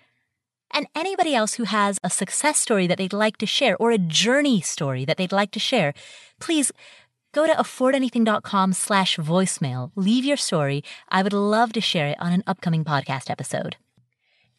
And 0.71 0.87
anybody 0.95 1.35
else 1.35 1.55
who 1.55 1.65
has 1.65 2.01
a 2.03 2.09
success 2.09 2.59
story 2.59 2.87
that 2.87 2.97
they'd 2.97 3.13
like 3.13 3.37
to 3.39 3.47
share 3.47 3.77
or 3.77 3.91
a 3.91 3.99
journey 3.99 4.63
story 4.63 5.05
that 5.05 5.19
they'd 5.19 5.33
like 5.33 5.51
to 5.51 5.61
share, 5.61 5.93
please 6.41 6.73
go 7.33 7.47
to 7.47 7.53
affordanything.com 7.53 8.73
slash 8.73 9.19
voicemail. 9.19 9.91
Leave 9.97 10.25
your 10.25 10.39
story. 10.39 10.83
I 11.11 11.23
would 11.23 11.35
love 11.35 11.75
to 11.75 11.83
share 11.83 12.09
it 12.09 12.17
on 12.19 12.33
an 12.33 12.43
upcoming 12.47 12.85
podcast 12.85 13.29
episode. 13.29 13.77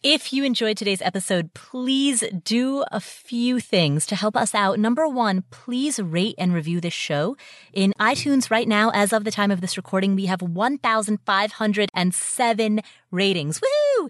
If 0.09 0.31
you 0.31 0.45
enjoyed 0.45 0.77
today's 0.77 1.01
episode, 1.01 1.53
please 1.53 2.23
do 2.45 2.85
a 2.93 3.01
few 3.01 3.59
things 3.59 4.05
to 4.05 4.15
help 4.15 4.37
us 4.37 4.55
out. 4.55 4.79
Number 4.79 5.05
one, 5.05 5.43
please 5.51 5.99
rate 5.99 6.35
and 6.37 6.53
review 6.53 6.79
this 6.79 6.93
show. 6.93 7.35
In 7.73 7.93
iTunes 7.99 8.49
right 8.49 8.69
now, 8.69 8.89
as 8.91 9.11
of 9.11 9.25
the 9.25 9.31
time 9.31 9.51
of 9.51 9.59
this 9.59 9.75
recording, 9.75 10.15
we 10.15 10.27
have 10.27 10.41
1,507 10.41 12.81
ratings. 13.11 13.59
Woohoo! 13.59 14.09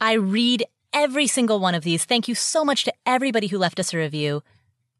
I 0.00 0.14
read 0.14 0.64
every 0.92 1.28
single 1.28 1.60
one 1.60 1.76
of 1.76 1.84
these. 1.84 2.04
Thank 2.04 2.26
you 2.26 2.34
so 2.34 2.64
much 2.64 2.82
to 2.82 2.92
everybody 3.06 3.46
who 3.46 3.58
left 3.58 3.78
us 3.78 3.94
a 3.94 3.98
review. 3.98 4.42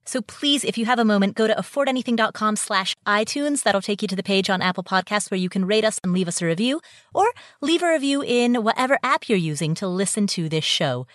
So 0.04 0.20
please, 0.20 0.64
if 0.64 0.76
you 0.76 0.84
have 0.86 0.98
a 0.98 1.04
moment, 1.04 1.36
go 1.36 1.46
to 1.46 1.54
affordanything.com 1.54 2.56
slash 2.56 2.96
iTunes. 3.06 3.62
That'll 3.62 3.80
take 3.80 4.02
you 4.02 4.08
to 4.08 4.16
the 4.16 4.22
page 4.22 4.50
on 4.50 4.60
Apple 4.60 4.82
Podcasts 4.82 5.30
where 5.30 5.38
you 5.38 5.48
can 5.48 5.64
rate 5.64 5.84
us 5.84 6.00
and 6.02 6.12
leave 6.12 6.28
us 6.28 6.42
a 6.42 6.46
review, 6.46 6.80
or 7.14 7.30
leave 7.60 7.82
a 7.82 7.92
review 7.92 8.22
in 8.22 8.64
whatever 8.64 8.98
app 9.02 9.28
you're 9.28 9.38
using 9.38 9.74
to 9.76 9.86
listen 9.86 10.26
to 10.28 10.48
this 10.48 10.64
show. 10.64 11.06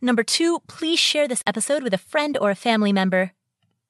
Number 0.00 0.22
two, 0.22 0.60
please 0.68 0.98
share 0.98 1.26
this 1.26 1.42
episode 1.46 1.82
with 1.82 1.94
a 1.94 1.98
friend 1.98 2.38
or 2.40 2.50
a 2.50 2.54
family 2.54 2.92
member. 2.92 3.32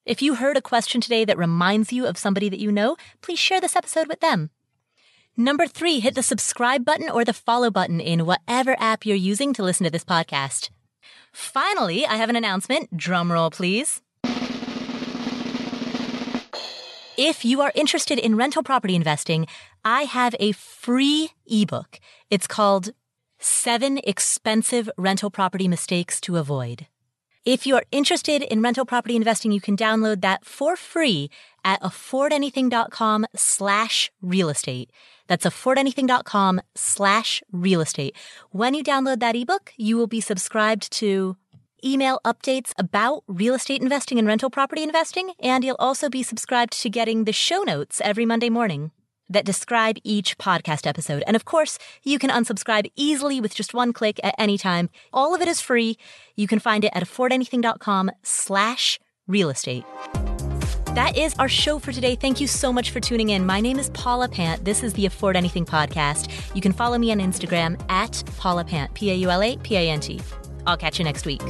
If 0.05 0.21
you 0.21 0.35
heard 0.35 0.57
a 0.57 0.61
question 0.61 1.01
today 1.01 1.25
that 1.25 1.37
reminds 1.37 1.91
you 1.91 2.05
of 2.05 2.17
somebody 2.17 2.49
that 2.49 2.59
you 2.59 2.71
know, 2.71 2.95
please 3.21 3.39
share 3.39 3.59
this 3.59 3.75
episode 3.75 4.07
with 4.07 4.21
them. 4.21 4.49
Number 5.35 5.67
three, 5.67 5.99
hit 5.99 6.15
the 6.15 6.23
subscribe 6.23 6.83
button 6.83 7.09
or 7.09 7.23
the 7.23 7.33
follow 7.33 7.69
button 7.69 7.99
in 7.99 8.25
whatever 8.25 8.75
app 8.79 9.05
you're 9.05 9.15
using 9.15 9.53
to 9.53 9.63
listen 9.63 9.83
to 9.83 9.91
this 9.91 10.05
podcast. 10.05 10.71
Finally, 11.31 12.07
I 12.07 12.15
have 12.15 12.29
an 12.29 12.35
announcement. 12.35 12.95
Drum 12.97 13.31
roll, 13.31 13.51
please. 13.51 14.01
If 17.17 17.43
you 17.43 17.61
are 17.61 17.71
interested 17.73 18.19
in 18.19 18.37
rental 18.37 18.61
property 18.61 18.93
investing, 18.93 19.47
I 19.83 20.03
have 20.03 20.35
a 20.39 20.51
free 20.51 21.31
ebook. 21.47 21.99
It's 22.29 22.45
called 22.45 22.91
Seven 23.39 23.99
Expensive 24.03 24.87
Rental 24.97 25.31
Property 25.31 25.67
Mistakes 25.67 26.21
to 26.21 26.37
Avoid. 26.37 26.85
If 27.43 27.65
you 27.65 27.75
are 27.75 27.83
interested 27.91 28.43
in 28.43 28.61
rental 28.61 28.85
property 28.85 29.15
investing, 29.15 29.51
you 29.51 29.61
can 29.61 29.75
download 29.75 30.21
that 30.21 30.45
for 30.45 30.75
free 30.75 31.31
at 31.65 31.81
affordanything.com 31.81 33.25
slash 33.35 34.11
real 34.21 34.49
estate. 34.49 34.91
That's 35.25 35.45
affordanything.com 35.45 36.61
slash 36.75 37.41
real 37.51 37.81
estate. 37.81 38.15
When 38.51 38.75
you 38.75 38.83
download 38.83 39.21
that 39.21 39.35
ebook, 39.35 39.73
you 39.75 39.97
will 39.97 40.07
be 40.07 40.21
subscribed 40.21 40.91
to 40.99 41.35
email 41.83 42.19
updates 42.25 42.71
about 42.77 43.23
real 43.27 43.53
estate 43.55 43.81
investing 43.81 44.17
and 44.17 44.27
rental 44.27 44.49
property 44.49 44.83
investing, 44.83 45.31
and 45.39 45.63
you'll 45.63 45.75
also 45.79 46.09
be 46.09 46.23
subscribed 46.23 46.79
to 46.81 46.89
getting 46.89 47.23
the 47.23 47.33
show 47.33 47.63
notes 47.63 48.01
every 48.03 48.25
Monday 48.25 48.49
morning 48.49 48.91
that 49.29 49.45
describe 49.45 49.97
each 50.03 50.37
podcast 50.37 50.87
episode. 50.87 51.23
And 51.27 51.35
of 51.35 51.45
course, 51.45 51.77
you 52.03 52.19
can 52.19 52.29
unsubscribe 52.29 52.91
easily 52.95 53.41
with 53.41 53.53
just 53.53 53.73
one 53.73 53.93
click 53.93 54.19
at 54.23 54.35
any 54.37 54.57
time. 54.57 54.89
All 55.11 55.35
of 55.35 55.41
it 55.41 55.47
is 55.47 55.61
free. 55.61 55.97
You 56.35 56.47
can 56.47 56.59
find 56.59 56.83
it 56.83 56.91
at 56.93 57.03
affordanything.com 57.03 58.11
slash 58.23 58.99
real 59.27 59.49
estate. 59.49 59.83
That 60.95 61.15
is 61.15 61.35
our 61.37 61.49
show 61.49 61.77
for 61.77 61.91
today. 61.91 62.15
Thank 62.15 62.41
you 62.41 62.47
so 62.47 62.73
much 62.73 62.89
for 62.89 62.99
tuning 62.99 63.29
in. 63.29 63.45
My 63.45 63.61
name 63.61 63.77
is 63.77 63.91
Paula 63.91 64.27
Pant. 64.27 64.65
This 64.65 64.81
is 64.81 64.93
the 64.93 65.05
Afford 65.05 65.35
Anything 65.35 65.63
podcast. 65.63 66.31
You 66.55 66.61
can 66.61 66.71
follow 66.71 66.97
me 66.97 67.11
on 67.11 67.19
Instagram 67.19 67.79
at 67.87 68.23
Paula 68.37 68.65
Pant, 68.65 68.91
P 68.95 69.11
A 69.11 69.15
U 69.15 69.29
L 69.29 69.43
A 69.43 69.57
P 69.57 69.75
A 69.75 69.91
N 69.91 69.99
T. 69.99 70.19
I'll 70.67 70.77
catch 70.77 70.99
you 70.99 71.05
next 71.05 71.25
week. 71.25 71.41